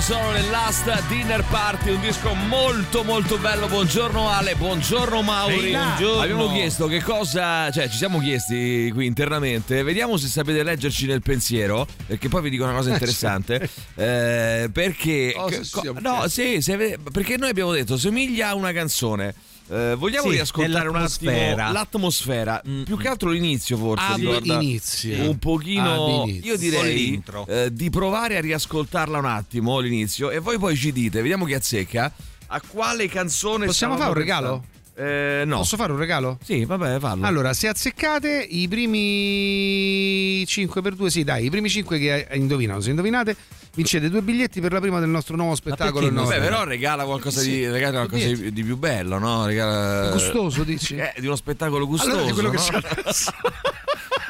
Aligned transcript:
loro 0.00 0.02
sono 0.02 0.30
nel 0.30 0.48
Last 0.50 1.06
Dinner 1.08 1.44
Party, 1.44 1.90
un 1.90 2.00
disco 2.00 2.32
molto 2.34 3.04
molto 3.04 3.36
bello. 3.38 3.68
Buongiorno 3.68 4.28
Ale, 4.28 4.54
buongiorno 4.54 5.22
Mauri. 5.22 5.70
Buongiorno. 5.70 6.20
Abbiamo 6.22 6.52
chiesto 6.52 6.86
che 6.86 7.02
cosa, 7.02 7.70
cioè 7.70 7.88
ci 7.88 7.96
siamo 7.96 8.18
chiesti 8.18 8.90
qui 8.94 9.06
internamente, 9.06 9.82
vediamo 9.82 10.16
se 10.16 10.26
sapete 10.28 10.62
leggerci 10.62 11.06
nel 11.06 11.22
pensiero, 11.22 11.86
perché 12.06 12.28
poi 12.28 12.42
vi 12.42 12.50
dico 12.50 12.64
una 12.64 12.74
cosa 12.74 12.90
interessante. 12.92 13.68
Eh, 13.94 14.70
perché 14.72 15.34
Cosa 15.36 15.60
co- 15.70 15.96
no, 16.00 16.28
sì, 16.28 16.60
se 16.62 16.98
perché 17.12 17.36
noi 17.36 17.50
abbiamo 17.50 17.72
detto 17.72 17.96
somiglia 17.96 18.48
a 18.48 18.54
una 18.54 18.72
canzone. 18.72 19.34
Eh, 19.70 19.94
vogliamo 19.94 20.26
Sì, 20.28 20.34
riascoltare 20.34 20.88
un 20.88 20.96
attimo 20.96 21.30
l'atmosfera, 21.30 22.60
più 22.84 22.96
che 22.96 23.06
altro 23.06 23.30
l'inizio 23.30 23.76
forse. 23.76 24.16
Ricorda 24.16 24.54
inizio. 24.54 25.28
Un 25.30 25.38
pochino, 25.38 26.26
io 26.26 26.56
direi 26.56 27.22
eh, 27.46 27.72
di 27.72 27.88
provare 27.88 28.36
a 28.36 28.40
riascoltarla 28.40 29.18
un 29.18 29.26
attimo 29.26 29.78
l'inizio 29.78 30.30
e 30.30 30.40
voi 30.40 30.58
poi 30.58 30.74
ci 30.76 30.90
dite, 30.90 31.20
vediamo 31.20 31.44
chi 31.44 31.54
azzecca, 31.54 32.12
a 32.48 32.60
quale 32.66 33.08
canzone 33.08 33.66
Possiamo 33.66 33.96
fare 33.96 34.10
un 34.10 34.16
regalo? 34.16 34.64
Eh, 34.96 35.44
no. 35.46 35.58
Posso 35.58 35.76
fare 35.76 35.92
un 35.92 35.98
regalo? 35.98 36.38
Sì, 36.42 36.64
vabbè, 36.64 36.98
fallo. 36.98 37.24
Allora, 37.24 37.54
se 37.54 37.68
azzeccate 37.68 38.46
i 38.50 38.66
primi 38.68 40.44
5 40.46 40.82
per 40.82 40.94
2, 40.94 41.10
sì, 41.10 41.22
dai, 41.22 41.44
i 41.44 41.50
primi 41.50 41.70
5 41.70 41.98
che 41.98 42.26
indovinano, 42.32 42.80
se 42.80 42.90
indovinate, 42.90 43.36
vincete 43.74 44.08
due 44.10 44.22
biglietti 44.22 44.60
per 44.60 44.72
la 44.72 44.80
prima 44.80 45.00
del 45.00 45.08
nostro 45.08 45.36
nuovo 45.36 45.54
spettacolo. 45.54 46.06
Vabbè, 46.06 46.14
nostro- 46.14 46.40
però 46.40 46.64
regala 46.64 47.04
qualcosa, 47.04 47.40
Sì, 47.40 47.50
di, 47.50 47.68
regala 47.68 48.06
qualcosa 48.06 48.26
di, 48.26 48.52
di 48.52 48.64
più 48.64 48.76
bello, 48.76 49.18
no? 49.18 49.46
Regala, 49.46 50.10
Gustoso, 50.10 50.64
dici? 50.64 50.96
Eh, 50.96 51.14
di 51.18 51.26
uno 51.26 51.36
spettacolo 51.36 51.86
gustoso. 51.86 52.10
Allora 52.12 52.26
di 52.26 52.32
quello 52.32 52.50
che 52.50 52.56
no? 52.56 52.62
c'è 52.62 53.00
adesso. 53.00 53.30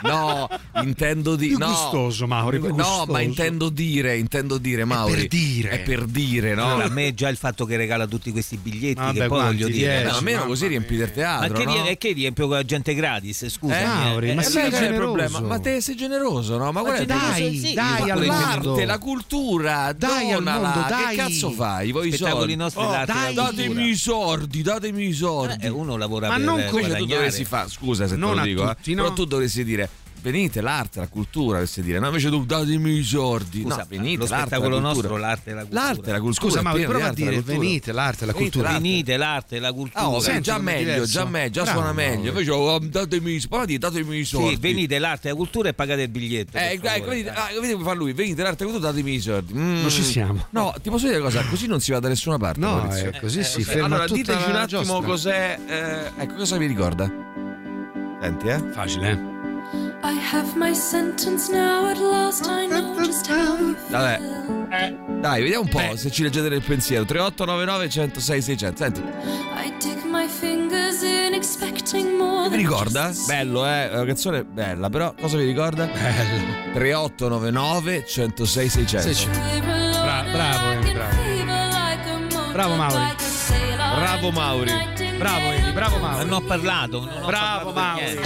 No, 0.03 0.49
intendo 0.83 1.37
di 1.37 1.49
Più 1.49 1.59
no. 1.59 1.67
gustoso, 1.67 2.27
Mauri, 2.27 2.59
più 2.59 2.69
No, 2.69 2.75
gustoso. 2.75 3.13
ma 3.13 3.21
intendo 3.21 3.69
dire, 3.69 4.17
intendo 4.17 4.59
dire, 4.59 4.85
Mauri. 4.85 5.15
per 5.15 5.27
dire. 5.29 5.69
È 5.71 5.81
per 5.81 6.05
dire, 6.07 6.55
no? 6.55 6.65
Allora, 6.71 6.85
a 6.85 6.89
me 6.91 7.13
già 7.15 7.29
il 7.29 7.37
fatto 7.37 7.65
che 7.67 7.77
regala 7.77 8.07
tutti 8.07 8.31
questi 8.31 8.57
biglietti, 8.57 8.95
Vabbè, 9.01 9.21
che 9.21 9.27
poi 9.27 9.43
voglio 9.43 9.67
dire. 9.69 9.99
Dieci. 10.01 10.07
Eh, 10.07 10.17
almeno 10.17 10.45
così 10.47 10.67
riempite 10.69 10.95
il 10.95 10.99
mia. 11.01 11.09
teatro. 11.15 11.53
Ma 11.53 11.59
che, 11.59 11.65
no? 11.65 11.95
che 11.99 12.13
riempio 12.13 12.47
con 12.47 12.57
la 12.57 12.65
gente 12.65 12.95
gratis? 12.95 13.49
Scusa, 13.49 13.79
Eh, 13.81 13.85
Mauri, 13.85 14.35
ma 14.35 14.41
Eh, 14.41 14.45
sei 14.45 14.67
il 14.67 14.73
generoso. 14.73 14.99
problema. 14.99 15.41
Ma 15.41 15.59
te 15.61 15.81
sei 15.81 15.97
generoso, 15.97 16.57
no? 16.57 16.73
Ma 16.73 16.81
guarda, 16.81 17.05
dai, 17.05 17.59
sì, 17.59 17.75
dai, 17.75 18.07
l'arte, 18.27 18.85
la 18.85 18.99
cultura, 18.99 19.93
Dai 19.93 20.33
al 20.33 20.43
mondo, 20.43 20.85
dai. 20.89 21.15
Che 21.15 21.23
cazzo 21.23 21.51
fai? 21.51 21.91
Voi 21.93 22.09
Spettacoli 22.13 22.39
soldi? 22.41 22.57
nostri 22.57 22.83
Oh, 22.83 22.91
dai, 23.05 23.35
datemi 23.35 23.89
i 23.89 23.97
soldi, 23.97 24.63
datemi 24.63 25.09
i 25.09 25.13
soldi. 25.13 25.57
Eh, 25.65 25.69
uno 25.69 25.97
lavora 25.97 26.29
Ma 26.29 26.37
per 26.37 26.45
non 26.45 26.57
per 26.57 26.67
come 26.69 26.81
Invece 26.83 26.99
tu 26.99 27.05
guadagnare. 27.07 27.15
dovresti 27.29 27.45
fare, 27.45 27.69
scusa 27.69 28.07
se 28.07 28.17
Non 28.17 28.31
te 28.31 28.37
lo 28.39 28.43
dico, 28.45 28.71
eh, 28.71 28.75
tutti, 28.75 28.95
no? 28.95 29.03
però 29.03 29.15
tu 29.15 29.25
dovresti 29.25 29.65
dire 29.65 29.90
venite 30.23 30.61
l'arte, 30.61 31.01
la 31.01 31.09
cultura, 31.09 31.53
dovresti 31.59 31.83
dire, 31.83 31.99
no 31.99 32.07
invece 32.07 32.29
tu 32.31 32.45
datemi 32.45 32.99
i 32.99 33.03
soldi. 33.03 33.63
Scusa, 33.63 33.77
no, 33.77 33.87
venite 33.89 34.17
lo 34.19 34.27
l'arte, 34.29 34.47
spettacolo 34.47 34.69
la 34.79 34.81
cultura. 34.83 35.09
nostro, 35.09 35.17
l'arte 35.17 35.51
e 35.51 35.55
la 35.55 35.61
cultura. 35.61 35.83
L'arte, 35.83 36.11
la 36.13 36.21
cultura. 36.21 36.51
Scusa, 36.51 36.71
pieno 36.73 36.89
prova 36.89 37.05
a 37.05 37.09
la 37.09 37.15
dire 37.15 37.41
venite, 37.43 37.93
l'arte, 37.93 38.27
la 38.27 38.33
Venite, 38.33 38.51
cultura. 38.51 38.73
Venite 38.73 39.17
l'arte 39.17 39.57
e 39.57 39.59
la 39.61 39.73
cultura. 39.73 40.01
Ah, 40.01 40.09
oh, 40.11 40.21
Senti 40.21 40.41
già 40.43 40.59
meglio, 40.59 41.05
già 41.05 41.25
meglio, 41.25 41.51
già 41.51 41.65
suona 41.67 41.93
meglio. 41.93 42.29
Invece 42.29 42.51
oh, 42.51 42.79
datemi, 42.79 43.33
i 43.35 43.41
soldi, 43.41 43.79
datemi 43.79 44.19
i 44.19 44.25
soldi. 44.25 44.49
sì, 44.51 44.57
venite 44.57 44.99
l'arte 44.99 45.29
e 45.29 45.31
la 45.31 45.37
cultura 45.37 45.69
e 45.69 45.75
pagate 45.75 46.03
il 46.03 46.09
biglietto. 46.09 46.57
Eh, 46.57 46.73
ecco, 46.73 46.87
favore, 46.87 47.09
venite, 47.11 47.31
ah, 47.31 47.49
vedete 47.55 47.73
come 47.73 47.85
fa 47.85 47.93
lui, 47.95 48.13
venite 48.13 48.43
l'arte 48.43 48.65
cultura, 48.65 48.91
datemi 48.91 49.15
i 49.15 49.21
soldi. 49.21 49.55
Mm. 49.55 49.81
Non 49.81 49.91
ci 49.91 50.03
siamo. 50.03 50.47
No, 50.51 50.75
ti 50.83 50.91
posso 50.91 51.07
dire 51.07 51.19
una 51.19 51.27
cosa, 51.27 51.45
così 51.45 51.67
non 51.67 51.81
si 51.81 51.93
va 51.93 51.99
da 52.01 52.09
nessuna 52.09 52.39
parte. 52.39 52.61
No, 52.61 52.89
è 52.89 53.19
così 53.21 53.43
si 53.45 53.61
Eh, 53.61 53.65
ferma 53.65 53.87
allora, 53.87 54.07
diteci 54.07 54.45
un 54.47 54.53
la 54.53 54.61
attimo 54.63 55.03
cos'è. 55.03 55.59
eh, 55.67 56.23
ecco, 56.23 56.35
cosa 56.35 56.57
vi 56.57 56.67
ricorda? 56.67 57.11
Senti, 58.21 58.47
eh. 58.49 58.63
Facile, 58.73 59.11
eh? 59.11 59.40
I 60.03 60.13
have 60.33 60.57
my 60.57 60.73
sentence 60.75 61.51
now 61.53 61.87
at 61.91 61.99
last 61.99 62.47
I 62.47 62.67
know 62.67 62.97
just 63.05 63.27
how 63.29 63.57
you 63.59 63.77
Vabbè. 63.91 64.17
feel. 64.19 65.19
Dai, 65.21 65.43
vediamo 65.43 65.65
un 65.65 65.69
po' 65.69 65.97
se 65.97 66.11
ci 66.11 66.23
leggete 66.23 66.49
nel 66.49 66.63
pensiero. 66.63 67.05
3899 67.05 67.89
106 67.91 68.43
600. 68.43 68.77
Senti, 68.83 69.01
I 69.01 69.73
dig 69.79 70.03
my 70.05 70.27
fingers 70.27 71.03
in 71.03 71.35
expecting 71.35 72.17
more 72.17 72.49
vi 72.49 72.57
ricorda? 72.57 73.13
Bello, 73.27 73.67
eh? 73.67 73.91
È 73.91 73.95
una 73.95 74.05
canzone 74.07 74.45
bella, 74.45 74.89
però 74.89 75.13
cosa 75.21 75.37
vi 75.37 75.45
ricorda? 75.45 75.85
Bello. 75.87 76.73
3899 76.73 78.05
106 78.07 78.69
600. 78.69 79.13
Sì, 79.13 79.27
c'è. 79.27 79.61
Bra- 79.61 80.25
bravo, 80.33 80.71
Emi, 80.71 80.93
bravo. 80.93 81.17
Bravo, 82.53 82.75
Mauri. 82.77 83.15
Bravo, 83.97 84.31
Mauri. 84.31 84.73
Bravo, 85.19 85.51
Eli, 85.51 85.73
bravo 85.73 85.99
Ma 85.99 86.09
Mauri. 86.13 86.25
non 86.25 86.33
ho 86.33 86.41
parlato. 86.47 87.01
Non 87.05 87.23
ho 87.23 87.27
Bravo, 87.27 87.73
parlato 87.73 88.01
Mauri. 88.01 88.21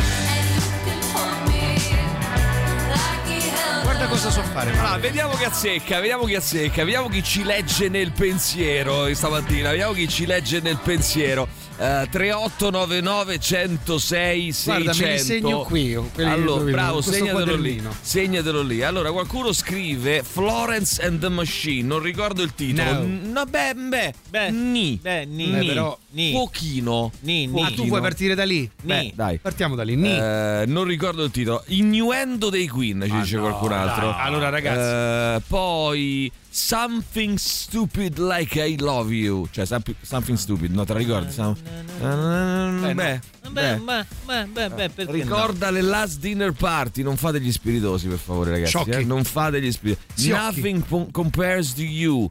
Guarda 4.05 4.21
cosa 4.21 4.31
so 4.31 4.43
fare, 4.53 4.69
Allora, 4.71 4.83
Mauri. 4.89 5.01
vediamo 5.01 5.35
chi 5.35 5.45
azzecca, 5.45 5.99
vediamo 5.99 6.25
chi 6.27 6.35
azzecca, 6.35 6.85
vediamo 6.85 7.09
chi 7.09 7.23
ci 7.23 7.43
legge 7.43 7.89
nel 7.89 8.13
pensiero 8.13 9.13
stamattina, 9.15 9.71
vediamo 9.71 9.95
chi 9.95 10.07
ci 10.09 10.27
legge 10.27 10.61
nel 10.61 10.77
pensiero. 10.77 11.49
Eh, 11.79 12.07
3899 12.11 13.39
106 13.41 14.53
600 14.53 14.83
Guarda, 14.85 15.07
me 15.07 15.13
li 15.13 15.19
segno 15.19 15.61
qui, 15.63 15.95
allora, 16.19 16.71
bravo, 16.71 17.01
segnatelo 17.01 17.57
lì, 17.57 17.83
segnatelo 18.01 18.61
lì. 18.63 18.83
Allora, 18.83 19.11
qualcuno 19.11 19.53
scrive 19.53 20.23
Florence 20.23 21.03
and 21.03 21.19
the 21.21 21.29
Machine, 21.31 21.87
non 21.89 22.01
ricordo 22.01 22.43
il 22.43 22.55
titolo. 22.55 22.91
No. 22.93 23.19
No, 23.23 23.45
beh, 23.47 23.75
beh, 23.75 24.15
Beh, 24.29 24.51
ni. 24.51 24.99
beh, 25.01 25.25
ni. 25.25 25.47
Beh, 25.49 25.59
Ni. 25.61 25.67
però- 25.67 25.99
Ni. 26.15 26.31
Pochino. 26.33 27.11
Ni, 27.21 27.47
ni. 27.47 27.61
Ah, 27.63 27.71
tu 27.71 27.87
vuoi 27.87 28.01
partire 28.01 28.35
da 28.37 28.45
lì? 28.45 28.71
Beh, 28.83 29.13
dai. 29.17 29.39
Partiamo 29.39 29.75
da 29.75 29.83
lì. 29.83 29.97
Ni. 29.97 30.17
Eh, 30.17 30.65
non 30.67 30.85
ricordo 30.85 31.25
il 31.25 31.31
titolo. 31.33 31.63
Innuendo 31.67 32.51
dei 32.51 32.69
Queen, 32.69 33.03
ci 33.05 33.11
Ah, 33.13 33.21
dice 33.21 33.37
no, 33.37 33.43
qualcun 33.43 33.73
altro. 33.73 34.11
dai. 34.11 34.21
Allora, 34.21 34.49
ragazzi. 34.49 35.39
Eh, 35.39 35.43
poi 35.49 36.31
Something 36.49 37.37
Stupid 37.37 38.19
Like 38.19 38.63
I 38.65 38.79
Love 38.79 39.13
You. 39.13 39.49
Cioè, 39.51 39.65
something, 39.67 40.37
Stupid, 40.37 40.73
no? 40.73 40.85
Te 40.85 40.93
la 40.93 40.99
ricordi? 41.01 41.33
Some- 41.33 41.57
beh, 41.99 42.95
beh, 42.95 43.21
Beh, 43.51 43.77
beh, 43.77 44.69
beh, 44.71 44.89
beh, 44.89 44.91
Ricorda 45.11 45.71
le 45.71 45.81
last 45.83 46.19
dinner 46.21 46.53
party, 46.53 47.03
non 47.03 47.17
fate 47.17 47.41
gli 47.41 47.53
spiritosi 47.53 48.09
per 48.09 48.19
favore 48.19 48.51
ragazzi, 48.53 48.91
eh? 48.91 49.05
non 49.05 49.23
fate 49.25 49.61
gli 49.61 49.71
spiritosi. 49.71 50.31
Nothing 50.31 50.83
po- 50.83 51.09
compares 51.13 51.75
to 51.75 51.83
you. 51.83 52.29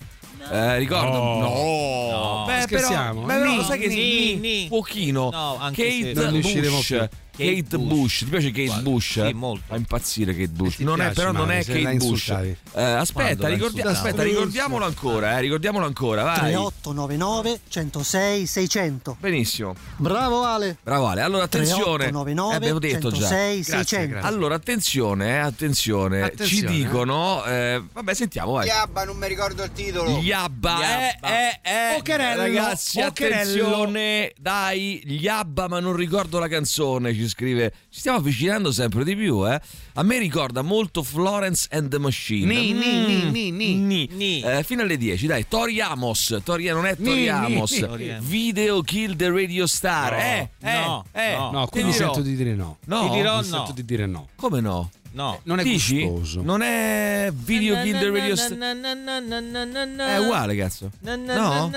Eh, 0.51 0.77
ricorda? 0.77 1.17
No. 1.17 1.39
No. 1.39 2.43
Beh, 2.45 2.65
però, 2.67 2.79
Scherziamo? 2.87 3.21
beh, 3.21 3.33
però, 3.33 3.51
Ni, 3.51 3.63
sai 3.63 3.79
che 3.79 3.87
ni, 3.87 4.35
ni. 4.35 4.65
pochino. 4.67 5.29
No, 5.31 5.57
anche 5.59 5.83
Kate 5.83 6.13
se- 6.15 6.21
Non 6.21 6.31
riusciremo 6.33 6.75
Bush. 6.77 7.07
Kate, 7.35 7.63
Kate 7.63 7.77
Bush. 7.77 7.87
Bush. 7.87 8.17
ti 8.19 8.25
piace 8.25 8.47
Kate 8.51 8.65
Guarda, 8.65 8.89
Bush? 8.89 9.25
sì, 9.25 9.33
molto. 9.33 9.63
Fa 9.67 9.75
impazzire 9.75 10.33
Kate 10.33 10.47
Bush. 10.49 10.75
ti 10.77 10.83
Non 10.83 10.99
è, 11.01 11.05
piace, 11.05 11.13
però 11.15 11.31
non 11.31 11.51
è 11.51 11.63
Kate 11.65 11.95
Bush. 11.95 12.29
Eh, 12.29 12.57
aspetta, 12.83 13.47
ricordi- 13.47 13.81
aspetta, 13.81 14.23
ricordiamolo 14.23 14.85
ancora, 14.85 15.37
eh, 15.37 15.41
ricordiamolo 15.41 15.85
ancora, 15.85 16.23
vai. 16.23 16.37
3899 16.39 17.59
106 17.67 18.45
600. 18.45 19.17
Benissimo. 19.19 19.75
Bravo 19.97 20.43
Ale. 20.43 20.77
Bravo 20.83 21.07
Ale. 21.07 21.21
Allora 21.21 21.43
attenzione. 21.45 22.09
3899 22.09 22.53
Eh, 22.53 22.55
abbiamo 22.55 22.79
detto 22.79 23.09
già. 23.11 23.15
106 23.27 23.55
Grazie, 23.61 23.73
600. 23.77 24.07
grazie. 24.09 24.27
Allora, 24.29 24.55
attenzione, 24.55 25.27
eh, 25.29 25.37
attenzione. 25.37 26.21
Attenzione, 26.21 26.49
Ci 26.49 26.65
dicono. 26.65 27.43
eh, 27.45 27.81
vabbè, 27.91 28.13
sentiamo, 28.13 28.51
vai. 28.53 28.67
Yabba, 28.67 29.03
non 29.05 29.17
mi 29.17 29.27
ricordo 29.27 29.63
il 29.63 29.71
titolo. 29.73 30.17
Yabba, 30.19 30.77
Yabba. 30.79 31.27
eh, 31.29 31.59
eh, 31.63 31.69
eh. 31.93 31.95
Ocherello, 31.97 32.41
ragazzi, 32.41 33.01
Ocherello. 33.01 33.41
attenzione, 33.65 34.33
dai, 34.37 35.01
gli 35.05 35.27
Abba, 35.27 35.67
ma 35.67 35.79
non 35.79 35.95
ricordo 35.95 36.39
la 36.39 36.47
canzone, 36.47 37.13
ci 37.13 37.22
scrive. 37.27 37.73
Ci 37.89 37.99
stiamo 37.99 38.17
avvicinando 38.17 38.71
sempre 38.71 39.03
di 39.03 39.15
più, 39.15 39.47
eh. 39.47 39.59
A 39.95 40.03
me 40.03 40.17
ricorda 40.17 40.61
molto 40.61 41.03
Florence 41.03 41.67
and 41.71 41.89
the 41.89 41.99
Machine. 41.99 42.45
Ni, 42.45 42.73
ni, 42.73 43.05
ni, 43.05 43.31
ni, 43.31 43.51
ni. 43.51 43.75
Ni. 43.75 44.09
Ni. 44.11 44.41
Eh, 44.41 44.63
fino 44.63 44.81
alle 44.81 44.97
10, 44.97 45.27
dai, 45.27 45.47
Tori 45.47 45.79
Amos, 45.81 46.39
Tori 46.43 46.65
non 46.67 46.85
è 46.85 46.95
Tori 46.95 47.21
ni, 47.21 47.27
Amos. 47.29 48.19
Video 48.19 48.81
Kill 48.81 49.15
the 49.15 49.29
Radio 49.29 49.67
Star. 49.67 50.11
No, 50.11 50.17
eh, 50.17 50.49
eh, 50.61 50.79
no, 50.79 51.05
eh. 51.11 51.35
no. 51.35 51.51
No, 51.51 51.63
Ti 51.65 51.71
quindi 51.71 51.91
dirò. 51.91 52.05
sento 52.05 52.21
di 52.21 52.35
dire 52.35 52.55
no. 52.55 52.77
No, 52.85 53.09
Ti 53.09 53.15
dirò 53.15 53.41
Mi 53.41 53.49
no. 53.49 53.55
sento 53.55 53.71
di 53.73 53.85
dire 53.85 54.05
no. 54.05 54.27
come 54.35 54.59
no? 54.61 54.89
No. 55.13 55.39
Non 55.43 55.59
è 55.59 55.63
Dici? 55.63 56.03
gustoso. 56.03 56.41
Non 56.41 56.61
è 56.61 57.31
Video 57.33 57.81
Kill 57.81 57.99
the 57.99 58.09
Radio. 58.09 58.35
È 60.05 60.17
uguale, 60.17 60.55
cazzo. 60.55 60.89
No? 61.01 61.71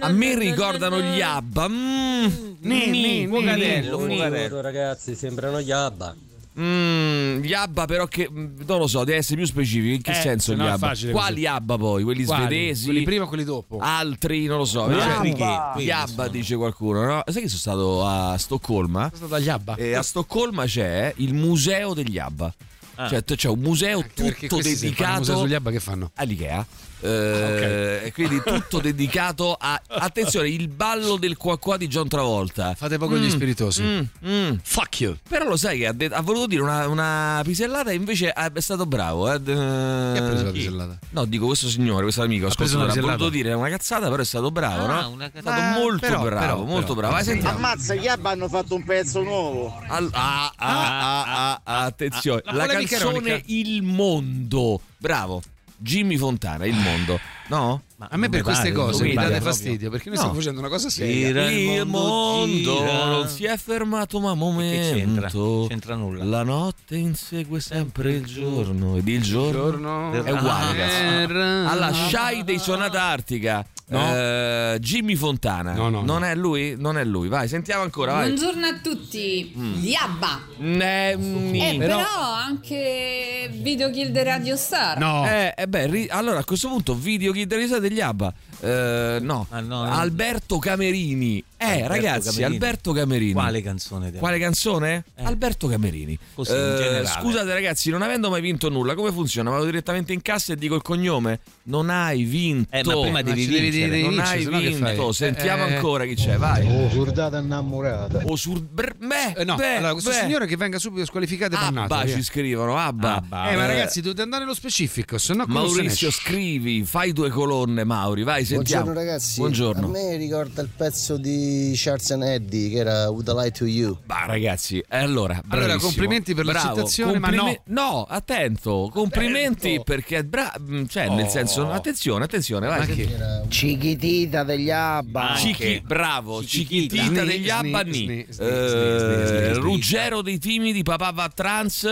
A 0.00 0.08
me 0.08 0.38
ricordano 0.38 1.00
gli 1.00 1.20
Abba. 1.20 1.68
Mm. 1.68 2.26
Ni, 2.60 2.90
ni, 2.90 3.26
Fuocarello, 3.26 3.98
fuocarello. 3.98 4.60
ragazzi, 4.60 5.14
sembrano 5.14 5.60
gli 5.60 5.70
Abba. 5.70 6.14
Mm, 6.58 7.38
gli 7.42 7.52
Abba 7.52 7.84
però 7.84 8.06
che 8.06 8.28
mm, 8.30 8.60
non 8.66 8.78
lo 8.78 8.86
so, 8.88 9.04
deve 9.04 9.18
essere 9.18 9.36
più 9.36 9.46
specifico. 9.46 9.94
In 9.94 10.02
che 10.02 10.10
Eh, 10.10 10.14
senso 10.14 10.50
se 10.50 10.56
gli 10.56 10.60
no 10.60 10.66
Abba? 10.72 10.94
Quali 11.10 11.12
così. 11.12 11.46
Abba 11.46 11.76
poi? 11.78 12.02
Quelli 12.02 12.24
Quali? 12.24 12.42
svedesi? 12.44 12.84
Quelli 12.86 13.02
prima 13.04 13.24
o 13.24 13.28
quelli 13.28 13.44
dopo? 13.44 13.78
Altri, 13.80 14.46
non 14.46 14.58
lo 14.58 14.64
so. 14.64 14.90
Gli 14.90 14.94
Cioè, 14.98 15.02
Abba. 15.10 15.72
che- 15.76 15.82
Gli 15.84 15.90
Abba 15.90 16.28
dice 16.28 16.56
qualcuno, 16.56 17.04
no? 17.04 17.22
Sai 17.26 17.42
che 17.42 17.48
sono 17.48 17.60
stato 17.60 18.06
a 18.06 18.36
Stoccolma? 18.36 19.02
Sono 19.14 19.16
stato 19.28 19.34
agli 19.34 19.48
Abba. 19.48 19.74
E 19.76 19.94
a 19.94 20.02
Stoccolma 20.02 20.64
c'è 20.64 21.12
il 21.18 21.34
museo 21.34 21.94
degli 21.94 22.18
Abba. 22.18 22.52
Ah. 22.96 23.08
Cioè, 23.08 23.22
c'è 23.24 23.48
un 23.48 23.60
museo 23.60 24.00
Perché 24.14 24.46
tutto 24.48 24.58
il 24.58 24.66
museo 24.68 24.80
dedicato 24.90 25.36
sugli 25.38 25.54
Abba 25.54 25.70
che 25.70 25.80
fanno? 25.80 26.10
all'Ikea. 26.16 26.66
Eh, 27.02 28.00
e 28.04 28.12
quindi 28.12 28.42
tutto 28.44 28.78
dedicato 28.82 29.56
a 29.58 29.80
attenzione 29.88 30.48
il 30.48 30.68
ballo 30.68 31.16
del 31.16 31.36
qua 31.36 31.58
qua 31.58 31.76
di 31.76 31.88
John 31.88 32.08
Travolta 32.08 32.74
Fate 32.74 32.98
poco 32.98 33.16
gli 33.16 33.30
spiritosi. 33.30 33.82
Mm, 33.82 34.00
mm. 34.26 34.52
Fuck 34.62 35.00
you. 35.00 35.16
però 35.28 35.46
lo 35.48 35.56
sai 35.56 35.78
che 35.78 35.86
ha, 35.86 35.92
det- 35.92 36.12
ha 36.12 36.20
voluto 36.20 36.46
dire 36.46 36.62
una, 36.62 36.86
una 36.88 37.40
pisellata 37.44 37.90
e 37.90 37.94
invece 37.94 38.32
è 38.32 38.60
stato 38.60 38.86
bravo 38.86 39.32
eh. 39.32 39.42
Chi 39.42 39.50
ha 39.50 40.22
preso 40.22 40.44
la 40.44 40.50
Chi? 40.50 40.58
pisellata? 40.58 40.98
no 41.10 41.24
dico 41.24 41.46
questo 41.46 41.68
signore 41.68 42.02
questo 42.02 42.22
amico 42.22 42.46
Ha 42.46 42.54
preso 42.54 42.78
una 42.78 42.92
ha 42.92 43.00
voluto 43.00 43.28
dire 43.28 43.52
una 43.54 43.68
cazzata 43.68 44.08
però 44.10 44.22
è 44.22 44.26
stato 44.26 44.50
bravo 44.50 44.84
Ah, 44.86 45.00
no? 45.02 45.16
è 45.24 45.30
stato 45.40 45.60
Ma 45.60 45.72
molto 45.72 45.98
però, 46.00 46.22
bravo 46.22 46.38
però, 46.38 46.64
molto 46.64 46.94
però. 46.94 47.08
bravo 47.08 47.24
sentiamo. 47.24 47.56
Ammazza, 47.56 47.94
gli 47.94 48.06
Abba 48.08 48.30
hanno 48.30 48.48
fatto 48.48 48.74
un 48.74 48.84
pezzo 48.84 49.22
nuovo. 49.22 49.78
Al- 49.88 50.10
ah, 50.12 50.52
ah, 50.56 51.22
ah, 51.24 51.60
ah, 51.62 51.84
attenzione, 51.84 52.42
la 52.46 52.52
la, 52.52 52.66
canzone 52.66 53.18
ironica. 53.18 53.40
Il 53.46 53.82
Mondo. 53.82 54.80
Bravo. 54.98 55.42
Jimmy 55.82 56.16
Fontana, 56.16 56.66
Il 56.66 56.74
Mondo. 56.76 57.18
No? 57.48 57.82
Ma 57.96 58.08
A 58.10 58.16
me 58.16 58.28
per 58.28 58.42
queste 58.42 58.70
pare, 58.70 58.84
cose 58.86 59.02
mi 59.04 59.12
date 59.14 59.26
proprio. 59.28 59.50
fastidio 59.50 59.90
perché 59.90 60.04
noi 60.08 60.14
No. 60.14 60.20
stiamo 60.22 60.38
facendo 60.38 60.60
una 60.60 60.68
cosa 60.68 60.88
seria. 60.88 61.50
Il 61.50 61.84
mondo 61.86 62.78
gira. 62.78 63.04
non 63.06 63.28
si 63.28 63.44
è 63.44 63.56
fermato 63.56 64.20
ma 64.20 64.30
un 64.32 64.58
Che 64.58 64.68
c'entra? 64.94 65.28
momento. 65.34 65.66
C'entra 65.68 65.94
nulla. 65.96 66.24
La 66.24 66.42
notte 66.44 66.96
insegue 66.96 67.60
sempre 67.60 68.12
il 68.12 68.24
giorno 68.24 68.96
ed 68.96 69.08
il 69.08 69.22
giorno 69.22 69.50
Giorno 69.52 70.12
è 70.24 70.30
uguale, 70.30 70.82
Ah. 70.84 71.70
Alla 71.70 71.92
Shy 71.92 72.44
dei 72.44 72.58
Sonata 72.58 73.02
Artica. 73.02 73.66
No. 73.90 74.14
Eh, 74.14 74.78
Jimmy 74.80 75.16
Fontana. 75.16 75.72
No, 75.72 75.88
no, 75.88 76.02
non 76.02 76.20
no. 76.20 76.26
è 76.26 76.34
lui? 76.36 76.76
Non 76.78 76.96
è 76.96 77.04
lui. 77.04 77.26
Vai, 77.26 77.48
sentiamo 77.48 77.82
ancora, 77.82 78.12
vai. 78.12 78.32
Buongiorno 78.32 78.66
a 78.66 78.78
tutti, 78.80 79.52
Diabba. 79.54 80.42
Ne- 80.58 81.16
ni. 81.16 81.74
Eh, 81.74 81.76
però 81.76 82.00
anche 82.00 83.50
Video 83.52 83.90
Kill 83.90 84.12
the 84.12 84.22
Radio 84.22 84.56
Star. 84.56 84.96
No. 84.96 85.26
Eh, 85.28 85.54
eh 85.56 85.66
beh, 85.66 85.86
ri- 85.86 86.08
allora 86.08 86.38
a 86.38 86.44
questo 86.44 86.68
punto 86.68 86.94
video 86.94 87.32
chi 87.32 87.46
risa 87.48 87.80
degli 87.80 88.00
ABBA. 88.00 88.32
Eh, 88.60 89.18
no. 89.20 89.46
Ah, 89.50 89.60
no, 89.60 89.84
no. 89.84 89.90
Alberto 89.90 90.58
Camerini. 90.58 91.42
Eh, 91.56 91.82
Alberto 91.82 91.88
ragazzi, 91.92 92.28
Camerini. 92.30 92.54
Alberto 92.54 92.92
Camerini. 92.92 93.32
Quale 93.32 93.62
canzone? 93.62 94.12
Quale 94.12 94.38
canzone? 94.38 95.04
Eh. 95.14 95.24
Alberto 95.24 95.66
Camerini. 95.68 96.18
Così, 96.34 96.52
in 96.52 96.56
generale. 96.78 97.06
scusate 97.06 97.52
ragazzi, 97.52 97.90
non 97.90 98.00
avendo 98.02 98.30
mai 98.30 98.40
vinto 98.40 98.68
nulla, 98.70 98.94
come 98.94 99.12
funziona? 99.12 99.50
Vado 99.50 99.64
direttamente 99.66 100.12
in 100.14 100.22
cassa 100.22 100.54
e 100.54 100.56
dico 100.56 100.74
il 100.74 100.82
cognome? 100.82 101.40
Non 101.64 101.90
hai 101.90 102.22
vinto. 102.24 102.68
Eh, 102.74 102.82
ma 102.84 103.00
prima 103.00 103.22
devi 103.22 103.46
devi 103.46 103.70
vincere. 103.70 103.90
dire- 103.96 104.08
non 104.08 104.18
hai 104.20 104.46
vinto. 104.46 105.12
Sentiamo 105.12 105.66
Eh, 105.66 105.70
eh. 105.70 105.74
ancora 105.74 106.04
chi 106.06 106.14
c'è, 106.14 106.36
vai. 106.38 106.66
Oh, 106.66 106.88
surdata 106.88 107.38
innamorata. 107.38 108.20
O 108.24 108.36
sur... 108.36 108.60
br- 108.60 108.96
beh, 108.96 109.34
Eh, 109.40 109.44
no, 109.44 109.56
beh, 109.56 109.76
allora 109.76 109.92
questo 109.92 110.10
beh. 110.10 110.16
signore 110.16 110.46
che 110.46 110.56
venga 110.56 110.78
subito 110.78 111.04
squalificato 111.04 111.54
e 111.54 111.58
bannato. 111.58 111.92
Abba 111.94 112.08
ci 112.08 112.22
scrivono, 112.22 112.76
Abba. 112.78 113.16
Abba. 113.16 113.50
Eh, 113.50 113.56
ma 113.56 113.64
Eh, 113.64 113.66
ragazzi, 113.66 114.00
dovete 114.00 114.22
andare 114.22 114.42
nello 114.44 114.54
specifico, 114.54 115.18
se 115.18 115.34
no 115.34 115.44
Maurizio, 115.46 116.10
scrivi, 116.10 116.84
fai 116.84 117.12
due 117.12 117.28
colonne, 117.28 117.84
Mauri, 117.84 118.22
vai, 118.22 118.44
sentiamo. 118.56 118.84
Buongiorno 118.84 118.92
ragazzi. 119.10 119.40
Buongiorno. 119.40 119.86
A 119.86 119.90
me 119.90 120.16
ricorda 120.16 120.62
il 120.62 120.68
pezzo 120.74 121.16
di 121.16 121.72
Charles 121.76 122.10
and 122.10 122.22
Eddie 122.22 122.70
che 122.70 122.76
era 122.76 123.08
Would 123.10 123.28
I 123.28 123.32
Lie 123.32 123.50
to 123.50 123.64
You. 123.66 123.98
Bah, 124.04 124.24
ragazzi, 124.26 124.78
eh, 124.78 124.84
allora, 124.98 125.34
Allora, 125.34 125.66
bravissimo. 125.66 125.78
complimenti 125.80 126.34
per 126.34 126.44
la 126.44 126.52
Bravo, 126.52 126.76
citazione, 126.76 127.18
ma 127.18 127.28
complime- 127.28 127.60
no. 127.66 128.04
attento, 128.08 128.90
complimenti 128.92 129.66
Attento. 129.68 129.82
perché 129.84 130.24
bra- 130.24 130.54
mm, 130.60 130.84
cioè, 130.86 131.08
nel 131.08 131.26
Oh. 131.26 131.28
senso, 131.30 131.70
attenzione, 131.70 132.24
attenzione, 132.24 132.66
vai. 132.66 132.86
Che- 132.86 133.08
Era 133.10 133.42
Chiquitita 133.48 134.44
degli 134.44 134.70
Abba. 134.70 135.34
Cichi, 135.36 135.82
bravo, 135.84 136.44
Cichitita. 136.44 137.02
Cichitita 137.02 137.24
degli 137.24 137.48
sni- 137.48 138.26
Eh, 138.38 139.52
Ruggero 139.54 140.22
dei 140.22 140.38
timidi, 140.38 140.82
papà 140.82 141.10
va 141.10 141.30
trans. 141.34 141.86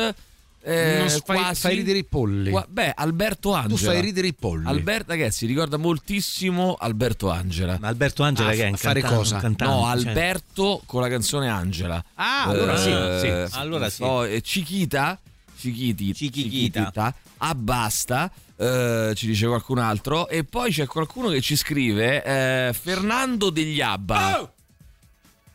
Eh, 0.63 0.97
Non 0.99 1.09
fai- 1.09 1.39
quasi. 1.39 1.61
fai 1.61 1.75
ridere 1.77 1.99
i 1.99 2.05
polli. 2.05 2.51
Qua- 2.51 2.67
beh, 2.69 2.93
Alberto 2.97 3.53
Angela. 3.55 3.75
Tu 3.75 3.85
fai 3.85 4.01
ridere 4.01 4.27
i 4.27 4.35
polli. 4.35 4.67
Alberto, 4.67 5.11
ragazzi, 5.13 5.47
ricorda 5.47 5.77
moltissimo 5.77 6.77
Alberto 6.79 7.31
Angela. 7.31 7.77
Ma 7.81 7.89
Alberto 7.89 8.23
Angela 8.23 8.51
Ah, 8.51 8.55
che 8.55 8.65
è 8.65 8.69
un 8.69 8.77
fare 8.77 9.01
cantante, 9.01 9.17
cosa? 9.23 9.39
cantante, 9.39 9.65
No, 9.75 9.81
cioè- 9.83 10.09
Alberto 10.09 10.83
con 10.85 11.01
la 11.01 11.09
canzone 11.09 11.49
Angela. 11.49 12.05
Ah, 12.15 12.45
allora 12.45 12.77
sì, 12.77 12.91
Eh, 12.91 13.47
sì. 13.51 13.57
Allora 13.59 13.89
sì. 13.89 14.03
oh, 14.03 14.27
e 14.27 14.41
Cichita, 14.43 15.19
Cichiti, 15.57 16.15
Cichichita. 16.15 16.51
Cichitita, 16.81 17.15
abbasta. 17.39 18.31
eh, 18.61 19.13
ci 19.15 19.27
dice 19.29 19.47
qualcun 19.47 19.79
altro 19.79 20.29
e 20.29 20.43
poi 20.43 20.73
c'è 20.73 20.87
qualcuno 20.87 21.29
che 21.29 21.41
ci 21.41 21.55
scrive 21.57 22.25
eh, 22.25 22.73
Fernando 22.73 23.51
degli 23.51 23.81
Abba 23.81 24.51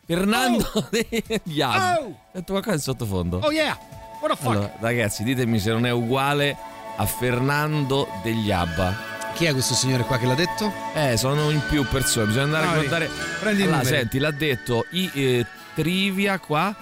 Fernando 0.06 0.66
degli 0.90 1.62
Abba 1.62 2.00
Oh! 2.02 2.20
sento 2.32 2.52
qualcosa 2.54 2.76
in 2.76 2.82
sottofondo 2.82 3.40
Oh 3.40 3.52
yeah! 3.52 3.78
What 4.24 4.38
the 4.38 4.42
fuck? 4.42 4.56
allora 4.56 4.74
ragazzi 4.80 5.24
ditemi 5.24 5.60
se 5.60 5.72
non 5.72 5.86
è 5.86 5.92
uguale 5.92 6.56
a 6.96 7.06
Fernando 7.06 8.08
degli 8.24 8.52
Abba 8.52 8.96
Chi 9.34 9.44
è 9.46 9.52
questo 9.52 9.74
signore 9.74 10.04
qua 10.04 10.18
che 10.18 10.26
l'ha 10.26 10.34
detto? 10.36 10.72
eh 10.94 11.18
sono 11.18 11.50
in 11.50 11.62
più 11.68 11.86
persone 11.86 12.28
bisogna 12.28 12.44
andare 12.46 12.64
a 12.66 12.70
Vai, 12.70 12.76
guardare 12.88 13.10
prendi 13.42 13.62
i 13.62 13.64
allora, 13.66 13.78
numeri. 13.80 13.96
senti 13.98 14.20
l'ha 14.20 14.32
detto 14.32 14.86
i 14.92 15.12
eh, 15.14 15.46
trivia 15.76 16.40
qua 16.40 16.74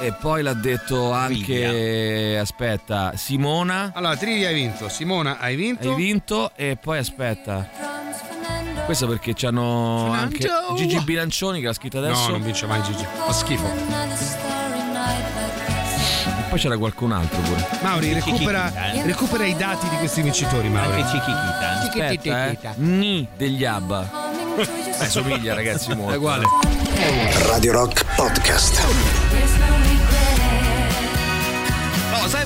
e 0.00 0.12
poi 0.14 0.42
l'ha 0.42 0.54
detto 0.54 1.12
anche 1.12 2.38
aspetta 2.40 3.12
Simona 3.16 3.90
Allora, 3.94 4.16
Trivia 4.16 4.48
hai 4.48 4.54
vinto, 4.54 4.88
Simona 4.88 5.36
hai 5.38 5.54
vinto. 5.56 5.90
hai 5.90 5.94
vinto 5.94 6.52
e 6.56 6.76
poi 6.80 6.96
aspetta 6.98 7.68
questo 8.86 9.06
perché 9.06 9.32
c'hanno 9.36 10.10
anche. 10.10 10.48
Gigi 10.74 10.98
Bilancioni 11.00 11.60
che 11.60 11.66
l'ha 11.66 11.72
scritta 11.72 12.00
No, 12.00 12.06
adesso 12.06 12.30
non 12.30 12.42
vince 12.42 12.66
mai 12.66 12.82
Gigi. 12.82 13.04
Fa 13.04 13.32
schifo. 13.32 14.51
E 16.52 16.54
poi 16.54 16.58
c'era 16.58 16.76
qualcun 16.76 17.12
altro 17.12 17.40
pure 17.40 17.66
Mauri, 17.80 18.12
recupera, 18.12 18.92
eh. 18.92 19.02
recupera 19.04 19.44
i 19.46 19.56
dati 19.56 19.88
di 19.88 19.96
questi 19.96 20.20
vincitori, 20.20 20.68
Mauri. 20.68 21.00
Anche 21.00 21.18
Cichichita. 21.84 22.40
aspetta 22.40 22.70
eh. 22.70 22.74
Ni 22.76 23.26
degli 23.36 23.64
Abba 23.64 24.30
eh, 24.98 25.08
somiglia 25.08 25.54
ragazzi 25.54 25.94
molto 25.94 26.12
È 26.12 26.16
uguale. 26.16 26.44
Radio 27.46 27.72
Rock 27.72 28.04
Podcast. 28.14 29.31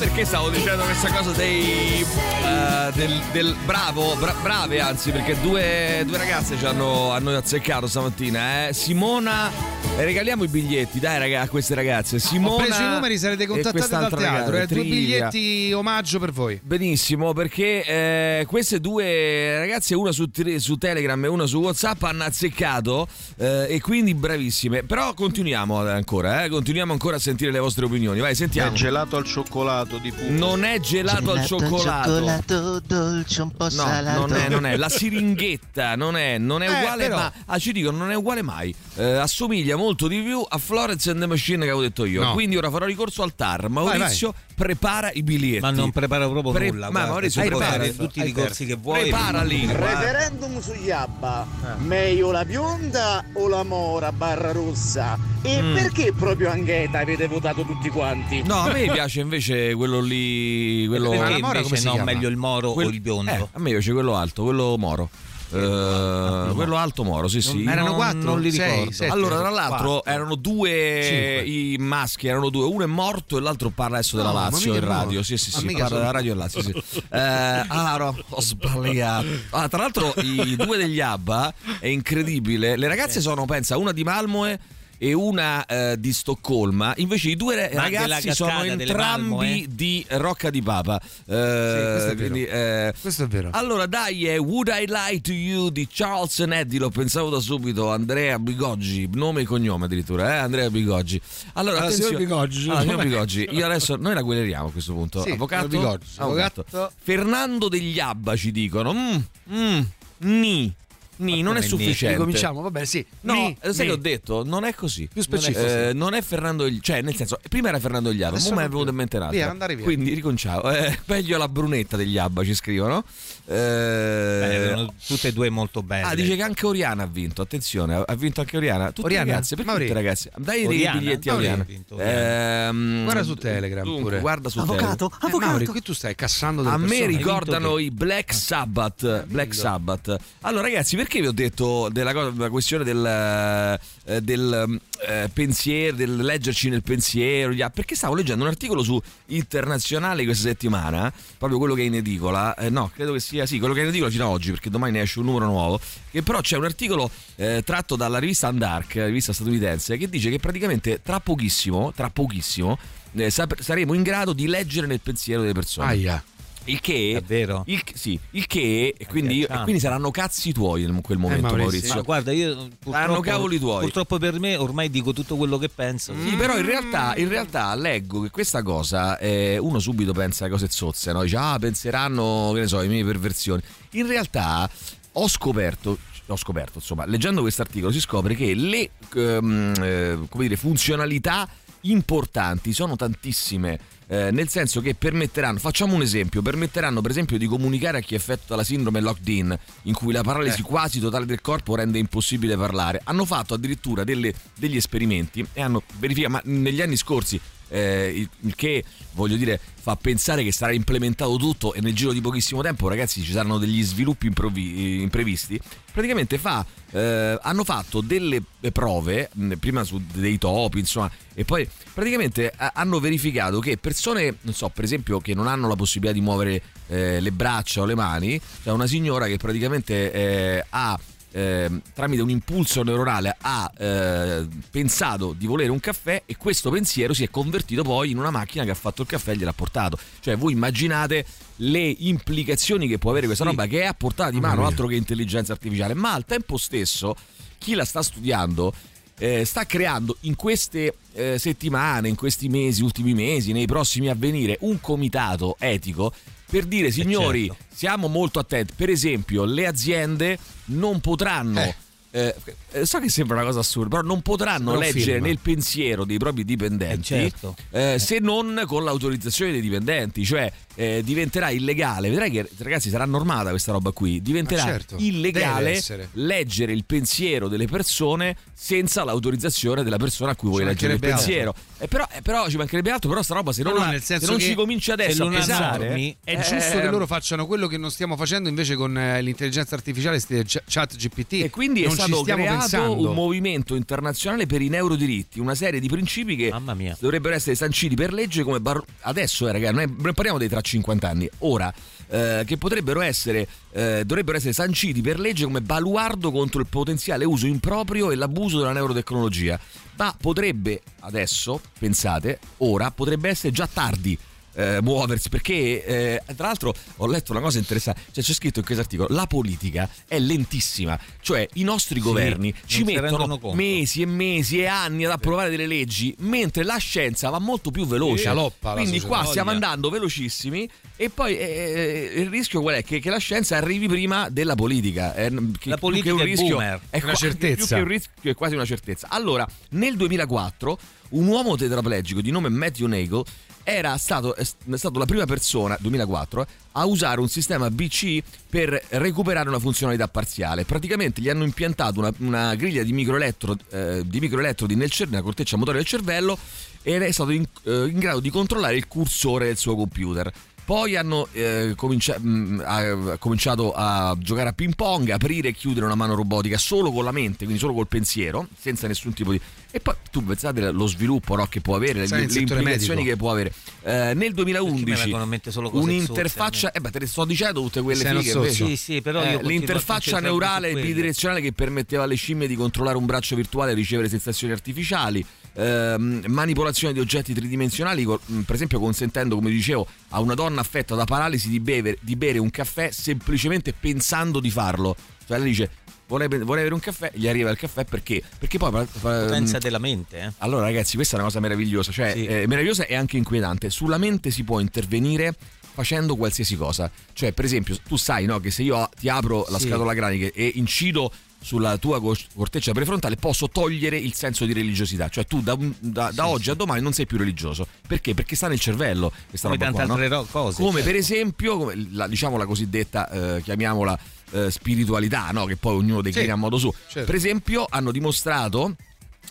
Perché 0.07 0.25
stavo 0.25 0.51
dicendo 0.51 0.85
questa 0.85 1.13
cosa 1.13 1.31
dei. 1.33 2.01
eh, 2.01 2.93
del, 2.95 3.21
del 3.33 3.57
bravo, 3.65 4.15
bra- 4.17 4.37
brave 4.41 4.79
anzi, 4.81 5.11
perché 5.11 5.37
due, 5.41 6.05
due 6.07 6.17
ragazze 6.17 6.57
ci 6.57 6.65
hanno, 6.65 7.11
hanno 7.11 7.37
azzeccato 7.37 7.89
stamattina. 7.89 8.69
Eh. 8.69 8.73
Simona, 8.73 9.51
eh, 9.99 10.05
regaliamo 10.05 10.45
i 10.45 10.49
biglietti, 10.49 11.01
dai, 11.01 11.19
raga, 11.19 11.41
a 11.43 11.49
queste 11.49 11.75
ragazze. 11.75 12.21
Simona. 12.21 12.55
Ho 12.55 12.67
preso 12.67 12.83
i 12.83 12.89
numeri, 12.89 13.19
sarete 13.19 13.43
e 13.43 13.47
contattate 13.47 13.79
dal 13.79 13.89
quest'altra 13.89 14.19
teatro. 14.21 14.53
ragazza, 14.53 14.73
Eh, 14.73 14.75
due 14.77 14.85
biglietti 14.85 15.73
omaggio 15.73 16.19
per 16.21 16.31
voi. 16.31 16.61
Benissimo, 16.63 17.33
perché 17.33 17.85
eh, 17.85 18.45
queste 18.47 18.81
due 18.81 19.59
ragazze, 19.59 19.97
una 19.97 20.13
su, 20.13 20.31
su 20.59 20.77
Telegram 20.79 21.23
e 21.25 21.29
una 21.29 21.47
su 21.47 21.59
WhatsApp, 21.59 22.03
hanno 22.05 22.23
azzeccato 22.23 23.09
eh, 23.39 23.67
e 23.69 23.81
quindi 23.81 24.15
bravissime. 24.15 24.85
Però 24.85 25.13
continuiamo 25.15 25.81
ancora, 25.81 26.45
eh, 26.45 26.49
continuiamo 26.49 26.93
ancora 26.93 27.17
a 27.17 27.21
sentire 27.21 27.51
le 27.51 27.59
vostre 27.59 27.85
opinioni. 27.87 28.21
Vai, 28.21 28.37
sentiamo. 28.37 28.73
gelato 28.77 29.17
al 29.17 29.25
cioccolato 29.25 29.96
di 29.99 30.11
Pupo. 30.13 30.31
Non 30.31 30.65
è 30.65 30.79
gelato 30.81 31.33
al 31.33 31.45
cioccolato. 31.45 32.81
dolce, 32.87 33.43
un 33.43 33.51
po' 33.53 33.69
No, 33.71 33.85
non 34.03 34.33
è, 34.35 34.49
non 34.49 34.67
è. 34.67 34.77
La 34.77 34.89
siringhetta 34.89 35.97
non 35.97 36.17
è, 36.17 36.39
non 36.39 36.63
è 36.63 36.69
Eh, 36.69 36.79
uguale, 36.79 37.03
però- 37.05 37.17
ma 37.17 37.33
ah, 37.47 37.59
ci 37.59 37.73
dicono 37.73 37.97
non 37.99 38.11
è 38.11 38.15
uguale 38.15 38.43
mai. 38.43 38.75
Eh, 38.97 39.05
assomiglia 39.17 39.77
molto 39.77 40.09
di 40.09 40.21
più 40.21 40.45
a 40.47 40.59
Florence 40.59 41.11
and 41.11 41.21
the 41.21 41.27
Machine 41.27 41.59
che 41.59 41.65
avevo 41.71 41.83
detto 41.83 42.05
io. 42.05 42.23
No. 42.23 42.33
Quindi 42.33 42.57
ora 42.57 42.71
farò 42.71 42.87
ricorso 42.87 43.23
al 43.23 43.35
TAR. 43.35 43.69
Maurizio 43.69 44.35
prepara 44.55 45.11
i 45.13 45.23
biglietti. 45.23 45.61
Ma 45.61 45.71
non 45.71 45.91
prepara 45.93 46.29
proprio 46.29 46.53
Pre- 46.53 46.71
nulla. 46.71 46.91
ma. 46.91 47.07
Maurizio, 47.07 47.43
prepara. 47.45 47.87
tutti 47.89 48.21
i 48.21 48.23
ricorsi 48.23 48.65
che 48.67 48.75
vuoi. 48.77 49.03
Preparali. 49.03 49.67
Referendum 49.71 50.61
sugli 50.61 50.91
Abba. 50.91 51.47
Meglio 51.79 52.31
la 52.31 52.45
bionda 52.45 53.25
o 53.35 53.49
la 53.49 53.63
mora 53.63 54.13
barra 54.13 54.53
rossa? 54.53 55.19
E 55.43 55.63
Mm. 55.63 55.75
perché 55.75 56.13
proprio 56.13 56.51
Angheta 56.51 56.99
avete 56.99 57.29
votato 57.29 57.63
tutti 57.65 57.89
quanti? 57.89 58.43
No, 58.43 58.63
a 58.63 58.73
me 58.73 58.91
piace 58.91 59.21
invece 59.21 59.73
quello 59.77 60.01
lì. 60.01 60.87
Quello, 60.87 61.11
Perché 61.11 61.31
la 61.33 61.47
mora 61.47 61.61
invece 61.61 61.85
no, 61.85 61.93
chiama? 61.93 62.13
meglio 62.13 62.29
il 62.29 62.37
moro 62.37 62.73
quel- 62.73 62.87
o 62.87 62.91
il 62.91 63.01
biondo? 63.01 63.31
eh, 63.31 63.49
a 63.53 63.59
me 63.59 63.71
piace 63.71 63.93
quello 63.93 64.17
alto, 64.17 64.43
quello 64.43 64.77
moro. 64.79 65.09
Eh, 65.49 66.51
quello 66.55 66.77
alto 66.77 67.05
moro, 67.05 67.29
sì, 67.29 67.41
sì. 67.41 67.59
Ma 67.63 67.71
erano 67.73 67.87
non- 67.89 67.97
quattro? 67.97 68.21
non 68.23 68.41
li 68.41 68.51
Sei, 68.51 68.69
ricordo. 68.71 68.91
sette? 68.93 69.13
Allora, 69.13 69.39
tra 69.39 69.51
l'altro, 69.51 69.91
Quattro. 70.01 70.05
erano 70.05 70.35
due 70.35 71.01
Cinque. 71.05 71.45
i 71.45 71.77
maschi, 71.79 72.27
erano 72.27 72.51
due. 72.51 72.65
Uno 72.65 72.83
è 72.83 72.87
morto 72.89 73.39
e 73.39 73.41
l'altro 73.41 73.71
parla 73.71 73.99
adesso 73.99 74.17
della 74.17 74.31
No, 74.33 74.35
Lazio 74.41 74.75
in 74.75 74.85
radio. 74.85 75.23
Sì, 75.23 75.37
sì, 75.37 75.53
sì, 75.53 75.65
parla 75.67 75.87
sono- 75.87 75.99
della 76.01 76.11
radio 76.11 76.33
in 76.33 76.39
Lazio. 76.39 76.63
Sì. 76.63 76.71
Eh, 76.73 77.19
ah, 77.21 77.97
no, 77.97 78.17
ho 78.29 78.41
sbagliato. 78.41 79.27
Ah, 79.51 79.69
tra 79.69 79.79
l'altro, 79.83 80.13
i 80.21 80.57
due 80.57 80.77
degli 80.79 81.01
Abba 81.01 81.55
è 81.79 81.87
incredibile. 81.87 82.77
Le 82.77 82.89
ragazze 82.89 83.21
sono, 83.21 83.45
pensa, 83.45 83.77
una 83.77 83.93
di 83.93 84.03
Malmoe 84.03 84.59
e 84.99 85.13
una 85.13 85.65
eh, 85.67 85.97
di 85.99 86.13
Stoccolma. 86.13 86.95
Invece 86.97 87.31
i 87.31 87.37
due 87.37 87.71
Ma 87.75 87.83
ragazzi 87.83 88.33
sono 88.35 88.63
entrambi 88.63 89.29
Malmo, 89.29 89.43
eh? 89.43 89.67
di 89.69 90.05
Rocca 90.09 90.51
di 90.51 90.63
Papa. 90.63 91.01
Eh, 91.01 91.03
questo 91.25 91.37
è 91.37 92.15
vero. 92.15 92.17
quindi, 92.17 92.45
eh, 92.45 92.95
Questo 93.01 93.25
è 93.25 93.27
vero. 93.27 93.51
allora 93.53 93.87
dai, 93.87 94.27
è 94.27 94.39
Would 94.39 94.69
I 94.69 94.87
Lie 94.87 95.21
to 95.21 95.33
You 95.33 95.71
di 95.71 95.87
Charles 95.91 96.39
and 96.41 96.53
Eddie, 96.53 96.79
l'ho 96.79 96.91
pensato 96.91 97.29
da 97.29 97.41
subito, 97.41 97.91
Andrea 97.91 98.39
Bigoggi, 98.39 99.09
nome 99.13 99.43
e 99.43 99.45
cognome 99.45 99.87
addirittura, 99.87 100.35
eh? 100.35 100.39
Andrea 100.39 100.71
Bigoggi. 100.71 101.21
Allora, 101.55 101.79
attenzione. 101.79 102.17
signor 102.17 102.21
Bigoggi. 102.23 102.61
Signor 102.61 103.03
Bigoggi, 103.03 103.49
io 103.51 103.65
adesso 103.65 103.97
noi 103.97 104.15
la 104.15 104.23
guerriamo 104.23 104.69
a 104.69 104.73
questo 104.73 104.93
punto. 104.93 105.23
Sì, 105.23 105.31
Avvocato? 105.31 105.69
Bigoggi. 105.69 106.07
Avvocato. 106.17 106.65
Avvocato. 106.69 106.93
Fernando 107.03 107.69
degli 107.69 107.99
Abba 107.99 108.37
ci 108.37 108.53
dicono. 108.53 108.93
Mm, 108.93 109.17
mm, 109.53 109.81
ni. 110.19 110.75
Ni, 111.19 111.43
non 111.43 111.57
è 111.57 111.63
sufficiente. 111.63 112.17
Ricominciamo, 112.17 112.61
vabbè, 112.61 112.85
sì. 112.85 113.05
No, 113.23 113.33
Ni, 113.35 113.57
sai 113.61 113.73
ni. 113.73 113.85
che 113.87 113.91
ho 113.93 113.97
detto? 113.97 114.45
Non 114.45 114.65
è 114.65 114.75
così. 114.75 115.09
Più 115.13 115.23
specifico, 115.23 115.61
Non 115.61 115.69
è, 115.71 115.89
eh, 115.89 115.93
non 115.93 116.15
è 116.15 116.23
Fernando 116.23 116.65
degli 116.65 116.79
Cioè, 116.81 117.01
nel 117.03 117.15
senso, 117.17 117.39
prima 117.49 117.69
era 117.69 117.79
Fernando 117.81 118.11
degli 118.11 118.23
Abba, 118.23 118.37
ora 118.37 118.55
mi 118.55 118.63
è 118.63 118.69
venuto 118.69 118.91
in 118.91 118.97
mente 118.97 119.17
un 119.17 119.23
altro. 119.23 119.37
Via, 119.39 119.51
andare 119.51 119.75
via. 119.77 119.85
Quindi 119.85 120.13
riconciamo. 120.15 120.71
Eh, 120.71 120.99
meglio 121.07 121.39
la 121.39 121.49
brunetta 121.49 121.97
degli 121.97 122.19
Abba 122.19 122.45
ci 122.45 122.55
scrivono. 122.55 123.05
Eh, 123.49 124.73
Beh, 124.75 124.87
tutte 125.07 125.29
e 125.29 125.33
due 125.33 125.49
molto 125.51 125.83
belle. 125.83 126.07
Ah, 126.07 126.15
dice 126.15 126.37
che 126.37 126.43
anche 126.43 126.67
Oriana 126.67 127.05
ha 127.05 127.07
vinto. 127.07 127.43
Attenzione, 127.43 127.95
ha 128.05 128.15
vinto 128.15 128.41
anche 128.41 128.57
Oriana. 128.57 128.87
Tutte 128.93 129.03
Oriana? 129.07 129.31
ragazze, 129.33 129.55
perché 129.55 129.71
Mauri. 129.71 129.87
tutte 129.87 129.99
ragazze? 129.99 130.31
Dai 130.37 130.57
dei 130.59 130.67
Oriana? 130.67 130.99
biglietti 130.99 131.29
a 131.29 131.35
Oriana. 131.35 131.63
vinto 131.65 131.95
Oriana. 131.95 132.69
Ehm, 132.69 133.05
Guarda 133.05 133.23
su 133.23 133.35
Telegram 133.35 133.85
dunque, 133.85 134.03
pure. 134.03 134.21
Guarda 134.21 134.49
su 134.49 134.59
Avvocato, 134.59 135.09
Telegram. 135.21 135.43
Eh, 135.43 135.47
Mauri, 135.47 135.67
qui 135.67 135.81
tu 135.81 135.93
stai 135.93 136.15
cassando 136.15 136.63
delle 136.63 136.75
A 136.75 136.79
me 136.79 137.07
ricordano 137.07 137.79
i 137.79 137.91
Black 137.91 138.35
Sabbath. 138.35 139.25
Black 139.27 139.55
Sabbath. 139.55 140.17
Allora, 140.43 140.63
ragazzi, 140.63 140.97
perché 141.07 141.21
vi 141.21 141.29
ho 141.29 141.33
detto 141.33 141.89
della, 141.89 142.13
cosa, 142.13 142.31
della 142.31 142.51
questione 142.51 142.83
del, 142.83 143.79
eh, 144.07 144.21
del 144.21 144.81
eh, 145.07 145.31
pensiero, 145.33 145.95
del 145.95 146.17
leggerci 146.17 146.69
nel 146.69 146.83
pensiero? 146.83 147.55
Perché 147.73 147.95
stavo 147.95 148.17
leggendo 148.17 148.43
un 148.43 148.51
articolo 148.51 148.83
su 148.83 149.01
Internazionale 149.27 150.25
questa 150.25 150.49
settimana, 150.49 151.13
proprio 151.39 151.59
quello 151.59 151.75
che 151.75 151.83
è 151.83 151.85
in 151.85 151.95
edicola. 151.95 152.57
eh, 152.57 152.71
no, 152.71 152.91
credo 152.93 153.13
che 153.13 153.21
sia 153.21 153.47
sì, 153.47 153.61
quello 153.61 153.73
che 153.73 153.81
è 153.81 153.83
in 153.85 153.91
edicola 153.91 154.11
fino 154.11 154.27
ad 154.27 154.33
oggi, 154.33 154.51
perché 154.51 154.69
domani 154.69 154.93
ne 154.93 155.03
esce 155.03 155.21
un 155.21 155.27
numero 155.27 155.47
nuovo. 155.47 155.79
Che 156.11 156.23
però 156.23 156.41
c'è 156.41 156.57
un 156.57 156.65
articolo 156.65 157.09
eh, 157.37 157.63
tratto 157.65 157.95
dalla 157.95 158.19
rivista 158.19 158.49
Undark, 158.49 158.97
la 158.97 159.07
rivista 159.07 159.33
statunitense, 159.33 159.97
che 159.97 160.09
dice 160.09 160.29
che 160.29 160.39
praticamente 160.41 161.03
tra 161.03 161.21
pochissimo, 161.21 161.93
tra 161.95 162.11
pochissimo, 162.11 162.77
eh, 163.15 163.31
saremo 163.31 163.95
in 163.95 164.03
grado 164.03 164.33
di 164.33 164.49
leggere 164.49 164.89
nel 164.89 165.01
pensiero 165.01 165.43
delle 165.43 165.55
persone. 165.55 165.87
Aia. 165.87 166.25
Il 166.67 166.81
che, 166.81 167.13
Davvero? 167.15 167.63
il, 167.67 167.83
sì, 167.95 168.19
il 168.31 168.47
che 168.47 168.95
e 168.97 169.07
quindi, 169.07 169.35
Agghiacciante. 169.35 169.61
e 169.61 169.63
quindi 169.63 169.81
saranno 169.81 170.11
cazzi 170.11 170.53
tuoi 170.53 170.83
in 170.83 171.01
quel 171.01 171.19
momento, 171.19 171.47
Maurizio. 171.47 171.65
Maurizio. 171.71 171.95
Ma 171.95 172.01
guarda, 172.03 172.33
io 172.33 172.55
purtroppo, 172.55 172.91
Saranno 172.91 173.21
cavoli 173.21 173.59
tuoi. 173.59 173.81
purtroppo 173.83 174.19
per 174.19 174.39
me 174.39 174.57
ormai 174.57 174.91
dico 174.91 175.13
tutto 175.13 175.37
quello 175.37 175.59
che 175.59 175.69
penso. 175.69 176.13
Sì, 176.21 176.35
però 176.35 176.57
in 176.59 176.67
realtà, 176.67 177.15
in 177.17 177.29
realtà 177.29 177.75
leggo 177.75 178.21
che 178.23 178.31
questa 178.31 178.63
cosa 178.63 179.19
eh, 179.19 179.59
uno 179.59 179.79
subito 179.79 180.13
pensa 180.13 180.47
a 180.47 180.49
cose 180.49 180.69
zozze, 180.69 181.13
no? 181.13 181.23
Dice, 181.23 181.37
ah, 181.37 181.57
penseranno, 181.59 182.51
che 182.55 182.61
ne 182.61 182.67
so, 182.67 182.83
i 182.83 182.89
miei 182.89 183.05
perversioni. 183.05 183.63
In 183.93 184.07
realtà 184.07 184.69
ho 185.13 185.29
scoperto, 185.29 185.99
ho 186.27 186.37
scoperto, 186.37 186.79
insomma, 186.79 187.07
leggendo 187.07 187.41
questo 187.41 187.63
articolo 187.63 187.93
si 187.93 188.01
scopre 188.01 188.35
che 188.35 188.55
le 188.55 188.91
ehm, 189.15 189.73
eh, 189.81 190.19
come 190.29 190.43
dire, 190.45 190.57
funzionalità 190.57 191.49
importanti 191.83 192.73
sono 192.73 192.97
tantissime. 192.97 193.79
Eh, 194.09 194.31
nel 194.31 194.49
senso 194.49 194.81
che 194.81 194.95
permetteranno, 194.95 195.59
facciamo 195.59 195.95
un 195.95 196.03
esempio, 196.03 196.43
permetteranno 196.43 197.01
per 197.01 197.11
esempio 197.11 197.39
di 197.39 197.47
comunicare 197.47 197.99
a 197.99 198.01
chi 198.01 198.15
effettua 198.15 198.57
la 198.57 198.65
sindrome 198.65 199.01
locked-in, 199.01 199.57
in 199.83 199.95
cui 199.95 200.13
la 200.13 200.23
paralisi 200.23 200.63
quasi 200.63 201.01
totale 201.01 201.27
del 201.27 201.41
corpo 201.41 201.75
rende 201.75 201.99
impossibile 201.99 202.57
parlare. 202.57 203.01
Hanno 203.05 203.25
fatto 203.25 203.55
addirittura 203.55 204.05
delle- 204.05 204.35
degli 204.55 204.77
esperimenti 204.77 205.47
e 205.53 205.61
hanno 205.61 205.83
verificato, 205.99 206.33
ma 206.35 206.41
negli 206.45 206.81
anni 206.81 206.97
scorsi, 206.97 207.41
eh, 207.69 208.13
il, 208.15 208.29
il 208.41 208.55
che 208.55 208.85
voglio 209.13 209.37
dire 209.37 209.61
fa 209.87 209.97
pensare 209.97 210.43
che 210.43 210.53
sarà 210.53 210.73
implementato 210.73 211.37
tutto 211.37 211.73
e 211.73 211.81
nel 211.81 211.95
giro 211.95 212.13
di 212.13 212.21
pochissimo 212.21 212.63
tempo 212.63 212.89
ragazzi 212.89 213.23
ci 213.23 213.33
saranno 213.33 213.59
degli 213.59 213.83
sviluppi 213.83 214.27
improvi- 214.27 215.01
imprevisti. 215.03 215.61
Praticamente 215.93 216.39
fa, 216.39 216.65
eh, 216.91 217.39
hanno 217.41 217.65
fatto 217.65 218.01
delle 218.01 218.43
prove 218.73 219.31
mh, 219.33 219.55
prima 219.55 219.85
su 219.85 220.01
dei 220.13 220.39
topi 220.39 220.81
insomma 220.81 221.11
e 221.35 221.45
poi 221.45 221.69
praticamente 221.93 222.51
eh, 222.51 222.71
hanno 222.75 223.01
verificato 223.01 223.61
che 223.61 223.77
persone 223.77 224.37
non 224.43 224.55
so 224.55 224.69
per 224.69 224.85
esempio 224.85 225.21
che 225.21 225.35
non 225.35 225.47
hanno 225.47 225.69
la 225.69 225.77
possibilità 225.77 226.13
di 226.13 226.21
muovere 226.21 226.63
eh, 226.89 227.21
le 227.21 227.33
braccia 227.33 227.83
o 227.83 227.85
le 227.85 227.95
mani 227.95 228.41
c'è 228.63 228.71
una 228.71 228.87
signora 228.87 229.27
che 229.27 229.37
praticamente 229.37 230.13
eh, 230.13 230.65
ha 230.69 230.99
ehm, 231.37 231.83
tramite 231.93 232.23
un 232.23 232.31
impulso 232.31 232.83
neuronale 232.83 233.37
ha 233.39 233.71
eh, 233.77 234.47
pensato 234.71 235.35
di 235.35 235.47
volere 235.47 235.71
un 235.71 235.81
caffè 235.81 236.23
e 236.25 236.37
questo 236.37 236.71
pensiero 236.71 237.13
si 237.13 237.25
è 237.25 237.31
convertito 237.31 237.83
poi 237.83 238.11
in 238.11 238.19
una 238.19 238.31
macchina 238.31 238.65
che 238.65 238.71
ha 238.71 238.75
fatto 238.75 239.03
il 239.03 239.09
caffè 239.09 239.33
e 239.33 239.37
gliel'ha 239.37 239.53
portato. 239.53 239.99
Cioè 240.21 240.37
voi 240.37 240.53
immaginate 240.53 241.27
le 241.57 241.95
implicazioni 241.99 242.89
che 242.89 242.99
può 242.99 243.11
avere 243.11 243.27
questa 243.27 243.45
roba 243.45 243.67
che 243.67 243.83
è 243.83 243.85
a 243.85 243.95
portata 243.95 244.31
di 244.31 244.41
mano, 244.41 244.65
altro 244.65 244.87
che 244.87 244.95
intelligenza 244.95 245.53
artificiale, 245.53 245.95
ma 245.95 246.15
al 246.15 246.25
tempo 246.25 246.57
stesso 246.57 247.15
chi 247.59 247.75
la 247.75 247.85
sta 247.85 248.03
studiando 248.03 248.73
eh, 249.19 249.45
sta 249.45 249.65
creando 249.65 250.17
in 250.21 250.37
queste 250.37 250.95
eh, 251.13 251.39
settimane, 251.39 252.09
in 252.09 252.17
questi 252.17 252.49
mesi, 252.49 252.83
ultimi 252.83 253.15
mesi, 253.15 253.53
nei 253.53 253.67
prossimi 253.67 254.09
a 254.09 254.15
venire, 254.15 254.59
un 254.61 254.81
comitato 254.81 255.57
etico 255.59 256.13
per 256.49 256.65
dire 256.65 256.91
signori 256.91 257.47
certo. 257.47 257.65
siamo 257.73 258.09
molto 258.09 258.39
attenti. 258.39 258.73
Per 258.77 258.89
esempio, 258.89 259.45
le 259.45 259.67
aziende 259.67 260.39
non 260.67 261.01
potranno. 261.01 261.61
Eh. 261.61 261.75
Eh, 262.17 262.35
eh, 262.73 262.87
so 262.87 262.99
che 262.99 263.11
sembra 263.11 263.37
una 263.37 263.45
cosa 263.45 263.61
assurda, 263.61 263.97
però 263.97 264.03
non 264.03 264.23
potranno 264.23 264.73
un 264.73 264.79
leggere 264.79 265.13
film. 265.13 265.25
nel 265.25 265.39
pensiero 265.39 266.05
dei 266.05 266.17
propri 266.17 266.45
dipendenti 266.45 267.15
Eh, 267.15 267.19
certo. 267.31 267.57
eh, 267.71 267.97
se 267.99 268.19
non 268.21 268.63
con 268.67 268.85
l'autorizzazione 268.85 269.53
dei 269.53 269.61
dipendenti, 269.61 270.25
cioè 270.25 270.51
eh, 270.75 271.03
diventerà 271.05 271.51
illegale. 271.51 272.09
Vedrai 272.09 272.31
che 272.31 272.49
ragazzi 272.59 272.89
sarà 272.91 273.05
normata 273.05 273.51
questa 273.51 273.73
roba 273.73 273.91
qui. 273.93 274.21
Diventerà 274.23 274.63
certo, 274.63 274.97
illegale 274.99 275.81
leggere 276.13 276.73
il 276.73 276.85
pensiero 276.85 277.49
delle 277.49 277.67
persone 277.67 278.37
senza 278.55 279.05
l'autorizzazione 279.05 279.83
della 279.83 279.97
persona 279.99 280.31
a 280.33 280.37
cui 280.37 280.49
vuoi 280.49 280.63
Ci 280.63 280.69
leggere 280.69 280.93
il 280.95 280.99
pensiero. 281.01 281.55
Eh, 281.79 281.89
però, 281.89 282.07
eh, 282.11 282.23
però 282.23 282.49
ci 282.49 282.57
mancherebbe 282.57 282.91
altro, 282.91 283.09
però 283.11 283.23
sta 283.23 283.35
roba 283.35 283.53
se 283.53 283.63
non, 283.63 283.75
No, 283.75 283.79
la- 283.93 284.01
se 284.01 284.19
non 284.23 284.41
si 284.41 284.55
comincia 284.55 284.95
adesso 284.95 285.23
a 285.23 285.27
non 285.27 285.35
pesare, 285.35 285.85
allarmi, 285.85 286.17
È 286.25 286.33
eh, 286.33 286.37
giusto 286.43 286.79
che 286.81 286.89
loro 286.89 287.07
facciano 287.07 287.47
quello 287.47 287.67
che 287.67 287.77
non 287.77 287.91
stiamo 287.91 288.17
facendo 288.17 288.49
invece 288.49 288.75
con 288.75 288.97
eh, 288.97 289.21
l'intelligenza 289.23 289.75
artificiale, 289.75 290.23
chat 290.67 290.97
GPT. 290.97 291.33
E 291.45 291.51
quindi 291.51 291.83
non 291.83 291.97
ci 291.97 292.06
stato 292.07 292.23
creato 292.23 292.59
pensando. 292.59 293.09
un 293.09 293.15
movimento 293.15 293.75
internazionale 293.75 294.47
per 294.47 294.63
i 294.63 294.69
neurodiritti, 294.69 295.41
una 295.41 295.55
serie 295.55 295.81
di 295.81 295.89
principi 295.89 296.37
che 296.37 296.53
dovrebbero 296.99 297.35
essere 297.35 297.55
sanciti 297.55 297.95
per 297.95 298.13
legge 298.13 298.43
come 298.43 298.61
bar- 298.61 298.83
adesso, 299.03 299.49
eh, 299.49 299.53
ragazzi, 299.53 299.75
non 299.75 300.13
parliamo 300.15 300.39
dei 300.39 300.49
tra 300.49 300.61
50 300.61 301.09
anni, 301.09 301.29
ora 301.39 301.73
eh, 302.09 302.43
che 302.47 302.57
potrebbero 302.57 303.01
essere 303.01 303.47
eh, 303.73 304.05
dovrebbero 304.07 304.39
essere 304.39 304.53
sanciti 304.53 305.03
per 305.03 305.21
legge 305.21 305.45
come 305.45 305.61
baluardo 305.61 306.31
contro 306.33 306.61
il 306.61 306.67
potenziale 306.67 307.25
uso 307.25 307.47
improprio 307.47 308.11
e 308.11 308.15
l'abuso 308.15 308.59
della 308.59 308.73
neurotecnologia. 308.73 309.59
Ma 309.97 310.15
potrebbe 310.19 310.83
adesso, 311.01 311.61
pensate, 311.79 312.39
ora 312.59 312.91
potrebbe 312.91 313.29
essere 313.29 313.53
già 313.53 313.69
tardi 313.71 314.19
eh, 314.57 314.79
muoversi 314.83 315.29
perché 315.29 315.85
eh, 315.85 316.23
tra 316.35 316.47
l'altro 316.49 316.75
ho 316.97 317.07
letto 317.07 317.33
una 317.33 317.41
cosa 317.41 317.59
interessante 317.59 318.01
cioè 318.13 318.25
c'è 318.25 318.33
scritto 318.33 318.59
in 318.61 318.65
questo 318.65 318.83
articolo 318.83 319.09
la 319.15 319.27
politica 319.27 319.89
è 320.09 320.19
lentissima 320.19 320.99
cioè 321.21 321.47
i 321.55 321.63
nostri 321.63 322.01
governi 322.01 322.53
ci 322.67 322.85
si 322.85 322.99
rendono 322.99 323.27
mettono 323.27 323.55
mesi 323.55 324.03
e 324.03 324.07
mesi 324.07 324.59
e 324.61 324.67
anni 324.67 325.05
ad 325.05 325.11
approvare 325.13 325.51
delle 325.51 325.67
leggi 325.67 326.15
mentre 326.21 326.65
la 326.65 326.77
scienza 326.79 327.29
va 327.31 327.39
molto 327.39 327.71
più 327.71 327.87
veloce 327.87 328.19
Sì, 328.19 328.25
galoppa 328.25 328.73
quindi 328.73 329.01
qua 329.01 329.25
stiamo 329.25 329.51
andando 329.51 329.91
velocissimi 329.91 330.69
e 330.97 331.11
poi 331.11 331.37
eh, 331.37 332.13
il 332.17 332.29
rischio 332.31 332.63
qual 332.63 332.77
è? 332.77 332.83
Che, 332.85 333.01
che 333.01 333.11
la 333.11 333.19
scienza 333.19 333.57
arrivi 333.57 333.87
prima 333.87 334.29
della 334.31 334.55
politica 334.55 335.15
Eh, 335.15 335.31
che 335.59 335.69
La 335.69 335.77
politica 335.77 336.07
che 336.09 336.13
un 336.15 336.21
è 336.21 336.25
rischio 336.25 336.57
boomer. 336.57 336.81
è 336.91 336.97
Una 336.97 337.05
qua- 337.05 337.15
certezza. 337.15 337.57
più 337.67 337.67
che 337.77 337.83
un 337.83 337.89
rischio 337.89 338.31
è 338.31 338.35
quasi 338.35 338.55
una 338.55 338.65
certezza 338.65 339.09
allora 339.11 339.47
nel 339.71 339.97
2004 339.97 340.79
un 341.11 341.27
uomo 341.27 341.57
tetraplegico 341.57 342.21
di 342.21 342.31
nome 342.31 342.49
Matthew 342.49 342.87
Nagel 342.87 343.23
era 343.69 343.97
stato, 343.97 344.35
stato 344.75 344.99
la 344.99 345.07
prima 345.07 345.25
persona, 345.27 345.77
2004, 345.81 346.43
eh, 346.43 346.47
a 346.73 346.85
usare 346.85 347.19
un 347.21 347.29
sistema 347.29 347.69
BCI 347.69 348.23
per 348.49 348.81
recuperare 348.91 349.49
una 349.49 349.59
funzionalità 349.59 350.07
parziale. 350.07 350.65
Praticamente 350.65 351.21
gli 351.21 351.29
hanno 351.29 351.43
impiantato 351.43 351.99
una, 351.99 352.13
una 352.19 352.55
griglia 352.55 352.85
di, 352.85 352.93
microelettro- 352.93 353.57
eh, 353.71 354.03
di 354.05 354.21
microelettrodi 354.21 354.77
nel 354.77 354.91
cer- 354.91 355.09
nella 355.11 355.23
corteccia 355.23 355.57
motore 355.57 355.79
del 355.79 355.87
cervello 355.87 356.39
ed 356.83 357.03
è 357.03 357.11
stato 357.11 357.31
in, 357.31 357.45
eh, 357.65 357.87
in 357.89 357.99
grado 357.99 358.21
di 358.21 358.31
controllare 358.31 358.77
il 358.77 358.87
cursore 358.87 359.47
del 359.47 359.57
suo 359.57 359.75
computer. 359.75 360.33
Poi 360.65 360.97
hanno 360.97 361.29
eh, 361.31 361.75
comincia- 361.77 362.19
mh, 362.19 362.63
ha 362.65 363.17
cominciato 363.19 363.73
a 363.73 364.17
giocare 364.19 364.49
a 364.49 364.53
ping 364.53 364.75
pong, 364.75 365.11
aprire 365.11 365.49
e 365.49 365.53
chiudere 365.53 365.87
una 365.87 365.95
mano 365.95 366.15
robotica 366.17 366.59
solo 366.59 366.91
con 366.91 367.05
la 367.05 367.13
mente, 367.13 367.45
quindi 367.45 367.59
solo 367.59 367.73
col 367.73 367.87
pensiero, 367.87 368.49
senza 368.59 368.89
nessun 368.89 369.13
tipo 369.13 369.31
di. 369.31 369.41
E 369.77 369.81
poi 369.81 369.95
tu 370.11 370.25
pensate 370.25 370.71
lo 370.71 370.87
sviluppo 370.87 371.37
no, 371.37 371.45
che 371.49 371.61
può 371.61 371.77
avere, 371.77 372.01
le, 372.01 372.07
Sai, 372.07 372.23
le 372.23 372.31
settore 372.31 372.61
implicazioni 372.61 373.05
che 373.05 373.15
può 373.15 373.31
avere. 373.31 373.53
Eh, 373.83 374.15
nel 374.15 374.33
2011 374.33 375.03
vengono 375.03 375.25
in 375.25 375.29
mente 375.29 375.51
solo 375.51 375.69
cose 375.69 375.83
un'interfaccia, 375.83 376.73
eh 376.73 376.81
beh, 376.81 376.91
te 376.91 377.01
le 377.01 377.07
sto 377.07 377.27
dicendo 377.27 377.61
tutte 377.61 377.83
quelle 377.83 378.01
Sei 378.01 378.23
fighe. 378.23 378.51
Sì, 378.53 378.77
sì, 378.77 379.03
però 379.03 379.23
Eh, 379.23 379.39
l'interfaccia 379.43 380.19
neurale 380.19 380.73
bidirezionale 380.73 381.43
che 381.43 381.53
permetteva 381.53 382.05
alle 382.05 382.15
scimmie 382.15 382.49
di 382.49 382.57
controllare 382.57 382.97
un 382.97 383.05
braccio 383.05 383.37
virtuale 383.37 383.73
e 383.73 383.75
ricevere 383.75 384.09
sensazioni 384.09 384.55
artificiali, 384.55 385.23
ehm, 385.53 386.23
manipolazione 386.29 386.95
di 386.95 387.01
oggetti 387.01 387.35
tridimensionali, 387.35 388.07
per 388.47 388.55
esempio 388.55 388.81
consentendo, 388.81 389.35
come 389.35 389.51
dicevo, 389.51 389.87
a 390.09 390.21
una 390.21 390.33
donna 390.33 390.63
affetta 390.63 390.95
da 390.95 391.05
paralisi 391.05 391.51
di, 391.51 391.61
bere- 391.61 391.99
di 392.01 392.17
bere 392.17 392.39
un 392.39 392.49
caffè 392.49 392.91
semplicemente 392.93 393.75
pensando 393.79 394.41
di 394.41 394.51
farlo. 394.51 394.97
Cioè 395.27 395.37
lei 395.37 395.49
dice 395.49 395.71
vorrei, 396.07 396.29
vorrei 396.29 396.63
bere 396.65 396.75
un 396.75 396.81
caffè, 396.81 397.11
gli 397.15 397.29
arriva 397.29 397.51
il 397.51 397.57
caffè 397.57 397.85
perché? 397.85 398.23
Perché 398.39 398.59
poi... 398.59 398.71
pa- 398.71 398.87
Potenza 399.01 399.57
mh, 399.57 399.61
della 399.61 399.79
mente, 399.79 400.19
eh. 400.19 400.33
allora 400.39 400.65
ragazzi, 400.65 400.97
questa 400.97 401.15
è 401.15 401.19
una 401.19 401.29
cosa 401.29 401.41
meravigliosa, 401.41 401.93
cioè 401.93 402.13
Sì. 402.13 402.27
eh, 402.27 402.47
meravigliosa 402.47 402.87
e 402.87 402.95
anche 402.95 403.17
inquietante. 403.17 403.71
Sulla 403.71 403.99
mente 403.99 404.31
si 404.31 404.45
può 404.45 404.61
intervenire 404.61 405.35
facendo 405.73 406.17
qualsiasi 406.17 406.57
cosa. 406.57 406.91
Cioè, 407.13 407.33
per 407.33 407.45
esempio, 407.45 407.77
tu 407.87 407.97
sai 407.97 408.25
no, 408.25 408.41
che 408.41 408.51
se 408.51 408.63
io 408.63 408.89
ti 408.99 409.09
apro 409.09 409.47
la 409.51 409.59
Sì. 409.59 409.69
scatola 409.69 409.93
cranica 409.95 410.29
e 410.33 410.53
incido 410.55 411.13
sulla 411.39 411.77
tua 411.77 412.01
cor- 412.01 412.19
corteccia 412.35 412.73
prefrontale 412.73 413.15
posso 413.17 413.49
togliere 413.49 413.97
il 413.99 414.15
senso 414.15 414.47
di 414.47 414.53
religiosità. 414.55 415.09
Cioè 415.11 415.27
tu 415.27 415.43
da, 415.43 415.57
da- 415.79 416.11
da 416.13 416.27
oggi 416.29 416.51
a 416.51 416.55
domani 416.55 416.81
non 416.81 416.93
sei 416.95 417.07
più 417.07 417.19
religioso. 417.19 417.67
Perché? 417.87 418.15
Perché 418.15 418.35
sta 418.35 418.49
nel 418.49 418.59
cervello 418.59 419.13
questa 419.29 419.49
Come 419.49 419.63
roba 419.65 419.77
tante 419.79 419.87
qua, 419.87 419.97
no? 419.97 420.03
altre 420.03 420.17
ro- 420.17 420.27
cose. 420.31 420.57
Come 420.63 420.71
certo. 420.81 420.87
per 420.87 420.97
esempio, 420.97 421.59
come 421.59 421.89
la, 421.93 422.07
diciamo 422.09 422.37
la 422.39 422.47
cosiddetta, 422.47 423.37
eh, 423.37 423.43
chiamiamola 423.43 423.99
eh, 424.33 424.51
spiritualità, 424.51 425.31
no? 425.33 425.45
che 425.45 425.57
poi 425.57 425.77
ognuno 425.77 426.03
declina 426.03 426.27
Sì, 426.27 426.33
a 426.33 426.37
modo 426.37 426.59
suo. 426.59 426.73
certo. 426.89 427.05
Per 427.07 427.15
esempio, 427.15 427.67
hanno 427.69 427.91
dimostrato. 427.93 428.75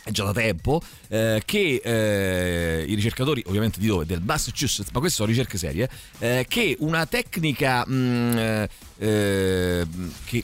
È 0.04 0.12
già 0.12 0.24
da 0.24 0.34
tempo 0.34 0.82
eh, 1.08 1.42
che 1.46 1.82
eh, 1.84 2.86
i 2.88 2.94
ricercatori, 2.94 3.42
ovviamente 3.48 3.80
di 3.80 3.88
dove? 3.88 4.06
Del 4.06 4.22
Massachusetts, 4.22 4.92
ma 4.92 5.00
queste 5.00 5.16
sono 5.18 5.30
ricerche 5.30 5.58
serie, 5.58 5.90
eh, 6.20 6.46
che 6.48 6.76
una 6.82 7.08
tecnica 7.08 7.84
mh, 7.88 8.38
eh, 8.38 8.70
eh, 9.00 9.86
che 10.26 10.44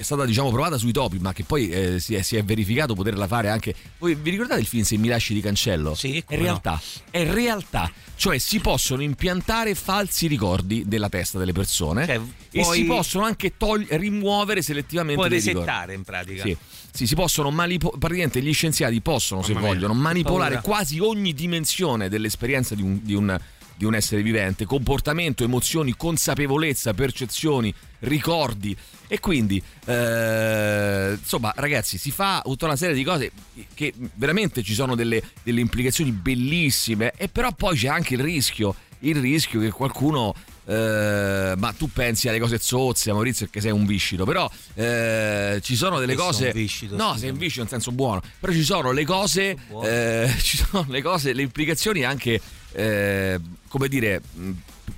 è 0.00 0.02
stata 0.02 0.24
diciamo 0.24 0.50
provata 0.50 0.78
sui 0.78 0.92
topi, 0.92 1.18
ma 1.18 1.34
che 1.34 1.44
poi 1.44 1.68
eh, 1.68 2.00
si, 2.00 2.14
è, 2.14 2.22
si 2.22 2.36
è 2.36 2.42
verificato 2.42 2.94
poterla 2.94 3.26
fare 3.26 3.50
anche. 3.50 3.74
Voi 3.98 4.14
vi 4.14 4.30
ricordate 4.30 4.60
il 4.60 4.66
film 4.66 4.82
Se 4.82 4.96
mi 4.96 5.08
lasci 5.08 5.34
di 5.34 5.42
cancello? 5.42 5.94
Sì, 5.94 6.16
è 6.16 6.24
come 6.24 6.38
no. 6.38 6.44
realtà. 6.44 6.80
È 7.10 7.30
realtà. 7.30 7.92
Cioè 8.16 8.38
si 8.38 8.60
possono 8.60 9.02
impiantare 9.02 9.74
falsi 9.74 10.26
ricordi 10.26 10.84
della 10.86 11.08
testa 11.10 11.38
delle 11.38 11.52
persone 11.52 12.06
Cioè, 12.06 12.20
e 12.50 12.64
si 12.64 12.84
possono 12.84 13.24
anche 13.24 13.56
togli- 13.58 13.88
rimuovere 13.90 14.62
selettivamente 14.62 15.20
Puoi 15.26 15.38
ricordi. 15.38 15.58
resettare 15.58 15.94
in 15.94 16.02
pratica. 16.02 16.42
Sì. 16.44 16.56
Sì, 16.92 17.06
si 17.06 17.14
possono 17.14 17.50
manipolare. 17.50 17.98
Praticamente 17.98 18.40
gli 18.42 18.52
scienziati 18.54 19.00
possono, 19.02 19.42
se 19.42 19.52
Mamma 19.52 19.66
vogliono, 19.66 19.92
manipolare 19.92 20.54
paura. 20.56 20.68
quasi 20.68 20.98
ogni 20.98 21.34
dimensione 21.34 22.08
dell'esperienza 22.08 22.74
di 22.74 22.82
un, 22.82 23.00
di 23.02 23.14
un- 23.14 23.38
di 23.76 23.84
un 23.86 23.94
essere 23.94 24.22
vivente: 24.22 24.64
comportamento, 24.66 25.44
emozioni, 25.44 25.94
consapevolezza, 25.96 26.92
percezioni, 26.94 27.72
ricordi. 28.00 28.76
E 29.12 29.18
quindi, 29.18 29.60
eh, 29.86 31.16
insomma, 31.18 31.52
ragazzi, 31.56 31.98
si 31.98 32.12
fa 32.12 32.42
tutta 32.44 32.66
una 32.66 32.76
serie 32.76 32.94
di 32.94 33.02
cose 33.02 33.32
che 33.74 33.92
veramente 34.14 34.62
ci 34.62 34.72
sono 34.72 34.94
delle, 34.94 35.20
delle 35.42 35.60
implicazioni 35.60 36.12
bellissime, 36.12 37.12
e 37.16 37.26
però 37.28 37.50
poi 37.52 37.76
c'è 37.76 37.88
anche 37.88 38.14
il 38.14 38.20
rischio. 38.20 38.74
Il 39.00 39.16
rischio 39.16 39.58
che 39.60 39.70
qualcuno 39.70 40.34
eh, 40.70 41.54
ma 41.56 41.72
tu 41.72 41.90
pensi 41.90 42.28
alle 42.28 42.38
cose 42.38 42.58
zozze, 42.58 43.12
Maurizio, 43.12 43.46
perché 43.46 43.60
sei 43.60 43.72
un 43.72 43.84
viscido, 43.84 44.24
però 44.24 44.48
eh, 44.74 45.58
ci 45.64 45.74
sono 45.74 45.98
delle 45.98 46.14
sono 46.14 46.26
cose. 46.26 46.52
viscido, 46.52 46.94
no, 46.94 47.16
sei 47.16 47.30
un 47.30 47.38
viscido 47.38 47.62
in 47.62 47.68
senso 47.68 47.90
buono, 47.90 48.22
però 48.38 48.52
ci 48.52 48.62
sono 48.62 48.92
le 48.92 49.04
cose, 49.04 49.56
eh, 49.82 50.32
ci 50.38 50.58
sono 50.58 50.86
le 50.88 51.02
cose, 51.02 51.32
le 51.32 51.42
implicazioni 51.42 52.04
anche, 52.04 52.40
eh, 52.70 53.40
come 53.66 53.88
dire, 53.88 54.22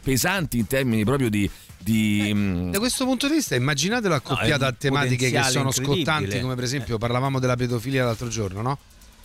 pesanti 0.02 0.58
in 0.58 0.66
termini 0.66 1.04
proprio 1.04 1.30
di. 1.30 1.48
Di 1.82 2.32
mh, 2.32 2.70
Da 2.70 2.78
questo 2.78 3.04
punto 3.04 3.26
di 3.28 3.34
vista, 3.34 3.54
immaginatelo 3.54 4.14
accoppiato 4.14 4.64
è 4.64 4.66
a 4.66 4.70
un 4.70 4.76
tematiche 4.78 5.30
che 5.30 5.42
sono 5.44 5.70
scottanti, 5.70 6.40
come 6.40 6.54
per 6.54 6.64
esempio 6.64 6.98
parlavamo 6.98 7.38
della 7.38 7.56
pedofilia 7.56 8.04
l'altro 8.04 8.28
giorno, 8.28 8.62
no? 8.62 8.78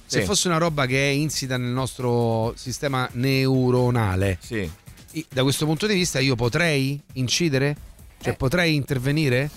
Se 0.05 0.21
Sì. 0.21 0.25
fosse 0.25 0.47
una 0.47 0.57
roba 0.57 0.85
che 0.85 1.09
è 1.09 1.11
insita 1.11 1.57
nel 1.57 1.69
nostro 1.69 2.53
sistema 2.55 3.09
neuronale, 3.13 4.37
sì. 4.41 4.69
da 5.29 5.43
questo 5.43 5.65
punto 5.65 5.85
di 5.87 5.93
vista 5.95 6.19
io 6.19 6.35
potrei 6.35 6.99
incidere? 7.13 7.75
Cioè 8.21 8.33
Eh. 8.33 8.35
potrei 8.37 8.75
intervenire? 8.75 9.49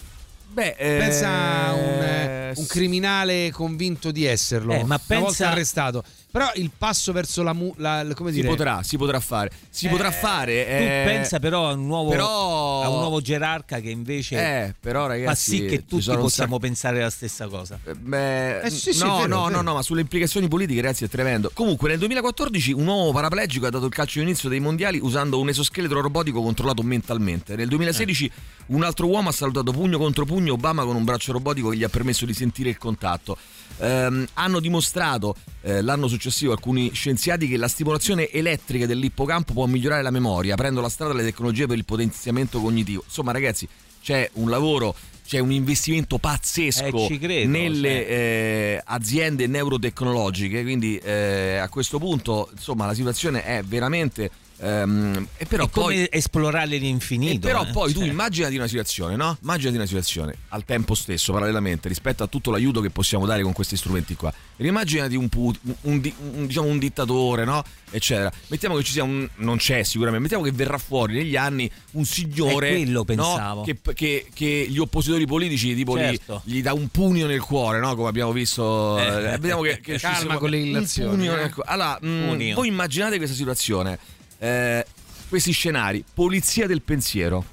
Beh, 0.53 0.75
Pensa 0.77 1.29
a 1.69 1.73
un, 1.75 2.03
eh, 2.03 2.49
eh, 2.49 2.53
un 2.57 2.67
criminale 2.67 3.51
convinto 3.53 4.11
di 4.11 4.25
esserlo, 4.25 4.73
Eh, 4.73 4.79
ma 4.79 4.83
una 4.85 4.99
pensa- 4.99 5.25
volta 5.25 5.51
arrestato. 5.51 6.05
Però 6.33 6.49
il 6.55 6.71
passo 6.77 7.13
verso 7.13 7.43
la, 7.43 7.53
mu- 7.53 7.75
la- 7.79 8.05
la- 8.05 8.15
come 8.15 8.31
Si 8.31 8.37
dire, 8.37 8.49
potrà, 8.49 8.83
si 8.85 8.97
potrà 8.97 9.19
fare. 9.19 9.51
Si 9.69 9.87
Eh, 9.87 9.89
potrà 9.91 10.13
fare. 10.13 10.65
Tu 10.65 10.71
eh, 10.71 11.03
pensa 11.05 11.41
però 11.41 11.69
a 11.69 11.73
un 11.73 11.87
nuovo, 11.87 12.11
però- 12.11 12.83
a 12.83 12.89
un 12.89 12.99
nuovo 13.01 13.21
gerarca 13.21 13.81
che 13.81 13.91
invece 13.91 14.37
Eh, 14.67 14.75
però 14.79 15.07
ragazzi. 15.09 15.27
fa 15.27 15.35
sì 15.65 15.67
che 15.67 15.85
tutti 15.87 16.05
possiamo 16.05 16.29
sacco- 16.29 16.59
pensare 16.61 17.01
la 17.01 17.11
stessa 17.11 17.49
cosa. 17.49 17.79
Eh, 17.85 17.95
Beh, 17.95 18.61
Eh, 18.61 18.71
sì, 18.71 18.93
sì, 18.93 19.05
no, 19.05 19.17
vero, 19.17 19.27
no, 19.27 19.49
no, 19.49 19.61
no, 19.61 19.75
ma 19.75 19.83
sulle 19.83 20.03
implicazioni 20.03 20.47
politiche, 20.47 20.81
ragazzi, 20.81 21.05
è 21.05 21.09
tremendo. 21.09 21.51
Comunque, 21.53 21.89
nel 21.89 21.99
2014 21.99 22.73
un 22.73 22.87
uomo 22.87 23.11
paraplegico 23.13 23.67
ha 23.67 23.71
dato 23.71 23.87
il 23.87 23.93
calcio 23.93 24.21
d'inizio 24.21 24.49
dei 24.49 24.61
mondiali 24.61 25.01
usando 25.03 25.41
un 25.41 25.49
esoscheletro 25.49 26.01
robotico 26.01 26.41
controllato 26.43 26.83
mentalmente. 26.83 27.57
Nel 27.57 27.67
2016 27.67 28.31
un 28.67 28.85
altro 28.85 29.09
uomo 29.09 29.31
ha 29.31 29.33
salutato 29.33 29.73
pugno 29.73 29.99
contro 29.99 30.25
pugno 30.25 30.53
Obama 30.53 30.85
con 30.85 30.95
un 30.95 31.03
braccio 31.03 31.33
robotico 31.33 31.71
che 31.71 31.77
gli 31.79 31.83
ha 31.85 31.89
permesso 31.89 32.25
di 32.25 32.35
sentire 32.35 32.69
il 32.71 32.79
contatto. 32.79 33.37
Ehm, 33.79 34.27
hanno 34.35 34.61
dimostrato 34.61 35.35
eh, 35.63 35.83
l'anno 35.83 36.09
successivo 36.09 36.53
alcuni 36.53 36.93
scienziati 36.93 37.49
che 37.49 37.57
la 37.57 37.69
stimolazione 37.69 38.31
elettrica 38.31 38.87
dell'ippocampo 38.87 39.53
può 39.53 39.67
migliorare 39.67 40.03
la 40.03 40.11
memoria, 40.11 40.55
aprendo 40.55 40.81
la 40.81 40.89
strada 40.89 41.13
alle 41.13 41.25
tecnologie 41.25 41.67
per 41.67 41.77
il 41.77 41.85
potenziamento 41.85 42.61
cognitivo. 42.61 43.03
Insomma, 43.05 43.33
ragazzi, 43.33 43.69
c'è 44.03 44.29
un 44.35 44.49
lavoro, 44.49 44.95
c'è 45.27 45.39
un 45.39 45.53
investimento 45.53 46.19
pazzesco 46.19 47.09
Eh, 47.09 47.19
credo, 47.19 47.51
nelle 47.51 47.89
cioè. 47.89 48.07
eh, 48.09 48.83
aziende 48.85 49.47
neurotecnologiche. 49.47 50.63
Quindi 50.63 50.97
eh, 50.99 51.57
a 51.57 51.69
questo 51.69 51.99
punto, 51.99 52.49
insomma, 52.53 52.87
la 52.87 52.95
situazione 52.95 53.45
è 53.45 53.63
veramente. 53.63 54.31
Ehm, 54.61 55.27
e 55.37 55.47
però 55.47 55.65
è 55.65 55.71
come 55.71 55.95
poi. 55.95 56.09
esplorare 56.11 56.77
l'infinito. 56.77 57.35
E 57.47 57.51
però 57.51 57.65
eh, 57.65 57.71
poi 57.73 57.93
tu 57.93 58.01
cioè. 58.01 58.09
immaginati 58.09 58.57
una 58.57 58.67
situazione, 58.67 59.17
no? 59.17 59.37
Immaginati 59.43 59.77
una 59.77 59.87
situazione 59.87 60.35
al 60.49 60.65
tempo 60.65 60.95
stesso, 60.95 61.33
parallelamente, 61.33 61.89
rispetto 61.89 62.23
a 62.23 62.27
tutto 62.27 62.51
l'aiuto 62.51 62.81
che 62.81 62.91
possiamo 62.91 63.27
dare 63.27 63.43
con 63.43 63.53
questi 63.53 63.77
strumenti 63.77 64.15
qua. 64.15 64.33
Immaginati 64.59 65.17
un, 65.17 65.29
pu- 65.29 65.55
un 65.83 66.01
di- 66.01 66.15
un- 66.35 66.47
diciamo 66.47 66.67
un 66.69 66.79
dittatore, 66.79 67.45
no? 67.45 67.63
Eccetera. 67.91 68.31
Mettiamo 68.49 68.77
che 68.77 68.83
ci 68.85 68.93
sia 68.93 69.03
un. 69.03 69.29
non 69.37 69.57
c'è 69.57 69.83
sicuramente, 69.83 70.21
mettiamo 70.23 70.45
che 70.45 70.53
verrà 70.53 70.79
fuori 70.79 71.15
negli 71.15 71.37
anni 71.37 71.69
un 71.93 72.05
signore. 72.05 72.69
È 72.69 72.73
quello 72.75 72.99
no? 72.99 73.05
pensavo. 73.05 73.63
Che, 73.63 73.79
che- 73.95 74.27
che 74.33 74.67
gli 74.69 74.79
oppositori 74.79 75.27
politici 75.27 75.75
tipo 75.75 75.97
gli- 75.97 76.01
Certo. 76.01 76.43
gli, 76.45 76.61
dà 76.63 76.73
un 76.73 76.89
pugno 76.89 77.27
nel 77.27 77.41
cuore, 77.41 77.81
no? 77.81 77.95
Come 77.95 78.09
abbiamo 78.09 78.33
visto. 78.33 78.99
Eh, 78.99 79.05
eh, 79.07 79.39
vediamo 79.39 79.63
che, 79.63 79.81
che 79.81 79.99
calma 79.99 80.37
con 80.39 80.51
le 80.51 80.59
un 80.61 80.67
illazioni, 80.67 81.17
pugno 81.17 81.33
eh. 81.33 81.41
nel 81.41 81.53
cuore. 81.55 81.69
Allora, 81.71 81.99
mm, 82.05 82.29
Pugno. 82.29 82.55
voi 82.55 82.69
immaginate 82.69 83.17
questa 83.17 83.35
situazione. 83.35 83.99
Eh, 84.41 84.87
questi 85.29 85.53
scenari, 85.53 86.03
polizia 86.15 86.67
del 86.67 86.81
pensiero, 86.83 87.45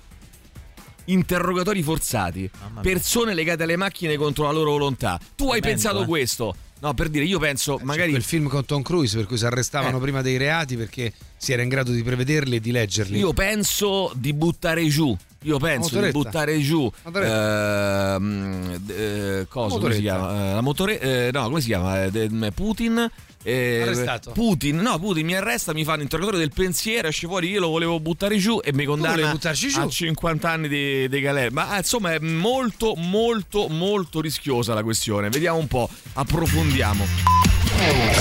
interrogatori 1.05 1.83
forzati, 1.83 2.49
persone 2.81 3.33
legate 3.33 3.63
alle 3.63 3.75
macchine 3.75 4.15
contro 4.15 4.45
la 4.45 4.51
loro 4.51 4.71
volontà. 4.71 5.19
Tu 5.35 5.51
hai 5.51 5.59
Tremendo, 5.59 5.67
pensato 5.67 6.01
eh. 6.03 6.05
questo? 6.05 6.55
No, 6.79 6.93
per 6.93 7.09
dire, 7.09 7.25
io 7.25 7.39
penso, 7.39 7.77
C'è 7.77 7.83
magari 7.83 8.11
quel 8.11 8.23
film 8.23 8.47
con 8.47 8.63
Tom 8.63 8.83
Cruise 8.83 9.17
per 9.17 9.25
cui 9.25 9.37
si 9.37 9.45
arrestavano 9.45 9.97
Eh. 9.97 9.99
prima 9.99 10.21
dei 10.21 10.37
reati 10.37 10.77
perché 10.77 11.11
si 11.35 11.51
era 11.51 11.61
in 11.63 11.69
grado 11.69 11.91
di 11.91 12.03
prevederli 12.03 12.55
e 12.57 12.59
di 12.59 12.71
leggerli. 12.71 13.17
io 13.17 13.33
penso 13.33 14.11
di 14.15 14.33
buttare 14.33 14.87
giù. 14.87 15.15
Io 15.43 15.59
penso 15.59 16.01
di 16.01 16.09
buttare 16.11 16.59
giù 16.59 16.91
ehm, 17.05 18.81
eh, 18.87 19.45
cosa 19.47 19.77
come 19.77 19.93
si 19.93 20.01
chiama? 20.01 20.49
Eh, 20.49 20.53
la 20.55 20.61
motore 20.61 20.99
eh, 20.99 21.29
no, 21.31 21.43
come 21.43 21.61
si 21.61 21.67
chiama? 21.67 22.05
Eh, 22.05 22.51
Putin 22.53 23.09
eh, 23.47 23.81
Arrestato. 23.81 24.31
Putin, 24.31 24.75
no, 24.75 24.99
Putin 24.99 25.25
mi 25.25 25.33
arresta, 25.33 25.71
mi 25.73 25.85
fa 25.85 25.93
un 25.93 26.01
interrogatore 26.01 26.37
del 26.37 26.51
pensiero, 26.53 27.07
esce 27.07 27.27
fuori, 27.27 27.49
io 27.49 27.61
lo 27.61 27.69
volevo 27.69 27.97
buttare 28.01 28.37
giù 28.37 28.59
e 28.61 28.73
mi 28.73 28.83
condanna 28.83 29.31
a 29.31 29.87
50 29.87 30.49
anni 30.49 30.67
di, 30.67 31.07
di 31.07 31.21
galera. 31.21 31.49
Ma 31.51 31.69
ah, 31.69 31.77
insomma 31.77 32.11
è 32.11 32.19
molto, 32.19 32.95
molto, 32.95 33.69
molto 33.69 34.19
rischiosa 34.19 34.73
la 34.73 34.83
questione. 34.83 35.29
Vediamo 35.29 35.59
un 35.59 35.67
po', 35.67 35.89
approfondiamo. 36.13 37.05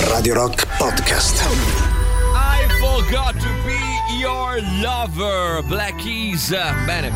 Radio 0.05 0.33
Rock 0.33 0.65
Podcast. 0.77 1.41
I 2.33 2.65
forgot 2.79 3.33
to 3.33 3.49
be 3.65 4.17
your 4.17 4.61
lover, 4.81 5.61
Black 5.63 5.97
Keys. 5.97 6.51
Bene, 6.85 7.11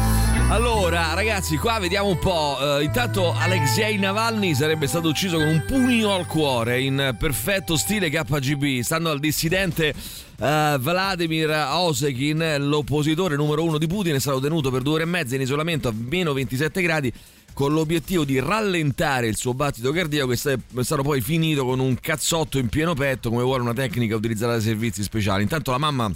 Allora, 0.51 1.13
ragazzi, 1.13 1.55
qua 1.55 1.79
vediamo 1.79 2.09
un 2.09 2.19
po'. 2.19 2.57
Eh, 2.59 2.83
intanto 2.83 3.31
Alexei 3.31 3.97
Navalny 3.97 4.53
sarebbe 4.53 4.85
stato 4.85 5.07
ucciso 5.07 5.37
con 5.37 5.47
un 5.47 5.63
pugno 5.65 6.13
al 6.13 6.27
cuore 6.27 6.81
in 6.81 7.15
perfetto 7.17 7.77
stile 7.77 8.09
KGB. 8.09 8.81
Stando 8.81 9.11
al 9.11 9.19
dissidente 9.19 9.93
eh, 10.41 10.75
Vladimir 10.77 11.49
Osekin, 11.69 12.67
l'oppositore 12.67 13.37
numero 13.37 13.63
uno 13.63 13.77
di 13.77 13.87
Putin, 13.87 14.15
è 14.15 14.19
stato 14.19 14.41
tenuto 14.41 14.69
per 14.71 14.81
due 14.81 14.95
ore 14.95 15.03
e 15.03 15.05
mezza 15.05 15.35
in 15.35 15.41
isolamento 15.41 15.87
a 15.87 15.93
meno 15.95 16.33
27 16.33 16.81
gradi 16.81 17.13
con 17.53 17.71
l'obiettivo 17.71 18.25
di 18.25 18.37
rallentare 18.37 19.27
il 19.27 19.37
suo 19.37 19.53
battito 19.53 19.93
cardiaco 19.93 20.27
che 20.27 20.33
è 20.33 20.83
stato 20.83 21.01
poi 21.01 21.21
finito 21.21 21.63
con 21.63 21.79
un 21.79 21.97
cazzotto 21.97 22.57
in 22.57 22.67
pieno 22.67 22.93
petto 22.93 23.29
come 23.29 23.43
vuole 23.43 23.61
una 23.61 23.73
tecnica 23.73 24.17
utilizzata 24.17 24.51
dai 24.51 24.61
servizi 24.61 25.01
speciali. 25.01 25.43
Intanto 25.43 25.71
la 25.71 25.77
mamma 25.77 26.11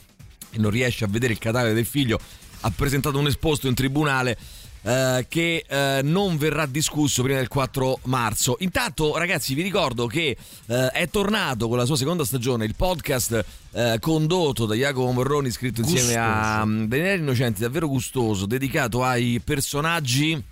che 0.55 0.59
non 0.59 0.71
riesce 0.71 1.05
a 1.05 1.07
vedere 1.07 1.31
il 1.31 1.39
cadavere 1.39 1.73
del 1.73 1.85
figlio 1.85 2.19
ha 2.65 2.71
presentato 2.75 3.19
un 3.19 3.28
esposto 3.28 3.67
in 3.67 3.75
tribunale 3.75 4.38
eh, 4.82 5.25
che 5.30 5.65
eh, 5.67 6.01
non 6.04 6.38
verrà 6.38 6.65
discusso 6.65 7.21
prima 7.21 7.38
del 7.38 7.47
4 7.47 7.99
marzo. 8.04 8.58
Intanto, 8.60 9.17
ragazzi, 9.17 9.54
vi 9.54 9.62
ricordo 9.62 10.08
che 10.08 10.36
eh, 10.65 10.88
è 10.89 11.08
tornato 11.10 11.67
con 11.67 11.78
la 11.78 11.86
sua 11.86 11.95
seconda 11.95 12.25
stagione 12.25 12.65
il 12.65 12.75
podcast 12.75 13.45
eh, 13.71 13.97
condotto 13.99 14.65
da 14.65 14.73
Jacopo 14.73 15.12
Morroni, 15.12 15.51
scritto 15.51 15.82
insieme 15.82 16.15
a 16.15 16.62
um, 16.63 16.88
Daniele 16.88 17.21
Innocenti, 17.21 17.62
davvero 17.62 17.88
gustoso, 17.88 18.45
dedicato 18.45 19.04
ai 19.04 19.41
personaggi. 19.43 20.43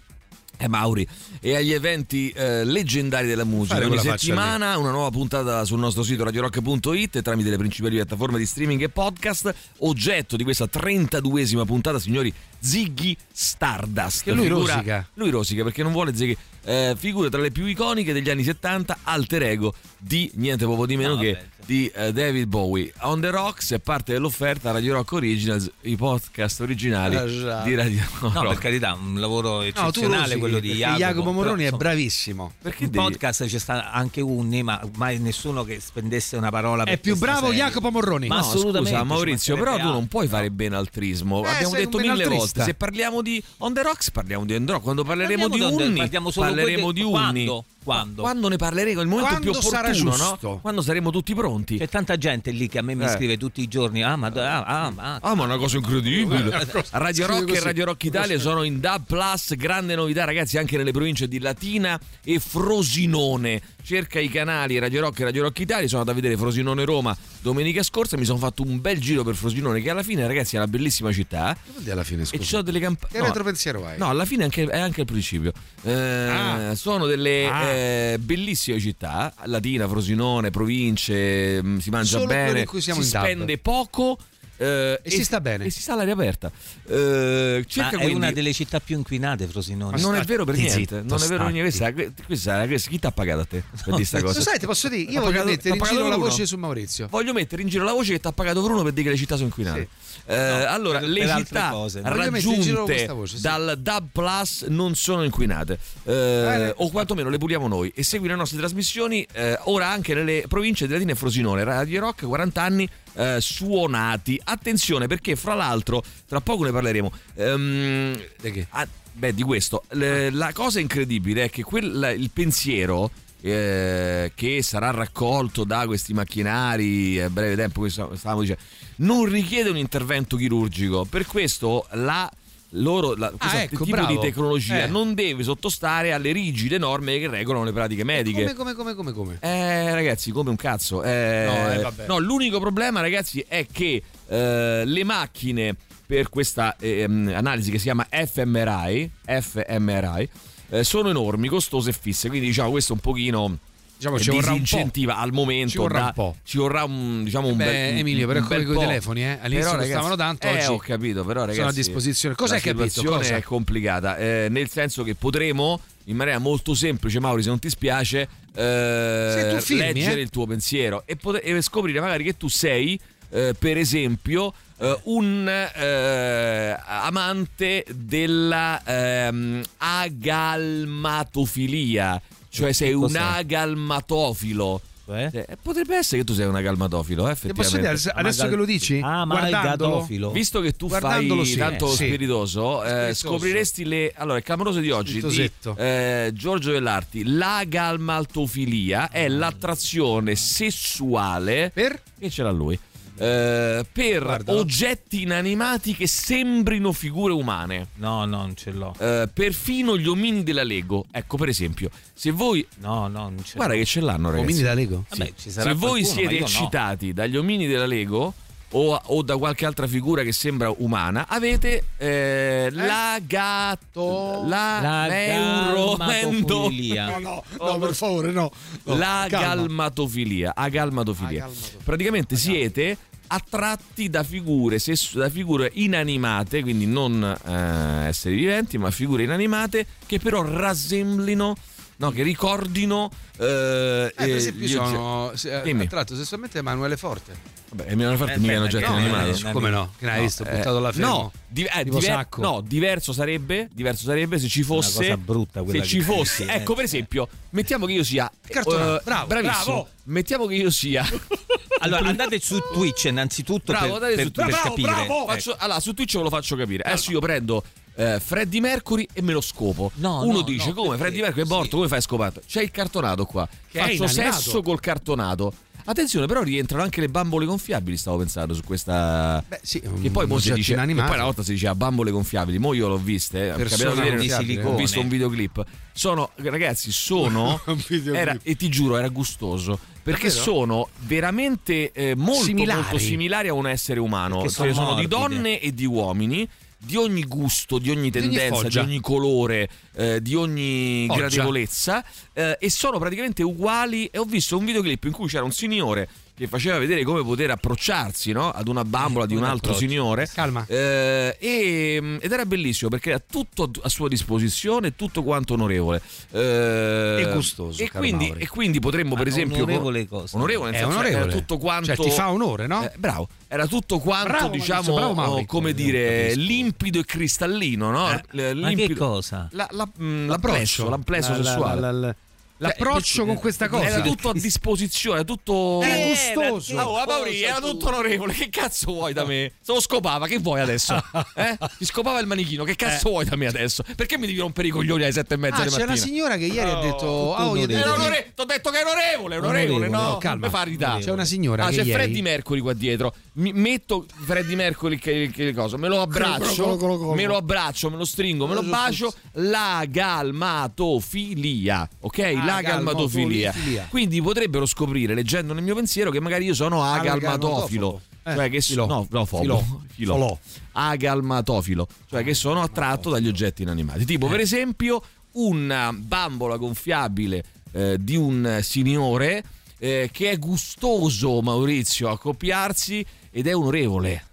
Eh, 0.55 0.67
Mauri 0.67 1.05
e 1.41 1.55
agli 1.55 1.73
eventi 1.73 2.29
eh, 2.29 2.63
leggendari 2.63 3.27
della 3.27 3.43
musica. 3.43 3.75
Fare 3.75 3.87
Ogni 3.87 3.97
settimana 3.99 4.77
una 4.77 4.91
nuova 4.91 5.09
puntata 5.09 5.65
sul 5.65 5.79
nostro 5.79 6.03
sito 6.03 6.23
radiorock.it 6.23 7.21
tramite 7.21 7.49
le 7.49 7.57
principali 7.57 7.95
piattaforme 7.95 8.37
di 8.37 8.45
streaming 8.45 8.81
e 8.81 8.89
podcast. 8.89 9.53
Oggetto 9.79 10.35
di 10.37 10.43
questa 10.43 10.65
32esima 10.71 11.65
puntata, 11.65 11.99
signori, 11.99 12.31
Ziggy 12.59 13.17
Stardust. 13.31 14.23
Che 14.23 14.31
lui 14.31 14.47
Figura- 14.47 14.73
rosica. 14.75 15.09
Lui 15.15 15.29
rosica 15.31 15.63
perché 15.63 15.83
non 15.83 15.91
vuole 15.91 16.15
Ziggy. 16.15 16.37
Eh, 16.65 16.95
figura 16.97 17.27
tra 17.27 17.41
le 17.41 17.51
più 17.51 17.65
iconiche 17.65 18.13
degli 18.13 18.29
anni 18.29 18.43
70, 18.43 18.99
alter 19.03 19.43
ego 19.43 19.73
di 19.97 20.31
niente 20.35 20.63
poco 20.65 20.85
di 20.85 20.95
meno 20.95 21.15
No, 21.15 21.19
che 21.21 21.33
vabbè. 21.33 21.45
Di 21.65 21.88
eh, 21.95 22.12
David 22.12 22.47
Bowie. 22.47 22.91
On 23.02 23.19
the 23.21 23.30
Rocks 23.30 23.71
è 23.73 23.80
parte 23.80 24.13
dell'offerta 24.13 24.71
Radio 24.71 24.93
Rock 24.95 25.12
Originals, 25.13 25.69
i 25.82 25.95
podcast 25.95 26.60
originali 26.62 27.15
Ah, 27.15 27.62
di 27.63 27.76
Radio 27.76 28.02
No, 28.21 28.30
Rock. 28.34 28.47
per 28.47 28.58
carità, 28.58 28.93
un 28.99 29.19
lavoro 29.19 29.58
No, 29.58 29.62
eccezionale 29.63 30.21
rosichi, 30.23 30.39
quello 30.39 30.60
di 30.60 30.67
perché 30.69 30.84
Jacopo. 30.97 31.32
Morroni 31.32 31.63
però, 31.63 31.76
è 31.76 31.80
bravissimo. 31.80 32.54
Perché 32.62 32.84
In 32.86 32.91
devi- 32.91 33.04
podcast 33.04 33.45
c'è 33.45 33.58
sta 33.60 33.91
anche 33.91 34.21
Unni, 34.21 34.63
ma 34.63 34.82
mai 34.97 35.19
nessuno 35.19 35.63
che 35.63 35.80
spendesse 35.80 36.36
una 36.36 36.49
parola 36.49 36.84
per 36.84 36.93
È 36.93 36.97
più 36.97 37.15
bravo 37.17 37.47
serie. 37.47 37.63
Jacopo 37.63 37.91
Morroni. 37.91 38.28
Ma 38.28 38.36
No, 38.36 38.41
assolutamente, 38.41 38.89
scusa 38.89 39.04
Maurizio, 39.04 39.58
però 39.58 39.78
tu 39.78 39.84
non 39.88 40.08
puoi 40.08 40.23
altro. 40.23 40.38
fare 40.38 40.52
benaltrismo. 40.52 41.43
Eh, 41.45 41.49
Abbiamo 41.49 41.76
detto 41.76 41.97
mille 41.97 42.26
volte, 42.26 42.63
se 42.63 42.73
parliamo 42.73 43.21
di 43.21 43.41
On 43.60 43.73
the 43.73 43.82
Rocks 43.84 44.12
parliamo 44.12 44.45
di 44.45 44.54
On 44.56 44.65
the 44.65 44.71
Rock, 44.71 44.84
quando 44.84 45.04
parleremo 45.04 45.47
Parliamo 45.47 45.69
di 45.71 45.78
di- 45.78 45.84
Unni 45.89 45.97
parliamo 45.99 46.32
solo 46.32 46.47
parleremo 46.47 46.91
di 46.91 47.02
Unni. 47.02 47.63
Quando? 47.83 48.21
Quando? 48.21 48.47
Ne 48.47 48.55
parleremo, 48.57 49.01
il 49.01 49.07
momento 49.07 49.29
Quando 49.29 49.51
più 49.51 49.61
sarà 49.61 49.89
opportuno, 49.89 50.11
giusto. 50.11 50.47
no? 50.49 50.59
Quando 50.59 50.81
saremo 50.81 51.11
tutti 51.11 51.33
pronti. 51.35 51.77
C'è 51.77 51.87
tanta 51.89 52.17
gente 52.17 52.51
lì 52.51 52.67
che 52.67 52.79
a 52.79 52.81
me 52.81 52.95
mi 52.95 53.03
Eh. 53.03 53.09
scrive 53.09 53.37
tutti 53.37 53.61
i 53.61 53.67
giorni. 53.67 54.03
Ah, 54.03 54.15
ma 54.15 54.27
ah, 54.27 54.63
ah, 54.63 54.93
ah. 54.95 55.19
Ah, 55.21 55.35
ma 55.35 55.43
è 55.43 55.45
una 55.45 55.57
cosa 55.57 55.77
incredibile. 55.77 56.67
Radio 56.91 57.27
Rock 57.27 57.53
e 57.53 57.59
Radio 57.59 57.85
Rock 57.85 58.03
Italia 58.05 58.39
sono 58.39 58.63
in 58.63 58.79
DAB 58.79 59.03
Plus. 59.05 59.55
Grande 59.55 59.95
novità, 59.95 60.23
ragazzi, 60.23 60.57
anche 60.57 60.77
nelle 60.77 60.91
province 60.91 61.27
di 61.27 61.39
Latina 61.39 61.99
e 62.23 62.39
Frosinone. 62.39 63.61
Cerca 63.85 64.17
i 64.17 64.29
canali 64.29 64.79
Radio 64.79 65.01
Rock 65.01 65.19
e 65.19 65.23
Radio 65.25 65.41
Rock 65.43 65.59
Italia. 65.59 65.87
Sono 65.89 65.99
andato 65.99 66.17
a 66.17 66.21
vedere 66.21 66.39
Frosinone 66.39 66.85
Roma 66.85 67.15
domenica 67.41 67.83
scorsa. 67.83 68.15
Mi 68.15 68.23
sono 68.23 68.37
fatto 68.37 68.63
un 68.63 68.79
bel 68.79 68.97
giro 68.97 69.23
per 69.25 69.35
Frosinone, 69.35 69.81
che 69.81 69.89
alla 69.89 70.03
fine, 70.03 70.25
ragazzi, 70.25 70.55
è 70.55 70.57
una 70.57 70.67
bellissima 70.69 71.11
città. 71.11 71.55
Vuol 71.69 71.81
dire 71.81 71.91
alla 71.91 72.05
fine, 72.05 72.21
E 72.21 72.25
scusa? 72.25 72.41
ci 72.43 72.47
sono 72.47 72.61
delle 72.61 72.79
campane. 72.79 73.11
Che 73.11 73.21
retropensiero 73.21 73.85
hai? 73.85 73.97
No, 73.97 74.07
alla 74.07 74.23
fine 74.23 74.45
anche- 74.45 74.63
è 74.67 74.79
anche 74.79 75.01
il 75.01 75.05
principio. 75.05 75.51
Eh, 75.83 75.91
Ah. 75.91 76.75
Sono 76.75 77.05
delle 77.07 77.45
Ah. 77.45 77.63
eh, 77.65 78.17
bellissime 78.19 78.79
città, 78.79 79.33
Latina, 79.45 79.85
Frosinone, 79.85 80.49
province, 80.49 81.61
mh, 81.61 81.79
si 81.79 81.89
mangia 81.89 82.19
Solo 82.19 82.27
bene, 82.27 82.65
si 82.71 83.03
spende 83.03 83.57
poco. 83.57 84.17
Eh, 84.57 84.99
E 85.03 85.09
si 85.09 85.23
sta 85.23 85.41
bene. 85.41 85.65
E 85.65 85.69
si 85.69 85.81
sta 85.81 85.93
all'aria 85.93 86.13
aperta. 86.13 86.51
Eh, 86.87 87.65
è 87.65 87.87
quindi- 87.95 88.13
una 88.13 88.31
delle 88.31 88.53
città 88.53 88.79
più 88.79 88.97
inquinate, 88.97 89.47
Frosinone. 89.47 89.99
non 89.99 90.15
è 90.15 90.23
vero 90.23 90.45
per 90.45 90.55
niente. 90.55 90.73
zitto, 90.73 90.95
non 91.03 91.21
è 91.21 91.27
vero 91.27 91.43
per 91.45 91.53
niente. 91.53 91.61
Questa, 91.61 91.91
questa, 92.25 92.65
questa- 92.67 92.89
chi 92.89 92.99
ti 92.99 93.05
ha 93.05 93.11
pagato 93.11 93.41
a 93.41 93.45
te 93.45 93.63
per 93.83 93.93
dire 93.93 94.05
sta 94.05 94.21
cosa? 94.21 94.37
Lo 94.37 94.43
sai, 94.43 94.59
ti 94.59 94.65
posso 94.65 94.87
dire, 94.89 95.01
io 95.11 95.19
voglio 95.21 95.39
pagato- 95.41 95.45
mettere 95.49 95.75
in 95.75 95.83
giro 95.83 96.07
la 96.07 96.17
voce 96.17 96.45
su 96.45 96.57
Maurizio. 96.57 97.07
Voglio 97.09 97.33
mettere 97.33 97.61
in 97.61 97.67
giro 97.67 97.83
la 97.83 97.93
voce 97.93 98.11
che 98.13 98.19
ti 98.19 98.27
ha 98.27 98.31
pagato 98.31 98.61
Bruno 98.61 98.83
per 98.83 98.91
dire 98.93 99.03
che 99.05 99.11
le 99.11 99.17
città 99.17 99.35
sono 99.35 99.47
inquinate. 99.47 99.87
Eh, 100.25 100.35
allora, 100.35 100.99
per- 100.99 101.09
le 101.09 101.25
per 101.25 101.35
città 101.37 101.69
cose. 101.69 102.01
Raggiunte 102.03 102.83
questa 102.83 103.13
voce, 103.13 103.35
sì. 103.37 103.41
dal 103.41 103.75
DAB 103.79 104.07
Plus 104.11 104.65
non 104.69 104.95
sono 104.95 105.23
inquinate, 105.23 105.73
Eh, 106.03 106.11
Bene. 106.11 106.73
o 106.77 106.89
quantomeno 106.89 107.29
le 107.29 107.37
puliamo 107.37 107.67
noi. 107.67 107.91
E 107.95 108.03
segui 108.03 108.27
le 108.27 108.35
nostre 108.35 108.57
trasmissioni 108.57 109.25
eh, 109.33 109.57
ora 109.63 109.87
anche 109.89 110.13
nelle 110.13 110.45
province 110.47 110.85
di 110.87 110.93
Latina 110.93 111.11
e 111.11 111.15
Frosinone. 111.15 111.63
Radio 111.63 111.99
Rock, 112.01 112.25
40 112.25 112.61
anni 112.61 112.87
eh, 113.15 113.38
suonati. 113.39 114.39
Attenzione 114.43 115.08
perché, 115.08 115.36
fra 115.36 115.54
l'altro, 115.54 116.04
tra 116.28 116.41
poco 116.41 116.63
ne 116.63 116.71
parleremo. 116.71 117.12
Ehm, 117.36 118.21
Di 118.41 118.52
che? 118.52 118.67
ah, 118.71 118.88
beh, 119.13 119.34
di 119.34 119.43
questo. 119.43 119.84
Le- 119.89 120.30
la 120.32 120.52
cosa 120.54 120.80
incredibile 120.80 121.45
è 121.45 121.49
che 121.49 121.63
quel- 121.63 122.15
il 122.17 122.30
pensiero 122.32 123.12
eh, 123.45 124.32
che 124.36 124.63
sarà 124.63 124.91
raccolto 124.91 125.65
da 125.65 125.86
questi 125.86 126.13
macchinari 126.13 127.19
a 127.19 127.30
breve 127.30 127.56
tempo, 127.58 127.88
stavamo 127.89 128.39
dicendo, 128.39 128.62
non 128.97 129.26
richiede 129.26 129.69
un 129.69 129.76
intervento 129.78 130.38
chirurgico. 130.38 131.04
Per 131.04 131.26
questo 131.26 131.86
la 131.91 132.32
loro 132.75 133.15
la, 133.15 133.31
questo 133.38 133.57
ecco, 133.57 133.83
tipo 133.83 133.95
bravo. 133.97 134.13
di 134.13 134.19
tecnologia 134.19 134.83
Eh. 134.83 134.88
non 134.88 135.13
deve 135.13 135.43
sottostare 135.43 136.12
alle 136.12 136.31
rigide 136.31 136.77
norme 136.77 137.19
che 137.19 137.27
regolano 137.27 137.63
le 137.65 137.71
pratiche 137.71 138.03
mediche. 138.03 138.53
Come, 138.53 138.73
come, 138.73 138.93
come, 138.93 139.12
come, 139.12 139.12
come? 139.12 139.38
Eh, 139.41 139.93
ragazzi, 139.93 140.31
come 140.31 140.49
un 140.49 140.55
cazzo. 140.55 141.03
Eh, 141.03 141.45
No, 141.45 141.71
eh, 141.71 141.77
vabbè. 141.81 142.05
no, 142.07 142.17
l'unico 142.19 142.59
problema, 142.59 143.01
ragazzi, 143.01 143.43
è 143.47 143.65
che 143.71 144.01
eh, 144.27 144.83
le 144.86 145.03
macchine 145.03 145.75
per 146.05 146.29
questa 146.29 146.75
ehm, 146.79 147.31
analisi 147.33 147.71
che 147.71 147.77
si 147.77 147.83
chiama 147.86 148.07
fMRI, 148.09 149.09
fMRI 149.25 150.29
eh, 150.69 150.83
sono 150.83 151.09
enormi, 151.09 151.47
costose 151.47 151.91
e 151.91 151.93
fisse. 151.93 152.27
Quindi, 152.29 152.47
diciamo, 152.47 152.71
questo 152.71 152.93
un 152.93 152.99
pochino. 152.99 153.57
Diciamo, 153.97 154.19
ci 154.19 154.29
vorrà 154.32 154.51
un 154.51 154.58
po'. 154.58 154.62
disincentiva 154.63 155.17
al 155.17 155.32
momento. 155.32 155.69
Ci 155.71 155.77
vorrà 155.77 155.99
da- 155.99 156.06
un 156.08 156.13
po'. 156.13 156.36
Ci 156.43 156.58
vorrà 156.58 156.84
un, 156.84 157.23
diciamo, 157.23 157.47
un 157.47 157.56
Beh, 157.58 157.63
bel. 157.65 157.97
Emilio, 157.99 158.27
però 158.27 158.41
come 158.41 158.63
coi 158.65 158.73
po'. 158.75 158.82
telefoni, 158.82 159.23
eh. 159.23 159.38
All'inizio 159.41 159.71
Però, 159.71 159.82
costavano 159.84 160.15
tanto, 160.17 160.47
Eh, 160.47 160.51
oggi 160.58 160.65
ho 160.65 160.77
capito, 160.77 161.23
però, 161.23 161.39
ragazzi. 161.41 161.58
sono 161.60 161.69
a 161.69 161.73
disposizione. 161.73 162.36
Cosa 162.36 162.51
la 162.53 162.58
hai 162.58 162.63
capito? 162.63 162.88
situazione 162.89 163.17
Cosa? 163.17 163.36
è 163.38 163.41
complicata. 163.43 164.17
eh, 164.17 164.47
nel 164.49 164.69
senso 164.69 165.03
che 165.03 165.15
potremo, 165.15 165.79
in 166.06 166.17
maniera 166.17 166.39
molto 166.39 166.73
semplice, 166.73 167.19
Mauri, 167.21 167.43
se 167.43 167.49
non 167.49 167.60
ti 167.60 167.69
spiace, 167.69 168.27
eh, 168.56 169.58
firmi, 169.62 169.84
leggere 169.93 170.19
eh. 170.19 170.23
il 170.23 170.29
tuo 170.29 170.45
pensiero 170.47 171.03
e, 171.06 171.15
poter- 171.15 171.45
e 171.47 171.62
scoprire 171.62 172.01
magari 172.01 172.25
che 172.25 172.36
tu 172.36 172.49
sei, 172.49 172.99
eh, 173.29 173.53
per 173.58 173.77
esempio, 173.77 174.53
eh, 174.79 174.99
un 175.03 175.47
eh, 175.47 176.77
amante 176.86 177.86
della 177.95 178.82
ehm, 178.86 179.62
agalmatofilia, 179.77 182.21
cioè 182.53 182.71
sei 182.71 182.93
un 182.93 183.15
agalmatofilo. 183.15 184.81
Eh? 185.05 185.29
Eh, 185.33 185.57
potrebbe 185.61 185.97
essere 185.97 186.19
che 186.19 186.23
tu 186.23 186.33
sei 186.33 186.45
un 186.45 186.55
agalmatofilo, 186.55 187.27
eh, 187.27 187.35
Ti 187.35 187.51
posso 187.51 187.75
dire, 187.75 187.91
effettivamente. 187.91 188.11
adesso 188.15 188.47
che 188.47 188.55
lo 188.55 188.63
dici? 188.63 189.01
Ah, 189.03 189.25
ma 189.25 189.41
il 189.43 189.49
guardandolo, 189.49 189.95
gatofilo. 189.95 190.31
Visto 190.31 190.61
che 190.61 190.77
tu 190.77 190.87
fai 190.87 191.27
sì, 191.45 191.57
tanto 191.57 191.87
eh, 191.87 191.95
sì. 191.95 192.05
spiritoso, 192.05 192.83
eh, 192.83 193.13
scopriresti 193.13 193.83
le. 193.83 194.13
Allora, 194.15 194.37
il 194.37 194.43
clamoroso 194.43 194.79
di 194.79 194.91
oggi 194.91 195.19
di 195.19 195.51
eh, 195.75 196.31
Giorgio 196.33 196.71
Dell'Arti. 196.71 197.23
La 197.25 197.63
galmaltofilia 197.67 199.09
è 199.09 199.27
l'attrazione 199.27 200.35
sessuale 200.35 201.71
Per? 201.73 202.01
che 202.17 202.29
ce 202.29 202.43
l'ha 202.43 202.51
lui. 202.51 202.79
Eh, 203.17 203.86
per 203.91 204.23
Guardalo. 204.23 204.60
oggetti 204.60 205.21
inanimati 205.21 205.95
che 205.95 206.08
sembrino 206.08 206.91
figure 206.91 207.34
umane. 207.34 207.88
No, 207.95 208.26
no, 208.26 208.38
non 208.38 208.56
ce 208.56 208.71
l'ho. 208.71 208.95
Eh, 208.99 209.30
perfino 209.34 209.97
gli 209.97 210.08
omini 210.08 210.43
della 210.43 210.63
Lego. 210.63 211.06
Ecco, 211.12 211.38
per 211.38 211.49
esempio, 211.49 211.89
se 212.13 212.32
voi. 212.32 212.65
No, 212.80 213.08
no, 213.08 213.30
non 213.30 213.43
ce 213.43 213.54
Guarda 213.56 213.73
l'ho. 213.73 213.80
che 213.80 213.86
ce 213.86 213.99
l'hanno, 214.02 214.30
ragazzi. 214.30 214.49
Omini 214.52 214.62
da 214.63 214.73
Lego? 214.73 215.06
Vabbè, 215.10 215.34
ci 215.38 215.49
sarà 215.52 215.69
Se 215.69 215.76
voi 215.76 216.02
qualcuno, 216.02 216.13
siete 216.13 216.34
io 216.34 216.39
no. 216.39 216.45
eccitati 216.45 217.13
dagli 217.13 217.38
omini 217.38 217.67
della 217.67 217.86
Lego 217.86 218.34
o, 218.73 218.99
o 219.03 219.21
da 219.23 219.38
qualche 219.38 219.65
altra 219.65 219.88
figura 219.88 220.21
che 220.23 220.31
sembra 220.31 220.71
umana, 220.77 221.25
avete 221.27 221.86
eh, 221.97 222.69
la 222.71 223.17
gatto, 223.25 224.43
la, 224.45 224.79
La 224.81 225.05
neuro- 225.07 225.95
galmatofilia. 225.95 227.17
No, 227.19 227.19
no, 227.19 227.43
no, 227.71 227.77
per 227.79 227.93
favore, 227.95 228.31
no. 228.31 228.51
No, 228.83 228.95
la 228.95 229.25
calma. 229.29 229.47
galmatofilia, 229.55 230.53
agalmatofilia. 230.55 231.43
Agalmatofilia. 231.45 231.81
Praticamente 231.83 232.36
siete 232.36 232.97
attratti 233.27 234.09
da 234.09 234.23
figure, 234.23 234.77
da 235.13 235.29
figure 235.29 235.71
inanimate, 235.73 236.62
quindi 236.62 236.86
non 236.86 237.23
eh, 237.45 238.07
esseri 238.07 238.36
viventi, 238.36 238.77
ma 238.77 238.91
figure 238.91 239.23
inanimate 239.23 239.86
che 240.05 240.19
però 240.19 240.43
rassemblino 240.43 241.55
no, 241.97 242.12
che 242.12 242.23
ricordino 242.23 243.10
eh, 243.38 243.45
Eh, 243.45 244.13
per 244.15 244.27
eh, 244.29 244.36
esempio, 244.36 244.67
sono 244.67 245.23
oggetti. 245.25 245.38
se- 245.38 245.62
Dimmi. 245.63 245.84
attratto 245.84 246.15
sessualmente 246.15 246.58
Emanuele 246.60 246.97
Forte. 246.97 247.62
Vabbè, 247.73 247.89
Emanuele 247.91 248.17
Forte 248.17 248.34
Eh, 248.34 248.38
mica 248.39 248.51
è 248.53 248.58
un 248.58 248.63
oggetto 248.63 248.89
no, 248.91 248.99
inanimato. 248.99 249.47
eh, 249.47 249.51
Come 249.51 249.69
no? 249.71 249.93
Che 249.97 250.06
ne 250.06 250.12
hai 250.12 250.21
visto? 250.21 250.43
Buttato 250.43 250.77
alla 250.77 250.91
fermo? 250.91 251.08
No, 251.08 251.32
di- 251.47 251.63
eh, 251.65 251.84
diver- 251.84 252.27
no, 252.38 252.62
diverso 252.62 253.13
sarebbe, 253.13 253.69
diverso 253.73 254.03
sarebbe 254.06 254.38
se 254.38 254.47
ci 254.47 254.60
Una 254.60 254.67
fosse 254.67 254.97
cosa 254.99 255.17
brutta 255.17 255.63
quella 255.63 255.82
se 255.84 255.89
ci 255.89 256.01
fosse. 256.01 256.45
eh, 256.45 256.53
ecco, 256.58 256.75
per 256.75 256.84
esempio, 256.84 257.27
mettiamo 257.51 257.86
che 257.88 257.93
io 257.93 258.03
sia 258.03 258.32
Cartonato, 258.47 258.99
eh, 258.99 259.01
bravo, 259.03 259.27
bravissimo. 259.27 259.63
bravo. 259.63 259.88
Mettiamo 260.06 260.45
che 260.45 260.56
io 260.56 260.69
sia 260.69 261.03
Allora, 261.79 262.08
andate 262.08 262.39
su 262.39 262.60
Twitch 262.71 263.06
innanzitutto 263.06 263.71
Bravo, 263.73 263.86
per, 263.86 263.93
andate 263.95 264.15
per- 264.15 264.25
su 264.25 264.32
per 264.32 264.45
Twitch. 264.45 264.62
capire. 264.62 264.88
Bravo, 264.91 265.13
Ecco. 265.23 265.25
faccio- 265.32 265.56
allora, 265.58 265.79
su 265.79 265.93
Twitch 265.93 266.15
ve 266.17 266.23
lo 266.23 266.29
faccio 266.29 266.56
capire. 266.56 266.84
Adesso 266.84 267.12
io 267.12 267.19
prendo 267.19 267.63
eh, 267.95 268.19
Freddie 268.19 268.60
Mercury 268.62 269.08
e 269.13 269.21
me 269.21 269.34
lo 269.34 269.41
scopo. 269.41 269.91
No, 269.95 270.23
Uno 270.23 270.39
no, 270.39 270.41
dice: 270.41 270.67
no, 270.69 270.73
Come? 270.73 270.97
Freddie 270.97 271.21
Mercury 271.21 271.45
è 271.45 271.47
morto? 271.47 271.65
Sì. 271.65 271.69
Come 271.71 271.88
fai 271.88 271.97
a 271.97 272.01
scoparlo? 272.01 272.41
C'è 272.45 272.62
il 272.62 272.71
cartonato 272.71 273.25
qua. 273.25 273.47
Che 273.69 273.79
faccio 273.79 274.08
sesso 274.08 274.62
col 274.62 274.79
cartonato. 274.79 275.53
Attenzione, 275.86 276.27
però 276.27 276.41
rientrano 276.43 276.82
anche 276.82 277.01
le 277.01 277.10
bambole 277.10 277.45
gonfiabili. 277.45 277.97
Stavo 277.97 278.17
pensando 278.17 278.53
su 278.53 278.62
questa. 278.63 279.43
Beh, 279.45 279.60
sì, 279.62 279.82
Che 279.82 280.10
poi 280.12 280.25
mo 280.27 280.39
si 280.39 280.53
dice, 280.53 280.75
poi 280.75 280.93
una 280.93 281.23
volta 281.23 281.43
si 281.43 281.51
diceva 281.51 281.75
bambole 281.75 282.10
gonfiabili, 282.10 282.58
mo 282.58 282.73
io 282.73 282.88
l'ho 282.88 282.97
viste, 282.97 283.49
eh, 283.49 283.56
di 283.58 283.63
vedere- 283.63 284.15
gonfiabile. 284.15 284.63
ho 284.63 284.75
visto 284.75 285.01
un 285.01 285.10
videoclip. 285.10 285.62
Sono, 285.91 286.29
ragazzi, 286.36 286.89
sono 286.91 287.62
era, 288.13 288.38
e 288.41 288.56
ti 288.56 288.69
giuro, 288.69 288.97
era 288.97 289.10
gustoso. 289.10 289.77
Perché 290.01 290.27
Davvero? 290.27 290.43
sono 290.43 290.89
veramente 290.99 291.91
eh, 291.91 292.15
molto, 292.15 292.43
Similari. 292.43 292.82
molto 292.82 292.97
similari 292.97 293.47
a 293.49 293.53
un 293.53 293.67
essere 293.67 293.99
umano. 293.99 294.38
Perché 294.41 294.53
Cioè, 294.53 294.73
sono 294.73 294.88
sono 294.88 294.99
di 294.99 295.08
donne 295.08 295.60
e 295.60 295.73
di 295.73 295.86
uomini. 295.86 296.47
Di 296.85 296.97
ogni 296.97 297.23
gusto, 297.23 297.79
di 297.79 297.89
ogni 297.89 297.99
ogni 298.01 298.11
tendenza, 298.11 298.55
di 298.55 298.63
foggia. 298.63 298.81
ogni 298.81 298.99
colore, 298.99 299.69
eh, 299.95 300.21
di 300.21 300.35
ogni 300.35 301.05
Foggia. 301.07 301.19
gradevolezza 301.19 302.05
eh, 302.33 302.57
e 302.59 302.69
sono 302.69 302.99
praticamente 302.99 303.41
uguali. 303.41 304.07
E 304.07 304.17
ho 304.17 304.25
visto 304.25 304.57
un 304.57 304.65
videoclip 304.65 305.05
in 305.05 305.11
cui 305.11 305.27
c'era 305.27 305.43
un 305.43 305.51
signore 305.51 306.09
che 306.35 306.47
faceva 306.47 306.79
vedere 306.79 307.03
come 307.03 307.23
poter 307.23 307.51
approcciarsi 307.51 308.31
no? 308.31 308.49
ad 308.49 308.67
una 308.67 308.83
bambola 308.83 309.25
di 309.27 309.33
un 309.33 309.41
come 309.41 309.51
altro 309.51 309.71
approccio? 309.71 309.87
signore. 309.87 310.27
Calma. 310.33 310.65
Eh, 310.67 311.37
e- 311.39 312.17
ed 312.19 312.31
era 312.31 312.45
bellissimo 312.45 312.89
perché 312.89 313.09
era 313.11 313.21
tutto 313.25 313.69
a 313.83 313.89
sua 313.89 314.07
disposizione, 314.07 314.95
tutto 314.95 315.21
quanto 315.23 315.53
onorevole. 315.53 316.01
Eh, 316.31 317.23
E 317.27 317.31
gustoso, 317.33 317.81
E 317.83 317.91
quindi, 317.91 318.33
e 318.37 318.47
quindi 318.47 318.79
potremmo, 318.79 319.15
per 319.15 319.25
Ma 319.25 319.31
esempio. 319.31 319.57
onorevole 319.63 320.07
cosa? 320.07 320.35
Onorevole, 320.37 320.71
nel 320.71 320.79
senso, 320.79 320.93
onorevole. 320.97 321.23
era 321.23 321.31
tutto 321.31 321.57
quanto. 321.57 321.95
Cioè, 321.95 322.05
ti 322.05 322.11
fa 322.11 322.31
onore, 322.31 322.65
no? 322.67 322.83
Eh, 322.83 322.91
bravo, 322.97 323.27
era 323.47 323.67
tutto 323.67 323.99
quanto, 323.99 324.27
Bravo, 324.29 324.47
diciamo, 324.49 324.93
bravo, 324.95 325.21
oh, 325.21 325.45
come 325.45 325.69
Eh, 325.69 325.73
dire, 325.75 326.33
limpido 326.35 326.99
e 326.99 327.05
cristallino, 327.05 327.91
no? 327.91 328.11
Eh, 328.11 328.21
L- 328.31 328.59
Ma 328.59 328.69
che 328.69 328.75
limpido- 328.75 329.05
cosa? 329.05 329.47
La, 329.51 329.67
la, 329.71 329.87
mm, 330.01 330.27
l'applesso, 330.29 330.89
l'applesso 330.89 331.31
La- 331.31 331.37
la- 331.37 331.43
sessuale. 331.43 332.15
La- 332.63 332.69
la- 332.69 332.76
L'approccio 332.78 333.13
Cioè, 333.15 333.26
con 333.26 333.36
questa 333.38 333.67
cosa. 333.67 333.86
Era 333.86 334.02
tutto 334.02 334.30
a 334.30 334.34
disposizione, 334.34 335.15
era 335.17 335.26
tutto. 335.26 335.82
Era 335.82 335.95
Eh, 335.95 336.08
gustoso. 336.34 336.78
Oh, 336.80 336.93
ma 336.97 337.06
Mauri, 337.06 337.43
era 337.43 337.60
tutto 337.60 337.88
onorevole. 337.88 338.34
Che 338.34 338.49
cazzo 338.49 338.91
vuoi 338.93 339.12
da 339.13 339.26
me? 339.26 339.52
Se 339.62 339.73
lo 339.73 339.82
scopava, 339.82 340.28
che 340.28 340.38
vuoi 340.39 340.62
adesso? 340.62 340.93
Eh? 341.36 341.58
Ti 341.78 341.86
scopava 341.86 342.19
il 342.19 342.28
manichino, 342.28 342.63
che 342.63 342.76
cazzo 342.76 343.10
vuoi 343.10 343.26
da 343.26 343.36
me 343.36 343.47
adesso? 343.47 343.84
Perché 343.95 344.17
mi 344.17 344.28
devi 344.28 344.39
rompere 344.39 344.67
i 344.67 344.71
coglioni 344.71 345.04
alle 345.04 345.12
sette 345.12 345.34
e 345.34 345.38
mezza 345.38 345.58
Ah, 345.58 345.63
di 345.63 345.69
c'è 345.69 345.71
mattina? 345.71 345.91
una 345.93 346.02
signora 346.02 346.38
che 346.38 346.45
ieri 346.45 346.69
ha 346.69 346.80
detto: 346.80 347.36
Ah, 347.36 347.47
oh, 347.49 347.56
io. 347.56 347.63
Era 347.67 347.82
devo- 347.82 347.93
onore- 347.93 348.32
T'ho 348.36 348.45
detto 348.45 348.69
che 348.71 348.80
è 348.80 348.84
onorevole, 348.84 349.38
onorevole, 349.38 349.86
Onorevole, 349.86 349.89
no? 349.89 350.02
no, 350.13 350.17
calma. 350.17 350.47
Mi 350.47 350.52
fa 350.54 350.63
ridare. 350.63 351.04
C'è 351.04 351.12
una 351.12 351.26
signora 351.26 351.65
Ah, 351.65 351.69
che 351.69 351.76
c'è 351.78 351.84
ieri- 351.84 352.02
Freddie 352.04 352.21
Mercury 352.21 352.60
qua 352.62 352.73
dietro. 352.73 353.13
Mi 353.34 353.52
metto 353.54 354.06
Freddie 354.26 354.56
Mercury 354.56 354.97
che, 354.97 355.30
che 355.34 355.54
cosa? 355.54 355.78
Me 355.78 355.88
lo 355.88 356.02
abbraccio, 356.02 356.78
me 357.13 357.26
lo 357.26 357.38
abbraccio, 357.38 357.89
me 357.89 357.97
lo 357.97 358.06
stringo, 358.06 358.47
me 358.47 358.54
lo 358.56 358.63
bacio. 358.63 359.13
La 359.34 359.84
galmatofilia, 359.88 361.88
ok? 362.02 362.17
La 362.45 362.52
galmatofilia. 362.61 363.51
galmatofilia. 363.51 363.87
Quindi 363.89 364.21
potrebbero 364.21 364.65
scoprire, 364.65 365.13
leggendo 365.13 365.53
nel 365.53 365.63
mio 365.63 365.75
pensiero, 365.75 366.11
che 366.11 366.19
magari 366.19 366.45
io 366.45 366.53
sono 366.53 366.83
agalmatofilo. 366.83 368.01
Eh, 368.25 368.33
Cioè 368.35 368.49
che 368.49 368.61
so- 368.61 368.71
filo. 368.71 368.85
no, 368.85 369.07
no, 369.09 369.25
fobo. 369.25 369.41
Filo. 369.43 369.81
Filo. 369.93 370.13
Folò. 370.13 370.37
Agalmatofilo, 370.73 371.87
cioè 372.09 372.23
che 372.23 372.33
sono 372.33 372.61
attratto 372.61 373.09
dagli 373.09 373.27
oggetti 373.27 373.63
inanimati. 373.63 374.05
Tipo, 374.05 374.27
per 374.27 374.39
esempio, 374.39 375.01
una 375.33 375.91
bambola 375.93 376.57
gonfiabile 376.57 377.43
eh, 377.71 377.97
di 377.99 378.15
un 378.15 378.59
signore 378.61 379.43
eh, 379.77 380.09
che 380.11 380.31
è 380.31 380.37
gustoso, 380.39 381.41
Maurizio, 381.41 382.09
a 382.09 382.17
copiarsi 382.17 383.05
ed 383.31 383.47
è 383.47 383.55
onorevole. 383.55 384.23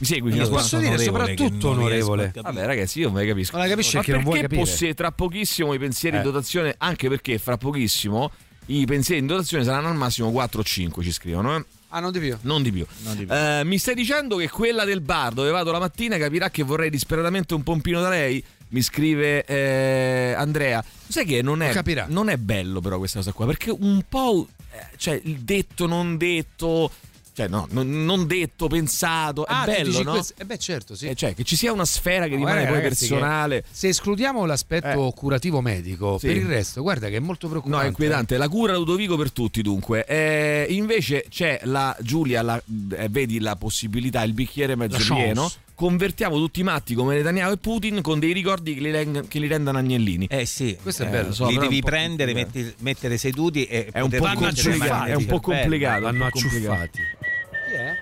Mi 0.00 0.06
segui? 0.06 0.28
Io 0.30 0.34
Fino 0.36 0.44
a 0.44 0.48
qua? 0.48 0.56
posso 0.58 0.68
sono 0.68 0.80
dire 0.82 0.94
onorevole, 0.94 1.26
soprattutto 1.34 1.68
che 1.72 1.78
onorevole. 1.78 2.32
Vabbè, 2.34 2.64
ragazzi, 2.64 3.00
io 3.00 3.06
non 3.10 3.16
me 3.20 3.26
capisco. 3.26 3.56
Non 3.56 3.64
la 3.66 3.70
capisci 3.70 3.96
Ma 3.96 4.00
perché 4.02 4.14
non 4.16 4.22
vuoi 4.24 4.40
perché 4.40 4.56
capire. 4.56 4.70
possi- 4.72 4.94
tra 4.94 5.12
pochissimo 5.12 5.74
i 5.74 5.78
pensieri 5.78 6.16
Eh. 6.16 6.18
in 6.20 6.24
dotazione, 6.24 6.74
anche 6.78 7.08
perché 7.08 7.38
fra 7.38 7.56
pochissimo 7.58 8.30
i 8.66 8.84
pensieri 8.86 9.20
in 9.20 9.26
dotazione 9.26 9.62
saranno 9.64 9.88
al 9.88 9.96
massimo 9.96 10.30
4 10.30 10.60
o 10.60 10.64
5, 10.64 11.02
ci 11.02 11.12
scrivono, 11.12 11.56
eh? 11.56 11.64
Ah, 11.90 12.00
non 12.00 12.12
di 12.12 12.18
più. 12.20 12.36
Non 12.42 12.62
di 12.62 12.70
più. 12.72 12.86
Non 13.02 13.16
di 13.16 13.26
più. 13.26 13.34
Eh, 13.34 13.62
mi 13.64 13.76
stai 13.78 13.94
dicendo 13.94 14.36
che 14.36 14.48
quella 14.48 14.84
del 14.84 15.00
bar 15.00 15.32
dove 15.32 15.50
vado 15.50 15.70
la 15.72 15.80
mattina 15.80 16.16
capirà 16.18 16.48
che 16.48 16.62
vorrei 16.62 16.88
disperatamente 16.88 17.52
un 17.54 17.62
pompino 17.62 18.00
da 18.00 18.08
lei? 18.08 18.42
Mi 18.68 18.80
scrive 18.82 19.44
eh, 19.44 20.32
Andrea. 20.36 20.82
Sai 21.08 21.24
che 21.26 21.42
non 21.42 21.60
è, 21.62 21.72
capirà. 21.72 22.06
non 22.08 22.28
è 22.28 22.36
bello 22.36 22.80
però 22.80 22.96
questa 22.98 23.18
cosa 23.18 23.32
qua, 23.32 23.44
perché 23.44 23.70
un 23.76 24.02
po'... 24.08 24.46
eh, 24.72 24.86
cioè 24.96 25.20
il 25.24 25.40
detto, 25.40 25.86
non 25.86 26.16
detto... 26.16 26.90
Cioè 27.32 27.48
no, 27.48 27.66
non, 27.70 28.04
non 28.04 28.26
detto, 28.26 28.66
pensato, 28.66 29.46
è 29.46 29.52
Ah, 29.52 29.64
tu 29.64 29.70
bello, 29.70 30.02
no? 30.02 30.10
questo- 30.12 30.34
Eh 30.36 30.44
beh, 30.44 30.58
certo, 30.58 30.94
sì. 30.94 31.06
Eh, 31.08 31.14
cioè 31.14 31.34
che 31.34 31.44
ci 31.44 31.56
sia 31.56 31.72
una 31.72 31.84
sfera 31.84 32.24
che 32.24 32.32
No, 32.32 32.38
rimane 32.38 32.64
poi 32.66 32.74
ragazzi, 32.74 33.08
personale. 33.08 33.64
Se 33.70 33.88
escludiamo 33.88 34.44
l'aspetto 34.44 35.10
curativo 35.14 35.60
medico, 35.60 36.18
Sì. 36.18 36.26
per 36.26 36.36
il 36.36 36.46
resto, 36.46 36.82
guarda 36.82 37.08
che 37.08 37.16
è 37.16 37.20
molto 37.20 37.46
No, 37.46 37.52
preoccupante. 37.52 37.84
è 37.86 37.88
inquietante. 37.88 38.36
La 38.36 38.48
cura 38.48 38.74
Ludovico 38.76 39.16
per 39.16 39.30
tutti, 39.32 39.62
dunque. 39.62 40.04
Eh, 40.06 40.66
invece 40.70 41.24
c'è 41.28 41.60
la 41.64 41.96
Giulia, 42.00 42.42
la- 42.42 42.62
eh, 42.96 43.08
vedi 43.08 43.38
la 43.40 43.56
possibilità, 43.56 44.22
il 44.22 44.32
bicchiere 44.34 44.74
mezzo 44.76 44.98
pieno. 45.14 45.50
Convertiamo 45.80 46.36
tutti 46.36 46.62
matti 46.62 46.92
come 46.94 47.14
Netanyahu 47.14 47.52
e 47.52 47.56
Putin 47.56 48.02
con 48.02 48.18
dei 48.18 48.34
ricordi 48.34 48.74
che 48.74 48.80
li, 48.82 48.90
reng- 48.90 49.26
che 49.26 49.38
li 49.38 49.46
rendano 49.46 49.78
agnellini. 49.78 50.26
Eh 50.26 50.44
sì, 50.44 50.76
Questo 50.82 51.04
è 51.04 51.06
Eh, 51.06 51.08
bello. 51.08 51.28
lo 51.28 51.32
so, 51.32 51.48
li 51.48 51.56
è 51.56 51.58
devi 51.58 51.80
prendere, 51.80 52.34
metti- 52.34 52.74
mettere 52.80 53.16
seduti 53.16 53.64
e 53.64 53.86
È 53.90 54.00
un 54.00 54.10
po' 54.10 54.26
complicato, 54.34 55.04
è 55.06 55.14
un 55.14 55.24
po' 55.24 55.40
complicato. 55.40 56.02
Vanno 56.02 56.26
acciuffati. 56.26 56.98
Chi 56.98 57.74
è? 57.76 57.96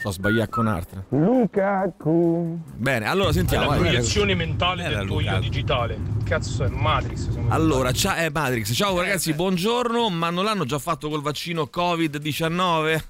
So 0.00 0.10
sbagliare 0.10 0.48
con 0.48 0.66
altre. 0.66 1.04
Lukaku. 1.10 2.58
Bene, 2.74 3.06
allora 3.06 3.30
sentiamo. 3.30 3.68
vai. 3.68 3.78
proiezione 3.78 4.34
mentale 4.34 4.82
Era 4.82 4.98
del 4.98 5.06
tuo 5.06 5.20
io 5.20 5.38
digitale. 5.38 5.96
Cazzo 6.24 6.64
è 6.64 6.68
Matrix? 6.68 7.28
Allora, 7.46 7.92
ciao, 7.92 8.16
eh, 8.16 8.28
Matrix, 8.28 8.72
ciao 8.74 8.98
ragazzi, 8.98 9.32
buongiorno. 9.34 10.10
Ma 10.10 10.30
non 10.30 10.42
l'hanno 10.42 10.64
già 10.64 10.80
fatto 10.80 11.08
col 11.08 11.22
vaccino 11.22 11.68
Covid-19? 11.72 13.02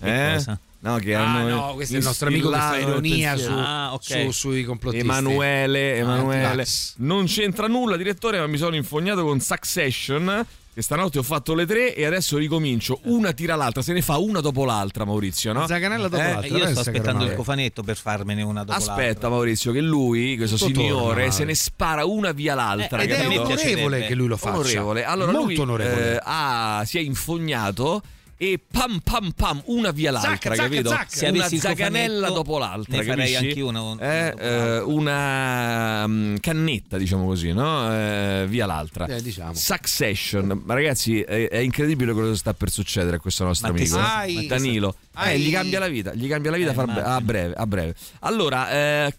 eh? 0.00 0.32
cosa? 0.36 0.58
No, 0.84 0.96
che 0.96 1.14
Ah, 1.14 1.22
hanno 1.36 1.48
no, 1.48 1.74
questo 1.74 1.94
è 1.94 1.98
il 1.98 2.04
nostro 2.04 2.26
amico 2.28 2.50
che 2.50 2.56
fa 2.58 2.76
ironia 2.76 3.36
su. 3.36 3.50
Ah, 3.52 3.92
ok. 3.94 4.02
su- 4.02 4.30
sui 4.32 4.64
complottisti. 4.64 5.06
Emanuele, 5.06 5.96
Emanuele. 5.98 6.44
antivax. 6.44 6.94
Non 6.98 7.26
c'entra 7.26 7.68
nulla, 7.68 7.96
direttore, 7.96 8.40
ma 8.40 8.48
mi 8.48 8.56
sono 8.58 8.74
infognato 8.74 9.22
con 9.24 9.38
Succession. 9.40 10.44
Che 10.74 10.80
stanotte 10.80 11.18
ho 11.18 11.22
fatto 11.22 11.54
le 11.54 11.66
tre 11.66 11.94
e 11.94 12.06
adesso 12.06 12.38
ricomincio. 12.38 13.00
Una 13.04 13.32
tira 13.32 13.54
l'altra, 13.56 13.82
se 13.82 13.92
ne 13.92 14.00
fa 14.00 14.16
una 14.16 14.40
dopo 14.40 14.64
l'altra, 14.64 15.04
Maurizio, 15.04 15.52
no? 15.52 15.66
Zaganella 15.66 16.08
dopo 16.08 16.22
Eh, 16.22 16.32
l'altra. 16.32 16.56
Io 16.56 16.66
sto 16.68 16.80
aspettando 16.80 17.24
il 17.24 17.34
cofanetto 17.34 17.82
per 17.82 17.96
farmene 17.98 18.40
una 18.42 18.64
dopo 18.64 18.78
Aspetta, 18.78 19.02
l'altra. 19.02 19.28
Maurizio, 19.28 19.70
che 19.70 19.82
lui, 19.82 20.34
questo 20.38 20.56
Tutto 20.56 20.80
signore, 20.80 21.14
torna, 21.16 21.30
se 21.30 21.44
ne 21.44 21.54
spara 21.54 22.06
una 22.06 22.32
via 22.32 22.54
l'altra. 22.54 23.02
Eh, 23.02 23.04
Ed 23.04 23.10
è 23.10 23.38
onorevole 23.38 24.06
che 24.06 24.14
lui 24.14 24.26
lo 24.28 24.36
faccia. 24.38 24.54
Onorevole. 24.56 25.04
Allora 25.04 25.30
Molto 25.32 25.46
lui 25.46 25.58
onorevole. 25.58 26.14
eh, 26.14 26.20
ha- 26.24 26.82
si 26.86 26.96
è 26.96 27.02
infognato 27.02 28.02
e 28.42 28.58
pam 28.58 28.98
pam 28.98 29.30
pam 29.36 29.62
una 29.66 29.92
via 29.92 30.10
l'altra, 30.10 30.56
capito? 30.56 30.88
zacca. 30.88 31.06
Se 31.08 31.28
una 31.28 31.46
zaganella 31.48 32.28
dopo 32.30 32.58
l'altra, 32.58 32.96
ne 32.96 33.04
farei 33.04 33.32
capisci? 33.32 33.46
anch'io 33.46 33.68
una- 33.68 33.82
una 33.82 34.02
Eh, 34.02 34.34
eh, 34.36 34.78
una 34.80 36.06
mm, 36.08 36.36
cannetta, 36.40 36.98
diciamo 36.98 37.24
così, 37.24 37.52
no? 37.52 37.88
Eh, 37.94 38.46
via 38.48 38.66
l'altra. 38.66 39.06
Eh, 39.06 39.22
diciamo. 39.22 39.54
Succession, 39.54 40.60
ma 40.64 40.74
ragazzi, 40.74 41.20
è, 41.20 41.48
è 41.50 41.58
incredibile 41.58 42.12
quello 42.12 42.30
che 42.30 42.36
sta 42.36 42.52
per 42.52 42.68
succedere 42.72 43.14
a 43.14 43.18
questo 43.20 43.44
nostro 43.44 43.68
Ma 43.72 43.78
amico. 43.78 43.94
sai? 43.94 44.44
eh. 44.44 44.46
Danilo. 44.48 44.96
Eh, 45.24 45.38
gli 45.38 45.52
cambia 45.52 45.78
la 45.78 45.86
vita, 45.88 46.12
gli 46.12 46.26
cambia 46.26 46.50
la 46.50 46.56
vita 46.56 46.70
Eh, 46.72 46.74
far- 46.74 46.98
a 46.98 47.20
breve, 47.20 47.54
a 47.54 47.64
breve. 47.66 47.94
Allora, 48.22 49.04
eh, 49.06 49.14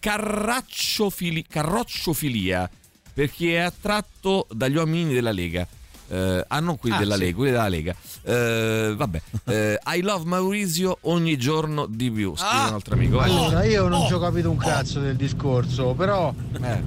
carrocciofilia 1.50 2.68
per 3.14 3.30
chi 3.30 3.52
è 3.52 3.58
attratto 3.60 4.46
dagli 4.50 4.76
uomini 4.76 5.14
della 5.14 5.32
Lega. 5.32 5.66
Eh, 6.08 6.44
ah, 6.48 6.60
non 6.60 6.76
quelli 6.78 6.96
Ah, 6.96 6.98
della 6.98 7.14
sì. 7.14 7.20
Lega, 7.20 7.34
quelli 7.36 7.50
della 7.52 7.68
Lega. 7.68 7.94
Eh, 8.22 8.94
vabbè, 8.96 9.22
Eh, 9.46 9.78
I 9.96 10.00
love 10.02 10.24
Maurizio 10.24 10.98
ogni 11.02 11.36
giorno 11.36 11.86
di 11.86 12.10
più. 12.10 12.34
Scrive 12.36 12.52
Ah. 12.52 12.68
un 12.68 12.74
altro 12.74 12.94
amico. 12.94 13.18
Allora, 13.20 13.64
io 13.64 13.88
non 13.88 14.06
ci 14.06 14.12
ho 14.12 14.18
capito 14.18 14.50
un 14.50 14.56
cazzo 14.56 15.00
del 15.00 15.16
discorso, 15.16 15.94
però 15.94 16.32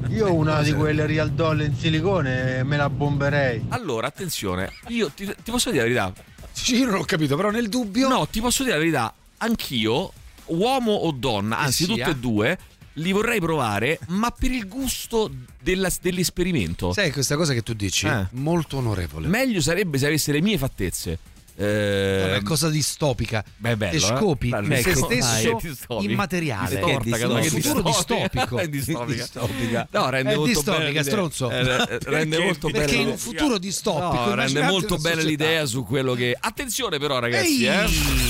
io 0.10 0.34
una 0.34 0.62
di 0.62 0.73
quelle 0.73 1.06
real 1.06 1.32
doll 1.32 1.62
in 1.62 1.75
silicone 1.75 2.63
me 2.63 2.77
la 2.77 2.89
bomberei. 2.89 3.65
Allora, 3.69 4.08
attenzione, 4.08 4.71
io 4.88 5.10
ti, 5.10 5.25
ti 5.43 5.51
posso 5.51 5.71
dire 5.71 5.89
la 5.89 6.01
verità. 6.10 6.25
Sì, 6.51 6.77
io 6.77 6.86
non 6.86 6.95
ho 6.95 7.03
capito, 7.06 7.36
però 7.36 7.49
nel 7.51 7.69
dubbio. 7.69 8.08
No, 8.08 8.27
ti 8.27 8.39
posso 8.41 8.63
dire 8.63 8.75
la 8.75 8.80
verità. 8.82 9.13
Anch'io, 9.38 10.12
uomo 10.47 10.91
o 10.93 11.12
donna, 11.12 11.60
anzi 11.60 11.84
sia. 11.86 11.93
tutte 12.06 12.10
e 12.10 12.15
due, 12.15 12.58
li 12.97 13.12
vorrei 13.12 13.39
provare, 13.39 13.99
ma 14.07 14.31
per 14.31 14.51
il 14.51 14.67
gusto 14.67 15.29
della- 15.62 15.91
dell'esperimento. 16.01 16.93
Sai 16.93 17.12
questa 17.12 17.36
cosa 17.36 17.53
che 17.53 17.62
tu 17.63 17.73
dici? 17.73 18.05
Eh. 18.07 18.27
Molto 18.31 18.77
onorevole. 18.77 19.27
Meglio 19.27 19.62
sarebbe 19.62 19.97
se 19.97 20.07
avesse 20.07 20.31
le 20.31 20.41
mie 20.41 20.57
fattezze. 20.57 21.19
Eh, 21.60 22.19
Vabbè, 22.29 22.43
cosa 22.43 22.69
distopica. 22.69 23.43
Beh, 23.57 23.71
è 23.71 23.75
bello, 23.75 23.91
Te 23.91 23.97
eh? 23.97 23.99
scopi 24.17 24.49
Bello. 24.49 24.67
se 24.75 24.89
Ecco, 24.91 25.05
stesso 25.05 25.86
dai, 25.97 26.05
immateriale. 26.12 26.69
Distorta, 26.75 27.17
Perché? 27.17 27.39
Che 27.41 27.49
futuro 27.49 27.81
distopico. 27.81 28.57
È 28.60 28.67
distopica. 28.67 29.13
Distopica. 29.13 29.88
No, 29.91 30.10
rende 30.12 30.31
È 30.31 30.36
molto 30.36 30.51
distopica, 30.53 30.83
l'idea. 30.86 31.03
stronzo. 31.03 31.49
Eh, 31.49 31.60
eh, 31.60 31.99
rende 32.03 32.38
molto 32.45 32.67
bella 32.67 32.79
Perché 32.79 32.93
in 32.93 32.99
l'idea. 32.99 33.13
un 33.13 33.19
futuro 33.19 33.57
distopico 33.57 34.25
No, 34.25 34.36
rende 34.36 34.62
molto 34.62 34.95
la 34.95 35.01
bella 35.01 35.21
società. 35.21 35.43
l'idea 35.45 35.65
su 35.65 35.83
quello 35.83 36.13
che. 36.13 36.38
Attenzione, 36.39 36.99
però, 36.99 37.17
ragazzi, 37.17 37.65
eh. 37.65 37.86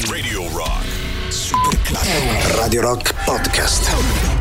Radio 0.10 0.50
Rock. 0.54 0.86
Super 1.28 1.82
classico. 1.82 2.56
Radio 2.58 2.82
Rock 2.82 3.14
Podcast. 3.26 4.37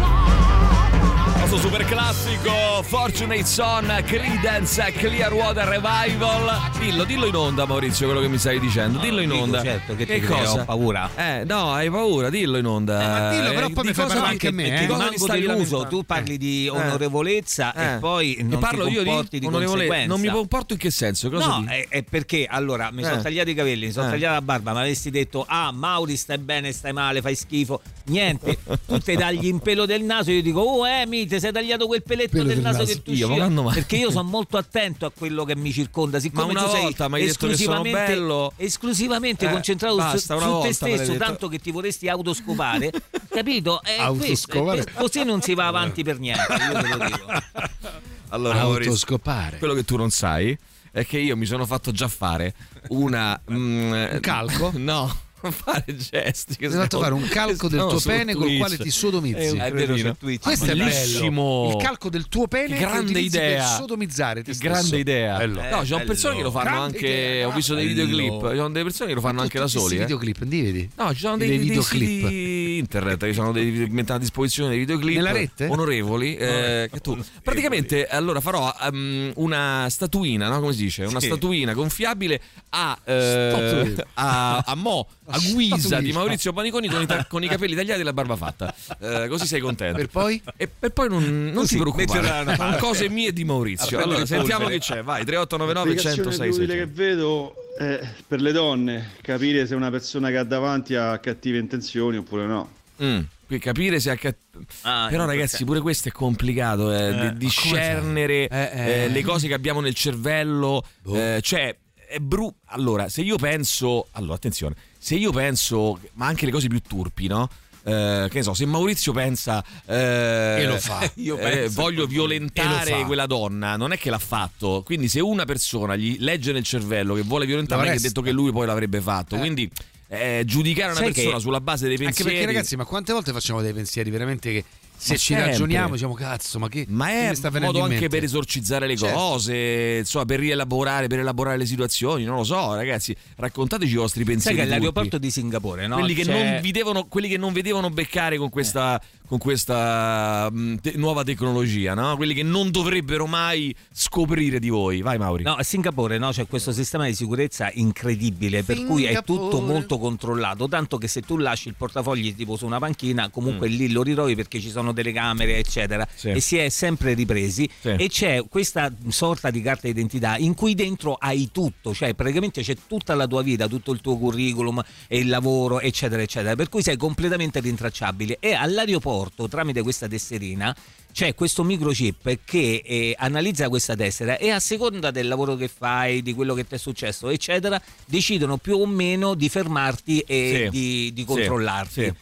Nostro 1.57 1.71
super 1.71 1.87
classico 1.87 2.83
Fortunate 2.83 3.47
Son 3.47 3.87
Credence 4.05 4.92
Clearwater 4.92 5.66
Revival. 5.66 6.71
Dillo, 6.79 7.05
dillo 7.05 7.25
in 7.25 7.35
onda, 7.35 7.64
Maurizio, 7.64 8.05
quello 8.05 8.21
che 8.21 8.29
mi 8.29 8.37
stai 8.37 8.61
dicendo. 8.61 8.99
Dillo 8.99 9.23
in 9.23 9.31
dico, 9.31 9.42
onda. 9.42 9.62
certo, 9.62 9.97
che 9.97 10.05
che 10.05 10.21
cosa? 10.21 10.61
ho 10.61 10.64
paura. 10.66 11.09
Eh, 11.16 11.45
no, 11.47 11.73
hai 11.73 11.88
paura, 11.88 12.29
dillo 12.29 12.59
in 12.59 12.66
onda. 12.66 12.99
ma 12.99 13.31
dillo, 13.31 13.49
però 13.55 13.66
Eh, 13.69 13.73
poi 13.73 13.83
di 13.85 13.88
mi 13.88 13.95
fai 13.95 14.05
cosa 14.05 14.07
parlare 14.16 14.33
anche 14.33 14.49
a 14.49 14.53
me, 14.53 14.64
eh. 14.66 14.79
ti 14.81 14.87
Rimango 14.87 15.27
deluso, 15.27 15.47
lamentando? 15.47 15.87
tu 15.88 16.05
parli 16.05 16.37
di 16.37 16.66
Eh. 16.66 16.71
onorevolezza 16.71 17.73
Eh. 17.75 17.95
e 17.95 17.99
poi 18.01 18.35
E 18.35 18.42
non 18.42 18.61
parlo 18.61 18.85
ti 18.87 18.92
io 18.92 19.03
comporti 19.05 19.29
di 19.31 19.38
di, 19.38 19.47
onorevole, 19.47 19.77
conseguenza. 19.87 20.07
non 20.14 20.21
mi 20.21 20.29
comporto 20.29 20.73
in 20.75 20.79
che 20.79 20.90
senso? 20.90 21.31
Cosa 21.31 21.47
No, 21.47 21.64
è, 21.69 21.87
è 21.88 22.03
perché 22.03 22.47
allora 22.49 22.90
mi 22.92 23.01
Eh. 23.01 23.05
sono 23.07 23.23
tagliati 23.23 23.51
i 23.51 23.55
capelli, 23.55 23.87
mi 23.87 23.92
sono 23.92 24.09
Eh. 24.09 24.11
tagliata 24.11 24.35
la 24.35 24.42
barba, 24.42 24.73
ma 24.75 24.81
avessi 24.81 25.09
detto 25.11 25.45
ah 25.49 25.73
Mauri 25.73 26.16
stai 26.19 26.38
bene, 26.38 26.71
stai 26.73 26.92
male, 26.92 27.23
fai 27.23 27.35
schifo. 27.35 27.81
Niente, 28.09 28.59
tu 28.87 28.99
te 28.99 29.16
tagli 29.16 29.47
in 29.47 29.59
pelo 29.59 29.87
del 29.87 30.03
naso, 30.05 30.31
io 30.31 30.42
dico 30.42 30.61
oh 30.61 30.87
Emi, 30.87 31.27
ti 31.27 31.35
sei 31.47 31.53
tagliato 31.63 31.87
quel 31.87 32.03
peletto 32.03 32.37
del 32.37 32.47
del 32.47 32.61
naso, 32.61 32.79
naso. 32.79 32.93
che 32.93 33.03
tu 33.03 33.13
Io, 33.13 33.29
ma 33.29 33.35
quando 33.37 33.63
mai? 33.63 33.75
Perché 33.75 33.97
io 33.97 34.11
sono 34.11 34.29
molto 34.29 34.57
attento 34.57 35.07
a 35.07 35.13
quello 35.17 35.45
che 35.45 35.57
mi 35.57 35.73
circonda, 35.73 36.19
siccome 36.21 36.53
Ma 36.53 36.61
una 36.61 36.63
tu 36.63 36.71
sei 36.71 36.83
volta 36.83 37.05
sono 37.05 37.17
esclusivamente, 37.17 37.91
bello. 38.15 38.53
esclusivamente 38.57 39.47
Eh, 39.47 39.51
concentrato 39.51 39.95
su, 39.95 40.01
basta, 40.01 40.35
una 40.37 40.47
su 40.47 40.61
te 40.61 40.73
stesso, 40.73 41.17
tanto 41.17 41.49
che 41.49 41.59
ti 41.59 41.71
vorresti 41.71 42.09
autoscopare, 42.09 42.91
capito? 43.31 43.81
È 43.83 43.97
questo, 44.17 44.53
è 44.53 44.59
Autoscopare? 44.59 44.87
così 44.95 45.25
non 45.25 45.41
si 45.43 45.55
va 45.55 45.67
avanti 45.67 46.03
per 46.03 46.19
niente, 46.19 46.53
io 46.53 46.81
te 46.81 46.89
lo 46.97 47.05
dico. 47.05 47.27
Allora, 48.31 48.61
Autoscopare. 48.61 49.59
quello 49.59 49.73
che 49.75 49.85
tu 49.85 49.97
non 49.97 50.11
sai 50.11 50.57
è 50.91 51.07
che 51.07 51.19
io 51.19 51.37
mi 51.37 51.47
sono 51.47 51.65
fatto 51.65 51.93
già 51.93 52.09
fare 52.09 52.55
una. 52.89 53.41
mm, 53.51 53.93
Un 53.93 54.19
calco? 54.21 54.73
No. 54.77 55.25
Fare 55.57 55.85
gesti. 55.97 56.57
Che 56.57 56.69
Ti 56.69 56.75
fatto 56.75 57.01
fare 57.01 57.15
un 57.15 57.27
calco 57.29 57.69
del 57.69 57.81
tuo 57.81 58.01
pene 58.01 58.33
col 58.35 58.43
Twitch. 58.45 58.59
quale 58.59 58.77
ti 58.79 58.91
sodomizzi. 58.91 59.39
È 59.39 59.51
un 59.51 59.59
È 59.61 59.73
vero, 59.73 59.97
su 59.97 60.15
Twitch. 60.19 60.43
Questo 60.43 60.65
è 60.67 60.75
Bellissimo. 60.75 61.73
Il 61.77 61.83
calco 61.83 62.09
del 62.11 62.29
tuo 62.29 62.47
pene 62.49 62.79
grande 62.79 63.21
idea. 63.21 63.65
per 63.67 63.77
sodomizzare 63.79 64.41
stesso. 64.43 64.61
grande 64.63 64.99
idea. 64.99 65.37
Bello. 65.39 65.63
No, 65.71 65.81
ci 65.81 65.87
sono 65.87 66.05
persone 66.05 66.37
che 66.37 66.43
lo 66.43 66.51
fanno 66.51 66.65
Grande 66.71 66.85
anche. 66.97 67.07
idea. 67.09 67.47
Ho 67.49 67.53
visto 67.53 67.75
dei 67.75 67.87
videoclip. 67.87 68.51
Ci 68.51 68.57
sono 68.57 68.71
delle 68.71 68.85
persone 68.85 69.09
che 69.09 69.15
lo 69.15 69.21
fanno 69.21 69.41
anche 69.41 69.59
da 69.59 69.67
soli. 69.67 69.97
eh. 69.97 69.99
videoclip, 70.01 70.45
dividi. 70.45 70.91
No, 70.97 71.13
ci 71.15 71.21
sono 71.21 71.37
dei, 71.37 71.59
videoclip. 71.59 72.09
siti 72.29 72.77
internet 72.79 73.25
che 73.25 73.33
sono 73.33 73.53
dei, 73.53 73.87
mettono 73.91 74.19
a 74.19 74.21
disposizione 74.21 74.71
dei 74.71 74.79
videoclip 74.81 75.17
Nella 75.17 75.33
rete? 75.33 75.67
onorevoli. 75.67 76.37
eh, 76.37 76.89
che 76.93 77.01
tu 77.01 77.17
praticamente 77.43 78.07
allora 78.07 78.41
farò 78.41 78.73
ehm, 78.83 79.33
una 79.37 79.87
statuina, 79.89 80.49
no? 80.49 80.61
Come 80.61 80.73
si 80.73 80.83
dice? 80.83 81.05
Una 81.05 81.21
Sì. 81.21 81.27
statuina 81.27 81.73
gonfiabile 81.73 82.41
a, 82.71 82.99
eh, 83.05 83.95
a, 84.15 84.59
a 84.59 84.75
mo, 84.75 85.07
a 85.27 85.36
guisa 85.38 85.77
Statuina. 85.79 86.01
di 86.01 86.12
Maurizio 86.12 86.53
Paniconi 86.53 86.88
con 86.88 87.03
i, 87.03 87.07
ta- 87.07 87.25
con 87.29 87.42
i 87.44 87.49
capelli 87.49 87.75
tagliati 87.75 88.01
e 88.01 88.05
la 88.05 88.12
barba 88.12 88.37
fatta. 88.37 88.75
Eh, 89.01 89.27
così 89.29 89.46
sei 89.46 89.61
contento. 89.61 89.96
Per 89.99 90.09
poi? 90.09 90.40
E 90.57 90.68
per 90.68 90.90
poi 90.90 91.09
non, 91.09 91.51
non 91.53 91.66
ti 91.66 91.77
preoccupare. 91.79 92.55
Sono 92.57 92.77
cose 92.77 93.09
mie 93.09 93.33
di 93.33 93.44
Maurizio. 93.44 93.99
A 93.99 94.03
Allora, 94.03 94.27
sentiamo 94.27 94.62
polvere. 94.64 94.81
c'è. 94.81 95.03
Vai, 95.03 95.25
3899 95.25 95.75
L'applicazione 95.75 96.16
106 96.16 96.49
più 96.49 96.57
utile 96.62 96.75
che 96.75 96.90
600. 96.94 97.03
vedo 97.03 97.55
è 97.79 98.09
per 98.27 98.40
le 98.40 98.53
donne 98.53 99.11
capire 99.20 99.66
se 99.66 99.75
una 99.75 99.90
persona 99.90 100.31
che 100.31 100.38
ha 100.38 100.44
davanti 100.44 100.94
ha 100.94 101.18
cattive 101.18 101.59
intenzioni 101.59 102.16
oppure 102.16 102.46
no. 102.46 102.70
Mm, 103.03 103.20
qui 103.46 103.59
capire 103.59 104.01
se 104.01 104.11
ha 104.11 104.16
cat- 104.16 104.37
Ah, 104.83 105.09
Però 105.11 105.27
ragazzi, 105.27 105.64
pure 105.66 105.81
questo 105.83 106.09
è 106.09 106.12
complicato, 106.12 106.90
eh, 106.90 107.27
Eh, 107.27 107.33
discernere? 107.37 108.49
Eh, 108.49 108.70
eh. 108.72 109.03
eh, 109.05 109.09
le 109.09 109.22
cose 109.22 109.49
che 109.49 109.55
abbiamo 109.55 109.81
nel 109.81 109.94
cervello. 109.94 110.83
Boh. 111.03 111.14
eh, 111.14 111.40
cioè, 111.42 111.77
è 112.09 112.18
bru- 112.18 112.55
Allora, 112.68 113.09
se 113.11 113.20
io 113.20 113.37
penso. 113.37 114.07
Allora, 114.12 114.35
attenzione, 114.35 114.75
se 115.07 115.14
io 115.14 115.31
penso. 115.31 116.01
Ma 116.14 116.27
anche 116.27 116.47
le 116.47 116.51
cose 116.51 116.66
più 116.66 116.81
turpi, 116.81 117.29
no? 117.29 117.49
Eh, 117.85 118.27
che 118.29 118.38
ne 118.38 118.42
so, 118.42 118.55
se 118.55 118.66
Maurizio 118.66 119.12
pensa 119.12 119.64
eh, 119.87 120.62
E 120.62 120.66
lo 120.66 120.77
fa. 120.79 121.09
Io 121.23 121.38
eh, 121.38 121.69
voglio 121.69 122.07
violentare 122.09 123.05
quella 123.05 123.27
donna, 123.27 123.77
non 123.77 123.92
è 123.92 123.99
che 123.99 124.11
l'ha 124.11 124.19
fatto. 124.19 124.83
Quindi, 124.85 125.07
se 125.07 125.21
una 125.21 125.45
persona 125.45 125.95
gli 125.95 126.16
legge 126.19 126.51
nel 126.51 126.64
cervello 126.64 127.14
che 127.14 127.23
vuole 127.23 127.47
violentare, 127.47 127.83
non 127.83 127.92
è 127.92 127.95
che 127.95 128.03
detto 128.03 128.21
che 128.21 128.33
lui 128.33 128.51
poi 128.51 128.66
l'avrebbe 128.66 129.01
fatto. 129.01 129.37
Eh. 129.37 129.38
Quindi, 129.38 129.71
eh, 130.09 130.42
giudicare 130.45 130.90
una 130.90 131.01
Sai 131.01 131.12
persona 131.12 131.38
sulla 131.38 131.61
base 131.61 131.87
dei 131.87 131.92
Anche 131.92 132.07
pensieri. 132.07 132.31
perché 132.33 132.47
ragazzi, 132.47 132.75
ma 132.75 132.85
quante 132.85 133.12
volte 133.12 133.31
facciamo 133.31 133.62
dei 133.62 133.73
pensieri 133.73 134.11
veramente 134.11 134.51
che 134.51 134.64
se 134.97 135.13
Ma 135.13 135.19
ci 135.19 135.25
sempre. 135.35 135.47
ragioniamo 135.51 135.93
diciamo 135.95 136.15
cazzo, 136.15 136.59
ma 136.59 136.69
che 136.69 136.85
Ma 136.89 137.07
che 137.07 137.31
è 137.31 137.33
un 137.49 137.59
modo 137.61 137.83
anche 137.83 138.09
per 138.09 138.25
esorcizzare 138.25 138.87
le 138.87 138.97
Certo. 138.97 139.17
cose, 139.17 139.97
insomma, 139.99 140.25
per 140.25 140.39
rielaborare, 140.41 141.07
per 141.07 141.19
elaborare 141.19 141.57
le 141.59 141.67
situazioni. 141.67 142.25
Non 142.25 142.37
lo 142.37 142.45
so, 142.45 142.75
ragazzi, 142.75 143.15
raccontateci 143.37 143.93
i 143.93 143.97
vostri 143.97 144.25
Sai 144.25 144.33
pensieri. 144.33 144.57
che 144.57 144.63
turpi. 144.63 144.77
all'aeroporto 144.77 145.19
di 145.19 145.31
Singapore, 145.31 145.87
no? 145.87 145.99
quelli, 145.99 146.15
che 146.15 146.25
non 146.25 146.59
vi 146.61 146.71
devono, 146.73 147.07
quelli 147.07 147.29
che 147.29 147.37
non 147.37 147.53
vedevano 147.53 147.91
beccare 147.91 148.37
con 148.39 148.49
questa, 148.51 149.01
con 149.27 149.39
questa 149.39 150.49
mh, 150.51 150.77
te- 150.81 150.93
nuova 150.97 151.23
tecnologia, 151.25 151.95
no? 151.95 152.17
Quelli 152.17 152.35
che 152.35 152.43
non 152.43 152.71
dovrebbero 152.71 153.27
mai 153.27 153.75
scoprire 153.93 154.59
di 154.59 154.69
voi. 154.69 155.03
Vai, 155.03 155.19
Mauri. 155.19 155.43
No, 155.43 155.55
a 155.55 155.62
Singapore 155.62 156.19
no, 156.19 156.31
c'è 156.31 156.47
questo 156.47 156.73
sistema 156.73 157.07
di 157.07 157.15
sicurezza 157.15 157.71
incredibile, 157.75 158.62
per 158.62 158.85
cui 158.85 159.05
è 159.05 159.15
tutto 159.23 159.43
Singapore. 159.43 159.73
molto 159.73 159.99
controllato, 159.99 160.69
tanto 160.69 160.99
che 160.99 161.09
se 161.09 161.23
tu 161.23 161.37
lasci 161.37 161.69
il 161.69 161.75
portafogli 161.77 162.35
tipo 162.35 162.57
su 162.57 162.65
una 162.67 162.79
panchina, 162.79 163.29
comunque 163.31 163.69
Mm. 163.69 163.73
lì 163.73 163.91
lo 163.91 164.03
ritrovi 164.03 164.35
perché 164.35 164.61
ci 164.61 164.71
sono 164.71 164.93
telecamere, 164.93 165.57
eccetera, 165.59 166.07
Sì. 166.15 166.31
e 166.31 166.41
si 166.41 166.57
è 166.59 166.69
sempre 166.69 167.15
ripresi 167.15 167.69
Sì. 167.81 167.89
e 167.99 168.09
c'è 168.09 168.43
questa 168.49 168.93
sorta 169.09 169.51
di 169.51 169.61
carta 169.62 169.87
d'identità 169.89 170.37
in 170.37 170.55
cui 170.55 170.75
dentro 170.75 171.15
hai 171.15 171.51
tutto, 171.53 171.93
cioè 171.95 172.15
praticamente 172.15 172.62
c'è 172.62 172.77
tutta 172.87 173.15
la 173.15 173.27
tua 173.27 173.43
vita, 173.43 173.67
tutto 173.67 173.93
il 173.93 174.01
tuo 174.01 174.17
curriculum 174.17 174.83
e 175.09 175.19
il 175.19 175.29
lavoro, 175.29 175.81
eccetera, 175.81 176.23
eccetera, 176.23 176.55
per 176.55 176.69
cui 176.69 176.83
sei 176.83 176.97
completamente 176.97 177.59
rintracciabile 177.61 178.37
e 178.41 178.53
all'aeroporto 178.53 179.15
tramite 179.49 179.83
questa 179.83 180.07
tesserina 180.09 180.75
c'è 181.13 181.35
questo 181.35 181.65
microchip 181.65 182.41
che 182.45 182.83
eh, 182.85 183.15
analizza 183.19 183.71
questa 183.71 183.95
tessera 183.97 184.37
e 184.37 184.51
a 184.51 184.61
seconda 184.61 185.11
del 185.11 185.27
lavoro 185.29 185.57
che 185.57 185.67
fai, 185.69 186.21
di 186.21 186.35
quello 186.35 186.53
che 186.53 186.67
ti 186.67 186.75
è 186.75 186.79
successo, 186.79 187.31
eccetera, 187.31 187.81
decidono 188.05 188.59
più 188.59 188.77
o 188.77 188.85
meno 188.87 189.35
di 189.35 189.49
fermarti 189.49 190.21
e 190.21 190.65
Sì. 190.65 190.69
di, 190.69 191.13
di 191.15 191.21
Sì. 191.23 191.27
controllarti. 191.27 192.03
Sì. 192.05 192.15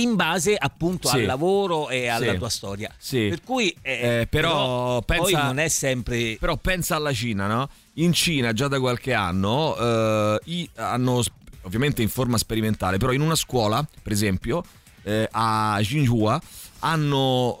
In 0.00 0.14
base 0.14 0.54
appunto 0.56 1.08
Sì. 1.08 1.16
al 1.16 1.24
lavoro 1.26 1.90
e 1.90 2.06
alla 2.06 2.32
Sì. 2.32 2.38
tua 2.38 2.48
storia. 2.48 2.94
Sì. 2.96 3.26
Per 3.28 3.42
cui 3.42 3.76
eh, 3.82 4.20
Eh, 4.20 4.26
però, 4.26 5.02
poi 5.02 5.18
pensa, 5.18 5.44
non 5.44 5.58
è 5.58 5.68
sempre 5.68 6.36
Però 6.40 6.56
pensa 6.56 6.96
alla 6.96 7.12
Cina, 7.12 7.46
no? 7.46 7.68
In 7.94 8.14
Cina 8.14 8.54
già 8.54 8.68
da 8.68 8.78
qualche 8.80 9.12
anno 9.12 9.76
eh, 9.76 10.70
hanno 10.76 11.22
ovviamente 11.62 12.00
in 12.00 12.08
forma 12.08 12.38
sperimentale, 12.38 12.96
però 12.96 13.12
in 13.12 13.20
una 13.20 13.34
scuola, 13.34 13.86
per 14.02 14.12
esempio, 14.12 14.62
eh, 15.02 15.28
a 15.30 15.78
Xinhua 15.80 16.40
hanno 16.80 17.58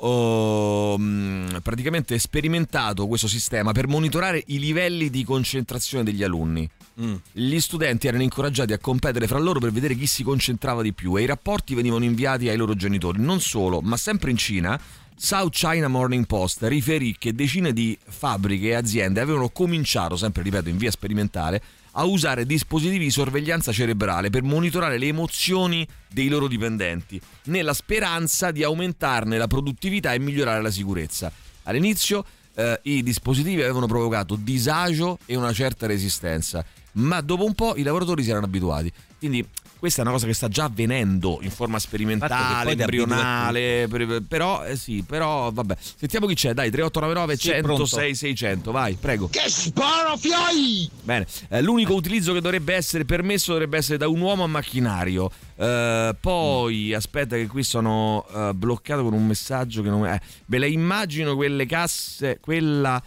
ehm, 0.96 1.60
praticamente 1.62 2.18
sperimentato 2.18 3.06
questo 3.06 3.28
sistema 3.28 3.72
per 3.72 3.86
monitorare 3.86 4.42
i 4.46 4.58
livelli 4.58 5.10
di 5.10 5.24
concentrazione 5.24 6.04
degli 6.04 6.22
alunni. 6.22 6.68
Mm. 7.00 7.14
Gli 7.32 7.60
studenti 7.60 8.06
erano 8.08 8.22
incoraggiati 8.22 8.72
a 8.72 8.78
competere 8.78 9.26
fra 9.26 9.38
loro 9.38 9.58
per 9.58 9.72
vedere 9.72 9.94
chi 9.94 10.06
si 10.06 10.22
concentrava 10.22 10.82
di 10.82 10.92
più 10.92 11.16
e 11.16 11.22
i 11.22 11.26
rapporti 11.26 11.74
venivano 11.74 12.04
inviati 12.04 12.48
ai 12.48 12.56
loro 12.56 12.74
genitori. 12.74 13.20
Non 13.20 13.40
solo, 13.40 13.80
ma 13.80 13.96
sempre 13.96 14.30
in 14.30 14.36
Cina, 14.36 14.78
South 15.16 15.52
China 15.52 15.88
Morning 15.88 16.26
Post 16.26 16.62
riferì 16.62 17.14
che 17.18 17.34
decine 17.34 17.72
di 17.72 17.96
fabbriche 18.02 18.68
e 18.68 18.74
aziende 18.74 19.20
avevano 19.20 19.50
cominciato, 19.50 20.16
sempre 20.16 20.42
ripeto 20.42 20.68
in 20.68 20.78
via 20.78 20.90
sperimentale, 20.90 21.62
a 21.92 22.04
usare 22.04 22.46
dispositivi 22.46 23.04
di 23.04 23.10
sorveglianza 23.10 23.72
cerebrale 23.72 24.30
per 24.30 24.42
monitorare 24.42 24.98
le 24.98 25.06
emozioni 25.06 25.86
dei 26.08 26.28
loro 26.28 26.48
dipendenti, 26.48 27.20
nella 27.44 27.74
speranza 27.74 28.50
di 28.50 28.62
aumentarne 28.62 29.38
la 29.38 29.46
produttività 29.46 30.12
e 30.12 30.18
migliorare 30.18 30.62
la 30.62 30.70
sicurezza. 30.70 31.32
All'inizio 31.64 32.24
eh, 32.54 32.80
i 32.84 33.02
dispositivi 33.02 33.62
avevano 33.62 33.86
provocato 33.86 34.36
disagio 34.36 35.18
e 35.26 35.36
una 35.36 35.52
certa 35.52 35.86
resistenza, 35.86 36.64
ma 36.92 37.20
dopo 37.20 37.44
un 37.44 37.54
po' 37.54 37.76
i 37.76 37.82
lavoratori 37.82 38.22
si 38.22 38.30
erano 38.30 38.46
abituati. 38.46 38.92
Quindi 39.18 39.46
questa 39.80 40.00
è 40.00 40.02
una 40.04 40.12
cosa 40.12 40.26
che 40.26 40.34
sta 40.34 40.48
già 40.48 40.64
avvenendo 40.64 41.38
in 41.40 41.50
forma 41.50 41.78
sperimentale, 41.78 42.72
embrionale, 42.72 43.88
per- 43.88 44.22
però 44.28 44.62
eh, 44.64 44.76
sì, 44.76 45.02
però 45.02 45.50
vabbè. 45.50 45.74
Sentiamo 45.96 46.26
chi 46.26 46.34
c'è, 46.34 46.52
dai, 46.52 46.70
3899 46.70 47.36
Sì, 47.36 47.48
106 47.48 48.14
600, 48.14 48.70
vai, 48.72 48.94
prego. 49.00 49.28
Che 49.30 49.48
sparo 49.48 50.18
fioi! 50.18 50.88
Bene, 51.02 51.26
eh, 51.48 51.62
l'unico 51.62 51.94
utilizzo 51.94 52.34
che 52.34 52.42
dovrebbe 52.42 52.74
essere 52.74 53.06
permesso 53.06 53.52
dovrebbe 53.52 53.78
essere 53.78 53.96
da 53.96 54.06
un 54.06 54.20
uomo 54.20 54.44
a 54.44 54.46
macchinario. 54.46 55.30
Eh, 55.56 56.14
poi 56.20 56.92
aspetta 56.92 57.36
che 57.36 57.46
qui 57.46 57.62
sono 57.62 58.26
eh, 58.34 58.52
bloccato 58.54 59.02
con 59.02 59.14
un 59.14 59.26
messaggio 59.26 59.80
che 59.82 59.88
non 59.88 60.06
eh, 60.06 60.20
ve 60.44 60.58
le 60.58 60.68
immagino 60.68 61.34
quelle 61.36 61.64
casse, 61.64 62.38
quella 62.38 63.02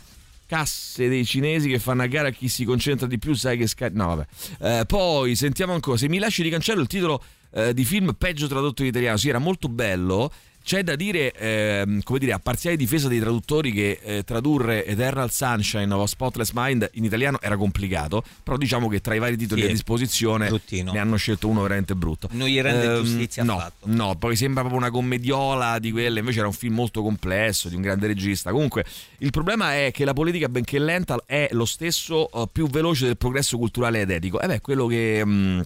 casse 0.54 1.10
dei 1.10 1.26
cinesi 1.26 1.68
che 1.68 1.80
fanno 1.80 2.04
a 2.04 2.06
gara 2.06 2.28
a 2.28 2.32
chi 2.32 2.48
si 2.48 2.64
concentra 2.64 3.08
di 3.08 3.18
più, 3.18 3.34
sai 3.34 3.58
che 3.58 3.66
sca- 3.66 3.90
No, 3.92 4.16
vabbè. 4.16 4.80
Eh, 4.82 4.86
poi 4.86 5.36
sentiamo 5.36 5.74
ancora, 5.74 5.98
se 5.98 6.08
mi 6.08 6.20
lasci 6.20 6.44
di 6.44 6.50
cancello 6.52 6.82
il 6.82 6.88
titolo 6.88 7.24
eh, 7.54 7.74
di 7.74 7.84
film 7.84 8.14
peggio 8.16 8.48
tradotto 8.48 8.84
in 8.84 8.90
italiano, 8.90 9.18
sì, 9.18 9.30
era 9.30 9.40
molto 9.40 9.68
bello. 9.68 10.32
C'è 10.64 10.82
da 10.82 10.96
dire, 10.96 11.34
ehm, 11.34 12.02
come 12.04 12.20
dire, 12.20 12.32
a 12.32 12.40
parziale 12.40 12.78
difesa 12.78 13.10
dei 13.10 13.20
traduttori 13.20 13.72
che 13.74 14.00
eh, 14.02 14.24
tradurre 14.24 14.86
Eternal 14.86 15.30
Sunshine 15.30 15.94
of 15.94 16.04
a 16.04 16.08
Spotless 16.08 16.52
Mind 16.54 16.90
in 16.94 17.04
italiano 17.04 17.38
era 17.42 17.58
complicato, 17.58 18.24
però 18.42 18.56
diciamo 18.56 18.88
che 18.88 19.02
tra 19.02 19.14
i 19.14 19.20
vari 19.20 19.36
titoli 19.36 19.62
Sì, 19.62 19.68
a 19.68 19.72
disposizione 19.72 20.48
bruttino. 20.48 20.94
ne 20.94 21.00
hanno 21.00 21.18
scelto 21.18 21.50
uno 21.50 21.62
veramente 21.64 21.96
brutto. 21.96 22.30
Non 22.32 22.48
gli 22.48 22.62
rende 22.62 22.86
Ehm, 22.86 23.04
giustizia 23.04 23.44
no, 23.44 23.58
affatto. 23.58 23.88
No, 23.90 24.16
poi 24.16 24.38
sembra 24.38 24.62
proprio 24.62 24.80
una 24.82 24.90
commediola 24.92 25.80
di 25.80 25.92
quelle, 25.92 26.20
invece 26.20 26.40
era 26.40 26.48
un 26.48 26.54
film 26.54 26.76
molto 26.76 27.02
complesso, 27.02 27.68
di 27.68 27.76
un 27.76 27.82
grande 27.82 28.08
regista. 28.08 28.52
Comunque, 28.52 28.86
il 29.18 29.32
problema 29.32 29.76
è 29.76 29.92
che 29.92 30.06
la 30.06 30.14
politica, 30.14 30.48
benché 30.48 30.80
lenta, 30.80 31.22
è 31.26 31.50
lo 31.52 31.66
stesso 31.66 32.32
eh, 32.32 32.48
più 32.52 32.68
veloce 32.70 33.06
del 33.06 33.18
progresso 33.18 33.58
culturale 33.58 34.00
ed 34.02 34.10
etico. 34.12 34.40
E 34.40 34.48
beh, 34.48 34.62
quello 34.62 34.88
che... 34.88 35.22
mm, 35.26 35.60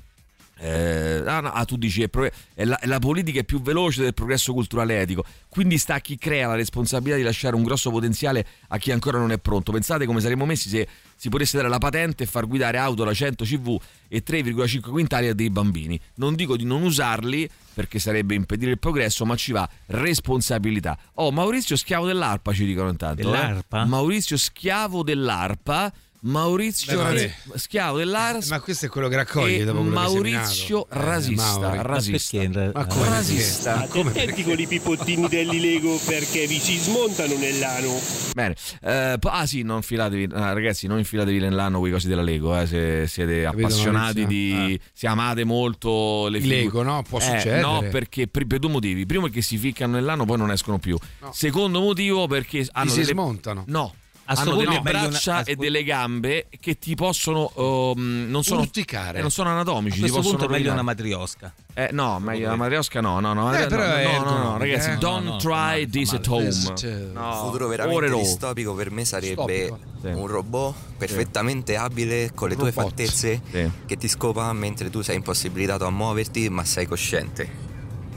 eh, 0.60 1.24
ah, 1.26 1.40
no, 1.40 1.52
ah, 1.52 1.66
tu 1.66 1.78
dici 1.78 2.02
è, 2.02 2.10
pro- 2.10 2.30
è 2.54 2.66
la, 2.66 2.80
è 2.80 2.86
la 2.88 3.00
politica 3.00 3.40
è 3.40 3.44
più 3.44 3.62
veloce 3.62 4.02
del 4.02 4.14
progresso 4.14 4.54
culturale 4.54 5.02
etico 5.02 5.24
quindi 5.50 5.78
sta 5.78 5.96
a 5.96 6.00
chi 6.00 6.18
crea 6.18 6.48
la 6.48 6.56
responsabilità 6.56 7.18
di 7.18 7.24
lasciare 7.24 7.56
un 7.56 7.64
grosso 7.64 7.92
potenziale 7.92 8.46
a 8.70 8.78
chi 8.78 8.92
ancora 8.92 9.20
non 9.20 9.32
è 9.32 9.38
pronto 9.38 9.72
pensate 9.72 10.06
come 10.06 10.20
saremmo 10.20 10.46
messi 10.46 10.70
se 10.70 10.88
si 11.16 11.30
potesse 11.30 11.58
dare 11.58 11.70
la 11.70 11.78
patente 11.78 12.24
e 12.24 12.26
far 12.26 12.48
guidare 12.48 12.78
auto 12.78 13.04
da 13.04 13.14
100 13.14 13.44
CV 13.44 13.78
e 14.08 14.24
3,5 14.26 14.90
quintali 14.90 15.28
a 15.28 15.34
dei 15.34 15.50
bambini 15.50 16.00
non 16.16 16.36
dico 16.36 16.58
di 16.58 16.66
non 16.66 16.82
usarli 16.82 17.50
perché 17.74 18.00
sarebbe 18.00 18.34
impedire 18.34 18.72
il 18.72 18.80
progresso 18.80 19.26
ma 19.26 19.36
ci 19.36 19.52
va 19.52 19.68
responsabilità 19.88 20.98
oh 21.16 21.32
Maurizio 21.32 21.76
schiavo 21.76 22.06
dell'arpa 22.06 22.54
ci 22.54 22.66
dicono 22.66 22.90
intanto 22.90 23.22
eh. 23.22 23.24
Dell'arpa? 23.24 23.86
Maurizio 23.86 24.38
schiavo 24.38 25.04
dell'arpa 25.04 25.92
Maurizio 26.22 26.98
Beh, 26.98 27.04
vabbè. 27.04 27.36
schiavo 27.56 27.98
dell'arpa 27.98 28.46
Ma 28.50 28.60
questo 28.60 28.88
è 28.88 28.90
quello 28.90 29.08
che 29.08 29.16
raccoglie 29.16 29.64
dopo 29.64 29.82
quello 29.82 29.94
che 29.96 30.02
Maurizio 30.02 30.88
seminato. 30.90 30.94
Eh, 30.94 31.06
rasista, 31.06 31.82
rasista. 31.84 32.72
Ma 32.74 32.86
come 32.86 33.10
rasista? 33.10 33.88
Come 33.90 34.10
Attenti 34.10 34.44
con 34.44 34.60
i 34.60 34.68
pipottini 34.68 35.28
degli 35.28 35.60
Lego 35.60 36.00
perché 36.06 36.48
vi 36.48 36.60
si 36.60 36.78
smontano 36.78 37.36
nell'ano. 37.38 38.00
Bene, 38.34 38.56
Eh, 38.82 39.18
ah 39.22 39.46
sì, 39.46 39.62
non 39.62 39.78
infilatevi, 39.78 40.28
ah, 40.34 40.54
ragazzi, 40.54 40.88
non 40.88 40.98
infilatevi 40.98 41.40
nell'anno 41.40 41.80
quei 41.80 41.92
cosi 41.92 42.08
della 42.08 42.24
Lego, 42.24 42.60
eh, 42.60 42.66
se 42.68 43.08
siete 43.08 43.44
Capito, 43.44 43.66
appassionati 43.68 44.22
Maurizio? 44.22 44.66
di... 44.68 44.80
se 44.94 45.08
amate 45.08 45.44
molto 45.44 46.28
le 46.30 46.38
I 46.40 46.42
figure. 46.42 46.60
Lego, 46.62 46.82
no? 46.84 47.04
Può 47.08 47.20
Eh, 47.20 47.22
succedere. 47.22 47.62
No, 47.62 47.86
perché 47.92 48.28
per, 48.28 48.46
per 48.48 48.60
due 48.60 48.70
motivi. 48.72 49.06
Primo 49.06 49.24
perché 49.26 49.42
si 49.42 49.58
ficcano 49.58 49.94
nell'anno 49.94 50.26
poi 50.26 50.38
non 50.38 50.52
escono 50.52 50.80
più. 50.80 50.98
Secondo 51.32 51.80
motivo 51.80 52.28
perché 52.28 52.68
hanno 52.72 52.90
si 52.90 53.00
delle... 53.02 53.12
smontano. 53.12 53.64
No. 53.68 53.94
Hanno 54.28 54.56
delle 54.56 54.64
è 54.78 54.82
meglio 54.82 54.98
una- 55.00 55.08
braccia 55.10 55.44
e 55.44 55.56
delle 55.56 55.84
gambe 55.84 56.48
che 56.60 56.78
ti 56.78 56.96
possono 56.96 57.52
ehm, 57.56 58.26
non 58.30 58.44
sono 58.44 58.62
Urticare. 58.62 59.20
eh, 59.20 59.22
non 59.22 59.32
sono 59.32 59.50
anatomici 59.50 59.98
A 59.98 60.02
questo 60.02 60.22
punto 60.22 60.46
è 60.46 60.50
meglio 60.50 60.72
una 60.74 60.82
matriosca. 60.82 61.54
Eh, 61.74 61.90
no, 61.92 62.20
meglio 62.20 62.50
la 62.50 62.56
matriosca 62.56 63.00
no, 63.02 63.20
no, 63.20 63.34
no. 63.34 63.54
Eh, 63.56 63.60
no, 63.62 63.68
però 63.68 63.86
no, 63.88 63.94
è 63.94 64.18
no, 64.18 64.24
no, 64.24 64.44
no, 64.44 64.58
ragazzi, 64.58 64.90
eh. 64.90 64.98
don't 64.98 65.24
No, 65.24 65.32
no, 65.32 65.38
try 65.38 65.88
this 65.90 66.12
at 66.14 66.28
home. 66.28 66.52
Cioè, 66.52 66.92
No, 67.14 67.28
Un 67.30 67.46
futuro 67.46 67.68
veramente 67.68 68.08
no. 68.08 68.18
distopico 68.18 68.74
per 68.74 68.92
me 68.92 69.06
sarebbe. 69.06 69.74
Sì. 70.02 70.08
un 70.10 70.28
robot 70.28 70.76
perfettamente 70.98 71.76
abile 71.76 72.32
con 72.36 72.50
le 72.50 72.56
tue 72.56 72.70
Robot. 72.70 72.90
fattezze 72.90 73.42
Sì. 73.50 73.70
che 73.88 73.98
ti 73.98 74.08
scopa 74.08 74.52
mentre 74.54 74.90
tu 74.92 75.02
sei 75.02 75.16
impossibilitato 75.16 75.86
a 75.86 75.90
muoverti 75.90 76.50
ma 76.50 76.64
sei 76.66 76.86
cosciente. 76.86 77.50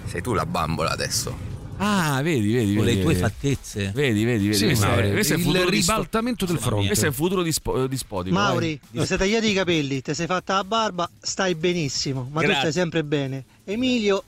Sei 0.07 0.21
tu 0.21 0.33
la 0.35 0.45
bambola 0.45 0.91
adesso. 0.91 1.35
Ah, 1.83 2.21
vedi, 2.23 2.53
vedi, 2.53 2.75
Con 2.75 2.85
vedi, 2.85 2.97
le 2.99 3.03
tue 3.03 3.15
vedi. 3.15 3.25
fattezze. 3.27 3.91
Vedi, 3.95 4.25
vedi, 4.25 4.45
vedi. 4.49 4.55
Sì, 4.59 4.65
questo, 4.67 4.87
Mauri, 4.87 5.09
è, 5.09 5.13
questo 5.13 5.35
è 5.35 5.37
il 5.39 5.67
ribaltamento 5.67 6.45
del 6.45 6.59
fronte. 6.59 6.87
Questo 6.87 7.05
è 7.07 7.09
il 7.09 7.15
futuro 7.15 7.43
dispo- 7.43 7.87
dispotico. 7.87 8.35
Mauri, 8.35 8.79
vai. 8.91 9.01
ti 9.01 9.07
sei 9.07 9.17
tagliati 9.19 9.51
i 9.51 9.55
capelli, 9.55 10.03
ti 10.03 10.13
sei 10.15 10.27
fatta 10.27 10.55
la 10.57 10.65
barba, 10.65 11.09
stai 11.19 11.55
benissimo, 11.55 12.29
ma 12.31 12.41
tu 12.41 12.47
Grazie. 12.49 12.71
stai 12.71 12.73
sempre 12.83 13.03
bene. 13.03 13.45
Emilio, 13.65 14.23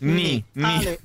Ni, 0.00 0.42
ni, 0.52 0.62
Ale, 0.64 1.00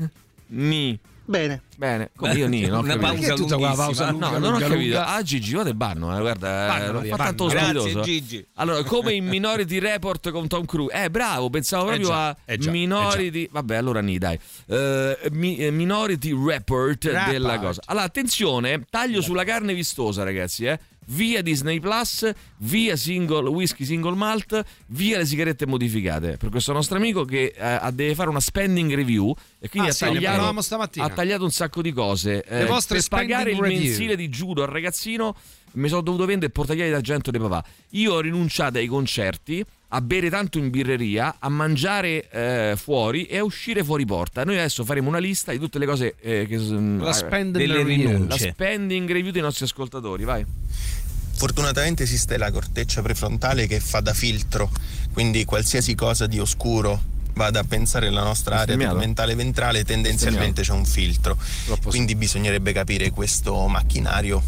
ni. 0.48 1.00
Bene. 1.26 1.62
Bene, 1.76 2.12
come 2.16 2.34
io 2.36 2.48
ni, 2.48 2.62
non 2.62 2.78
ho 2.78 2.82
Una 2.82 2.96
capito. 2.98 3.12
pausa 3.14 3.34
tutta 3.34 3.56
quella 3.58 3.74
pausa 3.74 4.12
lunga, 4.12 4.30
No, 4.30 4.38
non 4.38 4.54
ho 4.54 4.58
capito. 4.60 4.78
lunga? 4.78 5.08
Ah, 5.08 5.22
Gigi, 5.24 5.52
guarda 5.52 5.70
il 5.72 5.76
banno, 5.76 6.16
eh, 6.16 6.22
guarda, 6.22 6.64
eh, 6.66 6.68
Banno, 6.68 6.92
non 6.92 7.02
via, 7.02 7.16
fa 7.16 7.24
tanto. 7.24 7.46
Grazie. 7.48 8.02
Gigi. 8.02 8.48
Allora, 8.56 8.84
come 8.84 9.14
in 9.16 9.26
Minority 9.26 9.80
Report 9.80 10.30
con 10.32 10.48
Tom 10.48 10.66
Cruise. 10.66 11.04
Eh, 11.04 11.10
bravo, 11.10 11.50
pensavo 11.50 11.86
proprio 11.86 12.08
già, 12.08 12.28
a 12.30 12.38
eh 12.46 12.58
già, 12.58 12.70
Minority. 12.72 13.50
Vabbè, 13.52 13.76
allora 13.76 14.02
ni, 14.02 14.18
dai. 14.18 14.40
Eh, 14.68 15.18
mi- 15.32 15.58
eh, 15.58 15.72
minority 15.72 16.30
Report 16.32 17.04
Report. 17.06 17.30
della 17.32 17.60
cosa. 17.60 17.82
Allora, 17.86 18.06
attenzione, 18.06 18.86
taglio 18.90 19.22
sulla 19.22 19.44
carne 19.44 19.74
vistosa, 19.74 20.24
ragazzi, 20.24 20.66
eh. 20.66 20.80
Via 21.08 21.42
Disney 21.42 21.80
Plus, 21.80 22.32
via 22.58 22.96
single 22.96 23.50
whisky 23.50 23.86
single 23.86 24.16
malt, 24.16 24.64
via 24.88 25.18
le 25.18 25.26
sigarette 25.26 25.66
modificate. 25.66 26.38
Per 26.38 26.50
questo 26.50 26.74
nostro 26.74 26.98
amico 26.98 27.26
che 27.26 27.54
eh, 27.56 27.92
deve 27.92 28.16
fare 28.16 28.30
una 28.30 28.40
spending 28.40 28.94
review 28.94 29.34
e 29.60 29.70
quindi 29.70 29.90
Ah, 29.90 29.92
ha, 29.92 29.96
sì, 29.96 30.06
tagliato, 30.06 30.60
ha 31.02 31.10
tagliato 31.10 31.44
un 31.44 31.52
sacco 31.52 31.82
di 31.82 31.92
cose. 31.92 32.44
Eh, 32.44 32.66
per 32.66 33.08
pagare 33.10 33.52
il 33.52 33.58
review. 33.60 33.80
mensile 33.80 34.16
di 34.16 34.30
judo 34.30 34.64
al 34.64 34.70
ragazzino 34.70 35.36
mi 35.74 35.88
sono 35.88 36.02
dovuto 36.02 36.26
vendere 36.26 36.48
il 36.48 36.52
portachiavi 36.52 36.92
d'argento 36.92 37.32
di 37.32 37.40
papà. 37.40 37.64
Io 37.92 38.14
ho 38.14 38.20
rinunciato 38.20 38.78
ai 38.78 38.88
concerti, 38.88 39.64
a 39.90 40.02
bere 40.02 40.30
tanto 40.30 40.58
in 40.58 40.70
birreria, 40.70 41.36
a 41.40 41.50
mangiare 41.50 42.30
eh, 42.30 42.76
fuori 42.78 43.26
e 43.26 43.38
a 43.38 43.44
uscire 43.44 43.84
fuori 43.84 44.06
porta. 44.06 44.44
Noi 44.44 44.58
adesso 44.58 44.84
faremo 44.84 45.10
una 45.10 45.20
lista 45.20 45.52
di 45.52 45.60
tutte 45.60 45.80
le 45.80 45.86
cose 45.86 46.16
eh, 46.20 46.46
che 46.48 46.58
La 46.58 47.10
eh, 47.10 47.14
spending 47.14 47.58
delle 47.58 47.78
review. 47.78 48.04
la 48.04 48.12
rinunce. 48.12 48.52
spending 48.52 49.12
review 49.12 49.32
dei 49.32 49.42
nostri 49.42 49.66
ascoltatori, 49.66 50.24
vai. 50.24 50.46
Fortunatamente 51.36 52.04
esiste 52.04 52.38
la 52.38 52.52
corteccia 52.52 53.02
prefrontale 53.02 53.68
che 53.68 53.80
fa 53.80 54.00
da 54.00 54.14
filtro, 54.14 54.70
quindi 55.12 55.46
qualsiasi 55.46 55.94
cosa 55.96 56.26
di 56.28 56.40
oscuro 56.40 57.12
vada 57.34 57.62
a 57.62 57.64
pensare 57.64 58.08
alla 58.08 58.24
nostra 58.24 58.60
area 58.60 58.78
tegmentale 58.78 59.34
ventrale 59.34 59.84
tendenzialmente 59.84 60.62
c'è 60.62 60.72
un 60.72 60.86
filtro. 60.86 61.38
Quindi 61.84 62.16
bisognerebbe 62.16 62.72
capire 62.72 63.10
questo 63.10 63.68
macchinario 63.68 64.42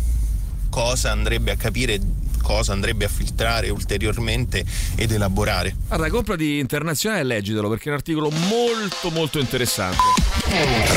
cosa 0.75 1.09
andrebbe 1.09 1.51
a 1.51 1.55
capire, 1.55 1.97
cosa 2.43 2.73
andrebbe 2.73 3.05
a 3.05 3.07
filtrare 3.07 3.69
ulteriormente 3.69 4.65
ed 4.97 5.13
elaborare. 5.13 5.73
Guarda, 5.87 6.09
comprati 6.09 6.57
internazionale 6.57 7.21
e 7.21 7.23
leggitelo 7.23 7.69
perché 7.69 7.85
è 7.85 7.87
un 7.91 7.95
articolo 7.95 8.29
molto 8.29 9.09
molto 9.11 9.39
interessante. 9.39 9.95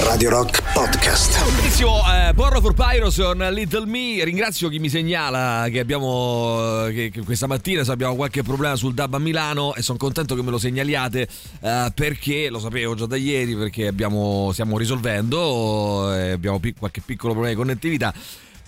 Radio 0.02 0.30
Rock 0.30 0.72
Podcast. 0.72 1.54
Benissimo, 1.54 2.00
eh, 2.12 2.34
Porno 2.34 2.60
for 2.60 2.74
Pyros 2.74 3.18
on 3.18 3.38
Little 3.52 3.86
Me. 3.86 4.24
Ringrazio 4.24 4.68
chi 4.68 4.80
mi 4.80 4.88
segnala 4.88 5.68
che 5.70 5.78
abbiamo 5.78 6.86
che, 6.88 7.10
che 7.12 7.20
questa 7.22 7.46
mattina 7.46 7.84
se 7.84 7.92
abbiamo 7.92 8.16
qualche 8.16 8.42
problema 8.42 8.74
sul 8.74 8.94
DAB 8.94 9.14
a 9.14 9.18
Milano 9.20 9.76
e 9.76 9.82
sono 9.82 9.96
contento 9.96 10.34
che 10.34 10.42
me 10.42 10.50
lo 10.50 10.58
segnaliate 10.58 11.28
eh, 11.60 11.92
perché 11.94 12.48
lo 12.50 12.58
sapevo 12.58 12.96
già 12.96 13.06
da 13.06 13.16
ieri 13.16 13.54
perché 13.54 13.86
abbiamo, 13.86 14.50
stiamo 14.50 14.76
risolvendo 14.76 16.12
eh, 16.12 16.32
abbiamo 16.32 16.58
pic- 16.58 16.80
qualche 16.80 17.00
piccolo 17.00 17.32
problema 17.32 17.54
di 17.54 17.60
connettività. 17.60 18.12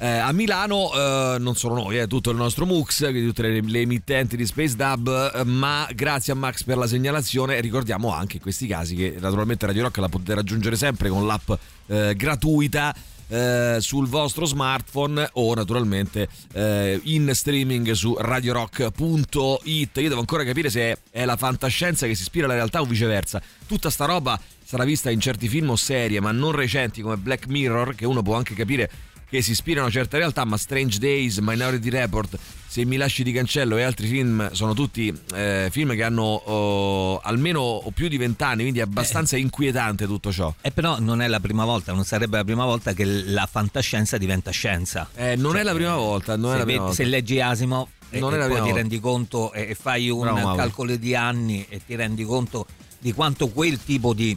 Eh, 0.03 0.07
a 0.07 0.33
Milano 0.33 0.91
eh, 0.95 1.37
non 1.39 1.55
solo 1.57 1.75
noi, 1.75 1.99
eh, 1.99 2.07
tutto 2.07 2.31
il 2.31 2.37
nostro 2.39 2.65
MUX, 2.65 3.01
quindi 3.01 3.27
tutte 3.27 3.43
le, 3.43 3.61
le 3.61 3.81
emittenti 3.81 4.35
di 4.35 4.47
Space 4.47 4.75
Dub, 4.75 5.33
eh, 5.35 5.45
ma 5.45 5.87
grazie 5.95 6.33
a 6.33 6.37
Max 6.37 6.63
per 6.63 6.79
la 6.79 6.87
segnalazione 6.87 7.61
ricordiamo 7.61 8.11
anche 8.11 8.41
questi 8.41 8.67
casi 8.67 8.95
che 8.97 9.17
naturalmente 9.21 9.67
Radio 9.67 9.83
Rock 9.83 9.99
la 9.99 10.09
potete 10.09 10.33
raggiungere 10.33 10.77
sempre 10.77 11.11
con 11.11 11.27
l'app 11.27 11.51
eh, 11.89 12.15
gratuita 12.17 12.95
sul 13.79 14.09
vostro 14.09 14.45
smartphone 14.45 15.29
o 15.35 15.55
naturalmente 15.55 16.29
in 17.05 17.31
streaming 17.33 17.93
su 17.93 18.17
radiorock.it. 18.19 19.97
Io 19.99 20.09
devo 20.09 20.19
ancora 20.19 20.43
capire 20.43 20.69
se 20.69 20.81
è, 20.81 20.99
è 21.13 21.25
la 21.25 21.37
fantascienza 21.37 22.09
che 22.09 22.17
si 22.17 22.23
ispira 22.23 22.47
alla 22.47 22.55
realtà 22.55 22.81
o 22.81 22.85
viceversa. 22.85 23.41
Tutta 23.69 23.89
sta 23.89 24.07
roba 24.07 24.37
sarà 24.65 24.83
vista 24.83 25.11
in 25.11 25.21
certi 25.21 25.47
film 25.47 25.71
o 25.71 25.77
serie, 25.77 26.19
ma 26.19 26.33
non 26.33 26.51
recenti 26.51 27.03
come 27.03 27.19
Black 27.19 27.47
Mirror, 27.47 27.95
che 27.95 28.05
uno 28.05 28.21
può 28.23 28.35
anche 28.35 28.55
capire 28.55 28.91
che 29.31 29.41
si 29.43 29.53
ispira 29.53 29.81
a 29.81 29.85
una 29.85 29.93
certa 29.93 30.17
realtà, 30.19 30.45
ma 30.45 30.57
Strange 30.57 30.99
Days, 30.99 31.39
Minority 31.39 31.89
Report, 31.89 32.37
Se 32.67 32.85
mi 32.85 32.97
lasci 32.97 33.23
di 33.23 33.33
cancello 33.33 33.77
e 33.77 33.83
altri 33.83 34.07
film 34.07 34.51
sono 34.53 34.75
tutti 34.75 35.13
eh, 35.35 35.69
film 35.73 35.95
che 35.95 36.03
hanno 36.05 36.23
oh, 36.23 37.19
almeno 37.19 37.61
o 37.61 37.91
più 37.91 38.07
di 38.09 38.17
vent'anni, 38.17 38.61
quindi 38.63 38.79
è 38.79 38.83
abbastanza 38.83 39.37
inquietante 39.37 40.07
tutto 40.07 40.31
ciò. 40.33 40.53
E 40.61 40.71
però 40.71 41.01
non 41.01 41.21
è 41.21 41.27
la 41.29 41.41
prima 41.41 41.65
volta, 41.65 41.93
non 41.93 42.05
sarebbe 42.05 42.37
la 42.37 42.45
prima 42.45 42.65
volta 42.65 42.93
che 42.93 43.05
la 43.05 43.49
fantascienza 43.51 44.19
diventa 44.19 44.51
scienza. 44.51 45.09
Eh, 45.15 45.35
non 45.37 45.57
è 45.57 45.63
la 45.63 45.73
prima 45.75 45.97
volta, 45.97 46.37
non 46.37 46.51
è 46.51 46.53
se, 46.53 46.59
la 46.59 46.65
prima 46.65 46.65
vedi- 46.65 46.79
volta. 46.79 46.95
se 46.95 47.05
leggi 47.05 47.41
Asimov 47.41 47.89
e, 48.11 48.19
Non 48.19 48.35
e 48.35 48.47
poi 48.49 48.63
ti 48.63 48.73
rendi 48.73 49.01
conto 49.01 49.53
e, 49.53 49.71
e 49.71 49.75
fai 49.75 50.09
un 50.11 50.21
Bravo, 50.21 50.55
calcolo 50.55 50.95
di 50.97 51.15
anni 51.15 51.65
e 51.69 51.81
ti 51.85 51.95
rendi 51.95 52.25
conto 52.25 52.67
di 52.99 53.13
quanto 53.13 53.49
quel 53.49 53.83
tipo 53.83 54.13
di 54.13 54.37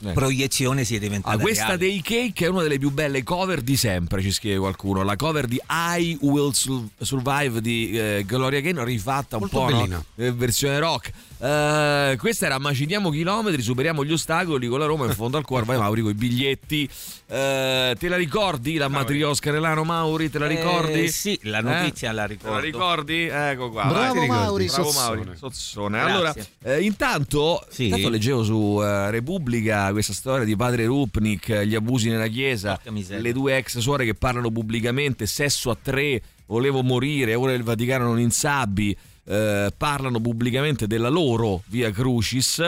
Eh. 0.00 0.12
proiezione 0.12 0.84
sia 0.84 0.98
diventata 1.00 1.34
Ah, 1.36 1.38
questa 1.40 1.64
reale. 1.64 1.78
dei 1.78 2.00
Cake 2.02 2.44
è 2.44 2.48
una 2.48 2.62
delle 2.62 2.78
più 2.78 2.90
belle 2.90 3.22
cover 3.24 3.60
di 3.62 3.76
sempre, 3.76 4.22
ci 4.22 4.30
scrive 4.30 4.58
qualcuno. 4.58 5.02
La 5.02 5.16
cover 5.16 5.46
di 5.46 5.60
I 5.68 6.16
Will 6.20 6.52
Survive 6.52 7.60
di 7.60 7.90
eh, 7.90 8.24
Gloria 8.26 8.60
Gaynor, 8.60 8.84
rifatta 8.86 9.36
un 9.36 9.48
Molto 9.50 9.58
po' 9.76 9.86
no? 9.86 10.04
Eh, 10.16 10.32
versione 10.32 10.78
rock. 10.78 11.10
Eh, 11.40 12.16
questa 12.18 12.46
era 12.46 12.58
Maciniamo 12.58 13.10
chilometri, 13.10 13.62
superiamo 13.62 14.04
gli 14.04 14.12
ostacoli 14.12 14.66
con 14.66 14.80
la 14.80 14.86
Roma 14.86 15.06
in 15.06 15.12
fondo 15.14 15.36
al 15.36 15.44
cuore. 15.44 15.64
Vai 15.64 15.78
Mauri 15.78 16.02
con 16.02 16.10
i 16.10 16.14
biglietti. 16.14 16.88
Eh, 17.30 17.94
te 17.98 18.08
la 18.08 18.16
ricordi 18.16 18.76
la 18.76 18.88
matriosca 18.88 19.50
Relano 19.52 19.84
Mauri? 19.84 20.30
Te 20.30 20.38
la 20.38 20.46
Eh, 20.46 20.48
ricordi? 20.48 21.08
sì, 21.08 21.38
la 21.42 21.60
notizia 21.60 22.10
la 22.12 22.24
ricordo. 22.24 22.56
Te 22.56 22.60
la 22.60 22.60
ricordi? 22.60 23.22
Ecco 23.30 23.70
qua. 23.70 23.84
Bravo. 23.84 24.26
Mauri, 24.26 24.66
Bravo 24.66 24.84
Sozzone. 24.90 25.16
Mauri, 25.24 25.36
Sozzone. 25.36 26.00
Allora, 26.00 26.34
eh, 26.62 26.80
intanto, 26.80 27.64
Sì. 27.68 27.84
intanto 27.84 28.08
leggevo 28.08 28.42
su 28.42 28.80
eh, 28.82 29.10
Repubblica 29.10 29.92
questa 29.92 30.12
storia 30.12 30.44
di 30.44 30.56
padre 30.56 30.86
Rupnik, 30.86 31.48
eh, 31.50 31.66
gli 31.66 31.74
abusi 31.76 32.08
nella 32.08 32.26
chiesa, 32.26 32.80
le 32.84 33.32
due 33.32 33.56
ex 33.58 33.78
suore 33.78 34.04
che 34.04 34.14
parlano 34.14 34.50
pubblicamente, 34.50 35.26
sesso 35.26 35.70
a 35.70 35.76
tre, 35.80 36.20
volevo 36.46 36.82
morire, 36.82 37.34
ora 37.34 37.52
il 37.52 37.62
Vaticano 37.62 38.04
non 38.06 38.18
insabbi, 38.18 38.96
eh, 39.28 39.72
parlano 39.76 40.20
pubblicamente 40.20 40.86
della 40.86 41.08
loro 41.08 41.62
via 41.66 41.90
Crucis. 41.90 42.58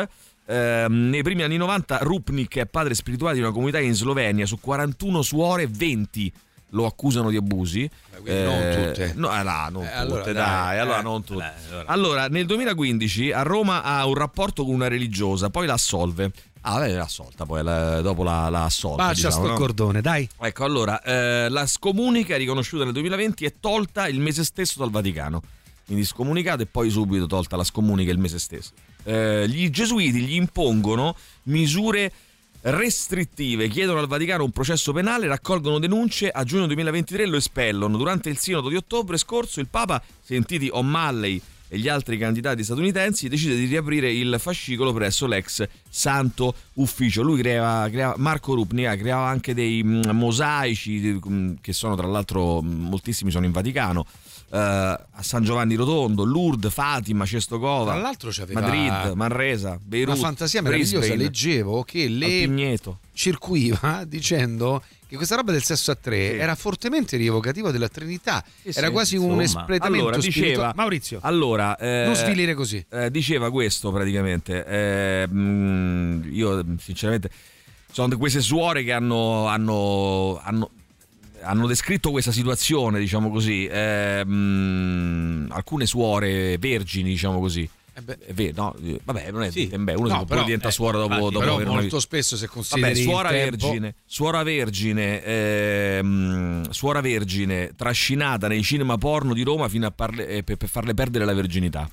Eh, 0.46 0.86
nei 0.88 1.22
primi 1.22 1.42
anni 1.42 1.56
90 1.56 1.98
Rupnik 2.02 2.58
è 2.58 2.66
padre 2.66 2.94
spirituale 2.94 3.34
di 3.34 3.40
una 3.40 3.52
comunità 3.52 3.78
in 3.78 3.94
Slovenia, 3.94 4.46
su 4.46 4.58
41 4.60 5.22
suore 5.22 5.66
20 5.66 6.32
lo 6.72 6.86
accusano 6.86 7.30
di 7.30 7.36
abusi. 7.36 7.88
quindi 8.20 8.42
non 8.42 8.86
tutte. 8.86 9.12
No, 9.16 9.36
eh, 9.36 9.42
là, 9.42 9.68
non 9.70 9.82
Eh, 9.82 9.86
tutte, 9.86 9.96
allora, 9.98 10.22
dai, 10.24 10.34
dai, 10.34 10.78
allora 10.78 10.98
eh, 10.98 11.02
non 11.02 11.24
tutte. 11.24 11.52
Allora. 11.68 11.84
Allora, 11.86 12.28
nel 12.28 12.46
2015 12.46 13.32
a 13.32 13.42
Roma 13.42 13.82
ha 13.82 14.06
un 14.06 14.14
rapporto 14.14 14.64
con 14.64 14.74
una 14.74 14.88
religiosa, 14.88 15.50
poi 15.50 15.66
la 15.66 15.72
assolve. 15.74 16.30
Ah, 16.62 16.78
beh, 16.78 16.92
l'ha 16.92 17.02
assolta, 17.04 17.46
poi 17.46 17.62
la- 17.64 18.00
dopo 18.02 18.22
la, 18.22 18.48
la 18.50 18.64
assolta. 18.64 19.02
Bacia 19.06 19.28
diciamo, 19.28 19.44
sto 19.44 19.52
no? 19.52 19.58
cordone, 19.58 20.00
dai. 20.00 20.28
Ecco, 20.40 20.64
allora, 20.64 21.00
eh, 21.02 21.48
la 21.48 21.66
scomunica 21.66 22.36
riconosciuta 22.36 22.84
nel 22.84 22.92
2020 22.92 23.46
è 23.46 23.54
tolta 23.58 24.06
il 24.08 24.20
mese 24.20 24.44
stesso 24.44 24.78
dal 24.78 24.90
Vaticano. 24.90 25.42
Quindi 25.90 26.06
scomunicato 26.06 26.62
e 26.62 26.66
poi 26.66 26.88
subito 26.88 27.26
tolta 27.26 27.56
la 27.56 27.64
scomunica 27.64 28.12
il 28.12 28.18
mese 28.18 28.38
stesso. 28.38 28.70
Eh, 29.02 29.48
gli 29.48 29.70
gesuiti 29.70 30.20
gli 30.20 30.34
impongono 30.34 31.16
misure 31.44 32.12
restrittive, 32.60 33.66
chiedono 33.66 33.98
al 33.98 34.06
Vaticano 34.06 34.44
un 34.44 34.52
processo 34.52 34.92
penale, 34.92 35.26
raccolgono 35.26 35.80
denunce, 35.80 36.28
a 36.28 36.44
giugno 36.44 36.66
2023 36.66 37.26
lo 37.26 37.38
espellono. 37.38 37.96
Durante 37.96 38.28
il 38.28 38.38
sinodo 38.38 38.68
di 38.68 38.76
ottobre 38.76 39.16
scorso 39.16 39.58
il 39.58 39.66
Papa, 39.66 40.00
sentiti 40.22 40.68
O'Malley 40.70 41.42
e 41.66 41.76
gli 41.76 41.88
altri 41.88 42.16
candidati 42.18 42.62
statunitensi, 42.62 43.28
decide 43.28 43.56
di 43.56 43.64
riaprire 43.64 44.12
il 44.12 44.36
fascicolo 44.38 44.92
presso 44.92 45.26
l'ex 45.26 45.66
Santo 45.88 46.54
Ufficio. 46.74 47.22
Lui 47.22 47.40
creava, 47.40 47.90
creava- 47.90 48.14
Marco 48.16 48.54
Rupni 48.54 48.84
creava 48.96 49.26
anche 49.26 49.54
dei 49.54 49.82
mm, 49.82 50.02
mosaici 50.10 51.18
mm, 51.28 51.54
che 51.60 51.72
sono 51.72 51.96
tra 51.96 52.06
l'altro 52.06 52.62
mm, 52.62 52.86
moltissimi 52.86 53.32
sono 53.32 53.44
in 53.44 53.50
Vaticano. 53.50 54.06
Eh, 54.52 54.56
a 54.58 55.22
San 55.22 55.42
Giovanni 55.44 55.74
Rotondo, 55.74 56.24
Lourdes, 56.24 56.72
Fatima, 56.72 57.24
Cestocova, 57.24 57.92
Tra 57.92 58.00
l'altro 58.00 58.30
c'aveva 58.32 58.60
Madrid, 58.60 59.12
Manresa, 59.14 59.78
Beirut, 59.82 60.14
Una 60.16 60.24
fantasia 60.24 60.62
meravigliosa. 60.62 60.98
Brisbane, 60.98 61.22
Leggevo 61.22 61.82
che 61.84 62.08
le 62.08 62.78
circuiva 63.12 64.04
dicendo 64.08 64.82
che 65.06 65.16
questa 65.16 65.34
roba 65.34 65.50
del 65.50 65.62
sesso 65.64 65.90
a 65.90 65.96
tre 65.96 66.30
Sì. 66.30 66.36
era 66.38 66.54
fortemente 66.54 67.16
rievocativa 67.16 67.70
della 67.72 67.88
Trinità. 67.88 68.44
Sì, 68.62 68.68
era 68.78 68.86
sì, 68.86 68.92
quasi 68.92 69.16
un 69.16 69.22
insomma. 69.40 69.42
espletamento 69.42 70.04
Allora, 70.06 70.16
diceva- 70.16 70.32
spirituale. 70.44 70.72
Maurizio, 70.76 71.18
Allora, 71.22 71.76
eh, 71.78 72.04
non 72.06 72.14
svilire 72.14 72.54
così. 72.54 72.84
eh, 72.90 73.10
diceva 73.10 73.50
questo 73.50 73.90
praticamente. 73.90 74.64
eh, 74.64 75.26
mm, 75.28 76.32
io, 76.32 76.64
sinceramente, 76.78 77.28
sono 77.90 78.16
queste 78.18 78.40
suore 78.40 78.84
che 78.84 78.92
hanno, 78.92 79.46
hanno, 79.48 80.40
hanno, 80.44 80.70
hanno 81.42 81.66
descritto 81.66 82.10
questa 82.10 82.32
situazione, 82.32 82.98
diciamo 82.98 83.30
così. 83.30 83.66
eh, 83.66 84.24
alcune 85.48 85.86
suore 85.86 86.56
vergini, 86.58 87.10
diciamo 87.10 87.38
così. 87.40 87.68
Eh 87.92 88.02
beh. 88.02 88.18
Vero, 88.32 88.52
no, 88.62 88.76
eh, 88.84 89.00
vabbè, 89.02 89.30
non 89.32 89.42
è 89.42 89.50
Sì. 89.50 89.66
beh, 89.66 89.94
uno 89.94 90.08
No, 90.08 90.18
si- 90.20 90.24
però, 90.26 90.44
diventa 90.44 90.68
eh, 90.68 90.72
suora 90.72 90.98
dopo, 90.98 91.12
infatti, 91.14 91.32
dopo 91.32 91.44
Però 91.44 91.56
una 91.56 91.64
molto 91.66 91.82
vita. 91.82 91.98
spesso 91.98 92.36
se 92.36 92.46
Vabbè, 92.46 92.54
consideri 92.56 93.02
suora 93.02 93.30
il 93.30 93.50
tempo- 93.50 93.66
vergine, 93.66 93.94
suora 94.06 94.42
vergine, 94.44 95.24
ehm, 95.24 96.70
suora 96.70 97.00
vergine 97.00 97.72
trascinata 97.76 98.46
nei 98.48 98.62
cinema 98.62 98.96
porno 98.96 99.34
di 99.34 99.42
Roma 99.42 99.68
fino 99.68 99.86
a 99.86 99.90
parle- 99.90 100.28
eh, 100.28 100.42
per, 100.44 100.56
per 100.56 100.68
farle 100.68 100.94
perdere 100.94 101.24
la 101.24 101.34
verginità. 101.34 101.90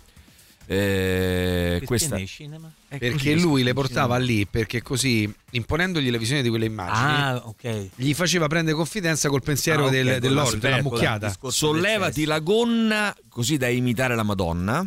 Eh, 0.69 1.67
Perché 1.71 1.85
questa 1.85 2.15
nei 2.15 2.27
cinema? 2.27 2.69
è 2.89 2.97
perché 2.97 3.35
lui 3.35 3.63
le 3.63 3.71
portava 3.73 4.15
cinema. 4.15 4.31
lì 4.33 4.45
perché 4.47 4.81
così 4.81 5.33
imponendogli 5.51 6.11
la 6.11 6.17
visione 6.17 6.41
di 6.41 6.49
quelle 6.49 6.65
immagini 6.65 7.05
Ah, 7.15 7.41
ok. 7.45 7.89
gli 7.95 8.13
faceva 8.13 8.47
prendere 8.47 8.75
confidenza 8.75 9.29
col 9.29 9.41
pensiero 9.41 9.83
Ah, 9.83 9.85
ok, 9.85 9.91
del, 9.91 10.33
l'aspetto, 10.33 10.57
della 10.57 10.81
mucchiata. 10.81 11.33
Sollevati 11.47 12.25
la 12.25 12.39
gonna 12.39 13.15
così 13.29 13.55
da 13.57 13.69
imitare 13.69 14.13
la 14.15 14.23
Madonna. 14.23 14.85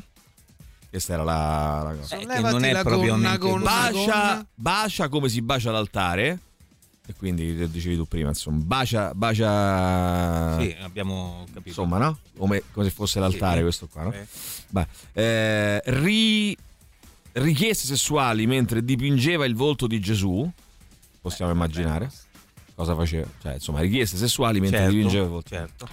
Questa 0.90 1.12
era 1.14 1.22
la, 1.22 1.82
la 1.84 1.94
cosa. 1.94 2.16
Eh, 2.18 2.40
non 2.40 2.64
è 2.64 2.72
la 2.72 2.82
proprio 2.82 3.12
gonna, 3.12 3.36
gonna, 3.38 3.62
così. 3.88 4.04
bacia, 4.04 4.20
gonna. 4.32 4.46
bacia 4.54 5.08
come 5.08 5.28
si 5.30 5.40
bacia 5.40 5.70
l'altare. 5.70 6.38
E 7.10 7.14
quindi 7.16 7.58
lo 7.58 7.66
dicevi 7.66 7.96
tu 7.96 8.04
prima, 8.06 8.28
insomma, 8.28 8.62
bacia, 8.62 9.12
bacia. 9.14 10.60
Sì, 10.60 10.76
abbiamo 10.80 11.44
capito. 11.46 11.68
Insomma, 11.70 11.98
no? 11.98 12.18
Come, 12.36 12.62
come 12.72 12.86
se 12.86 12.92
fosse 12.92 13.18
l'altare 13.18 13.56
Sì. 13.56 13.62
questo 13.62 13.88
qua, 13.88 14.04
no? 14.04 14.12
Eh. 14.12 14.26
Beh, 14.68 14.86
eh, 15.14 15.82
ri- 15.86 16.56
richieste 17.32 17.86
sessuali 17.86 18.46
mentre 18.46 18.84
dipingeva 18.84 19.44
il 19.44 19.56
volto 19.56 19.88
di 19.88 19.98
Gesù. 19.98 20.48
Possiamo 21.20 21.50
immaginare 21.50 22.08
cosa 22.76 22.94
faceva. 22.94 23.26
Cioè, 23.42 23.54
insomma, 23.54 23.80
richieste 23.80 24.16
sessuali 24.16 24.60
mentre 24.60 24.78
Certo, 24.78 24.94
dipingeva 24.94 25.24
il 25.24 25.30
volto. 25.30 25.48
certo. 25.48 25.88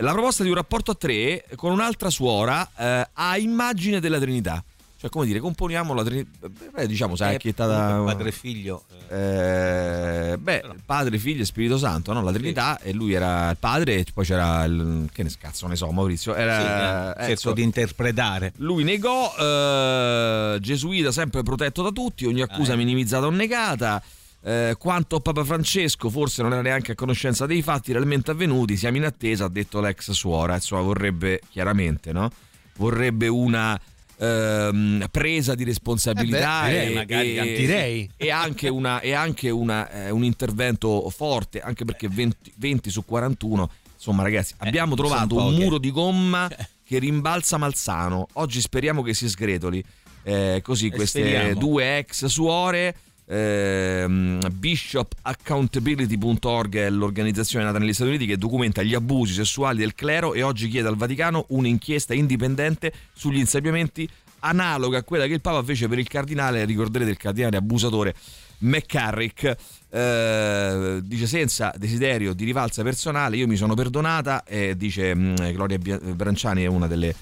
La 0.00 0.10
proposta 0.12 0.42
di 0.42 0.48
un 0.48 0.56
rapporto 0.56 0.90
a 0.90 0.94
tre 0.96 1.44
con 1.54 1.70
un'altra 1.70 2.10
suora 2.10 2.68
eh, 2.76 3.08
a 3.12 3.38
immagine 3.38 4.00
della 4.00 4.18
Trinità. 4.18 4.62
Cioè, 4.98 5.10
come 5.10 5.26
dire, 5.26 5.40
componiamo 5.40 5.92
la 5.92 6.02
Trinità. 6.02 6.48
Beh, 6.72 6.86
diciamo, 6.86 7.16
sai, 7.16 7.36
Eh, 7.36 7.50
stata. 7.52 7.86
comunque 7.88 8.12
Padre 8.14 8.28
e 8.28 8.32
figlio. 8.32 8.84
eh, 9.08 10.30
Eh, 10.32 10.38
beh, 10.38 10.64
padre, 10.86 11.18
figlio 11.18 11.42
e 11.42 11.44
Spirito 11.44 11.76
Santo, 11.76 12.12
no? 12.14 12.22
La 12.22 12.32
Trinità, 12.32 12.80
e 12.80 12.92
lui 12.92 13.12
era 13.12 13.50
il 13.50 13.56
padre, 13.58 13.96
e 13.96 14.06
poi 14.12 14.24
c'era 14.24 14.64
il. 14.64 15.08
che 15.12 15.22
ne 15.22 15.28
scazzo 15.28 15.66
ne 15.66 15.76
so, 15.76 15.90
Maurizio. 15.90 16.34
Era. 16.34 17.12
sì, 17.14 17.20
eh, 17.20 17.24
eh, 17.24 17.36
cerco 17.36 17.52
di 17.52 17.62
interpretare. 17.62 18.52
lui 18.56 18.84
negò, 18.84 19.34
eh, 19.38 20.58
gesuita 20.60 21.12
sempre 21.12 21.42
protetto 21.42 21.82
da 21.82 21.90
tutti, 21.90 22.24
ogni 22.26 22.40
accusa 22.42 22.72
Ah, 22.72 22.74
eh. 22.74 22.78
minimizzata 22.78 23.26
o 23.26 23.30
negata. 23.30 24.02
eh, 24.42 24.76
quanto 24.78 25.16
a 25.16 25.20
Papa 25.20 25.42
Francesco, 25.44 26.08
forse 26.08 26.40
non 26.40 26.52
era 26.52 26.62
neanche 26.62 26.92
a 26.92 26.94
conoscenza 26.94 27.46
dei 27.46 27.62
fatti 27.62 27.90
realmente 27.92 28.30
avvenuti. 28.30 28.76
Siamo 28.76 28.96
in 28.96 29.04
attesa, 29.04 29.46
ha 29.46 29.48
detto 29.48 29.80
l'ex 29.80 30.10
suora. 30.12 30.54
Insomma, 30.54 30.82
vorrebbe 30.82 31.40
chiaramente, 31.50 32.12
no? 32.12 32.30
Vorrebbe 32.76 33.26
una 33.26 33.78
ehm, 34.18 35.06
presa 35.10 35.54
di 35.54 35.64
responsabilità 35.64 36.68
Eh 36.68 37.04
beh, 37.04 37.14
e, 37.22 37.34
e- 37.36 38.10
e 38.16 38.30
anche, 38.30 38.68
una- 38.68 39.00
e 39.00 39.12
anche 39.12 39.50
una, 39.50 39.90
eh, 39.90 40.10
un 40.10 40.24
intervento 40.24 41.08
forte, 41.10 41.60
anche 41.60 41.84
perché 41.84 42.08
20, 42.08 42.52
20 42.56 42.90
su 42.90 43.04
41. 43.04 43.70
Insomma, 43.94 44.22
ragazzi, 44.22 44.54
abbiamo 44.58 44.94
sono 44.94 45.08
trovato 45.08 45.36
un 45.36 45.54
muro 45.54 45.78
di 45.78 45.90
gomma 45.90 46.48
che 46.86 46.98
rimbalza 46.98 47.56
Malzano. 47.56 48.28
Oggi 48.34 48.60
speriamo 48.60 49.02
che 49.02 49.14
si 49.14 49.28
sgretoli. 49.28 49.82
Eh, 50.22 50.60
così 50.62 50.86
E 50.86 50.90
queste 50.90 51.20
speriamo. 51.20 51.58
due 51.58 51.98
ex 51.98 52.24
suore. 52.26 52.96
Ehm, 53.26 54.40
bishopaccountability.org 54.52 56.76
è 56.76 56.90
l'organizzazione 56.90 57.64
nata 57.64 57.78
negli 57.78 57.92
Stati 57.92 58.10
Uniti 58.10 58.26
che 58.26 58.38
documenta 58.38 58.82
gli 58.82 58.94
abusi 58.94 59.34
sessuali 59.34 59.78
del 59.78 59.94
clero 59.94 60.34
e 60.34 60.42
oggi 60.42 60.68
chiede 60.68 60.88
al 60.88 60.96
Vaticano 60.96 61.46
un'inchiesta 61.48 62.14
indipendente 62.14 62.92
sugli 63.12 63.38
insabbiamenti 63.38 64.08
analoga 64.40 64.98
a 64.98 65.02
quella 65.02 65.26
che 65.26 65.34
il 65.34 65.40
Papa 65.40 65.62
fece 65.62 65.88
per 65.88 65.98
il 65.98 66.08
cardinale, 66.08 66.64
ricorderete 66.64 67.10
il 67.10 67.16
cardinale 67.16 67.56
abusatore 67.56 68.14
McCarrick. 68.58 69.56
Eh, 69.90 70.98
dice 71.02 71.26
senza 71.26 71.72
desiderio 71.76 72.34
di 72.34 72.44
rivalsa 72.44 72.82
personale 72.82 73.36
io 73.36 73.46
mi 73.46 73.56
sono 73.56 73.74
perdonata 73.74 74.44
e 74.44 74.76
dice 74.76 75.14
mh, 75.14 75.52
Gloria 75.52 75.78
Bia- 75.78 75.98
Branciani 75.98 76.64
è 76.64 76.66
una 76.66 76.86
delle, 76.86 77.14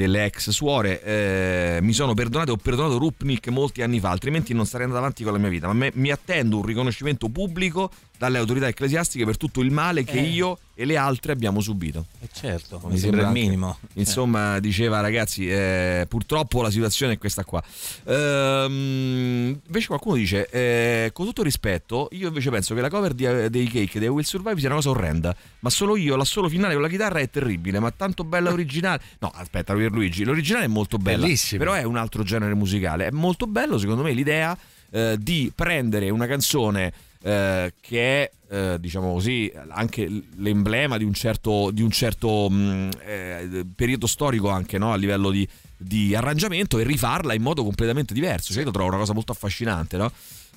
delle 0.00 0.24
ex 0.24 0.48
suore 0.48 1.02
eh, 1.02 1.78
mi 1.82 1.92
sono 1.92 2.14
perdonato 2.14 2.52
ho 2.52 2.56
perdonato 2.56 2.96
Rupnik 2.96 3.48
molti 3.48 3.82
anni 3.82 4.00
fa 4.00 4.08
altrimenti 4.08 4.54
non 4.54 4.64
starei 4.64 4.86
andato 4.86 5.02
avanti 5.02 5.22
con 5.24 5.34
la 5.34 5.38
mia 5.38 5.50
vita 5.50 5.66
ma 5.66 5.74
me- 5.74 5.92
mi 5.94 6.10
attendo 6.10 6.56
un 6.56 6.64
riconoscimento 6.64 7.28
pubblico 7.28 7.90
dalle 8.20 8.36
autorità 8.36 8.68
ecclesiastiche 8.68 9.24
per 9.24 9.38
tutto 9.38 9.62
il 9.62 9.70
male 9.70 10.04
che 10.04 10.18
Eh. 10.18 10.24
io 10.28 10.58
e 10.74 10.84
le 10.84 10.98
altre 10.98 11.32
abbiamo 11.32 11.60
subito. 11.62 12.04
Eh 12.20 12.28
certo, 12.30 12.78
Mi 12.84 12.92
mi 12.92 12.98
sembra 12.98 13.22
sembra 13.22 13.26
il 13.40 13.46
minimo. 13.46 13.78
Insomma, 13.94 14.58
diceva 14.60 15.00
ragazzi, 15.00 15.48
eh, 15.50 16.04
purtroppo 16.06 16.60
la 16.60 16.70
situazione 16.70 17.14
è 17.14 17.18
questa 17.18 17.44
qua. 17.44 17.62
Ehm, 18.04 19.58
invece 19.66 19.86
qualcuno 19.86 20.16
dice, 20.16 20.48
eh, 20.50 21.10
con 21.14 21.24
tutto 21.24 21.42
rispetto, 21.42 22.08
io 22.12 22.28
invece 22.28 22.50
penso 22.50 22.74
che 22.74 22.82
la 22.82 22.90
cover 22.90 23.14
di- 23.14 23.48
dei 23.48 23.66
Cake 23.68 23.98
dei 23.98 24.08
Will 24.08 24.24
Survive 24.24 24.58
sia 24.58 24.66
una 24.66 24.76
cosa 24.76 24.90
orrenda, 24.90 25.34
ma 25.60 25.70
solo 25.70 25.96
io, 25.96 26.14
l'assolo 26.16 26.48
finale 26.50 26.74
con 26.74 26.82
la 26.82 26.88
chitarra 26.88 27.20
è 27.20 27.30
terribile, 27.30 27.78
ma 27.78 27.90
tanto 27.90 28.22
bella 28.24 28.50
originale. 28.52 29.00
No, 29.20 29.32
aspetta, 29.34 29.72
Luigi, 29.72 30.24
l'originale 30.24 30.66
è 30.66 30.68
molto 30.68 30.98
bella, 30.98 31.22
Bellissima. 31.24 31.64
però 31.64 31.74
è 31.74 31.84
un 31.84 31.96
altro 31.96 32.22
genere 32.22 32.54
musicale. 32.54 33.06
È 33.06 33.10
molto 33.12 33.46
bello 33.46 33.78
secondo 33.78 34.02
me 34.02 34.12
l'idea 34.12 34.54
eh, 34.90 35.16
di 35.18 35.50
prendere 35.54 36.10
una 36.10 36.26
canzone 36.26 36.92
eh, 37.22 37.72
che 37.80 38.22
è 38.22 38.30
eh, 38.52 38.76
diciamo 38.80 39.12
così 39.12 39.52
anche 39.68 40.08
l'emblema 40.36 40.96
di 40.96 41.04
un 41.04 41.12
certo, 41.14 41.70
di 41.70 41.82
un 41.82 41.90
certo 41.90 42.48
mh, 42.50 42.88
eh, 43.04 43.64
periodo 43.76 44.06
storico 44.06 44.48
anche 44.48 44.78
no? 44.78 44.92
a 44.92 44.96
livello 44.96 45.30
di, 45.30 45.46
di 45.76 46.14
arrangiamento 46.14 46.78
e 46.78 46.84
rifarla 46.84 47.34
in 47.34 47.42
modo 47.42 47.62
completamente 47.62 48.12
diverso 48.14 48.48
cioè 48.52 48.60
io 48.60 48.66
lo 48.66 48.72
trovo 48.72 48.88
una 48.88 48.98
cosa 48.98 49.12
molto 49.12 49.32
affascinante 49.32 49.96
no? 49.96 50.10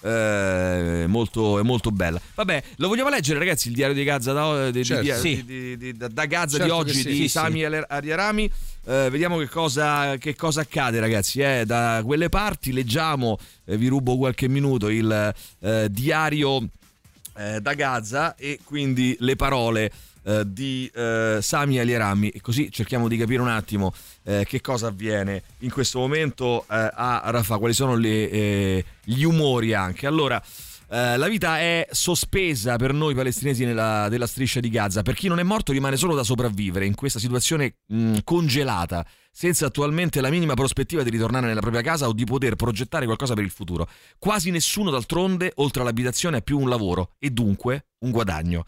Eh, 0.05 1.05
molto, 1.07 1.59
è 1.59 1.63
molto 1.63 1.89
bella 1.91 2.19
vabbè 2.35 2.63
lo 2.77 2.87
vogliamo 2.89 3.09
leggere 3.09 3.39
ragazzi 3.39 3.69
il 3.69 3.73
diario 3.73 3.95
di 3.95 4.03
Gaza 4.03 4.33
da, 4.33 4.69
di- 4.69 4.83
Certo. 4.83 5.21
di- 5.21 5.77
Sì. 5.79 5.93
da- 5.95 6.25
Gaza 6.25 6.57
Certo 6.57 6.63
di 6.65 6.69
oggi 6.71 6.93
sì. 6.93 7.03
di 7.07 7.13
Sì, 7.13 7.21
sì. 7.21 7.27
Sami 7.29 7.63
Ariarami 7.63 8.51
eh, 8.85 9.07
vediamo 9.09 9.37
che 9.37 9.47
cosa, 9.47 10.17
che 10.17 10.35
cosa 10.35 10.61
accade 10.61 10.99
ragazzi 10.99 11.39
eh. 11.39 11.63
da 11.65 12.01
quelle 12.03 12.27
parti 12.27 12.73
leggiamo 12.73 13.37
eh, 13.65 13.77
vi 13.77 13.87
rubo 13.87 14.17
qualche 14.17 14.49
minuto 14.49 14.89
il 14.89 15.33
eh, 15.59 15.87
diario 15.89 16.67
eh, 17.37 17.61
da 17.61 17.73
Gaza 17.73 18.35
e 18.35 18.59
quindi 18.63 19.15
le 19.19 19.35
parole 19.35 19.91
di 20.45 20.89
Sami 20.93 21.79
Alierami 21.79 22.29
e 22.29 22.39
così 22.39 22.71
cerchiamo 22.71 23.09
di 23.09 23.17
capire 23.17 23.41
un 23.41 23.49
attimo 23.49 23.93
che 24.23 24.61
cosa 24.61 24.87
avviene 24.87 25.43
in 25.59 25.69
questo 25.69 25.99
momento 25.99 26.63
a 26.65 27.21
Rafah, 27.25 27.57
quali 27.57 27.73
sono 27.73 27.95
le, 27.95 28.85
gli 29.03 29.23
umori 29.23 29.73
anche. 29.73 30.07
Allora, 30.07 30.41
eh, 30.93 31.17
la 31.17 31.27
vita 31.27 31.57
è 31.57 31.87
sospesa 31.89 32.75
per 32.75 32.93
noi 32.93 33.15
palestinesi 33.15 33.65
nella, 33.65 34.09
della 34.09 34.27
striscia 34.27 34.59
di 34.59 34.69
Gaza. 34.69 35.01
Per 35.01 35.15
chi 35.15 35.27
non 35.27 35.39
è 35.39 35.43
morto 35.43 35.71
rimane 35.71 35.97
solo 35.97 36.13
da 36.13 36.23
sopravvivere 36.23 36.85
in 36.85 36.93
questa 36.93 37.17
situazione 37.17 37.77
mh, 37.87 38.19
congelata, 38.23 39.03
senza 39.31 39.65
attualmente 39.65 40.21
la 40.21 40.29
minima 40.29 40.53
prospettiva 40.53 41.01
di 41.01 41.09
ritornare 41.09 41.47
nella 41.47 41.61
propria 41.61 41.81
casa 41.81 42.07
o 42.07 42.13
di 42.13 42.25
poter 42.25 42.55
progettare 42.55 43.05
qualcosa 43.05 43.33
per 43.33 43.43
il 43.43 43.49
futuro. 43.49 43.89
Quasi 44.19 44.51
nessuno 44.51 44.91
d'altronde, 44.91 45.53
oltre 45.55 45.81
all'abitazione, 45.81 46.37
ha 46.37 46.41
più 46.41 46.59
un 46.59 46.69
lavoro 46.69 47.15
e 47.17 47.31
dunque 47.31 47.87
un 48.01 48.11
guadagno. 48.11 48.65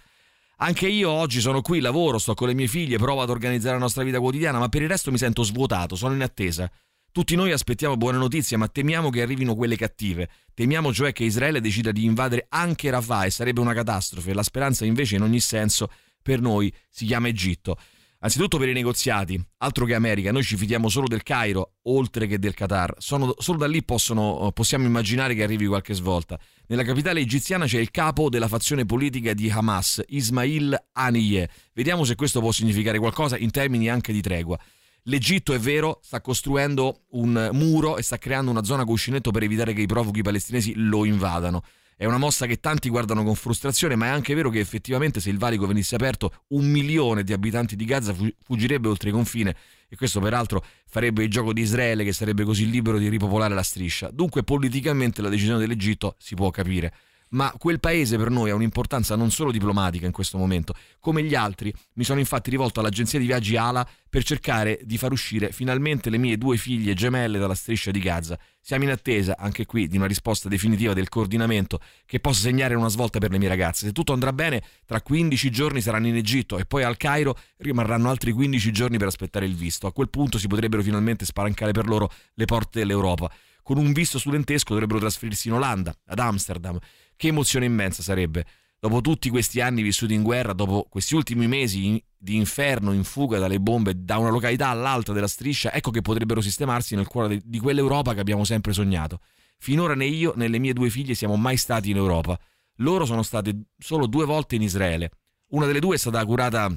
Anche 0.58 0.88
io 0.88 1.12
oggi 1.12 1.42
sono 1.42 1.62
qui, 1.62 1.80
lavoro, 1.80 2.18
sto 2.18 2.34
con 2.34 2.48
le 2.48 2.56
mie 2.56 2.68
figlie, 2.68 2.98
provo 2.98 3.22
ad 3.22 3.30
organizzare 3.30 3.76
la 3.76 3.82
nostra 3.82 4.02
vita 4.02 4.20
quotidiana, 4.20 4.58
ma 4.58 4.70
per 4.70 4.82
il 4.82 4.88
resto 4.88 5.12
mi 5.12 5.20
sento 5.20 5.44
svuotato, 5.44 5.96
sono 5.96 6.16
in 6.16 6.24
attesa. 6.24 6.72
Tutti 7.16 7.36
noi 7.36 7.54
aspettiamo 7.54 7.96
buone 7.96 8.18
notizie, 8.18 8.58
ma 8.58 8.68
temiamo 8.68 9.10
che 9.10 9.22
arrivino 9.22 9.56
quelle 9.56 9.78
cattive. 9.78 10.28
Temiamo 10.54 10.92
cioè 10.92 11.14
che 11.14 11.24
Israele 11.24 11.62
decida 11.62 11.94
di 11.94 12.04
invadere 12.04 12.46
anche 12.50 12.90
Rafah 12.90 13.24
e 13.24 13.30
sarebbe 13.30 13.62
una 13.62 13.74
catastrofe. 13.74 14.34
La 14.34 14.44
speranza 14.44 14.84
invece 14.84 15.16
in 15.16 15.22
ogni 15.22 15.40
senso 15.40 15.90
per 16.22 16.42
noi 16.42 16.70
si 16.90 17.06
chiama 17.06 17.30
Egitto. 17.30 17.78
Anzitutto 18.20 18.58
per 18.58 18.68
i 18.68 18.74
negoziati, 18.74 19.42
altro 19.60 19.86
che 19.86 19.94
America, 19.94 20.34
noi 20.34 20.44
ci 20.44 20.58
fidiamo 20.58 20.90
solo 20.90 21.08
del 21.08 21.24
Cairo, 21.24 21.76
oltre 21.84 22.28
che 22.28 22.38
del 22.38 22.54
Qatar. 22.54 22.96
Sono- 22.98 23.34
solo 23.38 23.60
da 23.60 23.68
lì 23.68 23.82
possono- 23.82 24.52
possiamo 24.54 24.84
immaginare 24.84 25.36
che 25.36 25.44
arrivi 25.44 25.68
qualche 25.68 25.94
svolta. 25.94 26.38
Nella 26.68 26.84
capitale 26.84 27.22
egiziana 27.22 27.66
c'è 27.66 27.80
il 27.80 27.92
capo 27.92 28.28
della 28.28 28.50
fazione 28.50 28.86
politica 28.86 29.34
di 29.34 29.50
Hamas, 29.50 30.04
Ismail 30.08 30.88
Haniyeh. 30.92 31.50
Vediamo 31.72 32.04
se 32.04 32.16
questo 32.16 32.42
può 32.42 32.52
significare 32.52 33.00
qualcosa 33.00 33.38
in 33.38 33.52
termini 33.52 33.88
anche 33.88 34.12
di 34.12 34.20
tregua. 34.20 34.60
L'Egitto, 35.08 35.54
è 35.54 35.60
vero, 35.60 36.00
sta 36.02 36.20
costruendo 36.20 37.02
un 37.12 37.50
muro 37.54 37.98
e 37.98 38.02
sta 38.02 38.18
creando 38.18 38.50
una 38.50 38.64
zona 38.64 38.86
cuscinetto 38.86 39.30
per 39.30 39.44
evitare 39.44 39.74
che 39.74 39.82
i 39.82 39.86
profughi 39.86 40.24
palestinesi 40.24 40.74
lo 40.76 41.06
invadano. 41.06 41.62
È 41.96 42.06
una 42.06 42.18
mossa 42.18 42.48
che 42.48 42.60
tanti 42.60 42.90
guardano 42.90 43.24
con 43.24 43.36
frustrazione, 43.36 43.96
ma 43.96 44.08
è 44.08 44.10
anche 44.10 44.34
vero 44.34 44.50
che 44.50 44.60
effettivamente 44.60 45.20
se 45.20 45.30
il 45.30 45.38
valico 45.38 45.68
venisse 45.68 45.94
aperto, 45.94 46.44
un 46.50 46.66
milione 46.66 47.24
di 47.24 47.34
abitanti 47.34 47.76
di 47.76 47.86
Gaza 47.86 48.16
fu- 48.16 48.34
fuggirebbe 48.42 48.88
oltre 48.88 49.12
confine 49.12 49.56
e 49.88 49.96
questo 49.96 50.20
peraltro 50.20 50.66
farebbe 50.88 51.24
il 51.24 51.30
gioco 51.30 51.54
di 51.54 51.62
Israele 51.62 52.04
che 52.04 52.12
sarebbe 52.12 52.44
così 52.44 52.68
libero 52.68 52.98
di 52.98 53.08
ripopolare 53.08 53.54
la 53.54 53.64
striscia. 53.64 54.10
Dunque 54.12 54.44
politicamente 54.44 55.22
la 55.22 55.30
decisione 55.30 55.60
dell'Egitto 55.60 56.16
si 56.18 56.34
può 56.34 56.50
capire. 56.50 56.92
Ma 57.36 57.54
quel 57.58 57.82
paese 57.82 58.18
per 58.18 58.30
noi 58.30 58.50
ha 58.50 58.56
un'importanza 58.56 59.18
non 59.18 59.30
solo 59.30 59.52
diplomatica 59.52 60.06
in 60.06 60.14
questo 60.14 60.38
momento. 60.38 60.74
Come 61.02 61.22
gli 61.22 61.36
altri, 61.36 61.74
mi 61.96 62.06
sono 62.06 62.20
infatti 62.20 62.50
rivolto 62.50 62.80
all'agenzia 62.80 63.20
di 63.20 63.26
viaggi 63.26 63.58
ALA 63.58 63.86
per 64.10 64.24
cercare 64.24 64.80
di 64.84 64.98
far 64.98 65.12
uscire 65.12 65.52
finalmente 65.52 66.10
le 66.10 66.18
mie 66.18 66.38
due 66.38 66.56
figlie 66.56 66.94
gemelle 66.94 67.38
dalla 67.38 67.54
striscia 67.54 67.92
di 67.92 68.00
Gaza. 68.00 68.40
Siamo 68.62 68.86
in 68.86 68.90
attesa, 68.90 69.36
anche 69.38 69.66
qui, 69.66 69.90
di 69.90 69.98
una 69.98 70.06
risposta 70.06 70.48
definitiva 70.48 70.94
del 70.94 71.10
coordinamento 71.10 71.82
che 72.06 72.22
possa 72.22 72.44
segnare 72.44 72.74
una 72.74 72.88
svolta 72.88 73.20
per 73.20 73.32
le 73.32 73.38
mie 73.38 73.50
ragazze. 73.50 73.86
Se 73.86 73.92
tutto 73.92 74.14
andrà 74.14 74.32
bene, 74.32 74.64
tra 74.86 75.02
15 75.02 75.52
giorni 75.52 75.82
saranno 75.82 76.08
in 76.08 76.16
Egitto 76.16 76.58
e 76.58 76.66
poi 76.66 76.84
al 76.84 76.96
Cairo 76.96 77.38
rimarranno 77.58 78.10
altri 78.10 78.32
15 78.32 78.72
giorni 78.72 78.98
per 78.98 79.08
aspettare 79.08 79.46
il 79.46 79.56
visto. 79.56 79.88
A 79.88 79.92
quel 79.92 80.10
punto 80.10 80.38
si 80.38 80.48
potrebbero 80.48 80.82
finalmente 80.82 81.26
spalancare 81.26 81.74
per 81.74 81.86
loro 81.86 82.10
le 82.36 82.46
porte 82.46 82.80
dell'Europa. 82.80 83.30
Con 83.66 83.78
un 83.80 83.94
visto 83.94 84.20
studentesco 84.20 84.74
dovrebbero 84.74 85.00
trasferirsi 85.00 85.48
in 85.48 85.56
Olanda, 85.56 85.92
ad 86.06 86.20
Amsterdam. 86.20 86.78
Che 87.16 87.28
emozione 87.30 87.66
immensa 87.66 88.04
sarebbe. 88.04 88.46
Dopo 88.80 89.02
tutti 89.02 89.28
questi 89.32 89.60
anni 89.60 89.82
vissuti 89.82 90.14
in 90.14 90.22
guerra, 90.22 90.54
dopo 90.54 90.86
questi 90.88 91.16
ultimi 91.16 91.48
mesi 91.48 91.84
in- 91.88 92.00
di 92.16 92.36
inferno 92.36 92.92
in 92.92 93.04
fuga 93.04 93.40
dalle 93.40 93.60
bombe 93.60 93.94
da 93.96 94.20
una 94.20 94.30
località 94.30 94.68
all'altra 94.68 95.16
della 95.16 95.28
striscia, 95.28 95.74
ecco 95.74 95.90
che 95.90 96.02
potrebbero 96.02 96.42
sistemarsi 96.42 96.94
nel 96.94 97.08
cuore 97.08 97.28
di- 97.30 97.42
di 97.44 97.58
quell'Europa 97.58 98.14
che 98.14 98.20
abbiamo 98.20 98.44
sempre 98.44 98.72
sognato. 98.72 99.22
Finora 99.58 99.96
né 99.96 100.06
io 100.06 100.34
né 100.36 100.48
le 100.48 100.60
mie 100.60 100.74
due 100.74 100.92
figlie 100.92 101.16
siamo 101.16 101.36
mai 101.36 101.58
stati 101.58 101.90
in 101.90 101.96
Europa. 101.96 102.40
Loro 102.76 103.06
sono 103.06 103.24
state 103.24 103.70
solo 103.80 104.06
due 104.06 104.26
volte 104.26 104.54
in 104.54 104.62
Israele. 104.62 105.10
Una 105.54 105.66
delle 105.66 105.80
due 105.80 105.96
è 105.96 105.98
stata 105.98 106.24
curata 106.24 106.72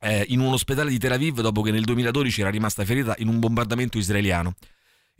eh, 0.00 0.26
in 0.28 0.40
un 0.40 0.52
ospedale 0.52 0.90
di 0.90 0.98
Tel 0.98 1.12
Aviv 1.12 1.40
dopo 1.40 1.62
che 1.62 1.70
nel 1.70 1.84
2012 1.84 2.42
era 2.42 2.50
rimasta 2.50 2.84
ferita 2.84 3.14
in 3.16 3.28
un 3.28 3.38
bombardamento 3.38 3.96
israeliano. 3.96 4.52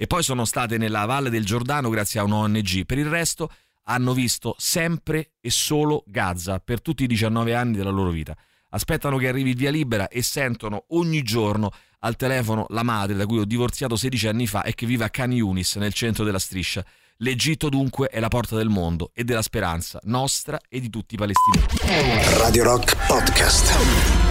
E 0.01 0.07
poi 0.07 0.23
sono 0.23 0.45
state 0.45 0.79
nella 0.79 1.07
Valle 1.07 1.29
del 1.29 1.45
Giordano 1.45 1.89
grazie 1.89 2.21
a 2.21 2.23
un 2.23 2.31
ONG. 2.31 2.87
Per 2.87 2.99
il 2.99 3.09
resto 3.09 3.51
hanno 3.87 4.13
visto 4.13 4.55
sempre 4.57 5.33
e 5.41 5.51
solo 5.51 6.05
Gaza 6.07 6.61
per 6.61 6.81
tutti 6.81 7.03
i 7.03 7.09
19 7.09 7.53
anni 7.53 7.77
della 7.77 7.91
loro 7.91 8.11
vita. 8.11 8.37
Aspettano 8.71 9.17
che 9.17 9.27
arrivi 9.27 9.55
via 9.55 9.73
libera 9.73 10.07
e 10.07 10.23
sentono 10.23 10.85
ogni 10.91 11.23
giorno 11.23 11.73
al 12.01 12.15
telefono 12.15 12.67
la 12.69 12.85
madre 12.85 13.17
da 13.17 13.27
cui 13.27 13.41
ho 13.41 13.45
divorziato 13.45 13.97
16 13.97 14.29
anni 14.29 14.47
fa 14.47 14.63
e 14.63 14.73
che 14.73 14.87
vive 14.87 15.03
a 15.03 15.11
Khan 15.11 15.33
Yunis 15.33 15.75
nel 15.75 15.93
centro 15.93 16.23
della 16.23 16.39
striscia. 16.39 16.85
L'Egitto 17.17 17.69
dunque 17.69 18.07
è 18.07 18.21
la 18.21 18.29
porta 18.29 18.55
del 18.55 18.69
mondo 18.69 19.11
e 19.13 19.25
della 19.25 19.43
speranza 19.43 19.99
nostra 20.05 20.61
e 20.69 20.79
di 20.79 20.91
tutti 20.91 21.17
i 21.17 21.19
palestinesi. 21.19 22.39
Radio 22.39 22.63
Rock 22.63 22.97
Podcast. 23.09 24.28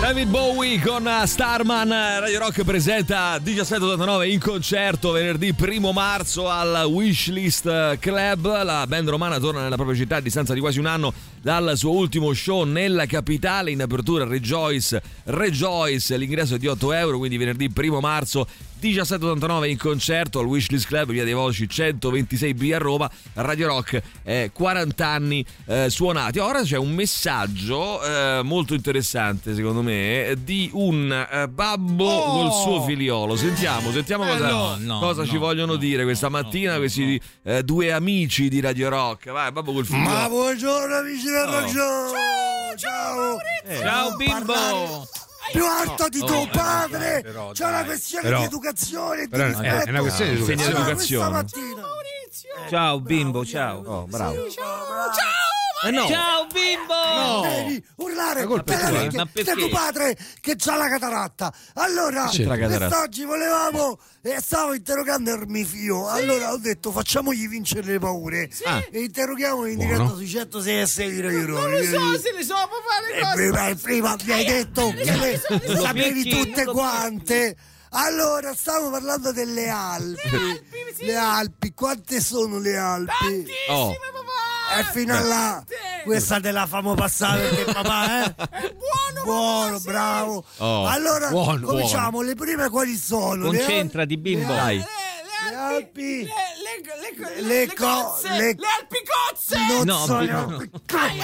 David 0.00 0.28
Bowie 0.28 0.80
con 0.80 1.08
Starman, 1.24 1.88
Radio 2.20 2.38
Rock 2.38 2.62
presenta 2.64 3.40
1789 3.42 4.28
in 4.28 4.38
concerto 4.38 5.10
venerdì 5.10 5.54
1 5.58 5.92
marzo 5.92 6.48
al 6.48 6.84
Wishlist 6.86 7.98
Club. 7.98 8.62
La 8.62 8.86
band 8.86 9.08
romana 9.08 9.38
torna 9.38 9.62
nella 9.62 9.74
propria 9.74 9.96
città 9.96 10.16
a 10.16 10.20
distanza 10.20 10.54
di 10.54 10.60
quasi 10.60 10.78
un 10.78 10.86
anno 10.86 11.12
dal 11.46 11.76
suo 11.76 11.92
ultimo 11.92 12.34
show 12.34 12.64
nella 12.64 13.06
capitale. 13.06 13.70
In 13.70 13.80
apertura 13.80 14.24
Rejoice, 14.24 15.00
Rejoice, 15.26 16.16
l'ingresso 16.16 16.56
è 16.56 16.58
di 16.58 16.66
8 16.66 16.92
euro, 16.92 17.18
quindi 17.18 17.36
venerdì 17.36 17.70
1 17.72 18.00
marzo 18.00 18.48
1789 18.78 19.68
in 19.70 19.78
concerto 19.78 20.38
al 20.40 20.46
Wishlist 20.46 20.86
Club, 20.86 21.10
via 21.10 21.24
dei 21.24 21.32
Voci 21.32 21.66
126B 21.66 22.74
a 22.74 22.78
Roma. 22.78 23.10
Radio 23.34 23.68
Rock, 23.68 24.02
eh, 24.22 24.50
40 24.52 25.06
anni 25.06 25.44
eh, 25.66 25.88
suonati. 25.88 26.38
Ora 26.40 26.62
c'è 26.62 26.76
un 26.76 26.92
messaggio 26.92 28.02
eh, 28.04 28.42
molto 28.42 28.74
interessante, 28.74 29.54
secondo 29.54 29.82
me, 29.82 30.34
di 30.42 30.68
un 30.74 31.10
eh, 31.30 31.48
babbo 31.48 32.04
Oh! 32.06 32.32
col 32.42 32.52
suo 32.52 32.82
figliolo. 32.82 33.34
Sentiamo, 33.36 33.90
sentiamo 33.92 34.24
Eh, 34.24 34.32
cosa, 34.32 34.48
no, 34.50 34.76
no, 34.78 34.98
cosa 34.98 35.24
ci 35.24 35.34
no, 35.34 35.38
vogliono 35.40 35.76
dire 35.76 36.02
questa 36.04 36.28
mattina 36.28 36.76
questi 36.76 37.18
eh, 37.44 37.62
due 37.62 37.92
amici 37.92 38.48
di 38.48 38.60
Radio 38.60 38.88
Rock. 38.90 39.30
Vai, 39.30 39.52
babbo 39.52 39.72
col 39.72 39.86
figliolo. 39.86 40.08
Ma 40.08 40.28
buongiorno 40.28 40.94
amici 40.96 41.28
del 41.44 41.64
Oh. 41.64 41.68
Ciao, 42.10 42.76
ciao. 42.76 43.38
Ciao, 43.80 44.16
bimbo. 44.16 44.52
Parlare 44.52 45.08
Più 45.52 45.64
alto 45.64 46.08
di 46.08 46.20
Oh, 46.20 46.26
tuo 46.26 46.42
eh, 46.42 46.48
padre. 46.52 47.20
però, 47.22 47.52
C'è 47.52 47.64
una 47.64 47.76
dai. 47.76 47.84
questione 47.84 48.22
Però- 48.24 48.38
di 48.38 48.44
educazione 48.44 49.20
e 49.20 49.24
di 49.24 49.28
però 49.28 49.44
è- 49.44 49.88
una 49.88 50.00
questione 50.00 50.34
di 50.34 50.40
educazione. 50.42 50.94
Questa 50.94 51.28
mattina. 51.30 51.82
Ciao 52.68 53.00
bimbo, 53.00 53.44
ciao. 53.46 53.82
Oh, 53.84 54.06
bravo. 54.06 54.34
Eh 55.84 55.90
no. 55.90 56.06
Ciao 56.08 56.46
bimbo. 56.46 56.94
non 56.94 57.42
devi 57.42 57.84
urlare 57.96 58.46
veramente 58.46 59.14
eh? 59.16 59.18
Ma 59.18 59.26
perché? 59.26 59.44
sei 59.52 59.58
tuo 59.58 59.68
padre 59.68 60.16
che 60.40 60.56
ha 60.64 60.74
la 60.76 60.88
cataratta 60.88 61.52
allora 61.74 62.28
quest'oggi 62.28 63.24
volevamo 63.24 63.98
e 64.22 64.40
stavo 64.40 64.72
interrogando 64.74 65.30
Ermifio 65.30 66.08
allora 66.08 66.52
ho 66.52 66.56
detto 66.58 66.90
facciamogli 66.90 67.46
vincere 67.48 67.92
le 67.92 67.98
paure 67.98 68.48
Ah. 68.64 68.82
e 68.90 69.02
interroghiamo 69.02 69.66
in 69.66 69.78
diretta 69.78 70.14
sui 70.14 70.26
106 70.28 70.80
e 70.80 70.86
6 70.86 71.10
di 71.10 71.20
Radio 71.20 71.46
Non 71.58 71.70
lo 71.70 71.82
so 71.84 72.18
se 72.20 72.32
le 72.32 72.42
so 72.42 72.54
papà 72.54 73.06
le 73.06 73.20
cose. 73.20 73.34
prima, 73.34 73.66
e 73.68 73.74
prima 73.76 74.16
mi 74.24 74.32
hai 74.32 74.44
detto 74.44 74.88
che 74.90 75.04
le, 75.16 75.42
Lo 75.66 75.76
sapevi 75.80 76.24
tutte 76.28 76.64
quante. 76.64 77.56
Allora, 77.90 78.52
stavo 78.54 78.90
parlando 78.90 79.32
delle 79.32 79.68
Alpi. 79.68 80.30
Le 80.98 81.16
Alpi, 81.16 81.72
quante 81.72 82.20
sono 82.20 82.58
le 82.58 82.76
Alpi? 82.76 83.46
Oh. 83.68 83.94
E 84.78 84.84
fino 84.92 85.14
a 85.14 85.20
là, 85.20 85.64
questa 86.04 86.40
te 86.40 86.50
la 86.50 86.66
famo 86.66 86.94
passare 86.94 87.48
perché 87.48 87.64
papà, 87.72 88.24
eh? 88.24 88.34
È 88.50 88.74
buono, 88.74 89.22
Buono, 89.24 89.80
bravo. 89.80 90.44
Oh, 90.58 90.86
allora, 90.86 91.28
buono, 91.30 91.66
cominciamo. 91.66 92.20
Le 92.22 92.34
prime 92.34 92.68
quali 92.68 92.96
sono? 92.96 93.46
Concentrati, 93.46 94.16
bimbo. 94.16 94.48
le- 94.52 94.54
Dai. 94.56 94.76
Le 95.48 95.54
Alpi. 95.54 96.22
Le, 96.24 96.24
le, 96.24 97.40
le, 97.40 97.40
Le 97.42 97.66
le 97.66 97.74
co- 97.74 97.84
cozze, 97.84 98.28
le- 98.30 98.36
le 98.36 98.66
alpicozze. 98.78 99.56
Non 99.68 99.84
No, 99.86 100.04
sono 100.04 100.18
bimbo. 100.18 100.62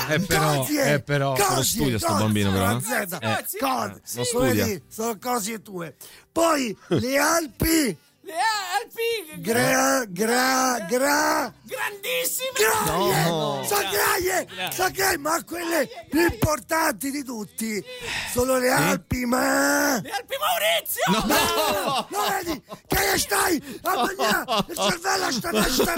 Eh, 0.09 0.21
però, 0.21 0.67
eh, 0.69 1.01
però, 1.03 1.33
cosie, 1.35 1.55
lo 1.57 1.63
studia 1.63 1.99
sto 1.99 2.07
cosie, 2.09 2.23
bambino, 2.25 2.53
però, 2.53 2.77
eh. 2.77 2.81
Z, 2.81 3.19
Eh. 3.21 4.53
dire, 4.53 4.83
sono 4.89 5.19
cose 5.19 5.61
tue. 5.63 5.97
Poi 6.31 6.77
le 6.89 7.19
Alpi, 7.19 7.97
Le 8.25 8.33
Alpi. 8.81 9.41
gra, 9.43 10.05
gra, 10.07 10.79
gra, 10.89 11.53
Grandissime. 11.65 12.02
Graie, 12.55 13.29
No. 13.29 13.63
sono 13.65 13.81
graie, 13.91 14.47
sono 14.73 14.91
graie, 14.93 15.19
ma 15.19 15.43
quelle 15.45 15.89
più 16.11 16.21
importanti 16.21 17.11
di 17.11 17.25
tutti 17.25 17.83
sono 18.33 18.59
le 18.59 18.71
Alpi, 18.71 19.25
ma... 19.25 20.01
Le 20.01 20.11
Alpi 20.11 20.35
Maurizio. 20.39 21.03
No, 21.13 22.07
no, 22.11 22.19
vedi, 22.45 22.63
che 22.87 23.19
stai 23.19 23.63
a 23.83 23.95
mangiare, 23.95 24.65
il 24.69 24.77
cervello 24.77 25.31
sta 25.31 25.63
sta 25.71 25.95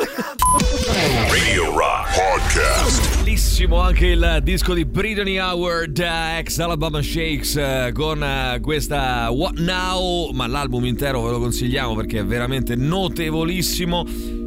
Radio 1.28 1.76
Rock 1.76 2.14
Podcast. 2.14 3.16
Bellissimo 3.16 3.80
anche 3.80 4.06
il 4.08 4.40
disco 4.42 4.74
di 4.74 4.84
Brittany 4.84 5.38
Howard, 5.38 5.98
eh, 5.98 6.38
ex 6.38 6.58
Alabama 6.58 7.02
Shakes, 7.02 7.56
eh, 7.56 7.90
con 7.94 8.22
eh, 8.22 8.60
questa 8.60 9.28
What 9.30 9.54
Now, 9.58 10.30
ma 10.32 10.46
l'album 10.46 10.84
intero 10.84 11.22
ve 11.22 11.30
lo 11.30 11.38
consigliamo 11.40 11.94
perché 11.94 12.20
è 12.20 12.24
veramente 12.24 12.74
notevolissimo. 12.76 14.04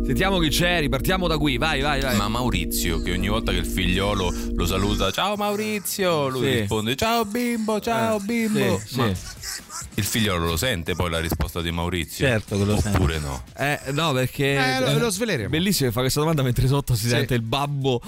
Sentiamo 0.07 0.39
chi 0.39 0.47
c'è, 0.47 0.79
ripartiamo 0.79 1.27
da 1.27 1.37
qui, 1.37 1.57
vai, 1.57 1.81
vai, 1.81 1.99
vai. 1.99 2.15
Ma 2.15 2.29
Maurizio, 2.29 3.01
che 3.01 3.11
ogni 3.11 3.27
volta 3.27 3.51
che 3.51 3.57
il 3.57 3.65
figliolo 3.65 4.33
lo 4.55 4.65
saluta, 4.65 5.11
ciao 5.11 5.35
Maurizio, 5.35 6.29
lui 6.29 6.45
Sì. 6.49 6.59
risponde, 6.59 6.95
ciao 6.95 7.25
bimbo, 7.25 7.81
ciao 7.81 8.15
Eh, 8.17 8.21
bimbo. 8.23 8.81
sì, 8.85 8.95
Ma 8.95 9.13
sì. 9.13 9.61
Il 9.95 10.03
figliolo 10.03 10.45
lo 10.45 10.57
sente 10.57 10.95
poi 10.95 11.09
la 11.09 11.19
risposta 11.19 11.61
di 11.61 11.71
Maurizio? 11.71 12.25
Certo 12.25 12.57
che 12.57 12.63
lo 12.65 12.80
sente. 12.80 12.97
Oppure 12.97 13.19
no? 13.19 13.43
Eh, 13.57 13.80
no, 13.91 14.11
perché. 14.13 14.55
Eh, 14.55 14.80
lo- 14.80 14.97
lo 14.99 15.09
sveleremo. 15.09 15.49
Bellissimo 15.49 15.88
che 15.89 15.93
fa 15.93 16.01
questa 16.01 16.19
domanda 16.19 16.41
mentre 16.43 16.67
sotto 16.67 16.95
si 16.95 17.07
sente 17.07 17.34
il 17.34 17.41
babbo 17.41 18.01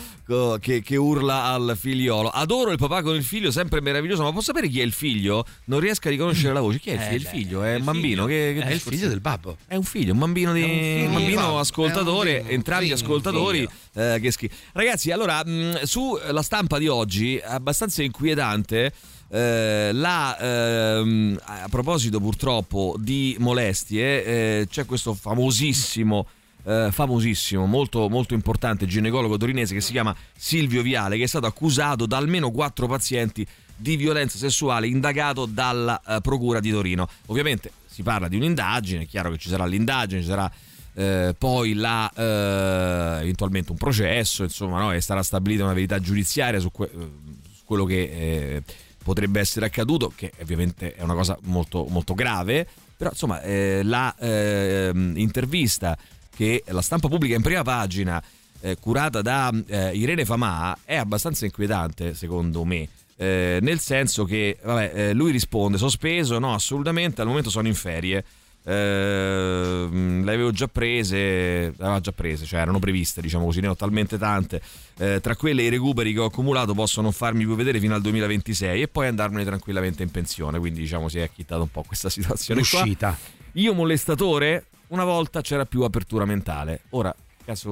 che, 0.59 0.81
che 0.81 0.95
urla 0.95 1.45
al 1.45 1.75
figliolo. 1.79 2.29
Adoro 2.29 2.71
il 2.71 2.77
papà 2.77 3.01
con 3.01 3.15
il 3.15 3.23
figlio, 3.23 3.51
sempre 3.51 3.81
meraviglioso. 3.81 4.23
Ma 4.23 4.29
posso 4.31 4.45
sapere 4.53 4.67
chi 4.67 4.79
è 4.79 4.83
il 4.83 4.91
figlio? 4.93 5.45
Non 5.65 5.79
riesco 5.79 6.07
a 6.07 6.11
riconoscere 6.11 6.53
la 6.53 6.59
voce. 6.61 6.79
Chi 6.79 6.89
è 6.91 6.93
il 6.93 6.99
Eh, 6.99 7.03
figlio? 7.03 7.15
il 7.15 7.25
figlio? 7.27 7.63
È 7.63 7.71
un 7.71 7.77
il 7.77 7.83
bambino? 7.83 8.25
Che, 8.25 8.53
che 8.57 8.63
È 8.63 8.71
il 8.71 8.79
figlio 8.79 9.07
del 9.07 9.19
babbo. 9.21 9.57
È 9.67 9.75
un 9.75 9.83
figlio, 9.83 10.13
un 10.13 10.19
bambino 10.19 10.53
di. 10.53 10.61
Un 10.61 10.67
figlio. 10.69 11.05
un 11.07 11.13
bambino 11.13 11.59
ascoltatore, 11.59 12.31
un 12.37 12.41
figlio, 12.43 12.53
entrambi 12.55 12.91
ascoltatori. 12.91 13.67
eh, 13.95 14.19
che 14.21 14.31
schi- 14.31 14.49
Ragazzi, 14.73 15.11
allora, 15.11 15.43
mh, 15.43 15.83
sulla 15.83 16.41
stampa 16.43 16.77
di 16.77 16.87
oggi 16.87 17.37
è 17.37 17.45
abbastanza 17.47 18.03
inquietante. 18.03 18.91
Eh, 19.29 19.91
la, 19.93 20.37
ehm, 20.39 21.39
a 21.43 21.67
proposito 21.69 22.19
purtroppo 22.19 22.95
di 22.97 23.35
molestie, 23.39 24.25
eh, 24.25 24.67
c'è 24.69 24.85
questo 24.85 25.13
famosissimo, 25.13 26.27
eh, 26.63 26.89
famosissimo, 26.91 27.65
molto, 27.65 28.09
molto 28.09 28.33
importante 28.33 28.85
ginecologo 28.85 29.37
torinese 29.37 29.73
che 29.73 29.81
si 29.81 29.91
chiama 29.91 30.15
Silvio 30.35 30.81
Viale, 30.81 31.17
che 31.17 31.23
è 31.23 31.27
stato 31.27 31.45
accusato 31.45 32.05
da 32.05 32.17
almeno 32.17 32.51
quattro 32.51 32.87
pazienti 32.87 33.45
di 33.75 33.95
violenza 33.95 34.37
sessuale, 34.37 34.87
indagato 34.87 35.45
dalla 35.45 36.01
eh, 36.05 36.21
Procura 36.21 36.59
di 36.59 36.71
Torino. 36.71 37.07
Ovviamente 37.27 37.71
si 37.85 38.03
parla 38.03 38.27
di 38.27 38.35
un'indagine, 38.35 39.03
è 39.03 39.07
chiaro 39.07 39.31
che 39.31 39.37
ci 39.37 39.49
sarà 39.49 39.65
l'indagine, 39.65 40.21
ci 40.21 40.27
sarà 40.27 40.51
eh, 40.95 41.35
poi 41.37 41.75
la, 41.75 42.11
eh, 42.13 43.21
eventualmente 43.21 43.71
un 43.71 43.77
processo, 43.77 44.43
insomma, 44.43 44.79
no? 44.79 44.91
e 44.91 45.01
sarà 45.01 45.23
stabilita 45.23 45.63
una 45.63 45.73
verità 45.73 45.99
giudiziaria 45.99 46.59
su, 46.59 46.71
que- 46.71 46.89
su 46.91 47.63
quello 47.63 47.85
che 47.85 48.01
eh, 48.01 48.63
potrebbe 49.09 49.39
essere 49.39 49.65
accaduto, 49.65 50.13
che 50.15 50.31
ovviamente 50.39 50.93
è 50.93 51.01
una 51.01 51.15
cosa 51.15 51.35
molto, 51.45 51.87
molto 51.89 52.13
grave, 52.13 52.67
però 52.95 53.09
insomma 53.09 53.41
eh, 53.41 53.81
la 53.83 54.15
ehm, 54.15 55.13
intervista 55.17 55.97
che 56.35 56.63
la 56.67 56.83
stampa 56.83 57.07
pubblica 57.07 57.33
in 57.33 57.41
prima 57.41 57.63
pagina, 57.63 58.21
eh, 58.61 58.77
curata 58.79 59.23
da 59.23 59.51
eh, 59.65 59.95
Irene 59.95 60.25
Famà, 60.25 60.77
è 60.83 60.95
abbastanza 60.95 61.45
inquietante 61.45 62.13
secondo 62.13 62.63
me. 62.65 62.87
Eh, 63.15 63.57
nel 63.63 63.79
senso 63.79 64.25
che 64.25 64.59
vabbè, 64.61 64.91
eh, 64.93 65.13
lui 65.13 65.31
risponde 65.31 65.79
sospeso, 65.79 66.37
no 66.37 66.53
assolutamente, 66.53 67.21
al 67.21 67.27
momento 67.27 67.49
sono 67.49 67.67
in 67.67 67.73
ferie, 67.73 68.23
eh, 68.63 69.87
le 70.23 70.33
avevo 70.33 70.51
già 70.51 70.67
prese, 70.67 71.15
le 71.17 71.73
aveva 71.79 71.99
già 71.99 72.11
prese, 72.11 72.45
cioè 72.45 72.59
erano 72.61 72.79
previste, 72.79 73.21
diciamo 73.21 73.45
così, 73.45 73.59
ne 73.61 73.67
ho 73.67 73.75
talmente 73.75 74.17
tante. 74.17 74.61
Eh, 74.97 75.19
tra 75.21 75.35
quelle 75.35 75.63
i 75.63 75.69
recuperi 75.69 76.13
che 76.13 76.19
ho 76.19 76.25
accumulato 76.25 76.73
possono 76.73 77.03
non 77.03 77.13
farmi 77.13 77.45
più 77.45 77.55
vedere 77.55 77.79
fino 77.79 77.95
al 77.95 78.01
2026 78.01 78.81
e 78.81 78.87
poi 78.87 79.07
andarmene 79.07 79.45
tranquillamente 79.45 80.03
in 80.03 80.11
pensione. 80.11 80.59
Quindi, 80.59 80.81
diciamo, 80.81 81.07
si 81.09 81.19
è 81.19 81.23
acchittata 81.23 81.61
un 81.61 81.71
po' 81.71 81.83
questa 81.83 82.09
situazione. 82.11 82.61
qua. 82.61 82.79
L'uscita. 82.81 83.17
Io 83.53 83.73
molestatore, 83.73 84.65
una 84.87 85.03
volta 85.03 85.41
c'era 85.41 85.65
più 85.65 85.81
apertura 85.83 86.25
mentale. 86.25 86.81
Ora, 86.89 87.13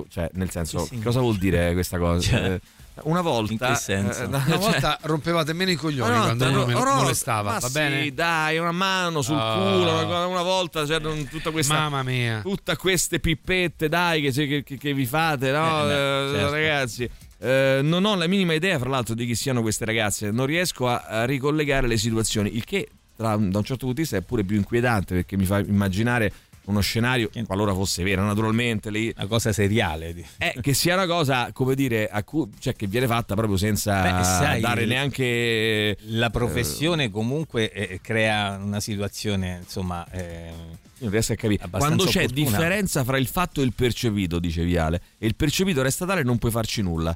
cioè, 0.10 0.30
nel 0.34 0.50
senso, 0.50 0.90
cosa 1.04 1.20
vuol 1.20 1.38
dire 1.38 1.74
questa 1.74 1.98
cosa? 2.00 2.20
Cioè, 2.20 2.52
Eh, 2.54 2.62
una 3.04 3.22
volta. 3.22 3.52
in 3.54 3.60
che 3.60 3.76
senso? 3.76 4.24
eh, 4.24 4.28
no, 4.28 4.38
Una 4.38 4.45
cioè- 4.48 4.58
volta 4.58 4.98
rompevate 5.02 5.54
meno 5.54 5.72
i 5.72 5.76
coglioni 5.76 6.10
una 6.12 6.22
quando 6.24 6.45
uno 6.48 6.66
me- 6.66 6.74
no, 6.74 6.84
no, 6.84 6.95
molestava, 6.95 7.52
ma 7.54 7.60
va 7.60 7.68
sì, 7.68 7.74
bene? 7.74 8.14
dai, 8.14 8.58
una 8.58 8.72
mano 8.72 9.22
sul 9.22 9.38
Ah. 9.38 9.54
culo. 9.56 10.06
Una, 10.06 10.26
una 10.26 10.41
volta 10.41 10.86
c'erano 10.86 11.24
tutta 11.30 11.52
questa. 11.52 11.74
Mamma 11.76 12.04
mia. 12.04 12.41
Tutte 12.41 12.76
queste 12.76 13.20
pippette, 13.20 13.88
dai, 13.89 14.22
che, 14.22 14.32
che- 14.48 14.64
che- 14.64 14.78
che 14.78 14.93
vi 14.93 15.06
fate, 15.06 15.52
no? 15.52 15.84
Eh, 15.84 15.88
beh, 15.88 15.93
Eh, 15.93 16.32
certo. 16.34 16.52
Ragazzi. 16.52 17.10
eh, 17.39 17.80
non 17.84 18.04
ho 18.06 18.16
la 18.16 18.28
minima 18.28 18.54
idea, 18.54 18.80
fra 18.80 18.89
l'altro, 18.89 19.14
di 19.14 19.26
chi 19.26 19.36
siano 19.36 19.62
queste 19.62 19.86
ragazze. 19.86 20.32
Non 20.32 20.45
riesco 20.45 20.88
a, 20.88 21.04
a 21.08 21.26
ricollegare 21.26 21.88
le 21.88 21.98
situazioni. 21.98 22.56
Il 22.56 22.64
che, 22.64 22.88
tra- 23.16 23.36
da 23.36 23.58
un 23.58 23.64
certo 23.64 23.86
punto 23.86 23.93
di 23.93 24.02
vista, 24.02 24.18
è 24.18 24.22
pure 24.22 24.43
più 24.43 24.56
inquietante 24.58 25.14
perché 25.16 25.38
mi 25.38 25.45
fa 25.45 25.60
immaginare 25.60 26.32
uno 26.68 26.80
scenario, 26.80 27.30
qualora 27.45 27.74
fosse 27.74 28.03
vera, 28.03 28.24
naturalmente. 28.24 28.89
Lì, 28.89 29.13
Una 29.15 29.28
cosa 29.28 29.51
seriale. 29.51 30.15
è 30.38 30.53
che 30.61 30.74
sia 30.74 30.93
una 30.93 31.05
cosa, 31.07 31.51
come 31.51 31.76
dire, 31.76 32.07
a 32.09 32.24
cui- 32.24 32.47
cioè, 32.59 32.76
che 32.76 32.88
viene 32.88 33.07
fatta 33.07 33.36
proprio 33.36 33.57
senza 33.57 34.01
Beh, 34.01 34.24
sai, 34.24 34.61
dare 34.61 34.86
neanche. 34.86 35.97
La 36.07 36.30
professione 36.30 37.09
comunque 37.09 37.72
eh, 37.72 37.99
crea 38.01 38.57
una 38.61 38.80
situazione, 38.80 39.59
insomma... 39.63 40.05
eh, 40.11 40.51
Non 40.99 41.09
riesco 41.11 41.34
a 41.34 41.36
capire. 41.36 41.68
Quando 41.70 42.05
c'è 42.05 42.24
opportuna. 42.24 42.49
differenza 42.49 43.03
fra 43.03 43.18
il 43.18 43.28
fatto 43.28 43.61
e 43.61 43.63
il 43.65 43.74
percepito, 43.74 44.39
dice 44.39 44.63
Viale, 44.63 45.01
e 45.20 45.28
il 45.28 45.36
percepito 45.36 45.82
resta 45.82 46.05
tale, 46.05 46.24
non 46.24 46.38
puoi 46.38 46.51
farci 46.51 46.82
nulla. 46.82 47.15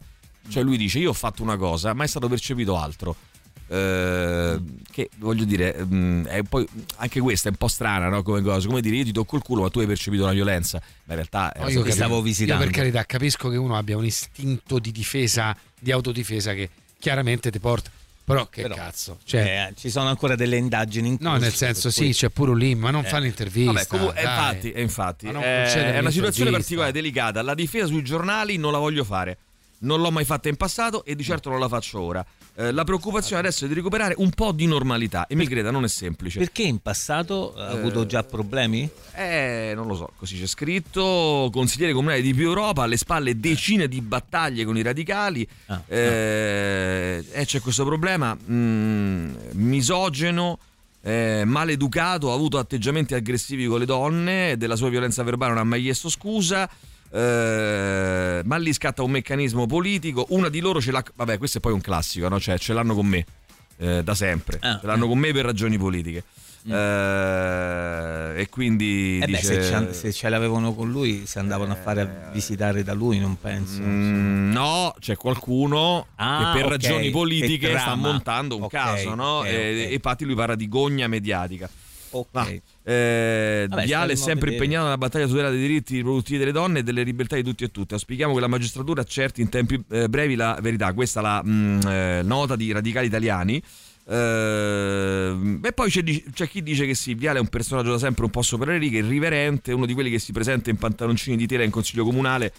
Cioè 0.49 0.64
lui 0.64 0.78
dice 0.78 0.97
io 0.99 1.10
ho 1.10 1.14
fatto 1.14 1.43
una 1.43 1.56
cosa, 1.58 1.93
ma 1.93 2.04
è 2.04 2.08
stato 2.08 2.28
percepito 2.28 2.78
altro. 2.78 3.16
Eh, 3.74 4.60
che 4.92 5.10
voglio 5.20 5.46
dire, 5.46 5.78
mm, 5.82 6.26
è 6.26 6.44
poi 6.44 6.68
anche 6.98 7.22
questa 7.22 7.48
è 7.48 7.52
un 7.52 7.58
po' 7.58 7.70
strana 7.70 8.10
no? 8.10 8.22
come 8.22 8.42
cosa. 8.42 8.68
Come 8.68 8.82
dire, 8.82 8.98
io 8.98 9.06
ti 9.06 9.14
tocco 9.14 9.38
il 9.38 9.42
culo, 9.42 9.62
ma 9.62 9.70
tu 9.70 9.80
hai 9.80 9.86
percepito 9.88 10.24
una 10.24 10.34
violenza. 10.34 10.80
Ma 11.06 11.14
in 11.14 11.16
realtà 11.16 11.54
è 11.54 11.60
No, 11.60 11.66
una 11.70 11.88
io, 11.88 11.92
stavo 11.92 12.22
visitando. 12.22 12.64
io 12.64 12.70
per 12.70 12.78
carità 12.78 13.06
capisco 13.06 13.48
che 13.50 13.56
uno 13.56 13.78
abbia 13.78 13.96
un 13.96 14.04
istinto 14.04 14.78
di 14.80 14.92
difesa, 14.92 15.56
di 15.80 15.92
autodifesa 15.92 16.54
che 16.54 16.70
chiaramente 17.00 17.50
ti 17.50 17.60
porta. 17.60 17.90
Però 18.26 18.46
che 18.48 18.62
Però, 18.64 18.76
cazzo. 18.76 19.20
Cioè, 19.24 19.70
eh, 19.70 19.74
ci 19.78 19.90
sono 19.90 20.08
ancora 20.10 20.36
delle 20.36 20.58
indagini 20.58 21.08
in 21.08 21.18
no, 21.22 21.30
corso, 21.32 21.44
nel 21.46 21.54
senso 21.54 21.90
sì, 21.90 22.02
cui- 22.04 22.14
c'è 22.14 22.30
pure 22.30 22.52
un 22.52 22.58
lì, 22.58 22.76
ma 22.76 22.92
non 22.92 23.04
Eh. 23.06 23.08
fa 23.08 23.18
l'intervista. 23.20 23.72
Vabbè, 23.72 23.88
comunque, 23.88 24.20
eh, 24.20 24.24
infatti, 24.24 24.72
eh, 24.72 24.82
infatti 24.82 25.26
eh, 25.28 25.94
è 25.94 26.00
una 26.00 26.12
situazione 26.12 26.52
particolare, 26.52 26.92
delicata. 26.92 27.42
La 27.42 27.56
difesa 27.56 27.86
sui 27.88 28.04
giornali 28.04 28.58
non 28.58 28.72
la 28.74 28.78
voglio 28.78 29.04
fare. 29.06 29.38
Non 29.84 30.00
l'ho 30.00 30.12
mai 30.12 30.26
fatta 30.26 30.48
in 30.50 30.58
passato 30.58 31.04
e 31.06 31.16
di 31.16 31.24
certo 31.24 31.50
non 31.50 31.60
la 31.60 31.68
faccio 31.68 32.00
ora. 32.00 32.26
Eh, 32.56 32.72
la 32.72 32.84
preoccupazione 32.84 33.42
adesso 33.42 33.66
è 33.66 33.68
di 33.68 33.74
recuperare 33.74 34.14
un 34.18 34.30
po' 34.30 34.52
di 34.52 34.68
normalità 34.68 35.26
e 35.26 35.36
mi 35.36 35.48
creda 35.48 35.72
non 35.72 35.84
è 35.84 35.88
semplice. 35.88 36.38
Perché 36.40 36.64
in 36.64 36.80
passato 36.80 37.54
ha 37.56 37.70
avuto 37.70 38.06
già 38.06 38.24
problemi? 38.24 38.88
Eh, 39.16 39.72
non 39.76 39.88
lo 39.88 39.96
so, 39.96 40.12
così 40.18 40.40
c'è 40.40 40.46
scritto. 40.46 41.50
Consigliere 41.52 41.94
comunale 41.94 42.22
di 42.22 42.34
più 42.34 42.48
Europa, 42.48 42.84
alle 42.84 42.98
spalle 42.98 43.40
decine 43.40 43.88
di 43.88 44.02
battaglie 44.02 44.66
con 44.66 44.78
i 44.78 44.84
radicali. 44.84 45.48
Ah, 45.68 45.82
eh, 45.88 47.24
eh, 47.32 47.46
c'è 47.46 47.60
questo 47.60 47.84
problema 47.86 48.38
mm, 48.38 49.34
misogeno. 49.54 50.60
eh, 51.04 51.42
maleducato, 51.46 52.30
ha 52.32 52.36
avuto 52.36 52.60
atteggiamenti 52.60 53.16
aggressivi 53.16 53.66
con 53.66 53.80
le 53.80 53.86
donne, 53.86 54.56
della 54.58 54.76
sua 54.76 54.90
violenza 54.90 55.24
verbale 55.24 55.54
non 55.54 55.62
ha 55.62 55.64
mai 55.64 55.82
chiesto 55.82 56.10
scusa. 56.10 56.70
Eh, 57.14 58.41
ma 58.45 58.57
lì 58.57 58.74
scatta 58.74 59.03
un 59.03 59.12
meccanismo 59.12 59.66
politico. 59.66 60.26
Una 60.30 60.49
di 60.49 60.59
loro 60.59 60.80
ce 60.82 60.91
l'ha. 60.91 61.03
Vabbè, 61.16 61.38
questo 61.38 61.57
è 61.57 61.62
poi 61.62 61.74
un 61.74 61.82
classico, 61.82 62.28
no? 62.30 62.39
Cioè, 62.39 62.57
ce 62.57 62.74
l'hanno 62.74 62.93
con 62.95 63.05
me 63.05 63.26
eh, 63.78 64.03
da 64.03 64.16
sempre. 64.16 64.59
Ah, 64.62 64.80
ce 64.80 64.88
l'hanno 64.88 65.05
eh. 65.05 65.07
con 65.09 65.18
me 65.18 65.32
per 65.32 65.45
ragioni 65.45 65.78
politiche. 65.78 66.24
Eh, 66.64 68.41
e 68.41 68.49
quindi 68.49 69.18
Eh 69.22 69.26
beh, 69.26 69.32
dice, 69.32 69.64
se, 69.64 69.64
ce, 69.64 69.93
se 69.93 70.12
ce 70.14 70.30
l'avevano 70.30 70.74
con 70.74 70.91
lui, 70.91 71.26
si 71.26 71.39
andavano 71.39 71.74
a 71.74 71.76
fare 71.76 72.01
a 72.01 72.30
visitare 72.32 72.84
da 72.84 72.93
lui, 72.93 73.20
non 73.20 73.38
penso. 73.39 73.82
Mm, 73.82 74.51
no, 74.51 74.93
c'è 74.99 75.16
qualcuno 75.16 76.05
Ah, 76.16 76.51
che 76.53 76.57
per 76.59 76.66
ok, 76.66 76.72
ragioni 76.72 77.05
che 77.05 77.12
politiche 77.12 77.78
sta 77.80 77.95
montando 77.95 78.57
un 78.57 78.64
Ok, 78.64 78.70
caso, 78.72 79.16
no? 79.16 79.39
ok, 79.39 79.47
e, 79.47 79.88
e 79.89 79.93
infatti 79.93 80.24
lui 80.24 80.36
parla 80.36 80.55
di 80.55 80.68
gogna 80.68 81.07
mediatica. 81.07 81.68
Ok. 82.12 82.28
Ma, 82.32 82.47
eh, 82.84 83.66
Vabbè, 83.70 83.86
Viale 83.86 84.14
è 84.14 84.16
sempre 84.16 84.49
vedere. 84.49 84.55
impegnato 84.55 84.84
nella 84.86 84.97
battaglia 84.97 85.28
tutela 85.28 85.49
dei 85.49 85.59
diritti 85.59 85.95
riproduttivi 85.97 86.38
delle 86.38 86.51
donne 86.51 86.80
e 86.80 86.84
delle 86.84 87.03
libertà 87.03 87.36
di 87.36 87.43
tutti 87.43 87.64
e 87.64 87.72
tutte. 87.72 87.93
Auspichiamo 87.93 88.34
che 88.34 88.39
la 88.39 88.47
magistratura 88.47 89.01
accerti 89.01 89.41
in 89.41 89.49
tempi 89.49 89.84
eh, 89.89 90.09
brevi 90.09 90.36
la 90.36 90.57
verità. 90.62 90.93
Questa 90.93 91.20
è 91.20 91.24
la 91.24 91.41
mm, 91.45 91.80
eh, 91.88 92.22
nota 92.24 92.55
di 92.55 92.72
radicali 92.72 93.07
italiani. 93.07 93.62
Eh, 94.03 95.59
e 95.62 95.72
poi 95.74 95.89
c'è, 95.89 96.03
c'è 96.34 96.47
chi 96.47 96.62
dice 96.64 96.86
che 96.86 96.95
sì, 96.95 97.14
Viale 97.14 97.38
è 97.38 97.41
un 97.41 97.47
personaggio 97.47 97.91
da 97.91 97.97
sempre 97.97 98.26
un 98.26 98.32
po' 98.32 98.41
sopra 98.41 98.72
le 98.72 98.78
righe, 98.78 98.99
irriverente, 98.99 99.72
uno 99.74 99.86
di 99.86 99.93
quelli 99.93 100.09
che 100.09 100.20
si 100.20 100.32
presenta 100.32 100.70
in 100.70 100.78
pantaloncini 100.78 101.38
di 101.38 101.47
tela 101.47 101.64
in 101.64 101.72
consiglio 101.72 102.03
comunale 102.03 102.51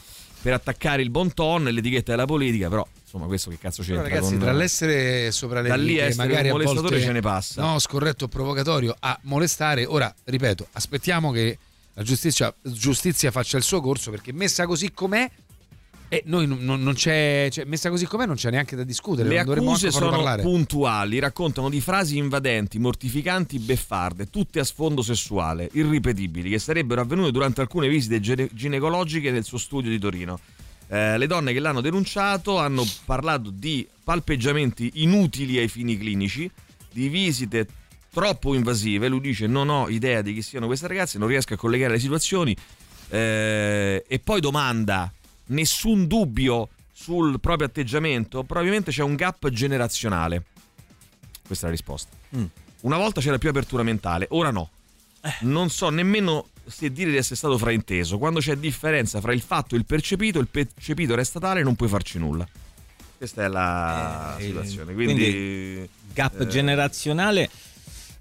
per 0.43 0.53
attaccare 0.53 1.03
il 1.03 1.11
bon 1.11 1.32
ton 1.32 1.68
e 1.68 1.70
l'etichetta 1.70 2.11
della 2.11 2.26
politica, 2.26 2.68
però 2.68 2.86
insomma 3.03 3.26
questo 3.26 3.51
che 3.51 3.59
cazzo 3.59 3.82
Però, 3.82 4.01
c'entra? 4.01 4.14
ragazzi, 4.14 4.32
con- 4.32 4.40
tra 4.40 4.53
l'essere 4.53 5.30
sopra 5.30 5.61
le 5.61 5.68
Da 5.68 5.76
lì 5.76 5.97
essere 5.99 6.26
magari 6.26 6.49
un 6.49 6.49
a 6.49 6.53
molestatore 6.53 6.88
volte, 6.88 7.05
ce 7.07 7.12
ne 7.12 7.20
passa. 7.20 7.62
No, 7.62 7.78
scorretto 7.78 8.28
provocatorio 8.28 8.95
a 8.99 9.18
molestare. 9.22 9.84
Ora, 9.86 10.12
ripeto, 10.24 10.66
aspettiamo 10.72 11.30
che 11.30 11.59
la 11.95 12.03
giustizia, 12.03 12.53
giustizia 12.62 13.30
faccia 13.30 13.57
il 13.57 13.62
suo 13.62 13.80
corso 13.80 14.11
perché 14.11 14.32
messa 14.32 14.66
così 14.66 14.93
com'è 14.93 15.30
e 16.13 16.23
noi 16.27 16.47
non, 16.47 16.83
non- 16.83 16.93
c'è, 16.93 17.49
cioè, 17.51 17.65
messa 17.65 17.89
così 17.89 18.05
com'è 18.05 18.27
non 18.27 18.37
c'è 18.37 18.51
neanche 18.51 18.77
da 18.77 18.85
discutere, 18.85 19.31
Le 19.31 19.39
accuse 19.39 19.91
sono 19.91 20.11
parlare. 20.11 20.43
puntuali, 20.43 21.19
raccontano 21.19 21.71
di 21.71 21.81
frasi 21.81 22.19
invadenti, 22.19 22.79
mortificanti, 22.79 23.59
beffarde, 23.59 24.29
tutte 24.29 24.61
a 24.61 24.65
sfondo 24.65 25.01
sessuale, 25.01 25.71
irripetibili, 25.73 26.51
che 26.51 26.59
sarebbero 26.59 27.01
avvenute 27.01 27.31
durante 27.31 27.63
alcune 27.63 27.89
visite 27.89 28.21
gine- 28.21 28.51
ginecologiche 28.53 29.31
nel 29.31 29.43
suo 29.45 29.57
studio 29.57 29.91
di 29.91 29.99
Torino. 29.99 30.39
Eh, 30.89 31.17
le 31.17 31.27
donne 31.27 31.55
che 31.55 31.61
l'hanno 31.61 31.81
denunciato 31.81 32.59
hanno 32.59 32.85
parlato 33.07 33.49
di 33.49 33.89
palpeggiamenti 34.05 34.91
inutili 34.97 35.57
ai 35.57 35.69
fini 35.69 35.97
clinici, 35.97 36.51
di 36.93 37.09
visite 37.09 37.67
troppo 38.13 38.53
invasive. 38.53 39.09
Lui 39.09 39.21
dice: 39.21 39.47
Non 39.47 39.71
ho 39.71 39.89
idea 39.89 40.21
di 40.21 40.35
chi 40.35 40.43
siano 40.43 40.67
queste 40.67 40.89
ragazze, 40.89 41.17
non 41.17 41.29
riesco 41.29 41.55
a 41.55 41.57
collegare 41.57 41.95
le 41.95 41.99
situazioni. 42.01 42.55
Eh, 43.09 44.05
e 44.07 44.19
poi 44.19 44.41
domanda: 44.43 45.11
nessun 45.47 46.07
dubbio 46.07 46.68
sul 46.93 47.40
proprio 47.40 47.66
atteggiamento? 47.68 48.43
Probabilmente 48.45 48.90
c'è 48.90 49.03
un 49.03 49.14
gap 49.14 49.49
generazionale. 49.51 50.45
Questa 51.47 51.66
è 51.66 51.68
la 51.70 51.74
risposta. 51.76 52.16
Mm. 52.36 52.45
Una 52.82 52.97
volta 52.97 53.20
c'era 53.20 53.38
più 53.38 53.49
apertura 53.49 53.82
mentale, 53.82 54.26
ora 54.30 54.51
no. 54.51 54.70
Non 55.40 55.70
so 55.70 55.88
nemmeno 55.88 56.49
se 56.66 56.90
dire 56.90 57.11
di 57.11 57.16
essere 57.16 57.36
stato 57.36 57.57
frainteso. 57.59 58.18
Quando 58.18 58.40
c'è 58.40 58.57
differenza 58.57 59.20
fra 59.20 59.32
il 59.32 59.40
fatto 59.40 59.74
e 59.74 59.78
il 59.78 59.84
percepito, 59.84 60.40
il 60.40 60.49
percepito 60.49 61.14
resta 61.14 61.38
tale 61.38 61.61
e 61.61 61.62
non 61.62 61.76
puoi 61.76 61.88
farci 61.88 62.18
nulla. 62.18 62.47
Questa 63.16 63.45
è 63.45 63.49
la 63.49 64.36
Eh, 64.38 64.43
situazione. 64.43 64.95
Quindi, 64.95 65.14
quindi 65.14 65.88
gap 66.12 66.40
eh, 66.40 66.47
generazionale 66.49 67.49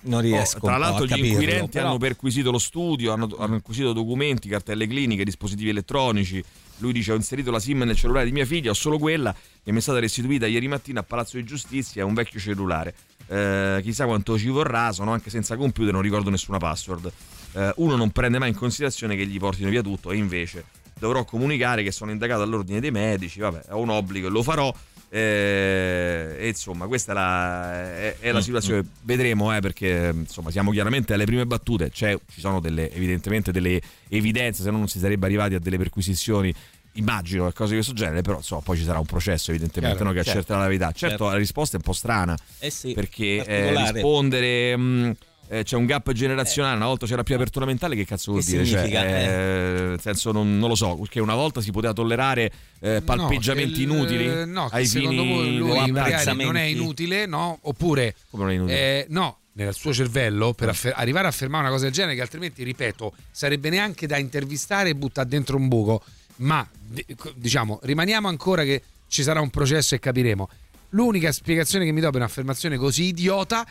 non 0.04 0.22
riesco 0.22 0.58
Oh, 0.58 0.62
tra 0.62 0.78
l'altro 0.78 1.04
a 1.04 1.06
gli 1.06 1.10
capirlo, 1.10 1.32
inquirenti 1.32 1.70
però- 1.72 1.88
hanno 1.90 1.98
perquisito 1.98 2.52
lo 2.52 2.58
studio, 2.60 3.14
hanno, 3.14 3.30
hanno 3.38 3.56
acquisito 3.56 3.94
documenti, 3.94 4.50
cartelle 4.50 4.88
cliniche, 4.88 5.24
dispositivi 5.24 5.70
elettronici. 5.70 6.44
Lui 6.78 6.94
dice 6.94 7.12
ho 7.12 7.16
inserito 7.16 7.52
la 7.52 7.60
SIM 7.60 7.84
nel 7.84 7.96
cellulare 7.96 8.26
di 8.26 8.32
mia 8.32 8.46
figlia, 8.46 8.72
ho 8.72 8.74
solo 8.74 8.98
quella 8.98 9.36
che 9.64 9.72
mi 9.72 9.78
è 9.78 9.82
stata 9.82 10.00
restituita 10.00 10.48
ieri 10.48 10.68
mattina 10.68 11.02
a 11.02 11.04
Palazzo 11.04 11.38
di 11.38 11.44
Giustizia, 11.44 12.02
è 12.02 12.06
un 12.06 12.16
vecchio 12.16 12.40
cellulare. 12.40 12.96
Eh, 13.28 13.80
chissà 13.84 14.06
quanto 14.06 14.38
ci 14.38 14.48
vorrà, 14.48 14.92
sono 14.92 15.12
anche 15.12 15.30
senza 15.30 15.56
computer, 15.56 15.94
non 15.94 16.02
ricordo 16.02 16.30
nessuna 16.32 16.58
password. 16.58 17.12
Eh, 17.54 17.74
uno 17.78 17.96
non 17.96 18.10
prende 18.10 18.40
mai 18.40 18.50
in 18.50 18.56
considerazione 18.56 19.16
che 19.16 19.26
gli 19.28 19.38
portino 19.38 19.70
via 19.70 19.82
tutto 19.82 20.12
e 20.12 20.18
invece 20.18 20.66
dovrò 20.98 21.24
comunicare 21.24 21.84
che 21.84 21.92
sono 21.92 22.12
indagato 22.12 22.42
all'ordine 22.42 22.80
dei 22.80 22.92
medici, 22.92 23.40
vabbè, 23.40 23.66
ho 23.70 23.80
un 23.80 23.90
obbligo 23.90 24.28
e 24.28 24.30
lo 24.32 24.42
farò. 24.44 24.74
Eh, 25.14 26.36
e 26.40 26.48
insomma, 26.48 26.88
questa 26.88 27.12
è 27.12 27.16
la, 27.16 27.74
è, 27.98 28.16
è 28.20 28.32
la 28.32 28.40
Mm, 28.40 28.42
situazione. 28.42 28.86
Vedremo, 29.04 29.54
eh, 29.56 29.60
perché 29.60 30.12
insomma, 30.14 30.52
siamo 30.52 30.72
chiaramente 30.72 31.14
alle 31.14 31.26
prime 31.26 31.46
battute. 31.46 31.90
C'è- 31.90 32.18
ci 32.32 32.40
sono 32.40 32.62
delle, 32.62 32.90
evidentemente 32.94 33.52
delle 33.52 33.82
evidenze, 34.08 34.64
se 34.64 34.72
no 34.72 34.78
non 34.78 34.88
si 34.88 35.00
sarebbe 35.00 35.26
arrivati 35.26 35.54
a 35.56 35.60
delle 35.60 35.78
perquisizioni. 35.78 36.54
Immagino 36.96 37.50
cose 37.54 37.70
di 37.70 37.76
questo 37.76 37.94
genere, 37.94 38.22
però 38.22 38.38
insomma, 38.38 38.62
poi 38.62 38.78
ci 38.78 38.84
sarà 38.84 39.00
un 39.00 39.06
processo, 39.06 39.52
evidentemente, 39.52 39.96
Chiaro, 39.98 40.10
no, 40.12 40.16
che 40.16 40.24
certo, 40.24 40.40
accerterà 40.40 40.60
la 40.60 40.66
verità. 40.68 40.86
Certo, 40.88 41.08
certo. 41.08 41.26
la 41.30 41.38
risposta 41.38 41.74
è 41.76 41.80
un 41.80 41.84
po' 41.86 41.94
strana 41.94 42.38
Eh 42.60 42.70
sì, 42.70 42.94
perché 42.94 43.46
eh, 43.46 43.76
rispondere. 43.78 44.76
mh, 44.78 45.16
eh, 45.54 45.64
c'è 45.64 45.76
un 45.76 45.86
gap 45.86 46.10
generazionale, 46.14 46.78
una 46.78 46.86
volta 46.86 47.06
c'era 47.06 47.24
più 47.24 47.36
apertura 47.36 47.66
mentale, 47.66 47.94
che 47.96 48.06
cazzo 48.06 48.32
vuol 48.32 48.44
Che 48.44 48.52
dire? 48.52 48.66
Cioè, 48.66 48.78
significa? 48.80 49.06
eh, 49.06 49.86
nel 49.90 50.00
senso, 50.00 50.32
non, 50.32 50.58
non 50.58 50.70
lo 50.70 50.76
so, 50.76 50.96
perché 50.96 51.20
una 51.20 51.36
volta 51.36 51.60
si 51.60 51.72
poteva 51.72 51.92
tollerare 51.92 52.50
eh, 52.80 53.02
palpeggiamenti 53.02 53.86
No, 53.86 53.94
che 54.06 54.14
il- 54.14 54.18
inutili 54.18 54.46
No, 54.52 54.70
ai 54.72 54.86
secondo 54.86 55.22
fini 55.24 55.58
lui 55.58 55.92
non 55.92 56.56
è 56.56 56.62
inutile, 56.64 57.26
no? 57.26 57.60
Oppure 57.64 58.16
Come 58.30 58.44
non 58.44 58.52
è 58.52 58.56
inutile? 58.56 58.78
eh, 58.80 59.06
no, 59.10 59.40
nel 59.54 59.74
suo 59.74 59.92
cervello 59.94 60.54
per 60.54 60.70
affer- 60.70 60.94
arrivare 60.98 61.26
a 61.26 61.30
affermare 61.30 61.64
una 61.64 61.72
cosa 61.74 61.84
del 61.84 61.94
genere 61.94 62.16
che 62.16 62.22
altrimenti, 62.22 62.64
ripeto, 62.64 63.14
sarebbe 63.32 63.70
neanche 63.70 64.08
da 64.08 64.18
intervistare 64.18 64.90
e 64.92 64.96
buttare 64.96 65.28
dentro 65.28 65.58
un 65.58 65.68
buco, 65.68 66.02
ma 66.38 66.66
di- 66.80 67.06
diciamo, 67.36 67.80
rimaniamo 67.84 68.30
ancora 68.30 68.64
che 68.64 68.82
ci 69.10 69.22
sarà 69.22 69.42
un 69.42 69.50
processo 69.50 69.96
e 69.96 70.00
capiremo. 70.00 70.48
L'unica 70.92 71.32
spiegazione 71.34 71.84
che 71.84 71.92
mi 71.92 72.00
do 72.00 72.10
per 72.10 72.22
un'affermazione 72.22 72.78
così 72.78 73.04
idiota 73.08 73.66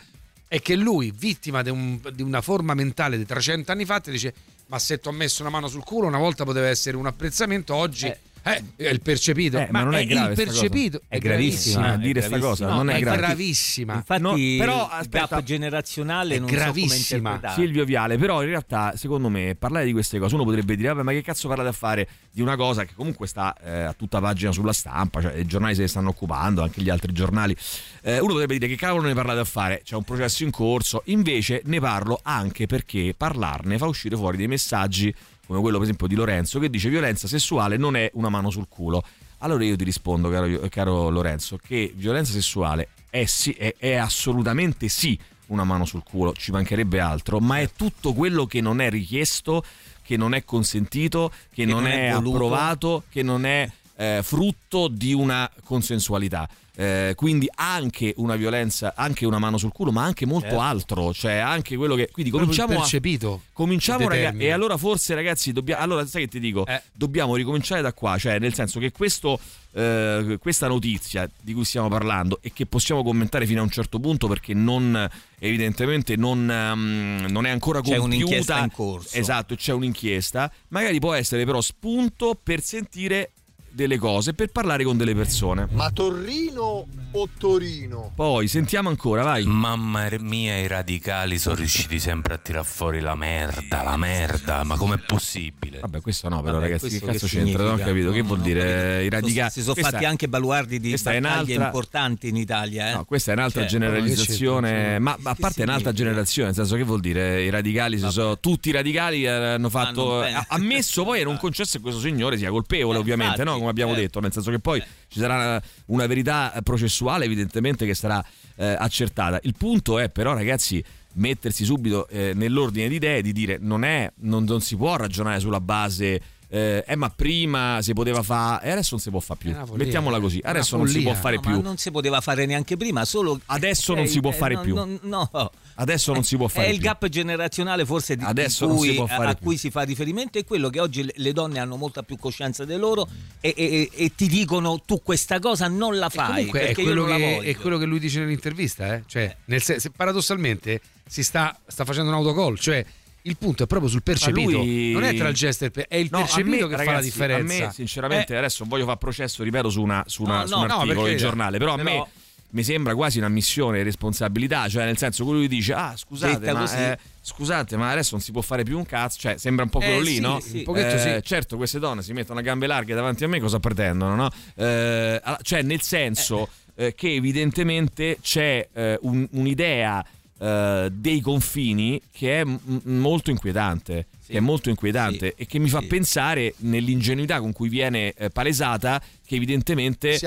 è 0.51 0.61
che 0.61 0.75
lui, 0.75 1.13
vittima 1.15 1.61
di, 1.61 1.69
un- 1.69 1.97
di 2.13 2.21
una 2.21 2.41
forma 2.41 2.73
mentale 2.73 3.17
di 3.17 3.25
300 3.25 3.71
anni 3.71 3.85
fa, 3.85 4.01
ti 4.01 4.11
dice 4.11 4.33
ma 4.65 4.79
se 4.79 4.99
ti 4.99 5.07
ho 5.07 5.11
messo 5.13 5.41
una 5.43 5.49
mano 5.49 5.69
sul 5.69 5.81
culo 5.85 6.07
una 6.07 6.17
volta 6.17 6.43
poteva 6.43 6.67
essere 6.67 6.97
un 6.97 7.05
apprezzamento, 7.05 7.73
oggi 7.73 8.07
eh, 8.07 8.19
è 8.43 8.61
il 8.89 9.01
percepito. 9.01 9.57
Eh, 9.59 9.67
ma 9.71 9.83
non 9.83 9.93
è 9.95 10.05
grave 10.05 10.29
il 10.33 10.35
percepito 10.45 11.01
È 11.07 11.17
gravissima, 11.19 11.93
è 11.93 11.97
dire 11.97 12.21
sta 12.21 12.39
cosa, 12.39 12.67
No, 12.67 12.75
non 12.77 12.89
è 12.89 12.95
è 12.95 12.99
grave. 12.99 13.17
gravissima. 13.17 13.93
Infatti, 13.95 14.21
No, 14.21 14.33
però, 14.57 14.87
aspetta. 14.87 15.27
gap 15.35 15.43
generazionale 15.43 16.35
È 16.35 16.39
non 16.39 16.49
so 16.49 16.55
gravissima. 16.55 17.17
interpretare. 17.29 17.61
Silvio 17.61 17.85
Viale, 17.85 18.17
però 18.17 18.41
in 18.41 18.49
realtà 18.49 18.93
secondo 18.95 19.29
me 19.29 19.55
parlare 19.57 19.85
di 19.85 19.91
queste 19.91 20.17
cose 20.19 20.35
uno 20.35 20.43
potrebbe 20.43 20.75
dire 20.75 20.89
vabbè 20.89 21.03
ma 21.03 21.11
che 21.11 21.21
cazzo 21.21 21.47
parlate 21.47 21.69
a 21.69 21.73
fare 21.73 22.07
di 22.31 22.41
una 22.41 22.55
cosa 22.55 22.83
che 22.85 22.93
comunque 22.95 23.27
sta 23.27 23.55
eh, 23.63 23.81
a 23.81 23.93
tutta 23.93 24.19
pagina 24.19 24.51
sulla 24.51 24.73
stampa, 24.73 25.21
cioè 25.21 25.35
i 25.35 25.45
giornali 25.45 25.75
se 25.75 25.81
ne 25.81 25.87
stanno 25.87 26.09
occupando, 26.09 26.61
anche 26.63 26.81
gli 26.81 26.89
altri 26.89 27.11
giornali. 27.13 27.55
Eh, 28.01 28.19
uno 28.19 28.31
potrebbe 28.33 28.57
dire 28.57 28.67
che 28.67 28.75
cavolo 28.77 29.07
ne 29.07 29.13
parlate 29.13 29.39
a 29.39 29.45
fare, 29.45 29.81
c'è 29.83 29.95
un 29.95 30.03
processo 30.03 30.43
in 30.43 30.51
corso, 30.51 31.01
invece 31.05 31.61
ne 31.65 31.79
parlo 31.79 32.19
anche 32.23 32.65
perché 32.65 33.13
parlarne 33.15 33.77
fa 33.77 33.85
uscire 33.85 34.15
fuori 34.15 34.37
dei 34.37 34.47
messaggi 34.47 35.13
come 35.45 35.59
quello 35.59 35.77
per 35.77 35.85
esempio 35.85 36.07
di 36.07 36.15
Lorenzo 36.15 36.59
che 36.59 36.69
dice 36.69 36.89
violenza 36.89 37.27
sessuale 37.27 37.77
non 37.77 37.95
è 37.95 38.09
una 38.13 38.29
mano 38.29 38.49
sul 38.49 38.67
culo. 38.67 39.03
Allora 39.39 39.63
io 39.63 39.75
ti 39.75 39.83
rispondo, 39.83 40.29
caro, 40.29 40.67
caro 40.69 41.09
Lorenzo, 41.09 41.57
che 41.57 41.91
violenza 41.95 42.31
sessuale 42.31 42.89
è, 43.09 43.25
sì, 43.25 43.51
è, 43.51 43.75
è 43.77 43.95
assolutamente 43.95 44.87
sì 44.87 45.17
una 45.47 45.63
mano 45.63 45.85
sul 45.85 46.03
culo, 46.03 46.33
ci 46.33 46.51
mancherebbe 46.51 46.99
altro, 46.99 47.39
ma 47.39 47.59
è 47.59 47.69
tutto 47.75 48.13
quello 48.13 48.45
che 48.45 48.61
non 48.61 48.81
è 48.81 48.89
richiesto, 48.89 49.63
che 50.01 50.17
non 50.17 50.33
è 50.33 50.43
consentito, 50.43 51.31
che, 51.53 51.65
non, 51.65 51.83
non 51.83 51.91
è, 51.91 52.05
è 52.05 52.07
approvato, 52.07 53.03
che 53.09 53.21
non 53.21 53.45
è 53.45 53.69
eh, 53.97 54.21
frutto 54.23 54.87
di 54.87 55.13
una 55.13 55.49
consensualità. 55.63 56.47
Eh, 56.81 57.13
quindi 57.15 57.47
anche 57.53 58.13
una 58.17 58.35
violenza, 58.35 58.93
anche 58.95 59.27
una 59.27 59.37
mano 59.37 59.59
sul 59.59 59.71
culo, 59.71 59.91
ma 59.91 60.03
anche 60.03 60.25
molto 60.25 60.47
Certo. 60.47 60.61
altro, 60.61 61.13
cioè 61.13 61.33
anche 61.33 61.75
quello 61.75 61.93
che. 61.93 62.09
Quindi 62.11 62.31
cominciamo 62.31 62.73
a. 62.73 62.77
percepito 62.77 63.41
Cominciamo, 63.53 64.07
che 64.07 64.15
ragazzi. 64.15 64.37
E 64.39 64.49
allora 64.49 64.77
forse, 64.77 65.13
ragazzi, 65.13 65.51
dobbiamo. 65.51 65.79
Allora, 65.83 66.07
sai 66.07 66.23
che 66.23 66.27
ti 66.29 66.39
dico? 66.39 66.65
Eh. 66.65 66.81
Dobbiamo 66.91 67.35
ricominciare 67.35 67.83
da 67.83 67.93
qua. 67.93 68.17
Cioè, 68.17 68.39
nel 68.39 68.55
senso 68.55 68.79
che 68.79 68.91
questo, 68.91 69.39
eh, 69.73 70.37
questa 70.39 70.67
notizia 70.67 71.29
di 71.39 71.53
cui 71.53 71.65
stiamo 71.65 71.87
parlando 71.87 72.39
e 72.41 72.51
che 72.51 72.65
possiamo 72.65 73.03
commentare 73.03 73.45
fino 73.45 73.59
a 73.59 73.63
un 73.63 73.69
certo 73.69 73.99
punto 73.99 74.27
perché 74.27 74.55
non. 74.55 75.07
Evidentemente 75.37 76.15
non, 76.15 76.49
ehm, 76.49 77.27
non 77.29 77.45
è 77.45 77.49
ancora 77.51 77.81
C'è 77.81 77.97
compiuta. 77.97 78.05
un'inchiesta 78.25 78.59
in 78.59 78.71
corso. 78.71 79.17
Esatto, 79.17 79.55
c'è 79.55 79.73
un'inchiesta. 79.73 80.51
Magari 80.69 80.99
può 80.99 81.13
essere 81.13 81.45
però 81.45 81.61
spunto 81.61 82.39
per 82.41 82.61
sentire 82.61 83.31
delle 83.71 83.97
cose, 83.97 84.33
per 84.33 84.49
parlare 84.51 84.83
con 84.83 84.97
delle 84.97 85.15
persone. 85.15 85.67
Ma 85.71 85.89
Torrino 85.91 86.85
o 87.13 87.29
Torino? 87.37 88.11
Poi 88.15 88.47
sentiamo 88.47 88.89
ancora, 88.89 89.23
vai. 89.23 89.43
Mamma 89.45 90.07
mia, 90.19 90.57
i 90.59 90.67
radicali 90.67 91.37
sono 91.39 91.55
riusciti 91.55 91.99
sempre 91.99 92.33
a 92.33 92.37
tirar 92.37 92.65
fuori 92.65 92.99
la 92.99 93.15
merda, 93.15 93.81
la 93.83 93.97
merda, 93.97 94.63
ma 94.63 94.75
com'è 94.77 94.97
possibile? 94.97 95.79
Vabbè, 95.79 96.01
questo 96.01 96.29
no, 96.29 96.41
però 96.41 96.53
Vabbè, 96.59 96.65
ragazzi, 96.65 96.89
che 96.89 97.05
cazzo 97.05 97.27
che 97.27 97.37
c'entra? 97.37 97.63
Non 97.63 97.73
ho 97.73 97.77
capito, 97.77 98.11
che 98.11 98.21
No, 98.21 98.27
vuol 98.27 98.37
no, 98.39 98.43
dire 98.43 99.03
i 99.03 99.09
radicali? 99.09 99.51
Si 99.51 99.61
sono 99.61 99.73
Questa- 99.73 99.91
fatti 99.91 100.05
anche 100.05 100.27
baluardi 100.27 100.79
di 100.79 100.91
battaglie 100.91 101.17
un'altra- 101.17 101.65
importanti 101.65 102.27
in 102.29 102.35
Italia. 102.37 102.89
Eh? 102.89 102.93
No, 102.93 103.05
questa 103.05 103.31
è 103.31 103.35
un'altra 103.35 103.61
Cioè, 103.61 103.69
generalizzazione, 103.69 104.99
ma 104.99 105.15
ma 105.19 105.31
a 105.31 105.35
parte 105.39 105.63
un'altra 105.63 105.91
generazione, 105.91 106.47
nel 106.47 106.55
senso 106.57 106.75
che 106.75 106.83
vuol 106.83 106.99
dire 106.99 107.43
i 107.43 107.49
radicali, 107.49 107.97
si 107.99 108.09
sono, 108.09 108.39
tutti 108.39 108.69
i 108.69 108.71
radicali 108.71 109.23
eh, 109.23 109.29
hanno 109.29 109.69
fatto, 109.69 110.21
ha- 110.21 110.45
ammesso 110.49 111.03
poi 111.03 111.21
e 111.21 111.23
non 111.23 111.37
concesso 111.37 111.77
che 111.77 111.83
questo 111.83 111.99
signore 111.99 112.37
sia 112.37 112.49
colpevole 112.49 112.97
ovviamente, 112.97 113.41
infatti, 113.41 113.59
no? 113.59 113.60
Come 113.61 113.71
abbiamo 113.71 113.91
certo. 113.91 114.05
detto, 114.05 114.19
nel 114.19 114.31
senso 114.31 114.51
che 114.51 114.59
poi 114.59 114.81
ci 115.07 115.19
sarà 115.19 115.61
una 115.87 116.05
verità 116.07 116.53
processuale 116.63 117.25
evidentemente 117.25 117.85
che 117.85 117.93
sarà 117.93 118.23
eh, 118.55 118.75
accertata. 118.77 119.39
Il 119.43 119.55
punto 119.57 119.99
è 119.99 120.09
però 120.09 120.33
ragazzi 120.33 120.83
mettersi 121.13 121.65
subito 121.65 122.07
eh, 122.07 122.33
nell'ordine 122.33 122.87
di 122.87 122.95
idee 122.95 123.21
di 123.21 123.33
dire 123.33 123.57
non 123.59 123.83
è, 123.83 124.11
non, 124.19 124.43
non 124.43 124.61
si 124.61 124.75
può 124.75 124.95
ragionare 124.95 125.39
sulla 125.39 125.61
base... 125.61 126.21
Eh, 126.53 126.83
eh, 126.85 126.95
ma 126.97 127.09
prima 127.09 127.79
si 127.81 127.93
poteva 127.93 128.21
fare 128.23 128.65
e 128.65 128.71
adesso 128.71 128.89
non 128.91 128.99
si 128.99 129.09
può 129.09 129.21
fare 129.21 129.39
più. 129.39 129.55
Mettiamola 129.75 130.19
così. 130.19 130.41
Adesso 130.43 130.75
non 130.75 130.85
si 130.87 131.01
può 131.01 131.13
fare 131.13 131.35
No, 131.35 131.41
più. 131.41 131.51
Ma 131.51 131.61
non 131.61 131.77
si 131.77 131.91
poteva 131.91 132.19
fare 132.19 132.45
neanche 132.45 132.75
prima, 132.75 133.05
solo 133.05 133.39
Adesso 133.45 133.93
non 133.93 134.03
eh, 134.03 134.07
si 134.07 134.19
può 134.19 134.31
eh, 134.31 134.33
fare 134.33 134.55
no, 134.55 134.61
più. 134.61 134.75
no, 134.75 134.99
no. 135.03 135.51
Adesso 135.75 136.11
non 136.11 136.23
si 136.25 136.35
può 136.35 136.49
fare 136.49 136.67
È 136.67 136.69
il 136.71 136.79
più. 136.79 136.87
gap 136.87 137.07
generazionale 137.07 137.85
forse 137.85 138.17
di, 138.17 138.23
Adesso 138.25 138.65
di 138.65 138.71
non 138.73 138.81
si 138.81 138.87
cui- 138.87 138.95
può 138.97 139.05
fare 139.07 139.29
a 139.29 139.33
più. 139.35 139.45
cui 139.45 139.57
si 139.57 139.71
fa 139.71 139.83
riferimento 139.83 140.37
è 140.39 140.43
quello 140.43 140.69
che 140.69 140.81
oggi 140.81 141.03
le- 141.05 141.13
le 141.15 141.31
donne 141.31 141.59
hanno 141.59 141.77
molta 141.77 142.03
più 142.03 142.17
coscienza 142.17 142.65
di 142.65 142.75
loro 142.75 143.07
e, 143.39 143.53
e- 143.55 143.89
e 143.93 144.11
ti 144.13 144.27
dicono 144.27 144.81
tu 144.85 145.01
questa 145.01 145.39
cosa 145.39 145.69
non 145.69 145.97
la 145.97 146.09
fai 146.09 146.27
Comunque 146.47 146.67
è 146.67 146.73
quello, 146.73 146.93
non 147.05 147.09
la 147.11 147.15
che, 147.15 147.39
è 147.39 147.55
quello 147.55 147.77
che 147.77 147.85
lui 147.85 147.99
dice 147.99 148.19
nell'intervista, 148.19 148.93
eh? 148.93 149.03
cioè, 149.07 149.33
nel 149.45 149.61
se- 149.61 149.79
paradossalmente 149.95 150.81
si 151.07 151.23
sta, 151.23 151.57
sta 151.65 151.85
facendo 151.85 152.09
un 152.09 152.17
autogol, 152.17 152.59
cioè 152.59 152.85
il 153.23 153.37
punto 153.37 153.63
è 153.63 153.67
proprio 153.67 153.89
sul 153.89 154.03
percepito, 154.03 154.57
lui- 154.59 154.91
non 154.91 155.03
è 155.03 155.13
tra 155.15 155.27
il 155.27 155.35
gesto 155.35 155.63
e 155.63 155.67
il 155.67 155.71
pe- 155.73 155.87
è 155.87 155.95
il 155.95 156.07
No, 156.11 156.19
percepito 156.19 156.49
me, 156.49 156.57
che 156.57 156.69
fa 156.69 156.69
la 156.69 156.83
ragazzi, 156.91 157.03
differenza. 157.05 157.53
A 157.63 157.65
me, 157.67 157.71
sinceramente, 157.73 158.33
Eh, 158.33 158.37
adesso 158.37 158.65
voglio 158.67 158.85
fare 158.85 158.97
processo, 158.97 159.43
ripeto, 159.43 159.69
su, 159.69 159.81
una, 159.81 160.03
su, 160.07 160.23
una- 160.23 160.39
No, 160.41 160.47
su 160.47 160.53
no, 160.57 160.63
un 160.63 160.71
articolo 160.71 161.07
di 161.07 161.17
giornale, 161.17 161.57
però, 161.57 161.73
a 161.73 161.77
me 161.77 161.83
però- 161.83 162.07
mi 162.53 162.63
sembra 162.63 162.93
quasi 162.95 163.17
una 163.17 163.29
missione 163.29 163.77
di 163.77 163.83
responsabilità, 163.83 164.67
cioè 164.67 164.83
nel 164.83 164.97
senso 164.97 165.23
che 165.25 165.31
lui 165.31 165.47
dice, 165.47 165.73
ah 165.73 165.93
scusate, 165.95 166.51
ma, 166.51 166.91
eh, 166.91 166.97
scusate, 167.21 167.77
ma 167.77 167.91
adesso 167.91 168.09
non 168.11 168.19
si 168.21 168.31
può 168.33 168.41
fare 168.41 168.63
più 168.63 168.77
un 168.77 168.85
cazzo, 168.85 169.19
cioè 169.19 169.37
sembra 169.37 169.63
un 169.63 169.69
po' 169.69 169.79
Eh, 169.79 169.85
quello 169.85 170.01
lì, 170.01 170.15
sì, 170.15 170.19
no? 170.19 170.39
sì. 170.41 170.57
Un 170.57 170.63
pochetto 170.63 170.95
Eh, 170.95 170.99
sì. 171.21 171.27
Certo, 171.27 171.55
queste 171.55 171.79
donne 171.79 172.01
si 172.03 172.11
mettono 172.11 172.39
a 172.39 172.41
gambe 172.41 172.67
larghe 172.67 172.93
davanti 172.93 173.23
a 173.23 173.29
me, 173.29 173.39
cosa 173.39 173.59
pretendono, 173.59 174.15
no? 174.15 174.29
Eh, 174.55 175.21
cioè 175.43 175.61
nel 175.61 175.81
senso 175.81 176.49
eh, 176.75 176.93
che 176.95 177.13
evidentemente 177.13 178.17
c'è 178.21 178.67
eh, 178.73 178.97
un- 179.03 179.27
un'idea 179.31 180.03
eh, 180.41 180.89
dei 180.91 181.21
confini 181.21 182.01
che 182.11 182.41
è 182.41 182.43
m- 182.43 182.57
molto 182.85 183.29
inquietante, 183.29 184.07
che 184.25 184.37
è 184.37 184.39
molto 184.39 184.69
inquietante 184.69 185.35
e 185.35 185.45
che 185.45 185.59
mi 185.59 185.69
fa 185.69 185.81
pensare 185.87 186.55
nell'ingenuità 186.59 187.39
con 187.39 187.53
cui 187.53 187.69
viene 187.69 188.11
eh, 188.13 188.29
palesata 188.31 188.99
che 189.23 189.35
evidentemente 189.35 190.17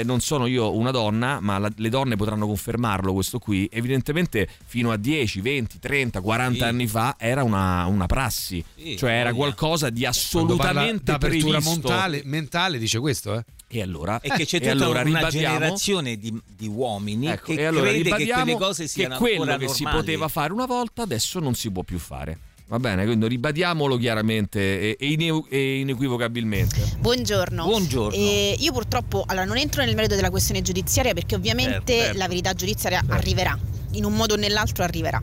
eh, 0.00 0.02
non 0.04 0.20
sono 0.20 0.46
io 0.46 0.76
una 0.76 0.90
donna, 0.90 1.40
ma 1.40 1.58
la- 1.58 1.70
le 1.74 1.88
donne 1.88 2.16
potranno 2.16 2.46
confermarlo 2.46 3.12
questo 3.14 3.38
qui. 3.38 3.66
Evidentemente 3.72 4.46
fino 4.66 4.90
a 4.90 4.96
10, 4.96 5.40
20, 5.40 5.78
30, 5.78 6.20
40 6.20 6.56
Sì. 6.58 6.62
anni 6.64 6.86
fa 6.86 7.14
era 7.18 7.42
una, 7.42 7.86
una 7.86 8.06
prassi, 8.06 8.62
Sì, 8.76 8.96
cioè 8.98 9.12
era 9.12 9.32
qualcosa 9.32 9.88
di 9.90 10.02
quando 10.02 10.56
parla 10.56 10.82
assolutamente 10.82 11.18
previsto. 11.18 11.70
mentale, 11.70 12.22
mentale 12.24 12.78
dice 12.78 12.98
questo, 13.00 13.34
eh? 13.38 13.44
E 13.68 13.82
allora, 13.82 14.20
e 14.20 14.28
che 14.30 14.46
c'è 14.46 14.56
e 14.56 14.60
tutta 14.60 14.72
allora 14.72 15.00
una 15.00 15.18
ribadiamo- 15.18 15.58
generazione 15.58 16.16
di, 16.16 16.40
di 16.56 16.68
uomini 16.68 17.26
Ecco, 17.26 17.52
che 17.52 17.60
e 17.60 17.64
allora 17.64 17.88
crede 17.90 17.96
che 17.98 18.02
ribadiamo 18.16 18.42
quelle 18.44 18.58
cose 18.58 18.86
siano 18.86 19.14
che 19.18 19.20
quello 19.36 19.56
che 19.56 19.68
si 19.68 19.82
normali. 19.82 20.04
poteva 20.04 20.28
fare 20.28 20.52
una 20.52 20.66
volta 20.66 21.02
adesso 21.02 21.40
non 21.40 21.54
si 21.54 21.70
può 21.70 21.82
più 21.82 21.98
fare. 21.98 22.38
Va 22.68 22.78
bene, 22.80 23.04
quindi 23.04 23.28
ribadiamolo 23.28 23.96
chiaramente 23.96 24.96
e, 24.96 25.06
ine- 25.06 25.42
e 25.48 25.78
inequivocabilmente. 25.80 26.96
Buongiorno. 26.98 27.64
Buongiorno. 27.64 28.16
Eh, 28.16 28.56
io 28.58 28.72
purtroppo 28.72 29.24
allora, 29.26 29.44
non 29.44 29.56
entro 29.56 29.84
nel 29.84 29.94
merito 29.94 30.14
della 30.16 30.30
questione 30.30 30.62
giudiziaria 30.62 31.12
perché 31.14 31.34
ovviamente 31.36 31.72
Certo, 31.92 31.92
certo. 31.92 32.18
la 32.18 32.28
verità 32.28 32.52
giudiziaria 32.54 33.04
arriverà, 33.08 33.56
in 33.92 34.04
un 34.04 34.14
modo 34.14 34.34
o 34.34 34.36
nell'altro 34.36 34.82
arriverà. 34.84 35.20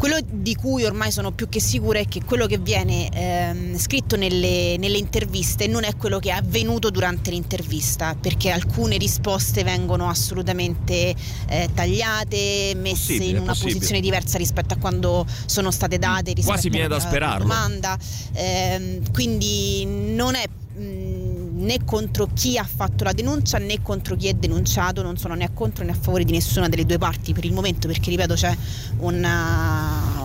Quello 0.00 0.16
di 0.26 0.54
cui 0.54 0.82
ormai 0.84 1.12
sono 1.12 1.30
più 1.30 1.50
che 1.50 1.60
sicura 1.60 1.98
è 1.98 2.06
che 2.08 2.24
quello 2.24 2.46
che 2.46 2.56
viene 2.56 3.10
ehm, 3.12 3.76
scritto 3.76 4.16
nelle, 4.16 4.76
nelle 4.78 4.96
interviste 4.96 5.66
non 5.66 5.84
è 5.84 5.94
quello 5.94 6.18
che 6.18 6.30
è 6.30 6.32
avvenuto 6.32 6.88
durante 6.88 7.30
l'intervista, 7.30 8.16
perché 8.18 8.48
alcune 8.50 8.96
risposte 8.96 9.62
vengono 9.62 10.08
assolutamente 10.08 11.14
eh, 11.48 11.68
tagliate, 11.74 12.72
messe 12.76 12.92
Possibile, 13.12 13.24
in 13.26 13.36
una 13.40 13.46
possibile. 13.48 13.74
posizione 13.74 14.00
diversa 14.00 14.38
rispetto 14.38 14.72
a 14.72 14.78
quando 14.78 15.26
sono 15.44 15.70
state 15.70 15.98
date 15.98 16.32
rispetto 16.32 16.46
Quasi 16.46 16.70
viene 16.70 16.88
da 16.88 16.98
sperarlo. 16.98 17.42
domanda. 17.46 17.98
Ehm, 18.32 19.12
quindi 19.12 19.84
non 19.84 20.34
è 20.34 20.44
mh, 20.78 21.29
né 21.60 21.84
contro 21.84 22.28
chi 22.34 22.58
ha 22.58 22.64
fatto 22.64 23.04
la 23.04 23.12
denuncia 23.12 23.58
né 23.58 23.80
contro 23.82 24.16
chi 24.16 24.28
è 24.28 24.32
denunciato, 24.34 25.02
non 25.02 25.16
sono 25.16 25.34
né 25.34 25.44
a 25.44 25.50
contro 25.50 25.84
né 25.84 25.92
a 25.92 25.94
favore 25.94 26.24
di 26.24 26.32
nessuna 26.32 26.68
delle 26.68 26.84
due 26.86 26.98
parti 26.98 27.32
per 27.32 27.44
il 27.44 27.52
momento 27.52 27.86
perché 27.86 28.10
ripeto 28.10 28.34
c'è 28.34 28.56
una- 28.98 30.22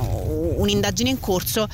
un'indagine 0.57 1.09
in 1.09 1.19
corso. 1.19 1.67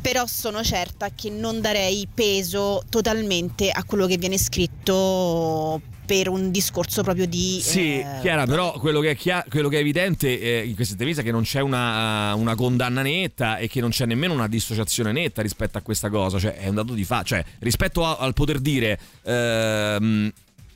Però 0.00 0.26
sono 0.26 0.62
certa 0.62 1.10
che 1.14 1.28
non 1.28 1.60
darei 1.60 2.06
peso 2.12 2.84
totalmente 2.88 3.70
a 3.70 3.82
quello 3.84 4.06
che 4.06 4.16
viene 4.16 4.38
scritto 4.38 5.80
per 6.08 6.28
un 6.30 6.50
discorso 6.50 7.02
proprio 7.02 7.26
di 7.26 7.60
Sì, 7.60 7.98
eh, 7.98 8.06
Chiara, 8.22 8.46
però 8.46 8.72
quello 8.78 9.00
che 9.00 9.10
è, 9.10 9.14
chia- 9.14 9.44
quello 9.46 9.68
che 9.68 9.76
è 9.76 9.80
evidente 9.80 10.40
eh, 10.40 10.64
in 10.66 10.74
questa 10.74 10.92
intervista 10.94 11.20
è 11.20 11.24
che 11.24 11.30
non 11.32 11.42
c'è 11.42 11.60
una, 11.60 12.32
una 12.34 12.54
condanna 12.54 13.02
netta 13.02 13.58
e 13.58 13.68
che 13.68 13.80
non 13.82 13.90
c'è 13.90 14.06
nemmeno 14.06 14.32
una 14.32 14.48
dissociazione 14.48 15.12
netta 15.12 15.42
rispetto 15.42 15.76
a 15.76 15.82
questa 15.82 16.08
cosa, 16.08 16.38
cioè 16.38 16.54
è 16.54 16.68
un 16.68 16.76
dato 16.76 16.94
di 16.94 17.04
fatto, 17.04 17.24
cioè 17.26 17.44
rispetto 17.58 18.06
a- 18.06 18.16
al 18.16 18.32
poter 18.32 18.58
dire 18.58 18.98
ehm, 19.22 20.32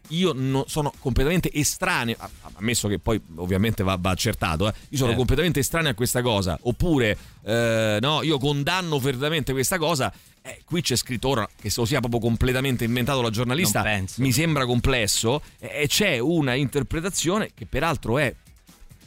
io 0.09 0.33
no- 0.35 0.65
sono 0.69 0.93
completamente 0.99 1.51
estraneo, 1.53 2.17
ammesso 2.55 2.89
che 2.89 2.99
poi 2.99 3.21
ovviamente 3.37 3.83
va, 3.83 3.97
va 3.99 4.11
accertato, 4.11 4.69
eh, 4.69 4.73
io 4.91 4.99
sono 4.99 5.13
Eh. 5.13 5.17
completamente 5.17 5.61
estraneo 5.61 5.91
a 5.91 5.95
questa 5.95 6.21
cosa, 6.23 6.59
oppure 6.63 7.17
eh, 7.45 7.99
no, 8.01 8.23
io 8.23 8.39
condanno 8.39 8.99
fermamente 9.01 9.53
questa 9.53 9.79
cosa. 9.79 10.13
eh, 10.45 10.63
qui 10.65 10.83
c'è 10.83 10.97
scritto 10.97 11.29
ora 11.29 11.49
che 11.61 11.71
se 11.71 11.79
lo 11.81 11.87
sia 11.87 12.01
proprio 12.01 12.19
completamente 12.21 12.83
inventato 12.85 13.23
la 13.23 13.31
giornalista, 13.31 13.83
mi 14.17 14.33
sembra 14.33 14.67
complesso 14.67 15.41
e 15.61 15.83
e 15.83 15.87
c'è 15.87 16.19
una 16.19 16.55
interpretazione 16.55 17.51
che 17.55 17.65
peraltro 17.65 18.19
è 18.19 18.35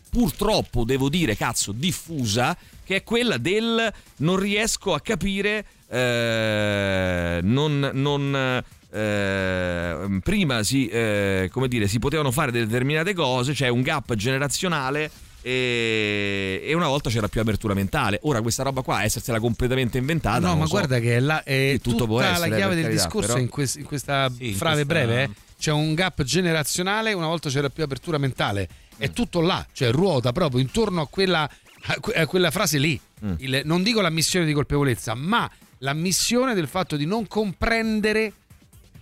purtroppo 0.10 0.86
devo 0.86 1.10
dire 1.10 1.36
cazzo 1.36 1.74
diffusa 1.74 2.56
che 2.86 2.98
è 2.98 3.04
quella 3.04 3.38
del 3.38 3.91
non 4.18 4.38
riesco 4.38 4.93
a 4.93 5.02
capire 5.02 5.66
eh, 5.89 7.39
non, 7.43 7.89
non, 7.93 8.64
eh, 8.96 10.20
prima 10.24 10.64
si, 10.64 10.88
eh, 10.88 11.50
come 11.52 11.68
dire, 11.68 11.88
si 11.88 12.00
potevano 12.00 12.32
fare 12.32 12.52
determinate 12.52 13.14
cose 13.14 13.54
c'è 13.54 13.68
un 13.68 13.82
gap 13.82 14.14
generazionale 14.16 15.10
e, 15.41 16.72
una 16.74 16.88
volta 16.88 17.10
c'era 17.10 17.28
più 17.28 17.39
apertura 17.41 17.74
mentale 17.74 18.20
ora 18.24 18.41
questa 18.41 18.64
roba 18.64 18.82
qua 18.82 19.04
essersela 19.04 19.39
completamente 19.39 19.98
inventata 19.98 20.39
No, 20.48 20.56
ma 20.56 20.66
so. 20.66 20.72
guarda 20.72 21.00
che 21.00 21.18
è, 21.18 21.20
la, 21.20 21.43
è 21.43 21.78
tutta 21.82 22.04
essere, 22.24 22.50
la 22.50 22.56
chiave 22.56 22.76
del 22.76 22.84
carità, 22.86 23.04
discorso 23.04 23.28
però- 23.28 23.39
in, 23.39 23.50
quest- 23.50 23.78
in 23.78 23.84
questa 23.86 24.30
Sì, 24.36 24.54
frase 24.54 24.86
questa- 24.86 25.06
breve. 25.06 25.24
eh. 25.24 25.30
C'è 25.58 25.72
un 25.72 25.93
gap 25.93 26.22
generazionale, 26.24 27.14
una 27.14 27.28
volta 27.28 27.50
c'era 27.50 27.70
più 27.70 27.84
apertura 27.84 28.18
mentale. 28.18 28.68
È 28.98 29.10
tutto 29.12 29.39
là, 29.39 29.66
cioè 29.72 29.89
ruota 29.91 30.32
proprio 30.34 30.60
intorno 30.60 31.02
a 31.02 31.08
quella, 31.08 31.50
a 31.88 32.00
que- 32.00 32.14
a 32.14 32.26
quella 32.28 32.52
frase 32.52 32.78
lì. 32.78 33.00
Mm. 33.26 33.34
Il- 33.38 33.62
non 33.64 33.82
dico 33.82 34.02
l'ammissione 34.02 34.46
di 34.46 34.52
colpevolezza, 34.54 35.14
ma 35.16 35.50
l'ammissione 35.80 36.54
del 36.56 36.68
fatto 36.68 36.98
di 36.98 37.06
non 37.06 37.26
comprendere 37.28 38.34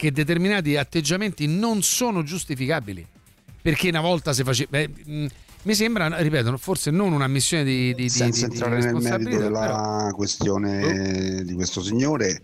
che 0.04 0.12
determinati 0.12 0.76
atteggiamenti 0.76 1.48
non 1.48 1.82
sono 1.82 2.24
giustificabili. 2.24 3.06
Perché 3.62 3.88
una 3.88 4.02
volta 4.02 4.34
si 4.34 4.44
faceva. 4.44 4.70
beh, 4.72 4.90
mh, 5.06 5.26
mi 5.64 5.74
sembra, 5.74 6.18
ripeto, 6.20 6.58
forse 6.58 6.92
non 6.92 7.14
una 7.14 7.28
missione 7.28 7.64
di, 7.64 7.94
di, 7.96 8.10
di, 8.10 8.24
di- 8.26 8.32
di 8.32 8.42
entrare 8.44 8.80
nel 8.80 8.96
merito 8.96 9.38
della 9.40 9.60
però- 9.62 10.10
questione 10.14 11.44
di 11.46 11.54
questo 11.54 11.82
signore, 11.82 12.42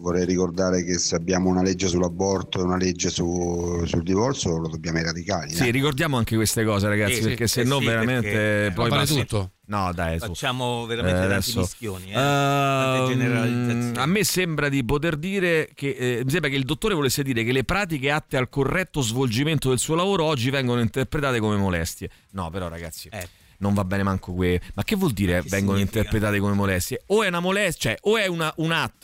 vorrei 0.00 0.24
ricordare 0.24 0.82
che 0.82 0.98
se 0.98 1.14
abbiamo 1.14 1.48
una 1.50 1.62
legge 1.62 1.86
sull'aborto 1.86 2.58
e 2.60 2.62
una 2.62 2.76
legge 2.76 3.10
su- 3.10 3.82
sul 3.84 4.02
divorzio 4.02 4.58
lo 4.58 4.68
dobbiamo 4.68 4.98
ai 4.98 5.04
radicali. 5.04 5.54
Sì, 5.54 5.68
eh. 5.68 5.70
ricordiamo 5.70 6.16
anche 6.16 6.34
queste 6.36 6.64
cose, 6.64 6.88
ragazzi, 6.88 7.16
Sì, 7.16 7.20
perché 7.22 7.46
se 7.46 7.60
eh 7.60 7.64
no 7.64 7.78
sì, 7.78 7.84
veramente 7.84 8.30
perché- 8.30 8.72
poi 8.74 8.88
vale 8.90 9.04
va- 9.04 9.14
tutto. 9.14 9.50
No, 9.66 9.92
dai, 9.94 10.18
su. 10.18 10.26
Facciamo 10.26 10.84
veramente 10.86 11.18
Eh, 11.18 11.20
tanti 11.28 11.32
adesso. 11.34 11.60
mischioni, 11.60 12.10
eh? 12.10 12.14
tante 12.14 13.12
generalizzazioni. 13.14 13.96
a 13.98 14.06
me 14.06 14.24
sembra 14.24 14.68
di 14.68 14.84
poter 14.84 15.16
dire 15.16 15.68
che 15.74 15.90
eh, 15.90 16.22
mi 16.24 16.30
sembra 16.30 16.50
che 16.50 16.56
il 16.56 16.64
dottore 16.64 16.94
volesse 16.94 17.22
dire 17.22 17.44
che 17.44 17.52
le 17.52 17.62
pratiche 17.64 18.10
atte 18.10 18.36
al 18.36 18.48
corretto 18.48 19.00
svolgimento 19.00 19.68
del 19.68 19.78
suo 19.78 19.94
lavoro 19.94 20.24
oggi 20.24 20.50
vengono 20.50 20.80
interpretate 20.80 21.38
come 21.38 21.56
molestie. 21.56 22.10
No, 22.32 22.50
però 22.50 22.68
ragazzi, 22.68 23.08
Eh. 23.12 23.28
non 23.58 23.74
va 23.74 23.84
bene 23.84 24.02
manco 24.02 24.34
que. 24.34 24.60
Ma 24.74 24.82
che 24.82 24.96
vuol 24.96 25.12
dire 25.12 25.42
vengono 25.42 25.76
significa? 25.76 25.98
interpretate 25.98 26.38
come 26.40 26.54
molestie? 26.54 27.02
O 27.06 27.22
è 27.22 27.28
una 27.28 27.40
molestia, 27.40 27.90
cioè 27.90 27.98
o 28.02 28.16
è 28.16 28.26
una, 28.26 28.52
un 28.56 28.72
atto 28.72 28.99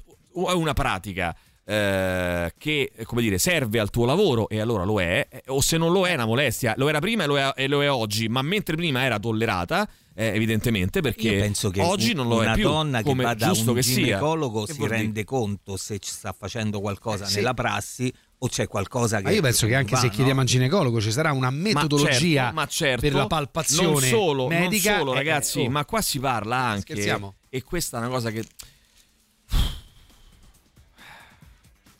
è 0.49 0.53
una 0.53 0.72
pratica 0.74 1.34
eh, 1.68 2.53
che 2.57 2.93
come 3.05 3.22
dire, 3.22 3.39
serve 3.39 3.80
al 3.80 3.91
tuo 3.91 4.05
lavoro 4.05 4.49
e 4.49 4.61
allora 4.61 4.84
lo 4.84 5.01
è, 5.01 5.26
eh, 5.30 5.43
o 5.49 5.61
se 5.61 5.76
non 5.76 5.91
lo 5.93 6.07
è 6.07 6.11
è 6.11 6.14
una 6.14 6.26
molestia, 6.26 6.74
lo 6.76 6.89
era 6.89 7.01
prima 7.01 7.24
e 7.24 7.26
lo 7.26 7.37
è, 7.39 7.53
e 7.57 7.66
lo 7.66 7.82
è 7.82 7.91
oggi, 7.91 8.28
ma 8.28 8.41
mentre 8.43 8.76
prima 8.76 9.03
era 9.03 9.18
tollerata, 9.18 9.89
eh, 10.14 10.26
evidentemente 10.28 11.01
perché 11.01 11.28
Io 11.28 11.41
penso 11.41 11.70
che 11.70 11.82
oggi 11.82 12.14
non 12.14 12.28
lo 12.28 12.39
una 12.39 12.53
è 12.53 12.55
più. 12.55 12.62
donna 12.68 13.03
che 13.03 13.12
va 13.14 13.34
da 13.34 13.51
un 13.51 13.74
che 13.74 13.82
sia. 13.82 13.95
ginecologo 13.95 14.64
Che 14.64 14.72
si 14.72 14.78
vuol 14.78 14.91
dire? 14.91 15.01
rende 15.03 15.24
conto 15.24 15.76
se 15.76 15.99
ci 15.99 16.11
sta 16.11 16.32
facendo 16.39 16.80
qualcosa 16.80 17.24
Eh, 17.24 17.28
sì. 17.28 17.34
nella 17.37 17.53
prassi 17.53 18.12
o 18.39 18.49
c'è 18.49 18.68
qualcosa 18.68 19.16
che 19.18 19.24
Ma 19.24 19.30
io 19.32 19.43
penso 19.43 19.66
che 19.66 19.74
anche 19.74 19.93
va, 19.95 19.99
se 19.99 20.07
no? 20.07 20.12
chiediamo 20.12 20.39
a 20.39 20.43
un 20.43 20.49
ginecologo 20.49 21.01
ci 21.01 21.11
sarà 21.11 21.32
una 21.32 21.51
metodologia 21.51 22.43
certo, 22.43 22.55
ma 22.55 22.66
certo, 22.66 23.01
per 23.01 23.12
la 23.14 23.26
palpazione 23.26 23.89
non 23.91 24.01
solo, 24.03 24.47
medica. 24.47 24.91
Non 24.93 24.99
solo, 25.01 25.12
eh, 25.12 25.16
ragazzi, 25.16 25.61
oh. 25.61 25.70
ma 25.70 25.84
qua 25.84 26.01
si 26.01 26.18
parla 26.20 26.57
anche. 26.57 26.93
Scherziamo? 26.93 27.34
E 27.51 27.62
questa 27.62 27.97
è 27.97 28.01
una 28.01 28.09
cosa 28.09 28.30
che. 28.30 28.45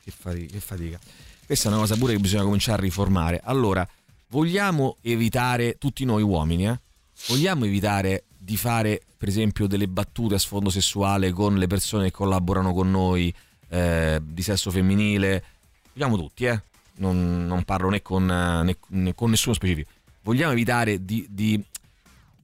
Che 0.07 0.61
fatica. 0.61 1.01
Questa 1.45 1.69
è 1.69 1.73
una 1.73 1.81
cosa 1.81 1.97
pure 1.97 2.13
che 2.13 2.21
bisogna 2.21 2.45
cominciare 2.45 2.79
a 2.79 2.85
riformare. 2.85 3.41
Allora, 3.43 3.87
vogliamo 4.29 4.99
evitare, 5.01 5.79
tutti 5.79 6.05
noi 6.05 6.23
uomini, 6.23 6.69
eh? 6.69 6.79
vogliamo 7.27 7.65
evitare 7.65 8.25
di 8.39 8.57
fare, 8.57 9.01
per 9.17 9.27
esempio, 9.27 9.67
delle 9.67 9.89
battute 9.89 10.37
a 10.37 10.39
sfondo 10.39 10.71
sessuale 10.71 11.33
con 11.33 11.57
le 11.57 11.67
persone 11.67 12.05
che 12.05 12.11
collaborano 12.13 12.73
con 12.73 12.89
noi 12.89 13.35
eh, 13.69 14.21
di 14.23 14.43
sesso 14.43 14.71
femminile? 14.71 15.45
Vogliamo 15.93 16.17
tutti, 16.17 16.45
eh? 16.45 16.63
Non, 16.99 17.45
non 17.45 17.65
parlo 17.65 17.89
né 17.91 18.01
con, 18.01 18.27
né- 18.27 18.79
né 18.87 19.15
con 19.15 19.31
nessuno 19.31 19.55
specifico. 19.55 19.91
Vogliamo 20.23 20.53
evitare 20.53 21.05
di, 21.05 21.27
di 21.29 21.61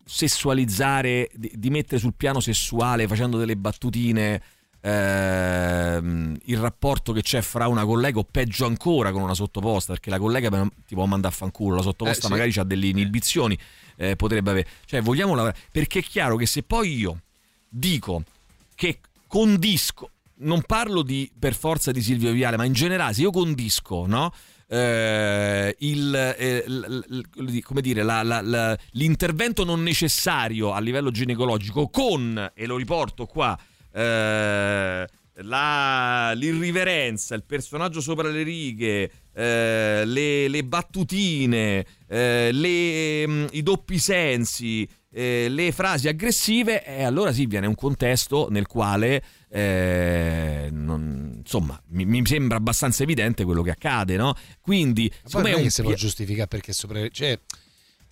sessualizzare, 0.04 1.30
di, 1.32 1.52
di 1.54 1.70
mettere 1.70 2.00
sul 2.00 2.14
piano 2.16 2.40
sessuale 2.40 3.06
facendo 3.06 3.38
delle 3.38 3.56
battutine 3.56 4.42
ehm, 4.82 6.36
il 6.44 6.58
rapporto 6.58 7.12
che 7.12 7.22
c'è 7.22 7.40
fra 7.40 7.66
una 7.68 7.84
collega 7.84 8.18
o 8.18 8.24
peggio 8.28 8.66
ancora 8.66 9.12
con 9.12 9.22
una 9.22 9.34
sottoposta, 9.34 9.92
perché 9.92 10.10
la 10.10 10.18
collega 10.18 10.48
ti 10.86 10.94
può 10.94 11.06
mandare 11.06 11.32
a 11.34 11.36
fanculo, 11.36 11.76
la 11.76 11.82
sottoposta 11.82 12.18
Eh, 12.20 12.22
sì. 12.26 12.30
magari 12.30 12.52
ha 12.58 12.64
delle 12.64 12.86
inibizioni, 12.86 13.58
eh, 13.96 14.16
potrebbe 14.16 14.50
avere. 14.50 14.68
Cioè 14.84 15.00
vogliamo 15.02 15.34
lavorare, 15.34 15.58
perché 15.70 16.00
è 16.00 16.02
chiaro 16.02 16.36
che 16.36 16.46
se 16.46 16.62
poi 16.62 16.96
io 16.96 17.20
dico 17.68 18.22
che 18.74 19.00
condisco, 19.26 20.10
non 20.42 20.62
parlo 20.62 21.02
di 21.02 21.30
per 21.38 21.54
forza 21.54 21.92
di 21.92 22.02
Silvio 22.02 22.32
Viale, 22.32 22.56
ma 22.56 22.64
in 22.64 22.72
generale 22.72 23.14
se 23.14 23.22
io 23.22 23.30
condisco, 23.30 24.06
no? 24.06 24.32
Eh, 24.66 25.76
il, 25.80 26.14
eh, 26.14 26.64
l- 26.66 27.04
l- 27.34 27.60
come 27.62 27.82
dire, 27.82 28.02
la- 28.02 28.22
la- 28.22 28.40
la- 28.40 28.76
l'intervento 28.92 29.64
non 29.64 29.82
necessario 29.82 30.72
a 30.72 30.80
livello 30.80 31.10
ginecologico 31.10 31.88
con, 31.90 32.50
e 32.54 32.66
lo 32.66 32.76
riporto 32.76 33.26
qua, 33.26 33.56
eh, 33.92 35.06
la- 35.36 36.32
l'irriverenza, 36.34 37.34
il 37.34 37.44
personaggio 37.44 38.00
sopra 38.00 38.28
le 38.28 38.42
righe, 38.42 39.10
eh, 39.34 40.02
le, 40.04 40.48
le 40.48 40.64
battutine, 40.64 41.84
eh, 42.08 42.50
le, 42.52 43.26
mm, 43.26 43.46
i 43.52 43.62
doppi 43.62 43.98
sensi, 43.98 44.86
eh, 45.14 45.48
le 45.48 45.72
frasi 45.72 46.08
aggressive, 46.08 46.84
e 46.84 47.02
allora 47.02 47.32
sì, 47.32 47.46
viene 47.46 47.66
un 47.66 47.74
contesto 47.74 48.48
nel 48.50 48.66
quale 48.66 49.22
eh, 49.50 50.68
non- 50.70 51.34
insomma 51.38 51.78
mi, 51.88 52.04
mi 52.06 52.24
sembra 52.24 52.56
abbastanza 52.56 53.02
evidente 53.02 53.44
quello 53.44 53.62
che 53.62 53.70
accade, 53.70 54.16
no? 54.16 54.34
Quindi, 54.60 55.10
Ma 55.24 55.40
poi 55.40 55.50
non 55.50 55.60
è 55.60 55.62
che 55.64 55.70
si 55.70 55.82
può 55.82 55.92
giustificare 55.94 56.48
perché 56.48 56.72
sopra 56.72 57.06
cioè, 57.08 57.38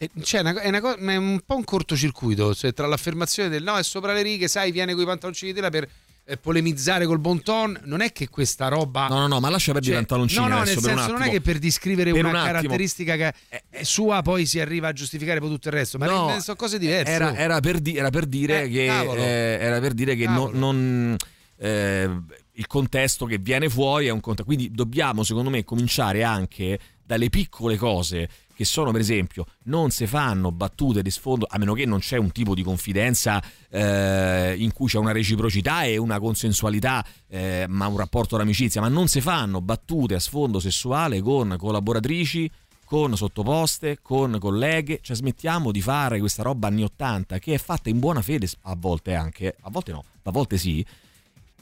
è, 0.00 0.08
cioè, 0.22 0.40
una 0.40 0.58
è, 0.58 0.68
una 0.68 1.12
è 1.12 1.16
un 1.16 1.40
po' 1.44 1.56
un 1.56 1.64
cortocircuito 1.64 2.54
cioè, 2.54 2.72
tra 2.72 2.86
l'affermazione 2.86 3.50
del 3.50 3.62
no 3.62 3.76
è 3.76 3.82
sopra 3.82 4.14
le 4.14 4.22
righe 4.22 4.48
sai 4.48 4.70
viene 4.72 4.94
con 4.94 5.02
i 5.02 5.04
pantaloncini 5.04 5.50
di 5.50 5.56
tela 5.56 5.68
per 5.68 5.86
eh, 6.24 6.36
polemizzare 6.38 7.04
col 7.04 7.18
bon 7.18 7.42
ton 7.42 7.78
non 7.84 8.00
è 8.00 8.10
che 8.10 8.28
questa 8.30 8.68
roba 8.68 9.08
No, 9.08 9.18
no, 9.18 9.26
no, 9.26 9.40
ma 9.40 9.50
lascia 9.50 9.72
perdere 9.72 9.92
i 9.92 9.96
pantaloncini 9.96 10.40
no 10.40 10.48
no 10.48 10.62
nel 10.62 10.78
senso 10.78 11.12
non 11.12 11.20
è 11.20 11.28
che 11.28 11.42
per 11.42 11.58
descrivere 11.58 12.12
Per 12.12 12.24
una 12.24 12.40
un 12.40 12.46
caratteristica 12.46 13.16
che 13.16 13.34
è 13.68 13.82
sua 13.82 14.22
poi 14.22 14.46
si 14.46 14.58
arriva 14.58 14.88
a 14.88 14.92
giustificare 14.94 15.38
poi 15.38 15.50
tutto 15.50 15.68
il 15.68 15.74
resto 15.74 15.98
ma 15.98 16.06
No, 16.06 16.40
sono 16.40 16.56
cose 16.56 16.78
diverse. 16.78 17.12
Era, 17.12 17.36
era 17.36 17.60
per, 17.60 17.78
di- 17.78 17.96
era 17.96 18.08
per 18.08 18.24
dire 18.24 18.62
Eh, 18.62 18.68
che, 18.70 18.84
eh, 18.86 19.58
era 19.60 19.80
per 19.80 19.92
dire 19.92 20.16
che 20.16 20.24
non, 20.24 20.34
Cavolo. 20.34 20.58
non, 20.58 21.16
eh, 21.58 22.10
il 22.52 22.66
contesto 22.66 23.26
che 23.26 23.38
viene 23.38 23.68
fuori 23.68 24.06
è 24.06 24.10
un 24.10 24.20
contesto. 24.20 24.44
Quindi 24.44 24.70
dobbiamo, 24.70 25.22
secondo 25.24 25.50
me, 25.50 25.64
cominciare 25.64 26.22
anche 26.22 26.78
dalle 27.04 27.28
piccole 27.30 27.76
cose 27.76 28.28
che 28.60 28.66
sono, 28.66 28.90
per 28.90 29.00
esempio, 29.00 29.46
non 29.64 29.88
si 29.88 30.06
fanno 30.06 30.52
battute 30.52 31.00
di 31.00 31.10
sfondo, 31.10 31.46
a 31.48 31.56
meno 31.56 31.72
che 31.72 31.86
non 31.86 32.00
c'è 32.00 32.18
un 32.18 32.30
tipo 32.30 32.54
di 32.54 32.62
confidenza 32.62 33.42
eh, 33.70 34.54
in 34.58 34.70
cui 34.74 34.86
c'è 34.86 34.98
una 34.98 35.12
reciprocità 35.12 35.84
e 35.84 35.96
una 35.96 36.20
consensualità, 36.20 37.02
eh, 37.26 37.64
ma 37.66 37.86
un 37.86 37.96
rapporto 37.96 38.36
d'amicizia, 38.36 38.82
ma 38.82 38.88
non 38.88 39.08
si 39.08 39.22
fanno 39.22 39.62
battute 39.62 40.14
a 40.14 40.20
sfondo 40.20 40.60
sessuale 40.60 41.22
con 41.22 41.56
collaboratrici 41.58 42.50
con 42.84 43.16
sottoposte, 43.16 44.00
con 44.02 44.36
colleghe, 44.38 44.98
cioè 45.00 45.16
smettiamo 45.16 45.70
di 45.70 45.80
fare 45.80 46.18
questa 46.18 46.42
roba 46.42 46.66
anni 46.66 46.82
80 46.82 47.38
che 47.38 47.54
è 47.54 47.58
fatta 47.58 47.88
in 47.88 47.98
buona 47.98 48.20
fede 48.20 48.46
a 48.62 48.74
volte 48.76 49.14
anche, 49.14 49.56
a 49.60 49.70
volte 49.70 49.92
no, 49.92 50.04
a 50.24 50.30
volte 50.32 50.58
sì, 50.58 50.84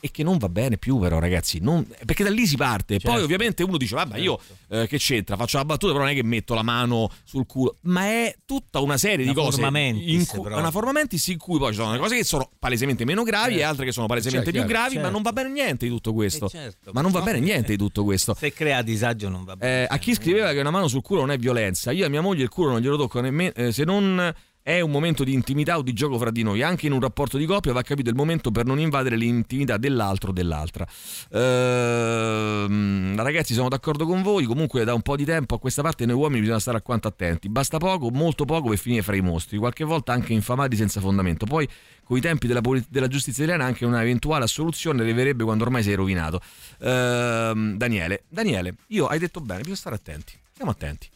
e 0.00 0.10
che 0.10 0.22
non 0.22 0.38
va 0.38 0.48
bene 0.48 0.76
più 0.78 0.98
però 0.98 1.18
ragazzi, 1.18 1.58
non- 1.60 1.86
perché 2.04 2.24
da 2.24 2.30
lì 2.30 2.46
si 2.46 2.56
parte, 2.56 2.98
poi 2.98 3.10
Certo. 3.10 3.24
ovviamente 3.24 3.62
uno 3.62 3.76
dice 3.76 3.94
vabbè 3.94 4.18
io 4.18 4.38
eh, 4.68 4.86
che 4.86 4.98
c'entra, 4.98 5.36
faccio 5.36 5.56
la 5.58 5.64
battuta 5.64 5.92
però 5.92 6.04
non 6.04 6.12
è 6.12 6.16
che 6.16 6.22
metto 6.24 6.54
la 6.54 6.62
mano 6.62 7.10
sul 7.24 7.46
culo, 7.46 7.76
ma 7.82 8.04
è 8.04 8.34
tutta 8.44 8.80
una 8.80 8.96
serie 8.96 9.24
Una 9.24 9.32
di 9.34 9.38
cose, 9.40 9.60
in 9.60 10.26
cui, 10.26 10.40
però. 10.42 10.58
una 10.58 10.70
forma 10.70 10.92
mentis 10.92 11.26
in 11.28 11.38
cui 11.38 11.58
poi 11.58 11.70
ci 11.70 11.76
sono 11.78 11.90
delle 11.90 12.02
cose 12.02 12.16
che 12.16 12.24
sono 12.24 12.50
palesemente 12.58 13.04
meno 13.04 13.22
gravi 13.22 13.54
e 13.54 13.56
Certo. 13.56 13.68
altre 13.70 13.84
che 13.86 13.92
sono 13.92 14.06
palesemente 14.06 14.50
Cioè, 14.52 14.60
più 14.60 14.68
gravi, 14.70 14.94
ma 14.96 15.00
certo. 15.02 15.10
non 15.10 15.22
va 15.22 15.32
bene 15.32 15.48
niente 15.50 15.84
di 15.86 15.90
tutto 15.90 16.12
questo, 16.12 16.46
Eh, 16.46 16.50
certo. 16.50 16.90
ma 16.92 17.00
non 17.00 17.10
va 17.10 17.20
bene 17.22 17.40
niente 17.40 17.72
di 17.72 17.78
tutto 17.78 18.04
questo. 18.04 18.34
se 18.34 18.52
crea 18.52 18.82
disagio 18.82 19.28
non 19.28 19.44
va 19.44 19.56
bene 19.56 19.82
Eh, 19.82 19.86
a 19.88 19.98
chi 19.98 20.14
scriveva 20.14 20.52
che 20.52 20.60
una 20.60 20.70
mano 20.70 20.88
sul 20.88 21.02
culo 21.02 21.20
non 21.20 21.30
è 21.30 21.38
violenza, 21.38 21.90
io 21.90 22.06
a 22.06 22.08
mia 22.08 22.20
moglie 22.20 22.42
il 22.42 22.48
culo 22.48 22.70
non 22.70 22.80
glielo 22.80 22.96
tocco 22.96 23.20
nemmeno 23.20 23.52
eh, 23.54 23.72
se 23.72 23.84
non 23.84 24.32
è 24.68 24.80
un 24.80 24.90
momento 24.90 25.24
di 25.24 25.32
intimità 25.32 25.78
o 25.78 25.82
di 25.82 25.94
gioco 25.94 26.18
fra 26.18 26.30
di 26.30 26.42
noi. 26.42 26.60
Anche 26.62 26.84
in 26.84 26.92
un 26.92 27.00
rapporto 27.00 27.38
di 27.38 27.46
coppia 27.46 27.72
va 27.72 27.80
capito 27.80 28.10
il 28.10 28.14
momento 28.14 28.50
per 28.50 28.66
non 28.66 28.78
invadere 28.78 29.16
l'intimità 29.16 29.78
dell'altro 29.78 30.28
o 30.28 30.32
dell'altra. 30.34 30.86
Ehm, 31.32 33.16
ragazzi, 33.16 33.54
sono 33.54 33.70
d'accordo 33.70 34.04
con 34.04 34.20
voi. 34.20 34.44
Comunque, 34.44 34.84
da 34.84 34.92
un 34.92 35.00
po' 35.00 35.16
di 35.16 35.24
tempo 35.24 35.54
a 35.54 35.58
questa 35.58 35.80
parte, 35.80 36.04
noi 36.04 36.16
uomini 36.16 36.40
bisogna 36.40 36.58
stare 36.58 36.76
alquanto 36.76 37.08
attenti. 37.08 37.48
Basta 37.48 37.78
poco, 37.78 38.10
molto 38.10 38.44
poco 38.44 38.68
per 38.68 38.76
finire 38.76 39.00
fra 39.00 39.16
i 39.16 39.22
mostri, 39.22 39.56
qualche 39.56 39.84
volta 39.84 40.12
anche 40.12 40.34
infamati 40.34 40.76
senza 40.76 41.00
fondamento. 41.00 41.46
Poi, 41.46 41.66
con 42.04 42.18
i 42.18 42.20
tempi 42.20 42.46
della, 42.46 42.60
poli- 42.60 42.84
della 42.90 43.08
giustizia 43.08 43.44
italiana, 43.44 43.66
anche 43.66 43.86
una 43.86 44.02
eventuale 44.02 44.44
assoluzione 44.44 45.00
arriverebbe 45.00 45.44
quando 45.44 45.64
ormai 45.64 45.82
sei 45.82 45.94
rovinato. 45.94 46.42
Ehm, 46.80 47.78
Daniele, 47.78 48.24
Daniele, 48.28 48.74
io 48.88 49.06
hai 49.06 49.18
detto 49.18 49.40
bene, 49.40 49.60
bisogna 49.60 49.76
stare 49.76 49.94
attenti. 49.94 50.38
Stiamo 50.52 50.72
attenti. 50.72 51.08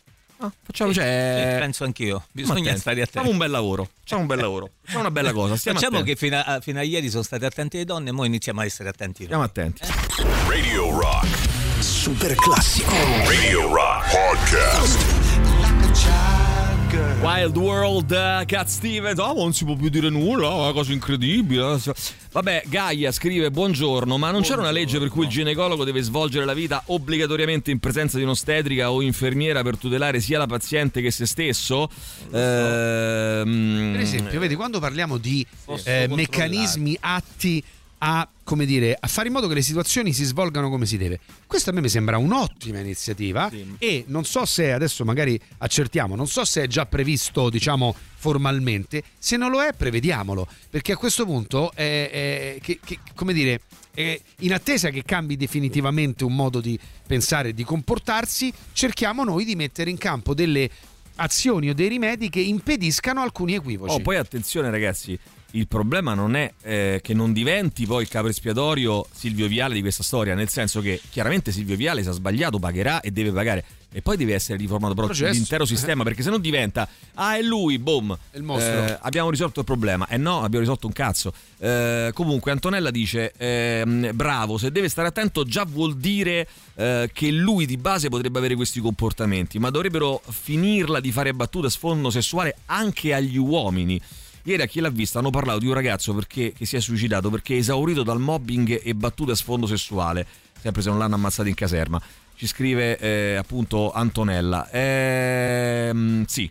Ah, 0.45 0.53
facciamo, 0.63 0.91
Sì, 0.93 0.99
cioè, 0.99 1.49
sì, 1.53 1.59
penso 1.61 1.85
anch'io 1.85 2.25
bisogna 2.33 2.61
attenti. 2.61 2.81
stare 2.81 2.97
attenti 3.03 3.13
Facciamo 3.19 3.31
un 3.33 3.39
bel 3.39 3.51
lavoro. 3.51 3.89
Facciamo 4.01 4.21
un 4.23 4.27
bel 4.27 4.39
lavoro. 4.41 4.71
Facciamo 4.83 5.01
una 5.01 5.11
bella 5.11 5.33
cosa. 5.33 5.57
Stiamo 5.57 5.79
Facciamo 5.79 5.99
attenti. 5.99 6.15
che 6.19 6.27
fino 6.27 6.43
a, 6.45 6.61
fino 6.61 6.79
a 6.79 6.83
ieri 6.83 7.09
sono 7.11 7.23
state 7.23 7.47
attenti 7.47 7.77
le 7.79 7.85
donne, 7.85 8.11
ora 8.11 8.27
iniziamo 8.27 8.61
a 8.61 8.65
essere 8.65 8.89
attenti. 8.89 9.25
Stiamo 9.25 9.43
attenti. 9.45 9.83
Radio 10.49 10.91
Rock. 10.99 11.27
Super 11.81 12.35
classico. 12.35 12.91
Radio 13.27 13.73
Rock 13.75 14.11
Podcast. 14.11 15.01
Wild 17.23 17.57
World, 17.57 18.11
uh, 18.11 18.45
Cat 18.45 18.67
Stevens, 18.67 19.21
oh, 19.21 19.33
non 19.35 19.53
si 19.55 19.65
può 19.65 19.77
più 19.77 19.89
dire 19.89 20.09
nulla, 20.11 20.49
oh, 20.49 20.63
una 20.65 20.73
cosa 20.73 20.93
incredibile. 20.93 21.79
Vabbè, 22.33 22.65
Gaia 22.67 23.13
scrive: 23.13 23.53
Buongiorno, 23.53 24.19
ma 24.19 24.33
non 24.33 24.43
c'era 24.43 24.61
una 24.61 24.73
legge 24.73 24.99
per 24.99 25.09
cui 25.09 25.27
il 25.27 25.31
ginecologo 25.31 25.85
deve 25.85 26.03
svolgere 26.03 26.45
la 26.45 26.53
vita 26.53 26.83
obbligatoriamente 26.87 27.71
in 27.71 27.79
presenza 27.79 28.17
di 28.17 28.25
un'ostetrica 28.25 28.91
o 28.91 29.03
infermiera 29.03 29.63
per 29.63 29.77
tutelare 29.77 30.19
sia 30.19 30.39
la 30.39 30.49
paziente 30.49 31.01
che 31.01 31.13
se 31.13 31.27
stesso? 31.27 31.89
Ehm, 32.33 33.91
Per 33.93 34.01
esempio, 34.01 34.41
vedi, 34.41 34.57
quando 34.57 34.81
parliamo 34.81 35.17
di 35.17 35.47
eh, 35.85 36.09
meccanismi 36.11 36.97
atti 36.99 37.63
a, 38.05 38.29
come 38.43 38.67
dire, 38.67 38.97
a 38.99 39.07
fare 39.07 39.29
in 39.29 39.33
modo 39.35 39.47
che 39.47 39.55
le 39.55 39.63
situazioni 39.63 40.13
si 40.13 40.25
svolgano 40.25 40.69
come 40.69 40.87
si 40.87 40.97
deve, 40.97 41.21
questo 41.47 41.71
a 41.71 41.73
me 41.73 41.81
mi 41.81 41.89
sembra 41.89 42.19
un'ottima 42.19 42.81
iniziativa 42.81 43.49
e 43.79 44.05
non 44.09 44.25
so 44.25 44.45
se 44.45 44.73
adesso 44.73 45.05
magari 45.05 45.41
accertiamo, 45.59 46.17
non 46.17 46.27
so 46.27 46.45
se 46.45 46.63
è 46.65 46.67
già 46.67 46.85
previsto, 46.85 47.49
diciamo, 47.49 47.95
formalmente, 48.17 49.05
se 49.19 49.37
non 49.37 49.53
lo 49.53 49.63
è 49.63 49.73
prevediamolo, 49.73 50.49
perché 50.69 50.93
a 50.93 50.97
questo 50.97 51.25
punto 51.25 51.71
è, 51.75 52.11
è- 52.11 52.59
che- 52.61 52.81
che- 52.85 52.99
come 53.15 53.33
dire, 53.33 53.61
è 53.95 54.19
in 54.41 54.53
attesa 54.53 54.89
che 54.91 55.05
cambi 55.05 55.37
definitivamente 55.37 56.25
un 56.25 56.35
modo 56.35 56.61
di 56.61 56.77
pensare 57.07 57.51
e 57.51 57.55
di 57.55 57.63
comportarsi, 57.63 58.53
cerchiamo 58.73 59.23
noi 59.23 59.45
di 59.45 59.55
mettere 59.55 59.91
in 59.91 59.99
campo 59.99 60.35
delle 60.35 60.69
azioni 61.17 61.69
o 61.69 61.75
dei 61.75 61.89
rimedi 61.89 62.31
che 62.31 62.41
impediscano 62.41 63.21
alcuni 63.21 63.55
equivoci. 63.55 63.95
Oh, 63.95 64.01
poi 64.01 64.17
attenzione 64.17 64.71
ragazzi, 64.71 65.17
il 65.53 65.67
problema 65.69 66.15
non 66.15 66.35
è 66.35 66.53
eh, 66.63 67.01
che 67.03 67.15
non 67.15 67.33
diventi 67.33 67.87
poi 67.87 68.03
il 68.03 68.09
capo 68.09 68.29
espiatorio 68.29 69.07
Silvio 69.13 69.47
Viale 69.49 69.75
di 69.75 69.81
questa 69.81 70.03
storia, 70.03 70.35
nel 70.35 70.49
senso 70.49 70.81
che 70.81 71.01
chiaramente 71.11 71.53
Silvio 71.53 71.77
Viale 71.77 72.03
se 72.03 72.11
ha 72.11 72.13
sbagliato 72.13 72.59
pagherà 72.59 73.01
e 73.01 73.11
deve 73.11 73.33
pagare, 73.33 73.65
E 73.95 74.01
poi 74.01 74.17
deve 74.17 74.33
essere 74.33 74.57
riformato 74.57 74.95
però 74.95 75.07
Processo. 75.07 75.33
l'intero 75.33 75.67
sistema, 75.67 76.03
perché 76.03 76.23
se 76.23 76.31
no 76.31 76.39
diventa, 76.39 76.89
ah 77.15 77.37
è 77.37 77.43
lui, 77.43 77.79
boom, 77.79 78.17
È 78.31 78.39
eh, 78.39 78.99
abbiamo 79.03 79.29
risolto 79.29 79.61
il 79.61 79.67
problema. 79.67 80.09
E 80.09 80.17
no, 80.17 80.37
abbiamo 80.43 80.61
risolto 80.61 80.87
un 80.87 80.95
cazzo. 80.95 81.33
Eh, 81.59 82.11
comunque 82.15 82.51
Antonella 82.53 82.91
dice, 82.91 83.33
ehm, 83.37 84.13
bravo, 84.15 84.57
se 84.57 84.73
deve 84.73 84.89
stare 84.89 85.09
attento 85.09 85.45
già 85.45 85.65
vuol 85.67 85.97
dire 85.97 86.49
eh, 86.75 87.11
che 87.13 87.31
lui 87.31 87.67
di 87.67 87.77
base 87.77 88.09
potrebbe 88.09 88.39
avere 88.39 88.55
questi 88.55 88.81
comportamenti, 88.81 89.59
ma 89.59 89.69
dovrebbero 89.69 90.23
finirla 90.27 90.99
di 90.99 91.13
fare 91.13 91.35
battute 91.35 91.67
a 91.67 91.71
sfondo 91.71 92.09
sessuale 92.09 92.57
anche 92.67 93.13
agli 93.13 93.37
uomini. 93.37 94.01
Ieri 94.45 94.63
a 94.63 94.67
chi 94.67 94.81
l'ha 94.81 94.91
vista 94.91 95.21
hanno 95.21 95.31
parlato 95.31 95.61
di 95.61 95.67
un 95.67 95.75
ragazzo 95.75 96.13
perché, 96.15 96.53
che 96.53 96.67
si 96.67 96.77
è 96.77 96.81
suicidato 96.81 97.31
perché 97.31 97.55
è 97.55 97.59
esaurito 97.59 98.03
dal 98.03 98.19
mobbing 98.19 98.81
e 98.83 98.95
battute 98.95 99.33
a 99.33 99.35
sfondo 99.37 99.67
sessuale, 99.67 100.27
sempre 100.61 100.83
se 100.83 100.89
non 100.89 100.99
l'hanno 100.99 101.15
ammazzato 101.15 101.49
in 101.49 101.55
caserma. 101.55 102.01
Ci 102.35 102.47
scrive 102.49 102.99
eh, 102.99 103.37
appunto 103.37 103.93
Antonella. 103.93 104.69
Ehm, 104.73 106.25
sì, 106.27 106.51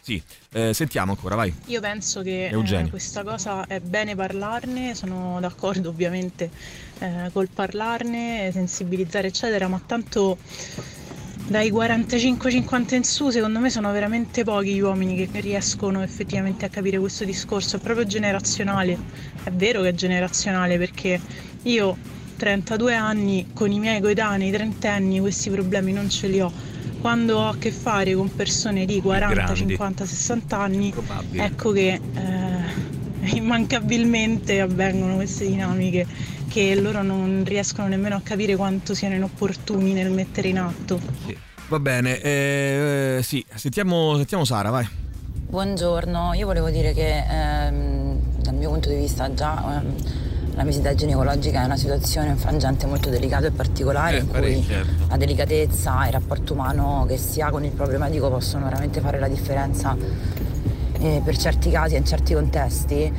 sì. 0.00 0.20
Eh, 0.52 0.74
sentiamo 0.74 1.12
ancora, 1.12 1.36
vai. 1.36 1.54
Io 1.66 1.80
penso 1.80 2.22
che 2.22 2.48
eh, 2.48 2.88
questa 2.90 3.22
cosa 3.22 3.64
è 3.66 3.78
bene 3.78 4.16
parlarne, 4.16 4.96
sono 4.96 5.38
d'accordo 5.40 5.90
ovviamente 5.90 6.50
eh, 6.98 7.30
col 7.32 7.48
parlarne, 7.48 8.50
sensibilizzare 8.52 9.28
eccetera, 9.28 9.68
ma 9.68 9.80
tanto 9.86 10.36
dai 11.46 11.72
45-50 11.72 12.94
in 12.94 13.04
su 13.04 13.30
secondo 13.30 13.58
me 13.58 13.70
sono 13.70 13.90
veramente 13.92 14.44
pochi 14.44 14.74
gli 14.74 14.80
uomini 14.80 15.16
che 15.16 15.40
riescono 15.40 16.02
effettivamente 16.02 16.64
a 16.64 16.68
capire 16.68 16.98
questo 16.98 17.24
discorso, 17.24 17.76
è 17.76 17.80
proprio 17.80 18.06
generazionale, 18.06 18.96
è 19.42 19.50
vero 19.50 19.82
che 19.82 19.88
è 19.88 19.94
generazionale 19.94 20.78
perché 20.78 21.20
io 21.62 21.96
32 22.36 22.94
anni 22.94 23.48
con 23.52 23.70
i 23.70 23.78
miei 23.78 24.00
coetanei 24.00 24.50
trentenni 24.50 25.20
questi 25.20 25.50
problemi 25.50 25.92
non 25.92 26.08
ce 26.08 26.28
li 26.28 26.40
ho. 26.40 26.50
Quando 27.00 27.38
ho 27.38 27.48
a 27.48 27.56
che 27.56 27.70
fare 27.70 28.14
con 28.14 28.34
persone 28.34 28.84
di 28.84 29.00
40, 29.00 29.34
Grandi. 29.34 29.54
50, 29.56 30.04
60 30.06 30.58
anni, 30.58 30.90
Probabile. 30.90 31.44
ecco 31.44 31.72
che 31.72 32.00
eh, 32.14 33.30
immancabilmente 33.36 34.60
avvengono 34.60 35.16
queste 35.16 35.46
dinamiche 35.46 36.06
che 36.50 36.74
loro 36.74 37.02
non 37.02 37.44
riescono 37.46 37.86
nemmeno 37.86 38.16
a 38.16 38.20
capire 38.24 38.56
quanto 38.56 38.92
siano 38.92 39.14
inopportuni 39.14 39.92
nel 39.92 40.10
mettere 40.10 40.48
in 40.48 40.58
atto. 40.58 41.00
Va 41.68 41.78
bene, 41.78 42.20
eh, 42.20 43.16
eh, 43.18 43.22
sì, 43.22 43.44
sentiamo, 43.54 44.16
sentiamo 44.16 44.44
Sara, 44.44 44.70
vai. 44.70 44.86
Buongiorno, 45.46 46.34
io 46.34 46.46
volevo 46.46 46.68
dire 46.68 46.92
che 46.92 47.24
ehm, 47.24 48.18
dal 48.42 48.54
mio 48.54 48.70
punto 48.70 48.88
di 48.88 48.96
vista 48.96 49.32
già 49.32 49.80
ehm, 49.80 49.94
la 50.54 50.64
visita 50.64 50.92
ginecologica 50.92 51.62
è 51.62 51.64
una 51.66 51.76
situazione, 51.76 52.30
un 52.30 52.36
frangente 52.36 52.86
molto 52.86 53.10
delicato 53.10 53.46
e 53.46 53.52
particolare 53.52 54.18
in 54.18 54.28
cui 54.28 54.66
la 55.08 55.16
delicatezza 55.16 56.02
e 56.02 56.06
il 56.08 56.12
rapporto 56.12 56.54
umano 56.54 57.04
che 57.06 57.16
si 57.16 57.40
ha 57.40 57.50
con 57.50 57.64
il 57.64 57.70
proprio 57.70 58.00
medico 58.00 58.28
possono 58.28 58.64
veramente 58.64 59.00
fare 59.00 59.20
la 59.20 59.28
differenza 59.28 59.96
eh, 60.98 61.22
per 61.24 61.36
certi 61.36 61.70
casi 61.70 61.94
e 61.94 61.98
in 61.98 62.04
certi 62.04 62.34
contesti 62.34 63.12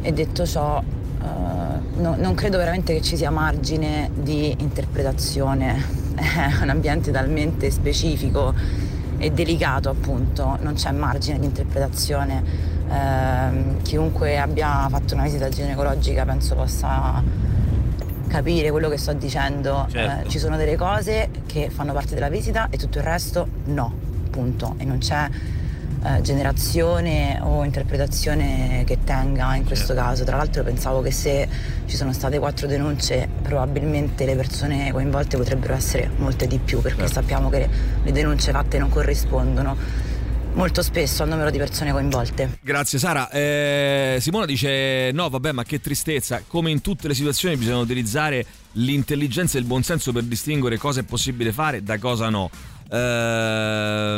e 0.00 0.12
detto 0.12 0.46
ciò 0.46 0.82
eh, 1.22 2.00
no- 2.00 2.16
non 2.16 2.34
credo 2.34 2.58
veramente 2.58 2.94
che 2.94 3.02
ci 3.02 3.16
sia 3.16 3.30
margine 3.30 4.10
di 4.14 4.54
interpretazione, 4.58 5.82
è 6.14 6.62
un 6.62 6.68
ambiente 6.68 7.10
talmente 7.10 7.70
specifico 7.70 8.54
e 9.18 9.30
delicato 9.32 9.90
appunto, 9.90 10.58
non 10.60 10.74
c'è 10.74 10.92
margine 10.92 11.38
di 11.38 11.46
interpretazione. 11.46 12.76
Ehm, 12.90 13.82
chiunque 13.82 14.38
abbia 14.38 14.86
fatto 14.88 15.14
una 15.14 15.24
visita 15.24 15.48
ginecologica 15.48 16.24
penso 16.24 16.54
possa 16.54 17.22
capire 18.28 18.70
quello 18.70 18.88
che 18.88 18.96
sto 18.96 19.12
dicendo. 19.12 19.86
Certo. 19.90 20.26
Eh, 20.26 20.30
ci 20.30 20.38
sono 20.38 20.56
delle 20.56 20.76
cose 20.76 21.30
che 21.46 21.70
fanno 21.70 21.92
parte 21.92 22.14
della 22.14 22.28
visita 22.28 22.68
e 22.70 22.76
tutto 22.76 22.98
il 22.98 23.04
resto 23.04 23.46
no, 23.66 23.92
punto. 24.30 24.74
E 24.78 24.84
non 24.84 24.98
c'è 24.98 25.28
eh, 26.04 26.20
generazione 26.22 27.38
o 27.42 27.64
interpretazione 27.64 28.84
che 28.86 28.98
tenga 29.04 29.54
in 29.54 29.64
questo 29.64 29.94
caso. 29.94 30.24
Tra 30.24 30.36
l'altro 30.36 30.62
pensavo 30.62 31.02
che 31.02 31.10
se 31.10 31.48
ci 31.86 31.96
sono 31.96 32.12
state 32.12 32.38
quattro 32.38 32.66
denunce 32.66 33.28
probabilmente 33.42 34.24
le 34.24 34.36
persone 34.36 34.92
coinvolte 34.92 35.36
potrebbero 35.36 35.74
essere 35.74 36.10
molte 36.16 36.46
di 36.46 36.58
più 36.58 36.80
perché 36.80 37.06
sappiamo 37.08 37.48
che 37.48 37.68
le 38.02 38.12
denunce 38.12 38.52
fatte 38.52 38.78
non 38.78 38.88
corrispondono 38.88 39.76
molto 40.54 40.82
spesso 40.82 41.22
al 41.22 41.28
numero 41.28 41.50
di 41.50 41.58
persone 41.58 41.92
coinvolte. 41.92 42.58
Grazie 42.60 42.98
Sara. 42.98 43.30
Eh, 43.30 44.18
Simona 44.20 44.44
dice 44.44 45.10
no 45.12 45.28
vabbè 45.28 45.52
ma 45.52 45.62
che 45.62 45.80
tristezza, 45.80 46.42
come 46.46 46.70
in 46.70 46.80
tutte 46.80 47.08
le 47.08 47.14
situazioni 47.14 47.56
bisogna 47.56 47.78
utilizzare 47.78 48.44
l'intelligenza 48.72 49.56
e 49.56 49.60
il 49.60 49.66
buonsenso 49.66 50.12
per 50.12 50.24
distinguere 50.24 50.76
cosa 50.76 51.00
è 51.00 51.02
possibile 51.04 51.52
fare 51.52 51.82
da 51.82 51.98
cosa 51.98 52.28
no. 52.28 52.50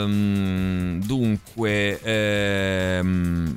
Ehm, 0.00 1.02
dunque, 1.04 2.00
ehm, 2.02 3.56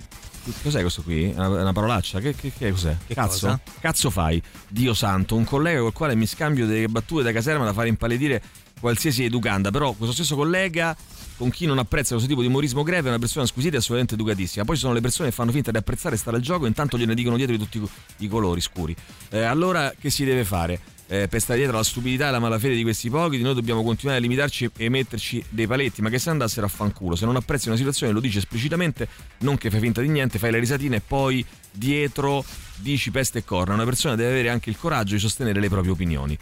cos'è 0.61 0.81
questo 0.81 1.02
qui? 1.03 1.31
Una, 1.35 1.48
una 1.48 1.73
parolaccia? 1.73 2.19
Che, 2.19 2.35
che- 2.35 2.52
che 2.56 2.72
cos'è? 2.72 2.95
Che 3.06 3.14
Cazzo? 3.14 3.48
cosa? 3.48 3.60
Cazzo 3.80 4.10
fai? 4.10 4.41
Dio 4.68 4.94
santo, 4.94 5.35
un 5.35 5.44
collega 5.44 5.80
col 5.81 5.94
quale 5.94 6.15
mi 6.15 6.26
scambio 6.26 6.65
delle 6.65 6.88
battute 6.88 7.23
da 7.23 7.31
caserma 7.31 7.65
da 7.65 7.73
fare 7.73 7.88
impalledire 7.90 8.41
qualsiasi 8.80 9.23
educanda, 9.23 9.72
però 9.72 9.94
questo 9.94 10.14
stesso 10.14 10.35
collega 10.35 10.95
con 11.38 11.49
chi 11.49 11.65
non 11.65 11.80
apprezza 11.80 12.11
questo 12.11 12.27
tipo 12.30 12.41
di 12.41 12.48
umorismo 12.48 12.84
greve 12.84 13.07
è 13.07 13.10
una 13.10 13.19
persona 13.19 13.45
squisita 13.45 13.76
e 13.76 13.77
assolutamente 13.77 14.15
educatissima. 14.15 14.65
Poi 14.65 14.76
ci 14.76 14.81
sono 14.81 14.94
le 14.94 15.02
persone 15.02 15.30
che 15.30 15.35
fanno 15.35 15.52
finta 15.52 15.72
di 15.72 15.77
apprezzare 15.77 16.15
e 16.15 16.18
stare 16.18 16.35
al 16.38 16.44
gioco 16.44 16.65
intanto 16.65 16.98
gliene 16.98 17.15
dicono 17.15 17.38
dietro 17.38 17.56
di 17.56 17.64
tutti 17.68 17.81
i 18.18 18.27
colori 18.27 18.60
scuri. 18.61 18.95
Eh, 19.30 19.41
allora 19.41 19.94
che 19.99 20.10
si 20.10 20.26
deve 20.26 20.44
fare? 20.44 20.80
Eh, 21.07 21.27
per 21.27 21.41
stare 21.41 21.59
dietro 21.59 21.75
alla 21.75 21.85
stupidità 21.85 22.25
e 22.25 22.27
alla 22.30 22.39
malafede 22.39 22.75
di 22.75 22.81
questi 22.81 23.09
pochi, 23.09 23.39
noi 23.41 23.53
dobbiamo 23.53 23.84
continuare 23.84 24.19
a 24.19 24.21
limitarci 24.21 24.71
e 24.77 24.89
metterci 24.89 25.43
dei 25.49 25.67
paletti, 25.67 26.01
ma 26.01 26.09
che 26.09 26.17
se 26.17 26.30
andassero 26.30 26.65
a 26.65 26.69
fanculo. 26.69 27.15
Se 27.15 27.25
non 27.25 27.35
apprezzi 27.35 27.67
una 27.67 27.77
situazione 27.77 28.13
lo 28.13 28.19
dici 28.21 28.38
esplicitamente, 28.38 29.07
non 29.39 29.57
che 29.57 29.69
fai 29.69 29.80
finta 29.81 30.01
di 30.01 30.07
niente, 30.07 30.39
fai 30.39 30.51
la 30.51 30.59
risatina 30.59 30.95
e 30.95 31.01
poi 31.05 31.45
dietro 31.71 32.43
dici 32.77 33.11
peste 33.11 33.39
e 33.39 33.43
corna. 33.43 33.73
Una 33.73 33.84
persona 33.85 34.15
deve 34.15 34.30
avere 34.31 34.49
anche 34.49 34.69
il 34.69 34.77
coraggio 34.77 35.13
di 35.13 35.19
sostenere 35.19 35.59
le 35.59 35.69
proprie 35.69 35.91
opinioni. 35.91 36.38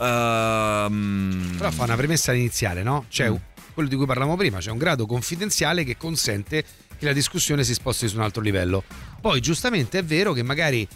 Ehm, 0.00 1.54
Però 1.56 1.70
fa 1.70 1.84
una 1.84 1.96
premessa 1.96 2.32
iniziale, 2.32 2.82
no? 2.82 3.06
C'è 3.08 3.28
Mm. 3.28 3.32
un- 3.32 3.40
quello 3.72 3.88
di 3.88 3.96
cui 3.96 4.06
parlavamo 4.06 4.36
prima, 4.36 4.58
c'è 4.58 4.70
un 4.70 4.78
grado 4.78 5.06
confidenziale 5.06 5.84
che 5.84 5.96
consente 5.96 6.64
che 6.98 7.04
la 7.06 7.12
discussione 7.12 7.64
si 7.64 7.72
sposti 7.72 8.08
su 8.08 8.16
un 8.16 8.22
altro 8.22 8.42
livello. 8.42 8.84
Poi 9.20 9.40
giustamente 9.40 9.98
è 10.00 10.04
vero 10.04 10.32
che 10.32 10.42
magari 10.42 10.86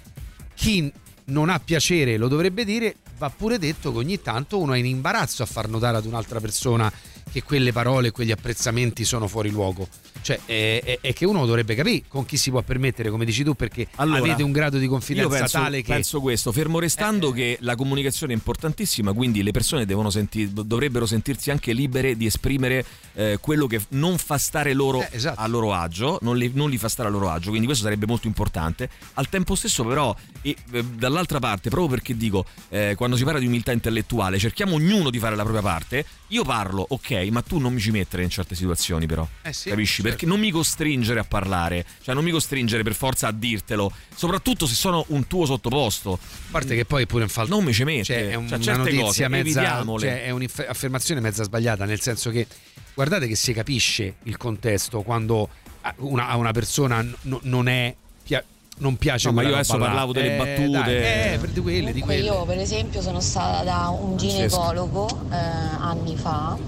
chi 0.54 0.92
non 1.26 1.48
ha 1.48 1.58
piacere 1.58 2.16
lo 2.16 2.28
dovrebbe 2.28 2.64
dire, 2.64 2.96
va 3.18 3.30
pure 3.30 3.58
detto 3.58 3.92
che 3.92 3.98
ogni 3.98 4.20
tanto 4.20 4.58
uno 4.58 4.74
è 4.74 4.78
in 4.78 4.86
imbarazzo 4.86 5.42
a 5.42 5.46
far 5.46 5.68
notare 5.68 5.96
ad 5.96 6.04
un'altra 6.04 6.40
persona 6.40 6.92
che 7.30 7.42
quelle 7.42 7.72
parole, 7.72 8.10
quegli 8.12 8.30
apprezzamenti 8.30 9.04
sono 9.04 9.26
fuori 9.28 9.50
luogo. 9.50 9.88
Cioè, 10.22 10.40
è, 10.44 10.80
è- 10.84 10.98
è 11.00 11.12
che 11.12 11.24
uno 11.24 11.44
dovrebbe 11.46 11.74
capire 11.74 12.02
con 12.08 12.24
chi 12.24 12.36
si 12.36 12.50
può 12.50 12.60
permettere, 12.62 13.10
come 13.10 13.24
dici 13.24 13.44
tu, 13.44 13.54
perché 13.54 13.86
Allora, 13.96 14.18
avete 14.20 14.42
un 14.42 14.52
grado 14.52 14.78
di 14.78 14.86
confidenza 14.88 15.38
penso, 15.38 15.58
tale 15.58 15.82
che. 15.82 15.90
Eh, 15.92 15.94
penso 15.94 16.20
questo, 16.20 16.50
fermo 16.50 16.78
restando 16.78 17.30
che 17.30 17.58
la 17.60 17.76
comunicazione 17.76 18.32
è 18.32 18.36
importantissima, 18.36 19.12
quindi 19.12 19.42
le 19.42 19.50
persone 19.52 19.84
devono 19.86 20.10
senti- 20.10 20.50
dovrebbero 20.52 21.06
sentirsi 21.06 21.50
anche 21.50 21.72
libere 21.72 22.16
di 22.16 22.26
esprimere 22.26 22.84
eh, 23.14 23.38
quello 23.40 23.66
che 23.66 23.80
non 23.90 24.18
fa 24.18 24.38
stare 24.38 24.72
loro 24.72 25.00
Eh, 25.02 25.08
esatto. 25.12 25.40
a 25.40 25.46
loro 25.46 25.72
agio, 25.74 26.18
non 26.22 26.36
li, 26.36 26.50
non 26.54 26.70
li 26.70 26.78
fa 26.78 26.88
stare 26.88 27.08
a 27.08 27.12
loro 27.12 27.30
agio, 27.30 27.48
quindi 27.50 27.66
questo 27.66 27.84
sarebbe 27.84 28.06
molto 28.06 28.26
importante. 28.26 28.88
Al 29.14 29.28
tempo 29.28 29.54
stesso 29.54 29.84
però, 29.84 30.14
e, 30.42 30.56
eh, 30.72 30.84
dall'altra 30.84 31.38
parte, 31.38 31.68
proprio 31.70 31.90
perché 31.90 32.16
dico, 32.16 32.44
eh, 32.70 32.94
quando 32.96 33.16
si 33.16 33.22
parla 33.24 33.38
di 33.38 33.46
umiltà 33.46 33.70
intellettuale, 33.72 34.38
cerchiamo 34.38 34.74
ognuno 34.74 35.10
di 35.10 35.18
fare 35.20 35.36
la 35.36 35.42
propria 35.42 35.62
parte, 35.62 36.04
io 36.28 36.42
parlo, 36.42 36.84
ok, 36.88 37.25
ma 37.30 37.42
tu 37.42 37.58
non 37.58 37.72
mi 37.72 37.80
ci 37.80 37.90
mettere 37.90 38.22
in 38.22 38.30
certe 38.30 38.54
situazioni 38.54 39.06
però, 39.06 39.26
Eh 39.42 39.52
sì, 39.52 39.68
capisci? 39.70 39.94
certo. 40.02 40.08
Perché 40.10 40.26
non 40.26 40.38
mi 40.40 40.50
costringere 40.50 41.20
a 41.20 41.24
parlare, 41.24 41.84
cioè 42.02 42.14
non 42.14 42.24
mi 42.24 42.30
costringere 42.30 42.82
per 42.82 42.94
forza 42.94 43.28
a 43.28 43.32
dirtelo, 43.32 43.90
soprattutto 44.14 44.66
se 44.66 44.74
sono 44.74 45.04
un 45.08 45.26
tuo 45.26 45.46
sottoposto. 45.46 46.14
A 46.14 46.18
parte 46.50 46.74
che 46.74 46.84
poi 46.84 47.06
pure 47.06 47.24
in 47.24 47.28
falso. 47.28 47.54
Non 47.54 47.64
mi 47.64 47.72
ci 47.72 47.84
mette. 47.84 48.04
Cioè, 48.04 48.28
è 48.30 48.34
un- 48.34 48.48
Cioè, 48.48 48.58
una 48.58 48.76
notizia 48.76 49.02
cose, 49.04 49.28
mezza. 49.28 49.84
Cioè, 49.98 50.24
è 50.24 50.30
un'affermazione 50.30 51.20
mezza 51.20 51.42
sbagliata, 51.44 51.84
nel 51.84 52.00
senso 52.00 52.30
che 52.30 52.46
guardate 52.94 53.26
che 53.28 53.36
si 53.36 53.52
capisce 53.52 54.14
il 54.24 54.36
contesto 54.36 55.02
quando 55.02 55.48
a 55.82 55.94
una, 55.98 56.28
a 56.28 56.36
una 56.36 56.52
persona 56.52 57.00
n- 57.02 57.14
non 57.42 57.68
è. 57.68 57.94
pia- 58.22 58.42
non 58.78 58.98
piace 58.98 59.28
No, 59.28 59.34
ma 59.34 59.42
io 59.42 59.54
adesso 59.54 59.78
parlavo 59.78 60.12
delle 60.12 60.34
Eh, 60.34 60.36
battute. 60.36 60.70
dai, 60.70 61.32
eh, 61.34 61.38
per 61.40 61.48
di 61.48 61.60
quelle, 61.60 61.92
di 61.94 62.00
quelle. 62.02 62.22
io 62.24 62.44
per 62.44 62.58
esempio 62.58 63.00
sono 63.00 63.20
stata 63.20 63.62
da 63.64 63.88
un 63.88 64.18
ginecologo 64.18 65.28
eh, 65.32 65.34
anni 65.34 66.14
fa 66.16 66.58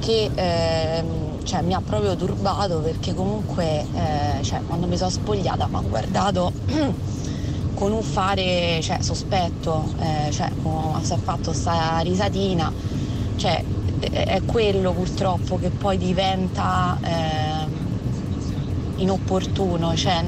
che 0.00 0.30
ehm, 0.34 1.44
cioè, 1.44 1.62
mi 1.62 1.74
ha 1.74 1.80
proprio 1.80 2.16
turbato 2.16 2.80
perché 2.80 3.14
comunque 3.14 3.86
eh, 3.94 4.42
cioè, 4.42 4.62
quando 4.66 4.86
mi 4.86 4.96
sono 4.96 5.10
spogliata 5.10 5.68
mi 5.68 5.76
ha 5.76 5.80
guardato 5.80 6.52
con 7.74 7.92
un 7.92 8.02
fare 8.02 8.80
cioè, 8.82 8.98
sospetto, 9.00 9.94
eh, 10.00 10.30
cioè, 10.32 10.50
si 11.02 11.12
è 11.12 11.16
fatto 11.16 11.52
sta 11.52 11.98
risatina, 12.00 12.72
cioè, 13.36 13.62
è 14.00 14.40
quello 14.44 14.92
purtroppo 14.92 15.58
che 15.58 15.70
poi 15.70 15.98
diventa 15.98 16.98
ehm, 17.02 17.70
inopportuno, 18.96 19.94
cioè, 19.94 20.24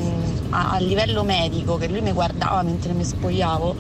a, 0.51 0.73
a 0.73 0.79
livello 0.79 1.25
medico 1.25 1.77
che 1.77 1.89
lui 1.89 2.01
mi 2.01 2.13
guardava 2.13 2.63
mentre 2.63 2.93
mi 2.93 3.05
spogliavo 3.05 3.77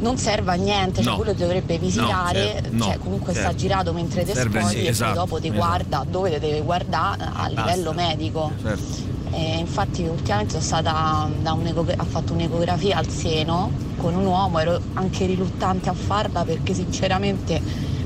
non 0.00 0.16
serve 0.18 0.52
a 0.52 0.54
niente, 0.54 1.02
cioè 1.02 1.10
No. 1.12 1.16
quello 1.16 1.32
dovrebbe 1.32 1.78
visitare, 1.78 2.52
certo. 2.54 2.68
No, 2.72 2.84
cioè 2.84 2.98
comunque 2.98 3.32
sta 3.32 3.42
certo. 3.42 3.56
girato 3.56 3.92
mentre 3.92 4.24
ti 4.24 4.32
Serve- 4.32 4.64
sì, 4.64 4.76
e 4.84 4.88
esatto, 4.88 5.12
poi 5.12 5.20
dopo 5.20 5.40
ti 5.40 5.46
esatto. 5.48 5.58
guarda 5.64 6.06
dove 6.10 6.38
deve 6.38 6.60
guardare 6.62 7.24
a 7.32 7.48
livello 7.48 7.92
medico. 7.92 8.52
Certo. 8.62 9.08
E 9.32 9.58
infatti 9.58 10.02
ultimamente 10.02 10.60
sono 10.60 10.62
stata 10.64 11.28
da 11.40 11.56
ha 11.96 12.04
fatto 12.04 12.32
un'ecografia 12.32 12.96
al 12.96 13.06
seno 13.08 13.70
con 13.96 14.14
un 14.14 14.24
uomo, 14.26 14.58
ero 14.58 14.80
anche 14.94 15.26
riluttante 15.26 15.88
a 15.88 15.92
farla 15.94 16.42
perché 16.44 16.74
sinceramente 16.74 17.60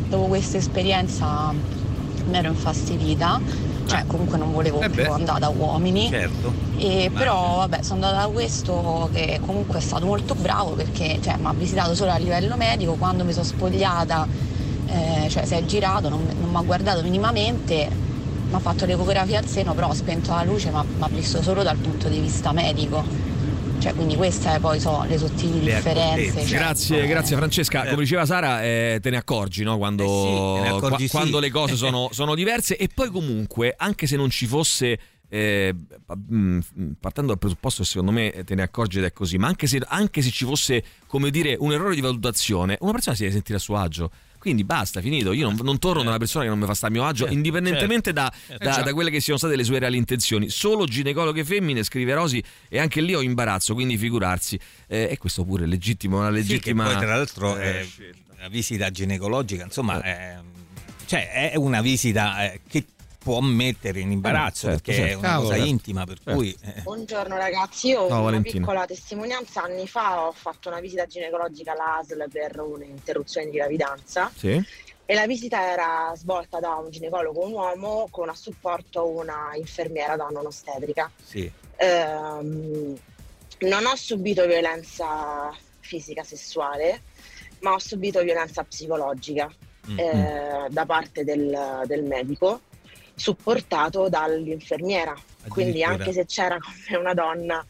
dopo 0.08 0.26
questa 0.26 0.58
esperienza 0.58 1.52
mi 2.26 2.36
ero 2.36 2.48
infastidita, 2.48 3.40
cioè 3.86 4.04
comunque 4.06 4.38
non 4.38 4.52
volevo 4.52 4.80
Eh 4.80 4.90
più 4.90 5.10
andare 5.10 5.40
da 5.40 5.48
uomini. 5.48 6.08
Certo. 6.08 6.52
E 6.76 7.10
però 7.12 7.58
vabbè 7.58 7.82
sono 7.82 8.04
andata 8.04 8.26
da 8.26 8.32
questo 8.32 9.08
che 9.12 9.40
comunque 9.44 9.78
è 9.78 9.82
stato 9.82 10.06
molto 10.06 10.34
bravo 10.34 10.70
perché 10.70 11.18
cioè, 11.22 11.36
mi 11.36 11.46
ha 11.46 11.52
visitato 11.52 11.94
solo 11.94 12.10
a 12.10 12.16
livello 12.16 12.56
medico, 12.56 12.94
quando 12.94 13.24
mi 13.24 13.32
sono 13.32 13.44
spogliata, 13.44 14.26
eh, 14.86 15.28
cioè 15.28 15.44
si 15.44 15.54
è 15.54 15.64
girato, 15.64 16.08
non, 16.08 16.26
non 16.40 16.50
mi 16.50 16.56
ha 16.56 16.62
guardato 16.62 17.02
minimamente, 17.02 17.88
mi 18.48 18.54
ha 18.54 18.58
fatto 18.58 18.86
l'ecografia 18.86 19.38
al 19.38 19.46
seno, 19.46 19.74
però 19.74 19.90
ha 19.90 19.94
spento 19.94 20.32
la 20.32 20.44
luce, 20.44 20.70
ma 20.70 20.82
mi 20.82 21.02
ha 21.02 21.08
visto 21.08 21.42
solo 21.42 21.62
dal 21.62 21.76
punto 21.76 22.08
di 22.08 22.18
vista 22.18 22.52
medico. 22.52 23.32
Cioè, 23.84 23.92
quindi 23.92 24.16
queste 24.16 24.58
poi 24.60 24.80
sono 24.80 25.04
le 25.04 25.18
sottili 25.18 25.62
Le 25.62 25.74
differenze. 25.74 26.22
accortezze. 26.22 26.46
cioè, 26.48 26.58
grazie, 26.58 27.06
grazie 27.06 27.36
Francesca. 27.36 27.84
Come 27.84 28.00
diceva 28.00 28.24
Sara, 28.24 28.64
eh, 28.64 28.98
te 29.02 29.10
ne 29.10 29.18
accorgi 29.18 29.62
no? 29.62 29.76
quando, 29.76 30.54
te 30.56 30.60
ne 30.62 30.68
accorgi, 30.68 30.88
qua- 30.88 30.98
sì. 30.98 31.08
quando 31.10 31.38
le 31.38 31.50
cose 31.50 31.76
sono, 31.76 32.08
sono 32.12 32.34
diverse 32.34 32.78
e 32.78 32.88
poi 32.88 33.10
comunque, 33.10 33.74
anche 33.76 34.06
se 34.06 34.16
non 34.16 34.30
ci 34.30 34.46
fosse... 34.46 34.98
eh, 35.28 35.74
mm, 36.32 36.60
partendo 36.98 37.32
dal 37.32 37.38
presupposto 37.38 37.82
che 37.82 37.88
secondo 37.90 38.10
me 38.10 38.42
te 38.46 38.54
ne 38.54 38.62
accorgi 38.62 38.98
ed 39.00 39.04
è 39.04 39.12
così, 39.12 39.36
ma 39.36 39.48
anche 39.48 39.66
se, 39.66 39.82
anche 39.86 40.22
se 40.22 40.30
ci 40.30 40.46
fosse 40.46 40.82
come 41.06 41.28
dire 41.28 41.54
un 41.58 41.70
errore 41.70 41.94
di 41.94 42.00
valutazione, 42.00 42.78
una 42.80 42.92
persona 42.92 43.14
si 43.14 43.20
deve 43.22 43.34
sentire 43.34 43.58
a 43.58 43.60
suo 43.60 43.76
agio. 43.76 44.10
Quindi 44.44 44.64
basta, 44.64 45.00
finito. 45.00 45.32
Io 45.32 45.48
non, 45.48 45.58
non 45.62 45.78
torno 45.78 46.02
da 46.02 46.10
una 46.10 46.18
persona 46.18 46.44
che 46.44 46.50
non 46.50 46.58
mi 46.58 46.66
fa 46.66 46.74
stare 46.74 46.92
a 46.92 46.96
mio 46.96 47.06
agio, 47.06 47.20
Certo, 47.24 47.32
indipendentemente 47.32 48.12
da, 48.12 48.30
certo. 48.30 48.62
da- 48.62 48.72
Certo. 48.72 48.88
da 48.90 48.92
quelle 48.92 49.08
che 49.10 49.18
siano 49.20 49.38
state 49.38 49.56
le 49.56 49.64
sue 49.64 49.78
reali 49.78 49.96
intenzioni. 49.96 50.50
Solo 50.50 50.84
ginecologhe 50.84 51.44
femmine, 51.46 51.82
scrive 51.82 52.12
Rosi, 52.12 52.44
e 52.68 52.78
anche 52.78 53.00
lì 53.00 53.14
ho 53.14 53.22
imbarazzo, 53.22 53.72
quindi 53.72 53.96
figurarsi. 53.96 54.60
Eh, 54.86 55.08
e 55.12 55.16
questo 55.16 55.44
pure 55.44 55.64
è 55.64 55.66
legittimo, 55.66 56.18
una 56.18 56.28
Sì, 56.28 56.34
legittima. 56.34 56.84
poi 56.84 56.96
tra 56.98 57.06
l'altro 57.16 57.56
eh, 57.56 57.80
è 57.80 57.86
una 58.38 58.48
visita 58.48 58.90
ginecologica, 58.90 59.64
insomma, 59.64 60.02
è, 60.02 60.36
cioè 61.06 61.50
è 61.52 61.56
una 61.56 61.80
visita 61.80 62.44
eh, 62.52 62.60
che 62.68 62.84
può 63.24 63.40
mettere 63.40 64.00
in 64.00 64.10
imbarazzo 64.12 64.66
Eh, 64.66 64.72
certo, 64.72 64.84
perché 64.84 65.02
è 65.02 65.04
certo. 65.06 65.18
una 65.18 65.28
Cavolo, 65.28 65.42
cosa 65.48 65.54
certo. 65.56 65.70
intima, 65.70 66.04
per 66.04 66.16
Certo. 66.18 66.38
cui 66.38 66.56
eh, 66.60 66.80
Buongiorno 66.82 67.36
ragazzi, 67.38 67.88
io 67.88 68.00
ho 68.02 68.08
Ciao, 68.08 68.16
una 68.18 68.24
Valentina. 68.26 68.58
piccola 68.58 68.84
testimonianza. 68.86 69.62
Anni 69.62 69.88
fa 69.88 70.26
ho 70.26 70.32
fatto 70.32 70.68
una 70.68 70.80
visita 70.80 71.06
ginecologica 71.06 71.72
all'ASL 71.72 72.26
per 72.30 72.60
un'interruzione 72.60 73.48
di 73.50 73.56
gravidanza 73.56 74.30
Sì. 74.36 74.62
e 75.06 75.14
la 75.14 75.26
visita 75.26 75.72
era 75.72 76.12
svolta 76.16 76.60
da 76.60 76.74
un 76.74 76.90
ginecologo, 76.90 77.42
un 77.46 77.52
uomo, 77.52 78.08
con 78.10 78.28
a 78.28 78.34
supporto 78.34 79.06
una 79.08 79.52
infermiera 79.56 80.16
donna 80.16 80.40
ostetrica. 80.40 81.10
sì. 81.24 81.50
Ehm, 81.76 82.94
non 83.60 83.86
ho 83.86 83.96
subito 83.96 84.46
violenza 84.46 85.50
fisica 85.80 86.22
sessuale, 86.22 87.02
ma 87.60 87.72
ho 87.72 87.78
subito 87.78 88.20
violenza 88.22 88.62
psicologica 88.64 89.50
Mm, 89.86 89.98
eh, 89.98 90.66
da 90.70 90.86
parte 90.86 91.24
del, 91.24 91.82
del 91.84 92.04
medico, 92.04 92.62
supportato 93.14 94.08
dall'infermiera. 94.08 95.14
Quindi 95.48 95.82
anche 95.82 96.12
se 96.12 96.24
c'era 96.26 96.58
con 96.58 96.72
me 96.88 96.96
una 96.96 97.14
donna, 97.14 97.64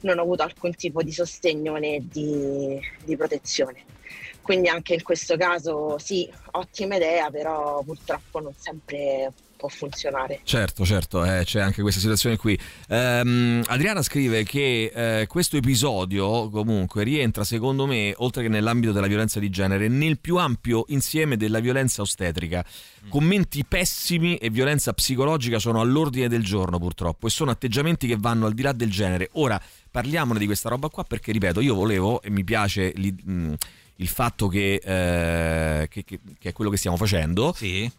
non 0.00 0.18
ho 0.18 0.22
avuto 0.22 0.42
alcun 0.42 0.74
tipo 0.74 1.02
di 1.02 1.12
sostegno 1.12 1.76
né 1.76 2.00
di, 2.02 2.80
di 3.04 3.16
protezione. 3.16 3.84
Quindi 4.40 4.68
anche 4.68 4.94
in 4.94 5.02
questo 5.02 5.36
caso 5.36 5.98
sì, 5.98 6.30
ottima 6.52 6.96
idea, 6.96 7.30
però 7.30 7.82
purtroppo 7.82 8.40
non 8.40 8.54
sempre 8.56 9.32
può 9.58 9.68
funzionare. 9.68 10.40
Certo, 10.44 10.86
certo, 10.86 11.24
eh, 11.24 11.42
c'è 11.44 11.60
anche 11.60 11.82
questa 11.82 12.00
situazione 12.00 12.36
qui. 12.36 12.58
Ehm, 12.88 13.62
Adriana 13.66 14.00
scrive 14.02 14.44
che 14.44 14.92
eh, 14.94 15.26
questo 15.26 15.56
episodio 15.56 16.48
comunque 16.48 17.02
rientra 17.02 17.42
secondo 17.42 17.84
me, 17.84 18.14
oltre 18.18 18.42
che 18.42 18.48
nell'ambito 18.48 18.92
della 18.92 19.08
violenza 19.08 19.40
di 19.40 19.50
genere, 19.50 19.88
nel 19.88 20.18
più 20.20 20.36
ampio 20.36 20.84
insieme 20.88 21.36
della 21.36 21.58
violenza 21.58 22.00
ostetrica. 22.00 22.64
Commenti 23.08 23.64
pessimi 23.64 24.36
e 24.36 24.50
violenza 24.50 24.92
psicologica 24.92 25.58
sono 25.58 25.80
all'ordine 25.80 26.28
del 26.28 26.44
giorno 26.44 26.78
purtroppo 26.78 27.26
e 27.26 27.30
sono 27.30 27.50
atteggiamenti 27.50 28.06
che 28.06 28.16
vanno 28.18 28.46
al 28.46 28.54
di 28.54 28.62
là 28.62 28.72
del 28.72 28.90
genere. 28.90 29.30
Ora 29.32 29.60
parliamone 29.90 30.38
di 30.38 30.46
questa 30.46 30.68
roba 30.68 30.88
qua 30.88 31.02
perché, 31.02 31.32
ripeto, 31.32 31.60
io 31.60 31.74
volevo 31.74 32.22
e 32.22 32.30
mi 32.30 32.44
piace... 32.44 32.92
li- 32.94 33.12
mh, 33.12 33.54
il 34.00 34.06
fatto 34.08 34.46
che, 34.46 34.74
eh, 34.74 35.88
che- 35.88 36.04
che- 36.04 36.20
che 36.38 36.48
è 36.50 36.52
quello 36.52 36.70
che 36.70 36.76
stiamo 36.76 36.96
facendo, 36.96 37.52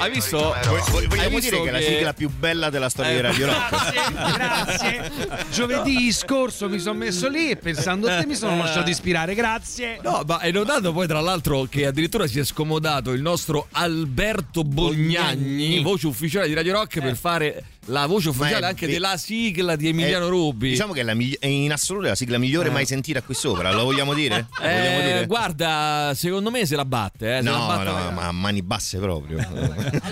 hai 0.01 0.11
visto? 0.11 0.37
Vogliamo 0.37 1.15
Hai 1.15 1.29
dire 1.29 1.39
visto 1.39 1.61
che 1.61 1.69
è 1.69 1.71
la 1.71 1.81
sigla 1.81 2.13
più 2.13 2.29
bella 2.29 2.69
della 2.69 2.89
storia 2.89 3.11
di 3.11 3.21
Radio 3.21 3.45
Rock. 3.45 3.91
Grazie, 3.91 5.11
grazie. 5.11 5.11
Giovedì 5.51 6.11
scorso 6.11 6.67
mi 6.69 6.79
sono 6.79 6.97
messo 6.97 7.29
lì 7.29 7.51
e 7.51 7.55
pensando 7.55 8.07
a 8.07 8.19
te 8.19 8.25
mi 8.25 8.35
sono 8.35 8.57
lasciato 8.57 8.89
ispirare. 8.89 9.35
Grazie. 9.35 9.99
No, 10.01 10.23
ma 10.25 10.37
hai 10.37 10.51
notato 10.51 10.91
poi 10.91 11.07
tra 11.07 11.21
l'altro 11.21 11.63
che 11.63 11.85
addirittura 11.85 12.27
si 12.27 12.39
è 12.39 12.43
scomodato 12.43 13.11
il 13.11 13.21
nostro 13.21 13.67
Alberto 13.71 14.63
Bognagni, 14.63 15.81
voce 15.81 16.07
ufficiale 16.07 16.47
di 16.47 16.53
Radio 16.53 16.73
Rock, 16.73 16.99
per 16.99 17.15
fare 17.15 17.63
la 17.85 18.05
voce 18.05 18.29
ufficiale 18.29 18.65
è 18.65 18.69
anche 18.69 18.85
ve- 18.85 18.93
della 18.93 19.17
sigla 19.17 19.75
di 19.75 19.87
Emiliano 19.87 20.25
Eh, 20.25 20.29
Rubi. 20.29 20.69
Diciamo 20.69 20.93
che 20.93 21.01
è, 21.01 21.03
la 21.03 21.13
migli- 21.13 21.37
è 21.39 21.47
in 21.47 21.71
assoluto 21.71 22.07
la 22.07 22.15
sigla 22.15 22.37
migliore 22.37 22.69
Eh. 22.69 22.71
mai 22.71 22.85
sentita 22.85 23.21
qui 23.21 23.33
sopra. 23.33 23.71
Lo 23.73 23.83
vogliamo 23.83 24.13
dire? 24.13 24.47
Lo 24.59 24.63
Eh, 24.65 24.77
vogliamo 24.77 25.01
dire? 25.01 25.25
guarda, 25.25 26.11
secondo 26.15 26.51
me 26.51 26.65
se 26.65 26.75
la 26.75 26.85
batte, 26.85 27.37
eh, 27.37 27.41
se 27.41 27.49
la 27.49 27.57
No, 27.57 27.65
batte 27.67 27.83
no, 27.85 28.11
ma 28.11 28.27
a 28.27 28.31
mani 28.31 28.61
basse 28.61 28.99
proprio. 28.99 29.37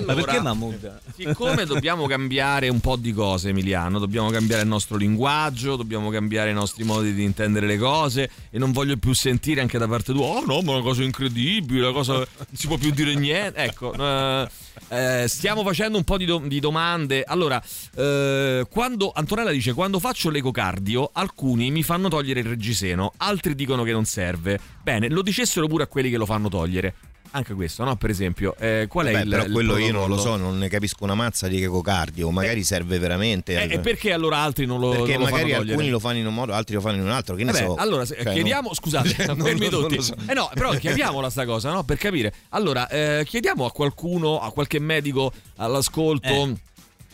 Ma 0.06 0.14
perché 0.14 0.40
Mahmood? 0.42 1.02
Siccome 1.16 1.66
dobbiamo 1.66 2.08
cambiare 2.08 2.70
un 2.70 2.80
po' 2.80 2.96
di 2.96 3.12
cose, 3.14 3.50
Emiliano, 3.50 4.00
dobbiamo 4.00 4.30
cambiare 4.30 4.64
il 4.64 4.68
nostro 4.68 4.98
linguaggio, 4.98 5.76
dobbiamo 5.76 6.10
cambiare 6.10 6.50
i 6.50 6.54
nostri 6.54 6.84
modi 6.84 7.14
di 7.14 7.24
intendere 7.24 7.68
le 7.68 7.78
cose 7.78 8.30
e 8.50 8.58
non 8.58 8.72
voglio 8.72 8.98
più 8.98 9.14
sentire 9.14 9.62
anche 9.62 9.78
da 9.78 9.88
parte 9.88 10.12
tua, 10.14 10.26
oh 10.26 10.46
no, 10.46 10.62
ma 10.62 10.72
è 10.72 10.76
una 10.76 10.82
cosa 10.84 11.04
incredibile, 11.04 11.82
una 11.86 11.92
cosa 11.94 12.14
non 12.14 12.26
si 12.54 12.68
può 12.68 12.78
più 12.78 12.92
dire 12.92 13.14
niente. 13.16 13.60
Ecco, 13.60 13.94
eh, 13.94 14.48
eh, 14.88 15.26
stiamo 15.28 15.64
facendo 15.64 15.98
un 15.98 16.04
po' 16.04 16.18
di, 16.18 16.26
do- 16.26 16.44
di 16.46 16.60
domande. 16.60 17.24
Allora, 17.24 17.62
eh, 17.96 18.66
quando 18.70 19.12
Antonella 19.14 19.52
dice 19.52 19.74
quando 19.74 20.00
faccio 20.00 20.30
l'ecocardio, 20.30 21.12
alcuni 21.14 21.72
mi 21.72 21.84
fanno 21.84 22.08
togliere 22.08 22.40
il 22.40 22.46
reggiseno, 22.46 23.14
altri 23.18 23.56
dicono 23.56 23.84
che 23.84 23.92
non 23.92 24.06
serve. 24.06 24.60
Bene, 24.82 25.10
lo 25.10 25.22
dicessero 25.22 25.68
pure 25.68 25.84
a 25.84 25.88
quelli 25.88 26.10
che 26.10 26.18
lo 26.18 26.26
fanno 26.26 26.50
togliere. 26.50 26.94
Anche 27.32 27.54
questo, 27.54 27.84
no? 27.84 27.96
Per 27.96 28.10
esempio, 28.10 28.56
eh, 28.58 28.86
qual 28.90 29.08
è 29.08 29.12
Beh, 29.12 29.20
il 29.22 29.30
però 29.30 29.44
il 29.46 29.52
quello 29.52 29.78
io 29.78 29.92
non 29.92 30.08
lo 30.08 30.16
protocollo? 30.16 30.38
so, 30.38 30.42
non 30.44 30.58
ne 30.58 30.68
capisco 30.70 31.04
una 31.04 31.16
mazza 31.16 31.48
di 31.48 31.62
ecocardio, 31.64 32.30
magari 32.32 32.64
serve 32.64 32.98
veramente. 33.00 33.62
Eh, 33.62 33.74
e 33.76 33.80
perché 33.80 34.12
allora 34.14 34.38
altri 34.38 34.66
non 34.66 34.80
lo 34.80 34.90
Perché 34.90 35.14
non 35.18 35.26
lo 35.26 35.32
magari 35.32 35.54
alcuni 35.54 35.90
lo 35.90 36.00
fanno 36.00 36.18
in 36.18 36.28
un 36.28 36.34
modo, 36.34 36.54
altri 36.54 36.76
lo 36.76 36.82
fanno 36.82 36.96
in 36.98 37.04
un 37.04 37.12
altro. 37.12 37.36
Che 37.36 37.44
ne 37.44 37.52
Vabbè, 37.52 37.64
so. 37.66 37.76
allora 37.76 38.06
Cioè, 38.06 38.24
chiediamo, 38.24 38.66
non- 38.68 38.74
scusate, 38.74 39.26
non- 39.28 39.38
fermi 39.38 39.70
non- 39.70 39.82
tutti. 39.88 40.02
so. 40.02 40.16
Eh 40.28 40.34
no, 40.34 40.50
però 40.54 40.72
chiediamola 40.72 41.30
sta 41.30 41.46
cosa, 41.46 41.72
no? 41.72 41.84
Per 41.84 41.98
capire. 41.98 42.34
Allora, 42.50 42.88
eh, 42.90 43.24
chiediamo 43.26 43.66
a 43.66 43.72
qualcuno, 43.72 44.40
a 44.40 44.52
qualche 44.52 44.80
medico 44.80 45.32
all'ascolto, 45.58 46.58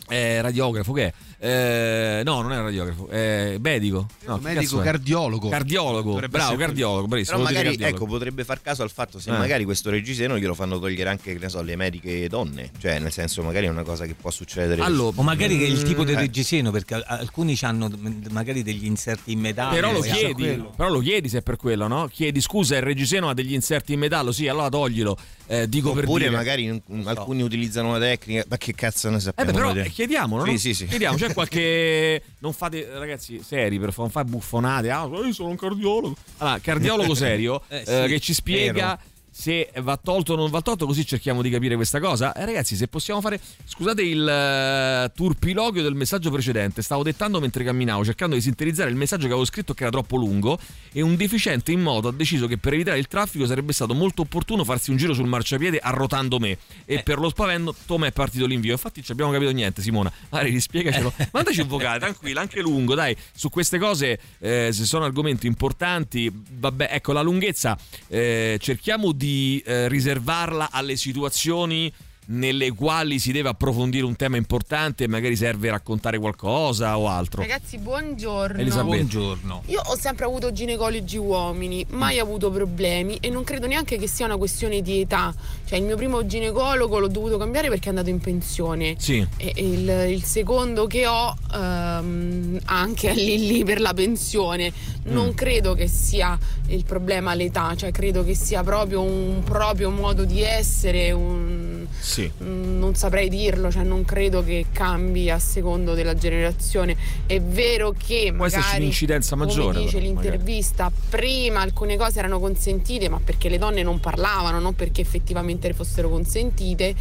eh, 0.08 0.40
radiografo 0.40 0.92
che 0.92 1.06
è? 1.06 1.12
Eh, 1.38 2.22
no, 2.24 2.40
non 2.40 2.52
è 2.52 2.56
un 2.56 2.62
radiografo, 2.64 3.08
è 3.08 3.56
medico. 3.60 4.06
No, 4.24 4.38
medico 4.38 4.78
cardiologo. 4.78 5.48
Cardiologo, 5.50 6.10
Dovrebbe 6.12 6.38
bravo, 6.38 6.56
cardiologo, 6.56 7.06
bravissimo. 7.06 7.36
Però 7.36 7.48
magari 7.48 7.68
cardiologo. 7.68 7.96
ecco, 7.96 8.06
potrebbe 8.06 8.44
far 8.44 8.62
caso 8.62 8.82
al 8.82 8.90
fatto 8.90 9.18
se 9.20 9.30
Eh. 9.30 9.36
magari 9.36 9.64
questo 9.64 9.90
reggiseno 9.90 10.38
glielo 10.38 10.54
fanno 10.54 10.78
togliere 10.78 11.10
anche, 11.10 11.32
che 11.34 11.38
ne 11.38 11.48
so, 11.50 11.60
le 11.62 11.76
mediche 11.76 12.26
donne. 12.28 12.70
Cioè, 12.78 12.98
nel 13.00 13.12
senso, 13.12 13.42
magari 13.42 13.66
è 13.66 13.68
una 13.68 13.82
cosa 13.82 14.06
che 14.06 14.14
può 14.14 14.30
succedere. 14.30 14.80
o 14.82 15.12
magari 15.22 15.58
che 15.58 15.64
è 15.64 15.68
il 15.68 15.82
tipo 15.82 16.04
del 16.04 16.16
Eh. 16.16 16.20
reggiseno, 16.20 16.70
perché 16.70 16.94
al- 16.94 17.04
alcuni 17.06 17.56
hanno 17.62 17.90
magari 18.30 18.62
degli 18.62 18.86
inserti 18.86 19.32
in 19.32 19.40
metallo. 19.40 19.74
Però 19.74 19.92
lo 19.92 20.02
e- 20.02 20.08
chiedi, 20.10 20.64
però 20.74 20.88
lo 20.90 21.00
chiedi 21.00 21.28
se 21.28 21.38
è 21.38 21.42
per 21.42 21.56
quello, 21.56 21.86
no? 21.86 22.08
Chiedi 22.10 22.40
scusa, 22.40 22.76
il 22.76 22.82
reggiseno 22.82 23.28
ha 23.28 23.34
degli 23.34 23.52
inserti 23.52 23.92
in 23.92 23.98
metallo, 23.98 24.32
sì, 24.32 24.48
allora 24.48 24.68
toglilo. 24.68 25.16
Eh, 25.48 25.68
dico 25.68 25.92
per 25.92 26.04
Oppure 26.04 26.24
dire. 26.24 26.34
magari 26.34 26.82
alcuni 27.04 27.42
utilizzano 27.42 27.90
una 27.90 27.98
tecnica, 28.00 28.44
ma 28.48 28.56
che 28.56 28.74
cazzo 28.74 29.08
ne 29.10 29.16
Eh 29.16 29.20
sappiamo? 29.20 29.50
beh, 29.52 29.56
però 29.56 29.74
eh, 29.74 29.88
chiediamolo, 29.90 30.44
no? 30.44 30.50
Sì, 30.50 30.58
sì, 30.58 30.74
sì. 30.74 30.86
Chiediamo, 30.86 31.16
c'è 31.26 31.32
qualche. 31.34 32.22
Non 32.38 32.52
fate, 32.52 32.88
ragazzi, 32.92 33.42
seri, 33.42 33.78
per 33.78 33.90
favore, 33.92 34.02
non 34.02 34.10
fate 34.10 34.30
buffonate. 34.30 34.90
Ah, 34.90 35.08
io 35.10 35.32
sono 35.32 35.48
un 35.48 35.56
cardiologo. 35.56 36.14
Allora, 36.38 36.58
cardiologo 36.60 37.14
serio 37.16 37.62
Eh, 37.68 37.78
eh, 37.86 38.02
sì, 38.02 38.08
che 38.08 38.20
ci 38.20 38.34
spiega. 38.34 38.72
vero. 38.72 38.98
Se 39.38 39.70
va 39.82 39.98
tolto 39.98 40.32
o 40.32 40.36
non 40.36 40.48
va 40.48 40.62
tolto, 40.62 40.86
così 40.86 41.04
cerchiamo 41.04 41.42
di 41.42 41.50
capire 41.50 41.76
questa 41.76 42.00
cosa. 42.00 42.32
Eh, 42.32 42.46
ragazzi, 42.46 42.74
se 42.74 42.88
possiamo 42.88 43.20
fare. 43.20 43.38
Scusate 43.66 44.00
il 44.02 44.26
eh, 44.26 45.12
turpiloquio 45.14 45.82
del 45.82 45.94
messaggio 45.94 46.30
precedente. 46.30 46.80
Stavo 46.80 47.02
dettando 47.02 47.38
mentre 47.38 47.62
camminavo, 47.62 48.02
cercando 48.02 48.34
di 48.34 48.40
sintetizzare 48.40 48.88
il 48.88 48.96
messaggio 48.96 49.24
che 49.24 49.32
avevo 49.32 49.44
scritto 49.44 49.74
che 49.74 49.82
era 49.82 49.92
troppo 49.92 50.16
lungo. 50.16 50.58
E 50.90 51.02
un 51.02 51.16
deficiente 51.16 51.70
in 51.70 51.82
moto 51.82 52.08
ha 52.08 52.12
deciso 52.12 52.46
che 52.46 52.56
per 52.56 52.72
evitare 52.72 52.98
il 52.98 53.08
traffico 53.08 53.44
sarebbe 53.44 53.74
stato 53.74 53.92
molto 53.92 54.22
opportuno 54.22 54.64
farsi 54.64 54.90
un 54.90 54.96
giro 54.96 55.12
sul 55.12 55.26
marciapiede 55.26 55.80
arrotando 55.80 56.38
me. 56.38 56.56
Eh. 56.86 56.94
E 56.94 57.02
per 57.02 57.18
lo 57.18 57.28
spavento 57.28 57.74
Tom 57.84 58.06
è 58.06 58.12
partito 58.12 58.46
l'invio. 58.46 58.72
Infatti, 58.72 59.02
ci 59.02 59.12
abbiamo 59.12 59.32
capito 59.32 59.50
niente, 59.50 59.82
Simona. 59.82 60.10
Magari 60.30 60.50
rispiegacelo. 60.50 61.12
Mandaci 61.32 61.60
un 61.60 61.68
vocale, 61.68 61.98
tranquilla, 61.98 62.40
anche 62.40 62.62
lungo, 62.62 62.94
dai. 62.94 63.14
Su 63.34 63.50
queste 63.50 63.78
cose, 63.78 64.18
eh, 64.38 64.70
se 64.72 64.84
sono 64.86 65.04
argomenti 65.04 65.46
importanti, 65.46 66.32
vabbè, 66.32 66.88
ecco, 66.90 67.12
la 67.12 67.20
lunghezza 67.20 67.76
eh, 68.08 68.56
cerchiamo 68.58 69.12
di 69.12 69.24
eh, 69.64 69.88
riservarla 69.88 70.70
alle 70.70 70.96
situazioni 70.96 71.92
nelle 72.26 72.72
quali 72.72 73.18
si 73.18 73.32
deve 73.32 73.48
approfondire 73.48 74.04
un 74.04 74.16
tema 74.16 74.36
importante 74.36 75.04
e 75.04 75.08
magari 75.08 75.36
serve 75.36 75.70
raccontare 75.70 76.18
qualcosa 76.18 76.98
o 76.98 77.08
altro. 77.08 77.40
Ragazzi, 77.42 77.78
buongiorno. 77.78 78.60
Elisabetta. 78.60 78.96
Buongiorno. 78.96 79.62
Io 79.66 79.80
ho 79.84 79.96
sempre 79.96 80.24
avuto 80.24 80.52
ginecologi 80.52 81.16
uomini, 81.16 81.84
mai 81.90 82.18
avuto 82.18 82.50
problemi 82.50 83.16
e 83.20 83.30
non 83.30 83.44
credo 83.44 83.66
neanche 83.66 83.96
che 83.98 84.08
sia 84.08 84.26
una 84.26 84.36
questione 84.36 84.82
di 84.82 85.00
età. 85.00 85.34
Cioè, 85.64 85.78
il 85.78 85.84
mio 85.84 85.96
primo 85.96 86.26
ginecologo 86.26 86.98
l'ho 86.98 87.08
dovuto 87.08 87.36
cambiare 87.38 87.68
perché 87.68 87.86
è 87.86 87.88
andato 87.88 88.10
in 88.10 88.18
pensione. 88.18 88.94
Sì. 88.98 89.26
E 89.36 89.52
e 89.56 89.62
il, 89.62 90.12
il 90.12 90.22
secondo 90.24 90.86
che 90.86 91.06
ho 91.06 91.34
ehm, 91.54 92.58
anche 92.66 93.12
lì 93.14 93.46
lì 93.46 93.64
per 93.64 93.80
la 93.80 93.94
pensione. 93.94 94.72
Non 95.04 95.28
Mm. 95.28 95.34
credo 95.34 95.74
che 95.74 95.86
sia 95.86 96.36
il 96.68 96.84
problema 96.84 97.34
l'età, 97.34 97.74
cioè 97.76 97.92
credo 97.92 98.24
che 98.24 98.34
sia 98.34 98.62
proprio 98.64 99.02
un 99.02 99.42
proprio 99.44 99.90
modo 99.90 100.24
di 100.24 100.42
essere, 100.42 101.12
un, 101.12 101.86
Sì. 102.16 102.30
Mm, 102.42 102.78
non 102.78 102.94
saprei 102.94 103.28
dirlo, 103.28 103.70
cioè 103.70 103.82
non 103.82 104.06
credo 104.06 104.42
che 104.42 104.66
cambi 104.72 105.28
a 105.28 105.38
secondo 105.38 105.92
della 105.92 106.14
generazione. 106.14 106.96
È 107.26 107.38
vero 107.42 107.92
che 107.92 108.32
Può 108.34 108.46
magari 108.46 108.80
un'incidenza 108.80 109.36
maggiore, 109.36 109.74
come 109.74 109.84
dice 109.84 109.98
però, 109.98 110.14
magari. 110.14 110.28
l'intervista, 110.30 110.90
prima 111.10 111.60
alcune 111.60 111.98
cose 111.98 112.18
erano 112.18 112.40
consentite, 112.40 113.10
ma 113.10 113.20
perché 113.22 113.50
le 113.50 113.58
donne 113.58 113.82
non 113.82 114.00
parlavano, 114.00 114.60
non 114.60 114.74
perché 114.74 115.02
effettivamente 115.02 115.68
le 115.68 115.74
fossero 115.74 116.08
consentite. 116.08 116.94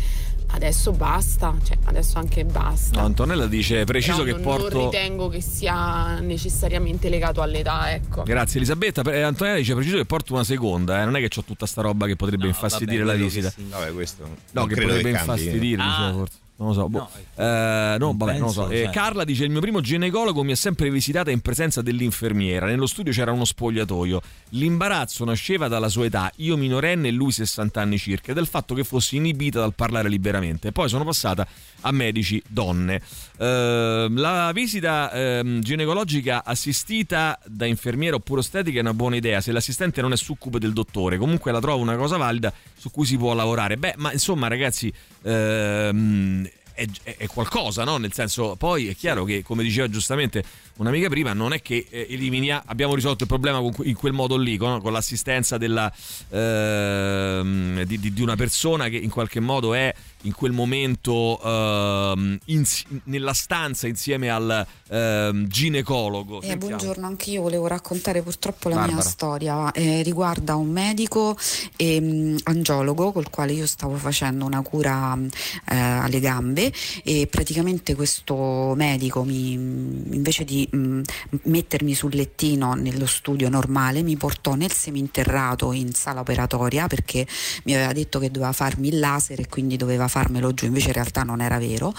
Adesso 0.55 0.93
basta, 0.93 1.53
cioè 1.65 1.77
adesso 1.83 2.17
anche 2.17 2.45
basta. 2.45 2.97
No, 3.01 3.05
Antonella 3.05 3.45
dice 3.45 3.83
preciso 3.83 4.23
Però 4.23 4.37
che 4.37 4.41
non, 4.43 4.57
porto. 4.57 4.77
non 4.77 4.89
ritengo 4.89 5.27
che 5.27 5.41
sia 5.41 6.19
necessariamente 6.21 7.09
legato 7.09 7.41
all'età, 7.41 7.91
ecco. 7.91 8.23
Grazie 8.23 8.57
Elisabetta. 8.59 9.01
Eh, 9.11 9.19
Antonella 9.21 9.57
dice 9.57 9.73
preciso 9.75 9.97
che 9.97 10.05
porto 10.05 10.33
una 10.33 10.45
seconda, 10.45 11.01
eh. 11.01 11.05
non 11.05 11.17
è 11.17 11.19
che 11.19 11.29
ho 11.39 11.43
tutta 11.43 11.65
sta 11.65 11.81
roba 11.81 12.05
che 12.07 12.15
potrebbe 12.15 12.47
infastidire 12.47 13.03
vabbè, 13.03 13.17
la 13.17 13.23
visita. 13.23 13.49
sì. 13.49 13.65
Vabbè, 13.69 13.91
questo 13.93 14.23
No, 14.51 14.65
che 14.65 14.75
potrebbe 14.75 15.01
che 15.11 15.17
infastidire, 15.17 15.81
Ah. 15.81 15.85
dicevo, 15.87 16.17
forse. 16.19 16.37
Non 16.57 16.69
lo 16.69 16.73
so. 16.73 16.87
boh. 16.87 17.09
Eh, 17.35 17.97
no, 17.99 18.13
vabbè, 18.15 18.37
non 18.37 18.47
lo 18.47 18.51
so. 18.51 18.69
Eh. 18.69 18.89
Carla 18.91 19.25
dice: 19.25 19.43
Il 19.43 19.49
mio 19.49 19.59
primo 19.59 19.81
ginecologo 19.81 20.41
mi 20.41 20.53
ha 20.53 20.55
sempre 20.55 20.89
visitata 20.89 21.29
in 21.29 21.41
presenza 21.41 21.81
dell'infermiera. 21.81 22.67
Nello 22.67 22.87
studio 22.87 23.11
c'era 23.11 23.33
uno 23.33 23.43
spogliatoio. 23.43 24.21
L'imbarazzo 24.49 25.25
nasceva 25.25 25.67
dalla 25.67 25.89
sua 25.89 26.05
età, 26.05 26.31
io 26.37 26.55
minorenne 26.55 27.09
e 27.09 27.11
lui 27.11 27.33
60 27.33 27.81
anni 27.81 27.97
circa, 27.97 28.31
e 28.31 28.33
del 28.35 28.47
fatto 28.47 28.73
che 28.73 28.85
fossi 28.85 29.17
inibita 29.17 29.59
dal 29.59 29.73
parlare 29.73 30.07
liberamente. 30.07 30.71
Poi 30.71 30.87
sono 30.87 31.03
passata 31.03 31.45
a 31.81 31.91
medici 31.91 32.41
donne. 32.47 33.01
Eh, 33.37 34.07
la 34.09 34.51
visita 34.53 35.11
ehm, 35.11 35.59
ginecologica 35.59 36.45
assistita 36.45 37.37
da 37.45 37.65
infermiera 37.65 38.15
oppure 38.15 38.39
ostetrica 38.39 38.77
è 38.77 38.81
una 38.81 38.93
buona 38.93 39.17
idea 39.17 39.41
se 39.41 39.51
l'assistente 39.51 39.99
non 39.99 40.13
è 40.13 40.17
succube 40.17 40.59
del 40.59 40.71
dottore. 40.71 41.17
Comunque 41.17 41.51
la 41.51 41.59
trovo 41.59 41.81
una 41.81 41.97
cosa 41.97 42.15
valida 42.15 42.53
su 42.77 42.91
cui 42.91 43.05
si 43.05 43.17
può 43.17 43.33
lavorare. 43.33 43.75
Beh, 43.75 43.95
ma 43.97 44.13
insomma, 44.13 44.47
ragazzi. 44.47 44.93
Ehm, 45.25 46.47
è, 46.73 46.85
è- 47.03 47.27
qualcosa, 47.27 47.83
no? 47.83 47.97
Nel 47.97 48.13
senso, 48.13 48.55
poi 48.57 48.87
è 48.89 48.95
chiaro 48.95 49.23
che, 49.23 49.43
come 49.43 49.63
diceva 49.63 49.89
giustamente 49.89 50.43
un'amica 50.77 51.07
prima, 51.09 51.33
non 51.33 51.53
è 51.53 51.61
che 51.61 51.87
eh, 51.89 52.07
eliminiamo, 52.09 52.63
abbiamo 52.65 52.95
risolto 52.95 53.23
il 53.23 53.29
problema 53.29 53.59
que- 53.71 53.87
in 53.87 53.95
quel 53.95 54.13
modo 54.13 54.37
lì, 54.37 54.57
con, 54.57 54.81
con 54.81 54.91
l'assistenza 54.91 55.57
della, 55.57 55.91
ehm, 56.29 57.83
di, 57.83 57.99
di- 57.99 58.13
di 58.13 58.21
una 58.21 58.35
persona 58.35 58.87
che 58.89 58.97
in 58.97 59.09
qualche 59.09 59.39
modo 59.39 59.73
è 59.73 59.93
in 60.23 60.33
quel 60.33 60.51
momento 60.51 61.39
ehm, 61.43 62.37
ins- 62.45 62.83
nella 63.05 63.33
stanza 63.33 63.87
insieme 63.87 64.29
al 64.29 64.65
ehm, 64.89 65.47
ginecologo. 65.47 66.41
Eh, 66.41 66.57
buongiorno, 66.57 67.05
anche 67.05 67.29
io 67.31 67.41
volevo 67.43 67.67
raccontare 67.67 68.21
purtroppo 68.21 68.69
la 68.69 68.75
Barbara. 68.75 68.95
mia 68.97 69.03
storia. 69.03 69.71
Eh, 69.71 70.01
riguarda 70.01 70.55
un 70.55 70.69
medico 70.69 71.37
e, 71.75 72.01
mh, 72.01 72.37
angiologo 72.43 73.11
col 73.11 73.29
quale 73.29 73.53
io 73.53 73.67
stavo 73.67 73.95
facendo 73.97 74.45
una 74.45 74.61
cura 74.61 75.15
mh, 75.15 75.29
eh, 75.69 75.75
alle 75.77 76.19
gambe 76.19 76.71
e 77.03 77.27
praticamente 77.29 77.93
questo 77.95 78.73
medico 78.75 79.23
mi, 79.23 79.51
invece 79.53 80.43
di 80.43 80.64
mh, 80.71 81.01
mettermi 81.43 81.93
sul 81.93 82.15
lettino 82.15 82.73
nello 82.73 83.05
studio 83.05 83.49
normale 83.49 84.01
mi 84.01 84.15
portò 84.17 84.55
nel 84.55 84.71
seminterrato 84.71 85.71
in 85.71 85.93
sala 85.93 86.19
operatoria 86.21 86.87
perché 86.87 87.25
mi 87.63 87.75
aveva 87.75 87.93
detto 87.93 88.19
che 88.19 88.31
doveva 88.31 88.51
farmi 88.51 88.87
il 88.89 88.99
laser 88.99 89.39
e 89.39 89.47
quindi 89.47 89.77
doveva 89.77 90.07
farmelo 90.07 90.53
giù, 90.53 90.65
invece 90.65 90.87
in 90.87 90.93
realtà 90.93 91.23
non 91.23 91.41
era 91.41 91.57
vero. 91.59 91.93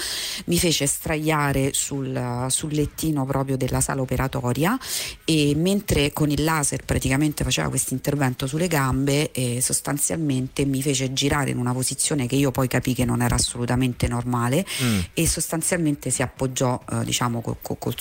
Mi 0.46 0.58
fece 0.58 0.86
straiare 0.86 1.70
sul, 1.72 2.46
sul 2.48 2.72
lettino 2.72 3.24
proprio 3.26 3.56
della 3.56 3.80
sala 3.80 4.00
operatoria 4.00 4.78
e 5.24 5.52
mentre 5.56 6.12
con 6.12 6.30
il 6.30 6.42
laser 6.44 6.84
praticamente 6.84 7.44
faceva 7.44 7.68
questo 7.68 7.94
intervento 7.94 8.46
sulle 8.46 8.68
gambe 8.68 9.30
e 9.32 9.60
sostanzialmente 9.60 10.64
mi 10.64 10.82
fece 10.82 11.12
girare 11.12 11.50
in 11.50 11.58
una 11.58 11.72
posizione 11.72 12.26
che 12.26 12.36
io 12.36 12.50
poi 12.50 12.68
capì 12.68 12.94
che 12.94 13.04
non 13.04 13.22
era 13.22 13.34
assolutamente 13.34 14.08
normale 14.08 14.64
Mm. 14.82 14.98
e 15.14 15.26
sostanzialmente 15.26 16.10
si 16.10 16.22
appoggiò 16.22 16.80
eh, 16.90 17.04
diciamo 17.04 17.40
col, 17.40 17.56
col- 17.62 17.76
col 17.78 17.94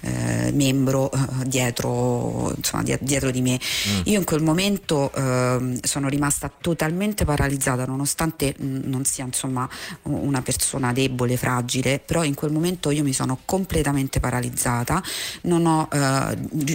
eh, 0.00 0.50
membro 0.52 1.10
eh, 1.10 1.18
dietro, 1.46 2.52
insomma, 2.56 2.82
die- 2.82 2.98
dietro 3.00 3.30
di 3.30 3.40
me. 3.40 3.58
Mm. 3.88 4.00
Io 4.04 4.18
in 4.18 4.24
quel 4.24 4.42
momento 4.42 5.12
ehm, 5.12 5.78
sono 5.82 6.08
rimasta 6.08 6.50
totalmente 6.60 7.24
paralizzata 7.24 7.84
nonostante 7.84 8.54
non 8.58 9.04
sia 9.04 9.24
insomma 9.24 9.68
una 10.02 10.42
persona 10.42 10.92
debole, 10.92 11.36
fragile, 11.36 12.00
però 12.04 12.24
in 12.24 12.34
quel 12.34 12.52
momento 12.52 12.90
io 12.90 13.02
mi 13.02 13.12
sono 13.12 13.38
completamente 13.44 14.20
paralizzata, 14.20 15.02
non, 15.42 15.66
ho, 15.66 15.88
eh, 15.92 15.98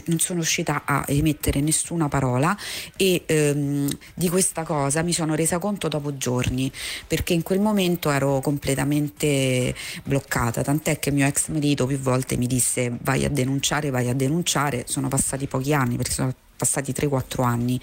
non 0.06 0.20
sono 0.20 0.40
riuscita 0.40 0.84
a 0.86 1.04
emettere 1.08 1.62
nessuna 1.62 2.08
parola 2.08 2.56
e 2.95 3.24
ehm, 3.26 3.90
di 4.14 4.30
questa 4.30 4.64
cosa 4.64 5.02
mi 5.02 5.14
sono 5.14 5.36
resa 5.36 5.60
conto 5.60 5.88
dopo 5.88 6.18
giorni 6.18 6.72
perché 7.08 7.34
in 7.34 7.44
quel 7.44 7.60
momento 7.60 8.10
ero 8.10 8.40
completamente 8.41 9.76
bloccata, 10.04 10.62
tant'è 10.62 11.00
che 11.00 11.12
mio 11.12 11.26
ex 11.26 11.50
marito 11.50 11.86
più 11.86 12.00
volte 12.00 12.38
mi 12.38 12.48
disse 12.48 12.62
vai 13.02 13.26
a 13.26 13.30
denunciare, 13.30 13.90
vai 13.90 14.10
a 14.10 14.14
denunciare, 14.14 14.85
sono 14.88 15.07
passati 15.07 15.48
pochi 15.48 15.73
anni 15.73 15.95
perché 15.98 16.11
sono 16.11 16.34
passati 16.56 16.91
3-4 16.94 17.44
anni, 17.44 17.80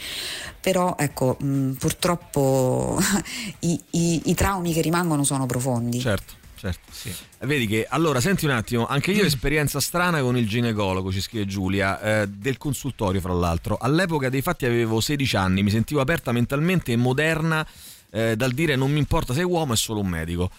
però 0.60 0.96
ecco 0.98 1.36
mh, 1.40 1.72
purtroppo 1.72 2.98
i, 3.60 3.80
i- 3.90 4.22
i 4.26 4.34
traumi 4.34 4.72
che 4.72 4.80
rimangono 4.80 5.24
sono 5.24 5.46
profondi. 5.46 6.00
Certo. 6.00 6.34
certo. 6.56 6.80
Vedi 7.40 7.66
che 7.66 7.86
allora 7.88 8.20
senti 8.20 8.44
un 8.46 8.52
attimo, 8.52 8.86
anche 8.86 9.12
Mm. 9.12 9.16
io 9.16 9.22
ho 9.22 9.26
esperienza 9.26 9.80
strana 9.80 10.20
con 10.22 10.36
il 10.36 10.46
ginecologo, 10.48 11.12
ci 11.12 11.20
scrive 11.20 11.46
Giulia, 11.46 12.00
eh, 12.22 12.28
del 12.28 12.56
consultorio 12.58 13.20
fra 13.20 13.32
l'altro. 13.32 13.76
All'epoca 13.80 14.28
dei 14.28 14.42
fatti 14.42 14.66
avevo 14.66 15.00
16 15.00 15.36
anni, 15.36 15.62
mi 15.62 15.70
sentivo 15.70 16.00
aperta 16.00 16.32
mentalmente 16.32 16.92
e 16.92 16.96
moderna 16.96 17.66
eh, 18.12 18.34
dal 18.36 18.52
dire 18.52 18.76
non 18.76 18.90
mi 18.90 18.98
importa 18.98 19.32
se 19.34 19.40
è 19.40 19.44
uomo, 19.44 19.72
è 19.74 19.76
solo 19.76 20.00
un 20.00 20.08
medico. 20.08 20.50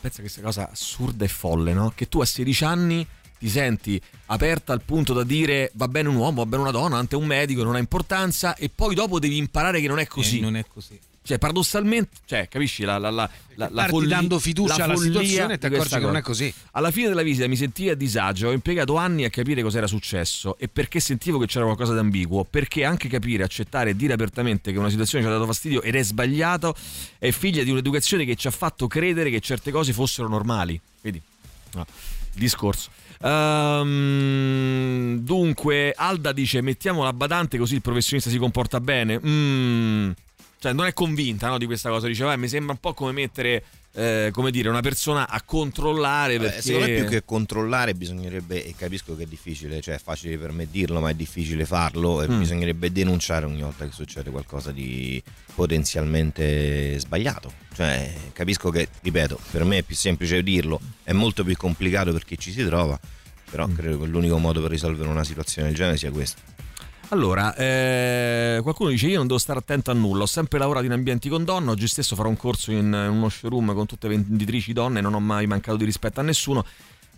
Pensa 0.00 0.16
che 0.16 0.22
questa 0.22 0.42
cosa 0.42 0.70
assurda 0.70 1.24
e 1.24 1.28
folle, 1.28 1.72
no? 1.72 1.92
Che 1.94 2.08
tu 2.08 2.20
a 2.20 2.26
16 2.26 2.64
anni 2.64 3.06
ti 3.38 3.48
senti 3.48 4.00
aperta 4.26 4.72
al 4.72 4.82
punto 4.82 5.12
da 5.12 5.24
dire 5.24 5.70
va 5.74 5.88
bene 5.88 6.08
un 6.08 6.16
uomo, 6.16 6.42
va 6.42 6.46
bene 6.46 6.62
una 6.62 6.70
donna, 6.70 6.96
ante 6.96 7.16
un 7.16 7.26
medico, 7.26 7.62
non 7.62 7.74
ha 7.74 7.78
importanza 7.78 8.54
e 8.54 8.70
poi 8.74 8.94
dopo 8.94 9.18
devi 9.18 9.36
imparare 9.36 9.80
che 9.80 9.88
non 9.88 9.98
è 9.98 10.06
così. 10.06 10.38
Eh, 10.38 10.42
non 10.42 10.56
è 10.56 10.64
così. 10.66 10.98
Cioè, 11.26 11.38
paradossalmente, 11.38 12.18
cioè, 12.26 12.48
capisci 12.48 12.84
la, 12.84 12.98
la, 12.98 13.08
la, 13.08 13.30
la, 13.54 13.68
la 13.72 13.86
follia- 13.86 14.16
dando 14.16 14.38
fiducia 14.38 14.76
la 14.76 14.84
alla 14.84 14.96
situazione 14.96 15.54
e 15.54 15.58
ti 15.58 15.64
accorgi 15.64 15.94
che 15.94 16.00
non 16.00 16.16
è 16.16 16.20
così. 16.20 16.52
Alla 16.72 16.90
fine 16.90 17.08
della 17.08 17.22
visita 17.22 17.48
mi 17.48 17.56
sentii 17.56 17.88
a 17.88 17.94
disagio, 17.94 18.48
ho 18.48 18.52
impiegato 18.52 18.96
anni 18.96 19.24
a 19.24 19.30
capire 19.30 19.62
cosa 19.62 19.78
era 19.78 19.86
successo 19.86 20.58
e 20.58 20.68
perché 20.68 21.00
sentivo 21.00 21.38
che 21.38 21.46
c'era 21.46 21.64
qualcosa 21.64 21.94
di 21.94 22.00
ambiguo, 22.00 22.44
perché 22.44 22.84
anche 22.84 23.08
capire, 23.08 23.42
accettare 23.42 23.90
e 23.90 23.96
dire 23.96 24.12
apertamente 24.12 24.70
che 24.70 24.78
una 24.78 24.90
situazione 24.90 25.24
ci 25.24 25.30
ha 25.30 25.32
dato 25.32 25.46
fastidio 25.46 25.80
ed 25.80 25.94
è 25.94 26.02
sbagliato 26.02 26.76
è 27.18 27.30
figlia 27.30 27.62
di 27.62 27.70
un'educazione 27.70 28.26
che 28.26 28.36
ci 28.36 28.46
ha 28.46 28.50
fatto 28.50 28.86
credere 28.86 29.30
che 29.30 29.40
certe 29.40 29.70
cose 29.70 29.94
fossero 29.94 30.28
normali. 30.28 30.78
Vedi? 31.00 31.22
No, 31.72 31.86
discorso. 32.34 32.90
Ehm, 33.22 35.18
dunque, 35.18 35.92
Alda 35.96 36.32
dice: 36.32 36.60
mettiamo 36.60 37.02
la 37.02 37.12
badante 37.12 37.58
così 37.58 37.74
il 37.76 37.82
professionista 37.82 38.30
si 38.30 38.38
comporta 38.38 38.80
bene. 38.80 39.20
Mm, 39.24 40.10
cioè, 40.58 40.72
non 40.72 40.86
è 40.86 40.92
convinta 40.92 41.48
no, 41.48 41.58
di 41.58 41.66
questa 41.66 41.90
cosa. 41.90 42.06
Dice: 42.06 42.24
"Vai, 42.24 42.38
mi 42.38 42.48
sembra 42.48 42.72
un 42.72 42.80
po' 42.80 42.94
come 42.94 43.12
mettere, 43.12 43.64
eh, 43.94 44.30
come 44.32 44.50
dire, 44.50 44.68
una 44.68 44.80
persona 44.80 45.28
a 45.28 45.40
controllare. 45.42 46.38
Perché... 46.38 46.60
Secondo 46.62 46.86
me 46.88 46.94
più 46.94 47.06
che 47.08 47.24
controllare 47.24 47.94
bisognerebbe, 47.94 48.64
e 48.64 48.74
capisco 48.76 49.16
che 49.16 49.22
è 49.22 49.26
difficile, 49.26 49.80
cioè 49.80 49.94
è 49.94 50.00
facile 50.00 50.36
per 50.36 50.52
me 50.52 50.66
dirlo, 50.70 51.00
ma 51.00 51.10
è 51.10 51.14
difficile 51.14 51.64
farlo, 51.64 52.22
e 52.22 52.28
Mm. 52.28 52.38
bisognerebbe 52.38 52.90
denunciare 52.92 53.46
ogni 53.46 53.62
volta 53.62 53.84
che 53.86 53.92
succede 53.92 54.30
qualcosa 54.30 54.72
di 54.72 55.22
potenzialmente 55.54 56.98
sbagliato. 56.98 57.52
Cioè, 57.74 58.12
capisco 58.32 58.70
che, 58.70 58.88
ripeto, 59.02 59.38
per 59.50 59.64
me 59.64 59.78
è 59.78 59.82
più 59.82 59.94
semplice 59.96 60.42
dirlo, 60.42 60.80
è 61.02 61.12
molto 61.12 61.44
più 61.44 61.56
complicato 61.56 62.12
per 62.12 62.24
chi 62.24 62.38
ci 62.38 62.52
si 62.52 62.64
trova, 62.64 62.98
però 63.50 63.66
Mm. 63.68 63.74
credo 63.74 64.00
che 64.00 64.06
l'unico 64.06 64.38
modo 64.38 64.60
per 64.60 64.70
risolvere 64.70 65.08
una 65.08 65.24
situazione 65.24 65.68
del 65.68 65.76
genere 65.76 65.96
sia 65.96 66.10
questo. 66.10 66.40
Allora, 67.08 67.54
eh, 67.54 68.60
qualcuno 68.62 68.90
dice: 68.90 69.06
Io 69.06 69.18
non 69.18 69.26
devo 69.26 69.38
stare 69.38 69.58
attento 69.58 69.90
a 69.90 69.94
nulla. 69.94 70.22
Ho 70.22 70.26
sempre 70.26 70.58
lavorato 70.58 70.86
in 70.86 70.92
ambienti 70.92 71.28
con 71.28 71.44
donne. 71.44 71.70
Oggi 71.70 71.86
stesso 71.86 72.16
farò 72.16 72.28
un 72.28 72.36
corso 72.36 72.72
in, 72.72 72.78
in 72.78 72.92
uno 72.92 73.28
showroom 73.28 73.74
con 73.74 73.86
tutte 73.86 74.08
venditrici 74.08 74.72
donne. 74.72 75.00
Non 75.00 75.14
ho 75.14 75.20
mai 75.20 75.46
mancato 75.46 75.76
di 75.76 75.84
rispetto 75.84 76.20
a 76.20 76.22
nessuno 76.22 76.64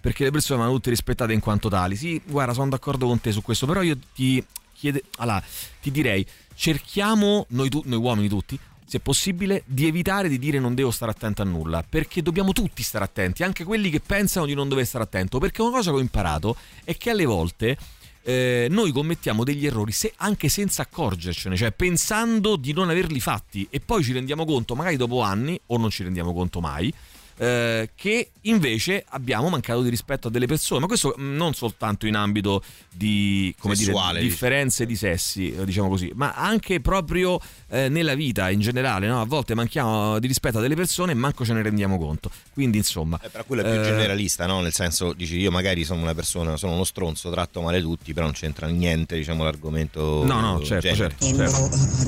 perché 0.01 0.25
le 0.25 0.31
persone 0.31 0.61
vanno 0.61 0.73
tutte 0.73 0.91
rispettate 0.91 1.33
in 1.33 1.41
quanto 1.41 1.69
tali. 1.69 1.97
Sì, 1.97 2.21
guarda, 2.27 2.53
sono 2.53 2.69
d'accordo 2.69 3.07
con 3.07 3.21
te 3.21 3.33
su 3.33 3.43
questo. 3.43 3.67
Però 3.67 3.81
io 3.83 3.97
ti, 4.15 4.45
chiede, 4.75 5.05
allora, 5.17 5.43
ti 5.81 5.91
direi: 5.91 6.27
cerchiamo, 6.55 7.47
noi, 7.51 7.69
tu- 7.69 7.83
noi 7.87 7.99
uomini 7.99 8.29
tutti, 8.29 8.59
se 8.85 9.01
possibile, 9.01 9.63
di 9.67 9.87
evitare 9.87 10.29
di 10.29 10.39
dire 10.39 10.59
non 10.59 10.75
devo 10.75 10.91
stare 10.91 11.13
attento 11.13 11.43
a 11.43 11.45
nulla. 11.45 11.83
Perché 11.89 12.23
dobbiamo 12.23 12.53
tutti 12.53 12.83
stare 12.83 13.05
attenti, 13.05 13.43
anche 13.43 13.65
quelli 13.65 13.89
che 13.89 14.01
pensano 14.01 14.47
di 14.47 14.55
non 14.55 14.69
dover 14.69 14.85
stare 14.85 15.05
attento. 15.05 15.39
Perché 15.39 15.63
una 15.63 15.71
cosa 15.71 15.91
che 15.91 15.97
ho 15.97 16.01
imparato 16.01 16.57
è 16.85 16.97
che 16.97 17.11
alle 17.11 17.25
volte 17.25 17.79
eh, 18.28 18.66
noi 18.70 18.90
commettiamo 18.90 19.44
degli 19.44 19.66
errori 19.66 19.93
se- 19.93 20.12
anche 20.16 20.48
senza 20.48 20.82
accorgercene, 20.82 21.55
cioè 21.55 21.70
pensando 21.70 22.57
di 22.57 22.73
non 22.73 22.90
averli 22.90 23.20
fatti 23.20 23.69
e 23.70 23.78
poi 23.78 24.03
ci 24.03 24.12
rendiamo 24.12 24.44
conto, 24.44 24.74
magari 24.74 24.97
dopo 24.97 25.20
anni, 25.20 25.59
o 25.66 25.78
non 25.78 25.90
ci 25.90 26.03
rendiamo 26.03 26.32
conto 26.32 26.61
mai, 26.61 26.93
eh, 27.39 27.91
che 27.95 28.31
invece 28.43 29.05
abbiamo 29.11 29.49
mancato 29.49 29.83
di 29.83 29.91
rispetto 29.91 30.29
a 30.29 30.31
delle 30.31 30.47
persone, 30.47 30.81
ma 30.81 30.87
questo 30.87 31.15
mh, 31.17 31.23
non 31.23 31.55
soltanto 31.55 32.07
in 32.07 32.15
ambito 32.15 32.63
di 32.93 33.55
come 33.59 33.75
Sessuale, 33.75 34.21
dire, 34.21 34.31
differenze 34.31 34.87
di 34.87 34.97
sessi, 34.97 35.53
eh, 35.53 35.65
diciamo 35.65 35.89
così, 35.89 36.11
ma 36.15 36.35
anche 36.35 36.81
proprio 36.81 37.39
eh, 37.69 37.89
nella 37.89 38.15
vita 38.15 38.49
in 38.51 38.61
generale, 38.61 39.07
no? 39.07 39.21
a 39.21 39.25
volte 39.25 39.55
manchiamo 39.55 40.19
di 40.19 40.27
rispetto 40.27 40.59
a 40.59 40.61
delle 40.61 40.75
persone 40.75 41.13
e 41.13 41.15
manco 41.15 41.45
ce 41.45 41.53
ne 41.53 41.63
rendiamo 41.63 41.99
conto. 41.99 42.31
Quindi 42.53 42.79
insomma... 42.79 43.19
Però 43.19 43.45
quello 43.45 43.63
è 43.63 43.71
più 43.71 43.81
eh, 43.81 43.85
generalista, 43.85 44.47
no? 44.47 44.61
Nel 44.61 44.73
senso, 44.73 45.13
dici 45.13 45.39
io 45.39 45.51
magari 45.51 45.85
sono 45.85 46.01
una 46.01 46.15
persona, 46.15 46.57
sono 46.57 46.73
uno 46.73 46.85
stronzo, 46.85 47.31
tratto 47.31 47.61
male 47.61 47.81
tutti, 47.81 48.13
però 48.13 48.27
non 48.27 48.35
c'entra 48.35 48.67
niente, 48.67 49.17
diciamo, 49.17 49.45
l'argomento. 49.45 50.25
No, 50.25 50.41
no, 50.41 50.63
certo, 50.63 50.95
genere. 50.95 51.15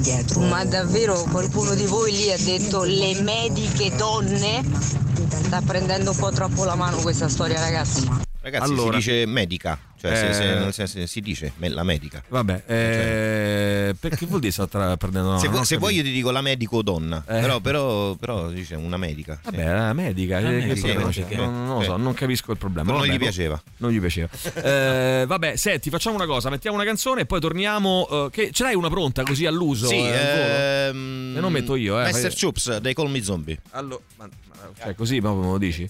certo, 0.03 0.41
Ma 0.41 0.65
davvero 0.65 1.23
qualcuno 1.25 1.75
di 1.75 1.85
voi 1.85 2.13
lì 2.13 2.33
ha 2.33 2.39
detto 2.39 2.83
le 2.85 3.21
mediche 3.21 3.95
donne? 3.97 5.17
Sta 5.27 5.61
prendendo 5.62 6.12
un 6.12 6.16
po' 6.16 6.31
troppo 6.31 6.65
la 6.65 6.77
mano 6.77 6.99
questa 6.99 7.28
storia, 7.28 7.59
ragazzi. 7.59 8.09
Ragazzi, 8.40 8.70
Allora- 8.70 9.01
si 9.01 9.11
dice 9.11 9.27
medica, 9.27 9.77
cioè 10.01 10.15
se- 10.15 10.32
se- 10.32 10.53
Eh. 10.53 10.59
nel 10.61 10.73
senso, 10.73 11.05
si 11.07 11.20
dice 11.20 11.53
me- 11.57 11.69
la 11.69 11.82
medica. 11.82 12.23
Vabbè, 12.28 12.62
eh, 12.66 13.95
perché 13.99 14.27
vuol 14.27 14.39
dire 14.40 14.53
sta 14.53 14.66
tra- 14.69 14.97
prendendo 14.97 15.31
una 15.31 15.39
se, 15.39 15.49
Non 15.49 15.65
se 15.66 15.77
vuoi 15.77 15.97
io 15.97 16.03
ti 16.05 16.12
dico 16.12 16.31
la 16.31 16.40
medico 16.40 16.81
donna, 16.82 17.19
Eh. 17.27 17.40
però, 17.40 17.59
però, 17.59 18.15
però 18.15 18.49
dice 18.49 18.77
una 18.77 18.97
medica. 18.97 19.39
Vabbè, 19.43 19.65
la 19.66 19.93
medica, 19.93 20.39
La 20.40 20.51
che- 20.51 20.59
che 20.61 20.66
medica, 20.66 21.11
sì, 21.12 21.23
c'è? 21.23 21.27
sì. 21.31 21.35
Non, 21.35 21.66
non 21.66 21.78
lo 21.78 21.82
so, 21.85 21.95
Eh. 21.97 21.99
non 21.99 22.15
capisco 22.15 22.53
il 22.53 22.59
problema. 22.59 22.90
Non 22.93 23.01
Vabbè, 23.01 23.11
gli 23.12 23.16
boh, 23.16 23.24
piaceva. 23.24 23.62
Non 23.78 23.90
gli 23.90 24.01
piaceva. 24.01 24.28
Eh, 24.55 25.24
vabbè, 25.27 25.57
senti, 25.57 25.90
facciamo 25.90 26.15
una 26.15 26.27
cosa, 26.27 26.49
mettiamo 26.49 26.77
una 26.77 26.86
canzone 26.86 27.23
e 27.23 27.27
poi 27.27 27.40
torniamo. 27.40 28.07
eh, 28.09 28.28
che, 28.31 28.51
ce 28.53 28.62
l'hai 28.62 28.77
una 28.77 28.89
pronta 28.89 29.24
così 29.24 29.45
all'uso? 29.47 29.89
Sì, 29.89 29.97
eh, 29.97 30.86
ehm, 30.90 31.35
E 31.36 31.40
non 31.40 31.51
metto 31.53 31.74
io, 31.74 31.99
eh. 32.01 32.05
Master 32.05 32.32
Chups, 32.35 32.77
dei 32.78 32.95
Call 32.95 33.11
Me 33.11 33.23
Zombie. 33.23 33.59
Allora, 33.70 34.01
ma- 34.16 34.28
ma- 34.47 34.58
cioè, 34.81 34.95
così 34.95 35.21
proprio 35.21 35.43
me 35.43 35.51
lo 35.53 35.59
dici? 35.59 35.89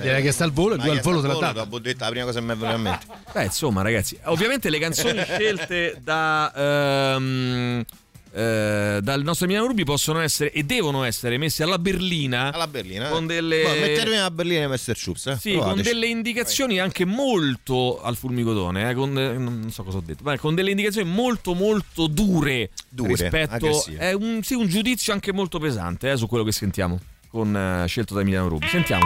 direi 0.00 0.22
che 0.22 0.32
sta 0.32 0.44
al 0.44 0.52
volo 0.52 0.74
e 0.74 0.78
lui 0.78 0.90
al 0.90 1.00
volo 1.00 1.20
te 1.20 1.28
al 1.28 1.38
data. 1.38 1.52
dopo 1.52 1.76
ho 1.76 1.78
detto 1.78 2.04
la 2.04 2.10
prima 2.10 2.24
cosa 2.24 2.38
che 2.40 2.44
mi 2.46 2.52
è 2.52 2.56
venuta 2.56 2.76
in 2.76 2.82
mente. 2.82 3.06
Beh, 3.32 3.44
insomma, 3.44 3.82
ragazzi, 3.82 4.18
ovviamente 4.24 4.70
le 4.70 4.78
canzoni 4.78 5.22
scelte 5.24 5.98
da. 6.02 6.52
ehm, 7.14 7.84
eh, 8.32 9.00
dal 9.02 9.22
nostro 9.24 9.46
Emiliano 9.46 9.66
Rubi 9.68 9.82
possono 9.82 10.20
essere 10.20 10.52
e 10.52 10.62
devono 10.62 11.02
essere 11.02 11.36
messe 11.36 11.64
alla 11.64 11.78
berlina 11.80 12.52
Alla 12.52 12.68
berlina. 12.68 13.08
eh. 13.08 13.10
con 13.10 13.26
delle 13.26 13.62
Boh, 13.62 13.70
mettetemi 13.70 14.16
la 14.16 14.30
berlina 14.30 14.72
e 14.72 14.78
Chups. 15.04 15.26
Eh. 15.26 15.36
Sì, 15.36 15.54
con 15.56 15.80
delle 15.82 16.06
indicazioni 16.06 16.78
anche 16.78 17.04
molto 17.04 18.00
al 18.00 18.16
fulmicotone, 18.16 18.90
eh, 18.90 18.94
con, 18.94 19.18
eh, 19.18 19.36
non 19.36 19.70
so 19.72 19.82
cosa 19.82 19.96
ho 19.98 20.02
detto, 20.04 20.22
ma 20.22 20.38
con 20.38 20.54
delle 20.54 20.70
indicazioni 20.70 21.10
molto 21.10 21.54
molto 21.54 22.06
dure, 22.06 22.70
Dure, 22.88 23.08
rispetto 23.08 23.84
è 23.96 24.12
un, 24.12 24.40
sì, 24.42 24.54
un 24.54 24.68
giudizio 24.68 25.12
anche 25.12 25.32
molto 25.32 25.58
pesante 25.58 26.12
eh, 26.12 26.16
su 26.16 26.28
quello 26.28 26.44
che 26.44 26.52
sentiamo 26.52 27.00
con 27.30 27.56
eh, 27.56 27.86
scelto 27.86 28.14
da 28.14 28.20
Emiliano 28.20 28.48
Rubi. 28.48 28.66
Sentiamo. 28.66 29.04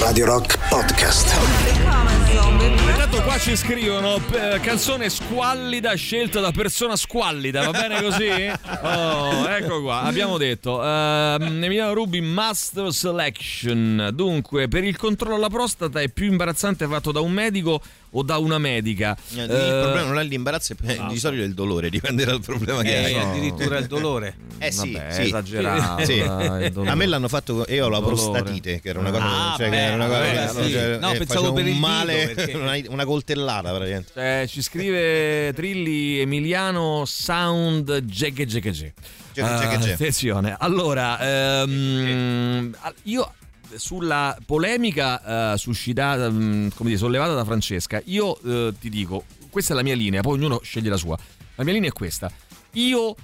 Radio 0.00 0.26
Rock 0.26 0.58
Podcast. 0.68 2.25
Intanto 2.40 3.22
qua 3.22 3.38
ci 3.38 3.56
scrivono 3.56 4.16
eh, 4.32 4.60
canzone 4.60 5.08
squallida 5.08 5.94
scelta 5.94 6.38
da 6.40 6.50
persona 6.50 6.94
squallida, 6.94 7.70
va 7.70 7.70
bene 7.70 8.02
così? 8.02 8.24
Oh, 8.86 9.48
ecco 9.48 9.80
qua, 9.82 10.02
abbiamo 10.02 10.36
detto 10.36 10.82
ehm, 10.84 11.62
Emiliano 11.64 11.94
Rubi 11.94 12.20
Master 12.20 12.92
Selection. 12.92 14.10
Dunque, 14.12 14.68
per 14.68 14.84
il 14.84 14.96
controllo 14.98 15.36
alla 15.36 15.48
prostata 15.48 16.00
è 16.00 16.08
più 16.10 16.26
imbarazzante 16.26 16.86
fatto 16.86 17.10
da 17.10 17.20
un 17.20 17.32
medico 17.32 17.80
o 18.10 18.22
da 18.22 18.36
una 18.38 18.58
medica? 18.58 19.16
Eh, 19.34 19.42
Il 19.42 19.50
Eh, 19.50 19.80
problema 19.82 20.08
non 20.08 20.18
è 20.18 20.24
l'imbarazzo, 20.24 20.74
è- 20.84 20.98
di 21.08 21.18
solito 21.18 21.42
è 21.42 21.46
il 21.46 21.54
dolore, 21.54 21.88
dipende 21.90 22.24
dal 22.24 22.40
problema 22.40 22.82
che 22.82 22.94
Eh, 22.96 23.04
hai. 23.04 23.14
addirittura 23.14 23.78
il 23.78 23.86
dolore. 23.86 24.36
Eh 24.58 24.72
sì, 24.72 24.92
Vabbè, 24.92 25.10
sì. 25.12 25.20
esagerato, 25.22 26.04
Sì. 26.04 26.20
A 26.20 26.94
me 26.94 27.06
l'hanno 27.06 27.28
fatto 27.28 27.66
io 27.68 27.86
ho 27.86 27.88
la 27.90 27.98
Dolore. 27.98 28.14
prostatite, 28.14 28.80
che 28.80 28.88
era 28.88 28.98
una 29.00 29.10
cosa, 29.10 29.24
Ah, 29.52 29.54
cioè, 29.58 29.64
che 29.66 29.70
beh, 29.70 29.76
era 29.82 29.94
una 29.96 30.06
cosa 30.06 30.18
vabbè, 30.18 30.32
che- 30.54 30.62
sì. 30.64 30.70
cioè, 30.72 30.96
No, 30.98 31.12
eh, 31.12 31.16
pensavo 31.18 31.52
per 31.52 31.66
il 31.66 31.74
dito, 31.74 31.86
male, 31.86 32.25
perché- 32.34 32.56
una, 32.56 32.76
una 32.88 33.04
coltellata 33.04 33.72
praticamente. 33.74 34.42
Eh, 34.42 34.46
ci 34.48 34.62
scrive 34.62 35.52
Trilli 35.54 36.20
Emiliano 36.20 37.04
Sound. 37.06 38.04
Gegge, 38.04 38.46
gegge, 38.46 38.94
Eh, 39.34 39.42
gegge. 39.42 39.92
Attenzione, 39.92 40.56
allora 40.58 41.62
ehm, 41.62 42.76
io 43.04 43.32
sulla 43.74 44.36
polemica 44.46 45.52
eh, 45.52 45.58
suscitata, 45.58 46.30
mm, 46.30 46.68
come 46.74 46.90
dire, 46.90 46.98
sollevata 47.00 47.34
da 47.34 47.44
Francesca, 47.44 48.00
io 48.06 48.38
eh, 48.44 48.72
ti 48.80 48.88
dico, 48.88 49.24
questa 49.50 49.72
è 49.72 49.76
la 49.76 49.82
mia 49.82 49.94
linea, 49.94 50.20
poi 50.22 50.34
ognuno 50.34 50.60
sceglie 50.62 50.88
la 50.88 50.96
sua. 50.96 51.18
La 51.56 51.64
mia 51.64 51.72
linea 51.72 51.88
è 51.90 51.92
questa. 51.92 52.30
Io, 52.72 53.14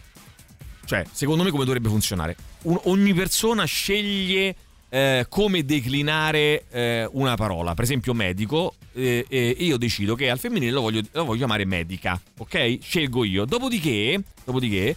cioè, 0.84 1.04
secondo 1.12 1.42
me 1.44 1.50
come 1.50 1.64
dovrebbe 1.64 1.88
funzionare? 1.88 2.36
Un- 2.62 2.80
ogni 2.84 3.14
persona 3.14 3.64
sceglie 3.64 4.54
eh, 4.94 5.24
come 5.30 5.64
declinare 5.64 6.66
eh, 6.70 7.08
una 7.12 7.34
parola, 7.34 7.72
per 7.72 7.84
esempio 7.84 8.12
medico, 8.12 8.74
eh, 8.92 9.56
io 9.58 9.78
decido 9.78 10.14
che 10.14 10.28
al 10.28 10.38
femminile 10.38 10.70
lo 10.70 10.82
voglio, 10.82 11.00
lo 11.12 11.24
voglio 11.24 11.38
chiamare 11.38 11.64
medica, 11.64 12.20
ok? 12.36 12.76
Scelgo 12.82 13.24
io. 13.24 13.46
Dopodiché, 13.46 14.22
dopodiché 14.44 14.94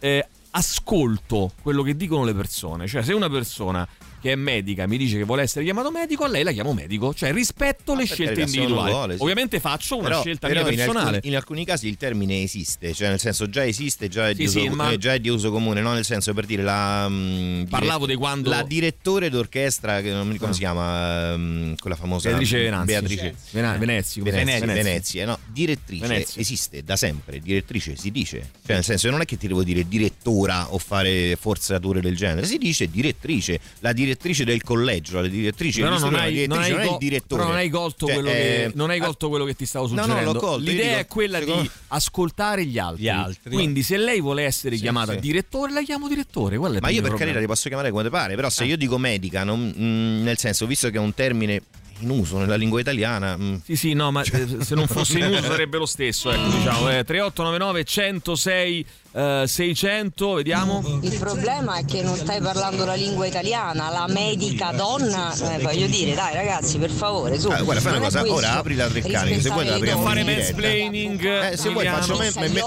eh, 0.00 0.26
ascolto 0.50 1.52
quello 1.62 1.82
che 1.82 1.96
dicono 1.96 2.22
le 2.24 2.34
persone. 2.34 2.86
Cioè, 2.86 3.02
se 3.02 3.14
una 3.14 3.30
persona 3.30 3.88
che 4.24 4.32
è 4.32 4.36
medica 4.36 4.86
mi 4.86 4.96
dice 4.96 5.18
che 5.18 5.24
vuole 5.24 5.42
essere 5.42 5.66
chiamato 5.66 5.90
medico, 5.90 6.24
a 6.24 6.28
lei 6.28 6.44
la 6.44 6.52
chiamo 6.52 6.72
medico, 6.72 7.12
cioè 7.12 7.30
rispetto 7.30 7.94
le 7.94 8.06
scelte 8.06 8.40
individuali. 8.40 8.90
vuole, 8.90 9.16
sì. 9.16 9.22
Ovviamente 9.22 9.60
faccio 9.60 9.96
una 9.98 10.08
Però- 10.08 10.20
scelta 10.22 10.48
però 10.48 10.62
mia 10.62 10.70
in 10.70 10.76
personale. 10.78 11.06
alcuni, 11.16 11.28
in 11.28 11.36
alcuni 11.36 11.64
casi 11.66 11.88
il 11.88 11.98
termine 11.98 12.40
esiste, 12.42 12.94
cioè 12.94 13.08
nel 13.08 13.20
senso 13.20 13.50
già 13.50 13.66
esiste, 13.66 14.08
già 14.08 14.30
è, 14.30 14.34
di, 14.34 14.48
Sì, 14.48 14.60
uso, 14.60 14.70
sì, 14.70 14.74
ma- 14.74 14.90
eh, 14.92 14.96
già 14.96 15.12
è 15.12 15.18
di 15.20 15.28
uso 15.28 15.50
comune, 15.50 15.82
no? 15.82 15.92
nel 15.92 16.06
senso 16.06 16.32
per 16.32 16.46
dire 16.46 16.62
la... 16.62 17.06
mm, 17.06 17.64
Parlavo 17.64 18.06
dire- 18.06 18.16
di 18.16 18.18
quando- 18.24 18.48
La 18.48 18.62
direttore 18.62 19.28
d'orchestra, 19.28 20.00
che 20.00 20.10
non 20.10 20.26
mi 20.26 20.32
ricordo 20.32 20.42
come 20.44 20.50
Ah. 20.50 20.54
si 20.54 20.58
chiama, 20.60 21.36
mm, 21.36 21.72
quella 21.80 21.96
famosa... 21.96 22.28
Beatrice 22.30 22.58
Venanzi. 22.62 22.86
Beatrice 22.86 23.34
Vena- 23.50 23.76
Venezia, 23.76 24.22
come 24.22 24.30
si 24.32 24.38
Venezia, 24.38 24.64
chiama? 24.64 24.72
Venezia, 24.82 25.26
no, 25.26 25.38
direttrice 25.52 26.06
Venezia. 26.06 26.40
esiste 26.40 26.82
da 26.82 26.96
sempre, 26.96 27.40
direttrice 27.40 27.94
si 27.96 28.10
dice, 28.10 28.38
cioè 28.64 28.76
nel 28.76 28.84
senso 28.84 29.10
non 29.10 29.20
è 29.20 29.26
che 29.26 29.36
ti 29.36 29.46
devo 29.48 29.62
dire 29.62 29.86
direttora 29.86 30.72
o 30.72 30.78
fare 30.78 31.36
forzature 31.38 32.00
del 32.00 32.16
genere, 32.16 32.46
si 32.46 32.56
dice 32.56 32.88
direttrice, 32.88 33.60
la 33.80 33.92
direttrice 33.92 34.12
del 34.44 34.62
collegio, 34.62 35.20
la 35.20 35.26
direttrice 35.28 35.80
Però 35.82 35.98
non 35.98 36.14
hai, 36.14 36.32
direttrice, 36.32 36.46
non 36.48 36.62
hai 36.62 36.70
non 36.70 36.86
co- 36.86 36.92
il 36.92 36.98
direttore. 36.98 37.40
però 37.40 37.52
non 37.52 37.56
hai 37.60 37.68
colto, 37.70 38.06
Cioè, 38.06 38.14
quello, 38.14 38.28
eh, 38.30 38.32
che, 38.32 38.72
non 38.74 38.90
hai 38.90 38.98
ah, 39.00 39.04
colto 39.04 39.28
quello 39.28 39.44
che 39.44 39.54
ti 39.54 39.66
stavo 39.66 39.86
No, 39.88 39.94
no, 39.94 40.02
suggerendo. 40.02 40.32
l'ho 40.32 40.38
colto, 40.40 40.70
L'idea 40.70 40.86
dico- 40.88 40.98
è 41.00 41.06
quella 41.06 41.38
secondo- 41.38 41.62
di 41.62 41.70
ascoltare 41.88 42.64
gli 42.66 42.78
altri. 42.78 43.02
Gli 43.02 43.08
altri. 43.08 43.50
Quindi 43.52 43.82
se 43.82 43.96
lei 43.96 44.20
vuole 44.20 44.44
essere 44.44 44.76
Sì, 44.76 44.82
chiamata 44.82 45.12
sì. 45.12 45.20
direttore, 45.20 45.72
la 45.72 45.82
chiamo 45.82 46.08
direttore. 46.08 46.58
Ma 46.58 46.66
io 46.68 46.78
per 46.80 46.82
problema? 46.90 47.16
carità 47.18 47.38
ti 47.40 47.46
posso 47.46 47.68
chiamare 47.68 47.90
come 47.90 48.02
ti 48.04 48.10
pare, 48.10 48.34
però 48.34 48.46
Ah. 48.46 48.50
se 48.50 48.64
io 48.64 48.76
dico 48.76 48.98
medica, 48.98 49.44
non- 49.44 49.74
mm, 49.76 50.22
nel 50.22 50.38
senso, 50.38 50.66
visto 50.66 50.90
che 50.90 50.96
è 50.96 51.00
un 51.00 51.14
termine 51.14 51.62
in 52.00 52.10
uso 52.10 52.38
nella 52.38 52.56
lingua 52.56 52.80
italiana, 52.80 53.36
mm, 53.36 53.56
Sì, 53.64 53.76
sì, 53.76 53.92
no, 53.92 54.10
ma 54.10 54.22
eh, 54.22 54.56
se 54.60 54.74
non 54.74 54.86
fosse 54.86 55.18
in 55.18 55.26
uso 55.26 55.42
sarebbe 55.42 55.78
lo 55.78 55.86
stesso, 55.86 56.30
ecco, 56.30 56.48
diciamo. 56.48 56.90
Eh, 56.90 57.04
3899 57.04 57.84
106 57.84 58.86
eh, 59.12 59.44
600, 59.46 60.32
vediamo. 60.34 60.82
Il 61.02 61.16
problema 61.18 61.76
è 61.76 61.84
che 61.84 62.02
non 62.02 62.16
stai 62.16 62.40
parlando 62.40 62.84
la 62.84 62.94
lingua 62.94 63.26
italiana, 63.26 63.88
la 63.90 64.06
medica 64.08 64.72
donna, 64.72 65.32
eh, 65.32 65.62
voglio 65.62 65.86
dire, 65.86 66.14
dai 66.14 66.34
ragazzi, 66.34 66.78
per 66.78 66.90
favore, 66.90 67.38
su. 67.38 67.48
Ah, 67.48 67.62
guarda, 67.62 67.80
fai 67.80 67.92
una 67.92 68.00
cosa, 68.00 68.20
questo. 68.20 68.36
ora 68.36 68.58
apri 68.58 68.74
la 68.74 68.88
Treccani, 68.88 69.40
se 69.40 69.50
vuoi 69.50 69.66
la 69.66 69.76
apriamo 69.76 70.02
Fare 70.02 70.24
mansplaining. 70.24 71.52
Eh, 71.52 71.56
se 71.56 71.70
vuoi 71.70 71.86
faccio 71.86 72.16
me, 72.16 72.30
me, 72.34 72.48
me, 72.48 72.62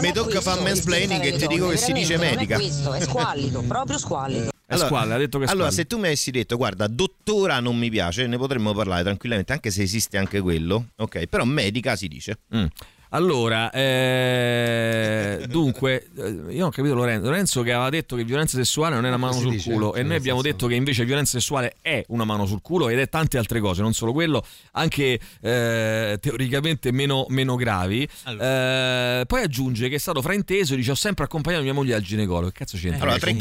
mi 0.00 0.12
tocca 0.12 0.40
fare 0.40 0.60
mansplaining 0.60 1.24
e 1.24 1.32
ti 1.36 1.46
dico 1.46 1.68
che 1.68 1.76
si 1.76 1.92
dice 1.92 2.16
medica. 2.16 2.56
Non 2.56 2.64
è 2.64 2.68
questo, 2.68 2.92
è 2.92 3.00
squallido, 3.00 3.62
proprio 3.62 3.98
squallido. 3.98 4.50
È 4.64 4.76
squallido, 4.76 5.14
ha 5.14 5.18
detto 5.18 5.38
che 5.38 5.46
è 5.46 5.48
allora, 5.48 5.70
se 5.70 5.86
tu 5.86 5.96
mi 5.96 6.06
avessi 6.06 6.30
detto, 6.30 6.56
guarda, 6.56 6.86
dottora 7.28 7.60
non 7.60 7.76
mi 7.76 7.90
piace, 7.90 8.26
ne 8.26 8.38
potremmo 8.38 8.72
parlare 8.72 9.02
tranquillamente, 9.02 9.52
anche 9.52 9.70
se 9.70 9.82
esiste 9.82 10.16
anche 10.16 10.40
quello, 10.40 10.88
ok? 10.96 11.26
Però 11.26 11.44
medica 11.44 11.94
si 11.94 12.08
dice. 12.08 12.38
Mm. 12.54 12.64
Allora, 13.10 13.70
eh, 13.70 15.46
dunque, 15.48 16.08
eh, 16.16 16.52
io 16.54 16.66
ho 16.66 16.70
capito 16.70 16.94
Lorenzo. 16.94 17.24
Lorenzo 17.26 17.62
che 17.62 17.72
aveva 17.72 17.90
detto 17.90 18.16
che 18.16 18.24
violenza 18.24 18.56
sessuale 18.56 18.94
non 18.94 19.04
è 19.04 19.08
una 19.08 19.16
mano 19.16 19.32
si 19.34 19.40
sul 19.40 19.50
dice, 19.52 19.70
culo 19.72 19.94
e 19.94 20.02
noi 20.02 20.16
abbiamo 20.16 20.40
senso- 20.40 20.56
detto 20.56 20.66
che 20.66 20.74
invece 20.74 21.04
violenza 21.04 21.38
sessuale 21.38 21.76
è 21.80 22.04
una 22.08 22.24
mano 22.24 22.46
sul 22.46 22.60
culo 22.60 22.88
ed 22.88 22.98
è 22.98 23.08
tante 23.08 23.38
altre 23.38 23.60
cose, 23.60 23.82
non 23.82 23.92
solo 23.94 24.12
quello, 24.12 24.44
anche 24.72 25.18
eh, 25.40 26.18
teoricamente 26.20 26.92
meno, 26.92 27.26
meno 27.28 27.56
gravi. 27.56 28.06
Eh, 28.26 29.24
poi 29.26 29.42
aggiunge 29.42 29.88
che 29.88 29.94
è 29.96 29.98
stato 29.98 30.20
frainteso 30.22 30.74
e 30.74 30.76
dice 30.76 30.90
ho 30.90 30.94
sempre 30.96 31.24
accompagnato 31.24 31.62
mia 31.62 31.74
moglie 31.74 31.94
al 31.94 32.02
ginecologo. 32.02 32.48
Che 32.48 32.58
cazzo 32.58 32.76
c'entra? 32.76 33.02
Allora, 33.10 33.18
si 33.18 33.32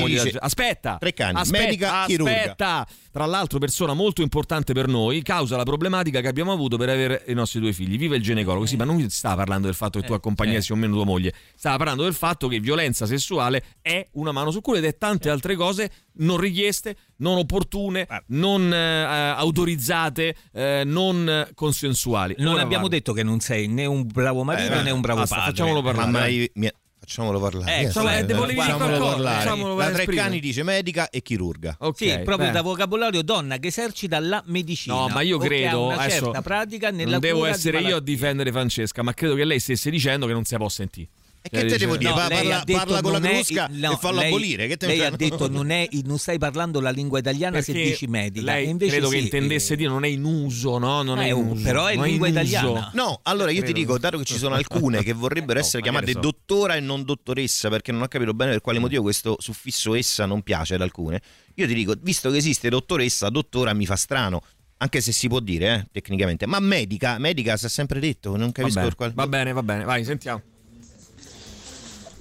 moglie 0.00 0.18
al 0.18 0.24
dice- 0.24 0.30
gi- 0.30 0.36
Aspetta! 0.40 0.96
Treccani, 0.98 1.38
aspetta, 1.40 1.64
medica 1.64 2.04
chirurga. 2.06 2.32
Aspetta! 2.32 2.86
Tra 3.14 3.26
l'altro 3.26 3.60
persona 3.60 3.94
molto 3.94 4.22
importante 4.22 4.72
per 4.72 4.88
noi, 4.88 5.22
causa 5.22 5.56
la 5.56 5.62
problematica 5.62 6.20
che 6.20 6.26
abbiamo 6.26 6.50
avuto 6.52 6.76
per 6.76 6.88
avere 6.88 7.22
i 7.28 7.32
nostri 7.34 7.60
due 7.60 7.72
figli. 7.72 7.96
Vive 7.96 8.16
il 8.16 8.22
ginecologo, 8.22 8.66
sì, 8.66 8.74
ma 8.74 8.82
non 8.84 8.96
stava 9.14 9.36
parlando 9.36 9.66
del 9.66 9.74
fatto 9.74 10.00
che 10.00 10.06
tu 10.06 10.12
accompagnassi 10.12 10.72
o 10.72 10.76
meno 10.76 10.94
tua 10.94 11.04
moglie, 11.04 11.32
stava 11.54 11.76
parlando 11.76 12.02
del 12.02 12.14
fatto 12.14 12.48
che 12.48 12.60
violenza 12.60 13.06
sessuale 13.06 13.62
è 13.80 14.06
una 14.12 14.32
mano 14.32 14.50
sul 14.50 14.60
culo 14.60 14.78
ed 14.78 14.84
è 14.84 14.96
tante 14.98 15.30
altre 15.30 15.54
cose 15.56 15.90
non 16.16 16.36
richieste, 16.38 16.96
non 17.16 17.38
opportune, 17.38 18.06
non 18.28 18.72
eh, 18.72 19.34
autorizzate, 19.36 20.36
eh, 20.52 20.82
non 20.84 21.48
consensuali. 21.54 22.34
Non 22.38 22.52
Ora 22.54 22.62
abbiamo 22.62 22.88
guarda. 22.88 22.96
detto 22.96 23.12
che 23.12 23.22
non 23.22 23.40
sei 23.40 23.66
né 23.68 23.86
un 23.86 24.06
bravo 24.06 24.44
marito 24.44 24.72
Eh, 24.74 24.82
né 24.82 24.90
un 24.90 25.00
bravo 25.00 25.20
basta, 25.20 25.36
padre. 25.36 25.50
facciamolo 25.52 25.82
parlare. 25.82 26.10
Mamma, 26.10 26.26
io- 26.26 26.46
mi- 26.54 26.70
facciamolo 27.04 27.38
parlare. 27.38 27.76
Eh, 27.78 27.82
insomma, 27.84 28.16
eh, 28.16 28.24
eh, 28.26 28.34
volevi 28.34 28.60
dire 28.60 28.74
qualcosa, 28.74 29.16
La. 29.18 29.90
Treccani 29.92 30.40
dice 30.40 30.62
medica 30.62 31.10
e 31.10 31.22
chirurga. 31.22 31.76
Ok, 31.80 31.96
Sì, 31.96 32.18
proprio 32.24 32.48
beh. 32.48 32.52
da 32.52 32.62
vocabolario 32.62 33.22
donna 33.22 33.58
che 33.58 33.68
esercita 33.68 34.18
la 34.18 34.42
medicina. 34.46 34.94
No, 34.94 35.08
ma 35.08 35.20
io 35.20 35.38
credo 35.38 35.84
una 35.84 35.98
adesso, 35.98 36.24
certa 36.24 36.42
pratica 36.42 36.90
nella 36.90 37.12
non 37.12 37.20
devo 37.20 37.44
essere 37.44 37.80
io 37.80 37.96
a 37.96 38.00
difendere 38.00 38.50
Francesca, 38.50 39.02
ma 39.02 39.12
credo 39.12 39.34
che 39.34 39.44
lei 39.44 39.60
stesse 39.60 39.90
dicendo 39.90 40.26
che 40.26 40.32
non 40.32 40.44
si 40.44 40.56
può 40.56 40.68
sentire. 40.68 41.08
E 41.46 41.50
che 41.50 41.66
te 41.66 41.76
devo 41.76 41.98
dire? 41.98 42.08
No, 42.08 42.16
parla, 42.16 42.60
ha 42.60 42.64
detto 42.64 42.78
parla 42.78 43.00
con 43.02 43.12
la 43.12 43.18
non 43.18 43.28
è- 43.28 43.32
crusca 43.34 43.68
no, 43.70 43.92
e 43.92 43.96
fallo 44.00 44.18
lei- 44.20 44.28
abolire. 44.28 44.66
Che 44.66 44.76
te 44.78 44.86
lei 44.86 44.96
cioè, 44.96 45.06
ha 45.06 45.10
detto 45.10 45.50
non, 45.50 45.70
è, 45.70 45.86
non 46.04 46.18
stai 46.18 46.38
parlando 46.38 46.80
la 46.80 46.88
lingua 46.88 47.18
italiana 47.18 47.60
se 47.60 47.72
Perché 47.72 47.90
dici 47.90 48.06
medica. 48.06 48.46
Lei 48.46 48.70
invece 48.70 48.92
credo 48.92 49.08
che 49.10 49.18
sì, 49.18 49.24
intendesse 49.24 49.76
dire 49.76 49.90
non 49.90 50.04
è 50.04 50.08
in 50.08 50.24
uso, 50.24 50.78
no? 50.78 51.02
Non 51.02 51.18
è 51.18 51.26
Eh, 51.26 51.28
in 51.28 51.34
uso. 51.34 51.62
però 51.62 51.84
è 51.84 51.96
non 51.96 52.06
lingua 52.06 52.28
in 52.28 52.32
uso. 52.36 52.42
italiana. 52.46 52.90
No, 52.94 53.20
allora 53.24 53.50
io 53.50 53.62
ti 53.62 53.74
dico, 53.74 53.98
dato 53.98 54.16
che 54.16 54.24
ci 54.24 54.38
sono 54.38 54.54
alcune 54.54 55.02
che 55.02 55.12
vorrebbero 55.12 55.58
essere 55.60 55.82
chiamate 55.82 56.12
so. 56.12 56.20
dottora 56.20 56.76
e 56.76 56.80
non 56.80 57.04
dottoressa, 57.04 57.68
perché 57.68 57.92
non 57.92 58.00
ho 58.00 58.08
capito 58.08 58.32
bene 58.32 58.52
per 58.52 58.60
quale 58.62 58.78
motivo 58.78 59.02
questo 59.02 59.36
suffisso 59.38 59.94
essa 59.94 60.24
non 60.24 60.40
piace 60.40 60.76
ad 60.76 60.80
alcune, 60.80 61.20
io 61.56 61.66
ti 61.66 61.74
dico, 61.74 61.92
visto 62.00 62.30
che 62.30 62.38
esiste 62.38 62.70
dottoressa, 62.70 63.28
dottora 63.28 63.74
mi 63.74 63.84
fa 63.84 63.96
strano. 63.96 64.40
Anche 64.78 65.02
se 65.02 65.12
si 65.12 65.28
può 65.28 65.40
dire, 65.40 65.74
eh, 65.74 65.88
tecnicamente. 65.92 66.46
Ma 66.46 66.58
medica, 66.58 67.18
medica 67.18 67.56
si 67.58 67.66
è 67.66 67.68
sempre 67.68 68.00
detto, 68.00 68.30
non 68.36 68.46
Va 68.46 68.52
capisco 68.52 68.74
bene, 68.80 68.86
per 68.88 68.96
quale... 68.96 69.12
va 69.14 69.26
bene, 69.28 69.52
va 69.52 69.62
bene, 69.62 69.84
vai, 69.84 70.04
sentiamo. 70.04 70.42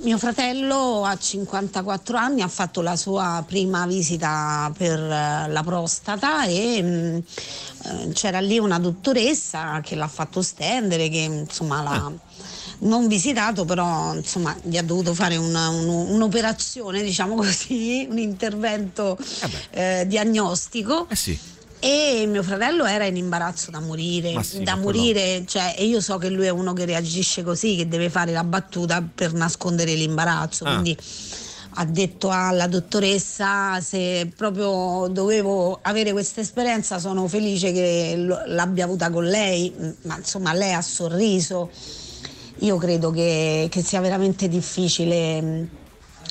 Mio 0.04 0.18
fratello 0.18 1.06
ha 1.06 1.18
54 1.18 2.18
anni, 2.18 2.42
ha 2.42 2.50
fatto 2.50 2.82
la 2.82 2.98
sua 2.98 3.42
prima 3.48 3.86
visita 3.88 4.70
per 4.78 5.00
eh, 5.00 5.48
la 5.50 5.64
prostata 5.64 6.44
e 6.44 6.82
mm, 6.84 7.16
eh, 7.16 8.10
c'era 8.12 8.42
lì 8.42 8.58
una 8.60 8.80
dottoressa 8.80 9.80
che 9.82 9.96
l'ha 9.96 10.10
fatto 10.10 10.42
stendere, 10.42 11.08
che 11.08 11.20
insomma 11.20 11.82
l'ha 11.82 12.12
non 12.80 13.08
visitato, 13.08 13.64
però 13.64 14.14
insomma 14.14 14.54
gli 14.62 14.76
ha 14.76 14.84
dovuto 14.84 15.14
fare 15.14 15.38
una- 15.38 15.70
un- 15.70 15.88
un'operazione, 15.88 17.02
diciamo 17.02 17.36
così, 17.40 18.06
un 18.10 18.18
intervento 18.18 19.18
eh, 19.70 20.04
diagnostico. 20.06 21.08
Eh 21.08 21.16
sì. 21.16 21.40
E 21.86 22.26
mio 22.28 22.44
fratello 22.44 22.86
era 22.86 23.04
in 23.04 23.18
imbarazzo 23.18 23.70
da 23.70 23.82
morire, 23.82 24.42
sì, 24.42 24.64
da 24.64 24.78
morire, 24.78 25.44
cioè, 25.46 25.76
e 25.78 25.84
io 25.84 26.00
so 26.00 26.18
che 26.18 26.30
lui 26.30 26.46
è 26.46 26.50
uno 26.50 26.72
che 26.72 26.86
reagisce 26.86 27.44
così, 27.44 27.76
che 27.76 27.90
deve 27.90 28.10
fare 28.10 28.32
la 28.32 28.46
battuta 28.46 29.06
per 29.14 29.34
nascondere 29.34 29.94
l'imbarazzo, 29.94 30.64
Ah. 30.64 30.72
quindi 30.80 30.98
ha 31.76 31.84
detto 31.84 32.30
alla 32.30 32.68
dottoressa 32.68 33.82
se 33.82 34.32
proprio 34.34 35.10
dovevo 35.12 35.78
avere 35.82 36.14
questa 36.14 36.40
esperienza 36.40 37.00
sono 37.00 37.28
felice 37.28 37.74
che 37.74 38.14
l'abbia 38.46 38.86
avuta 38.86 39.10
con 39.10 39.26
lei, 39.26 39.70
Mm, 39.78 39.90
ma 40.04 40.16
insomma 40.16 40.54
lei 40.54 40.72
ha 40.72 40.82
sorriso. 40.82 41.70
Io 42.60 42.78
credo 42.78 43.12
che, 43.12 43.68
che 43.70 43.82
sia 43.84 44.00
veramente 44.00 44.48
difficile. 44.48 45.82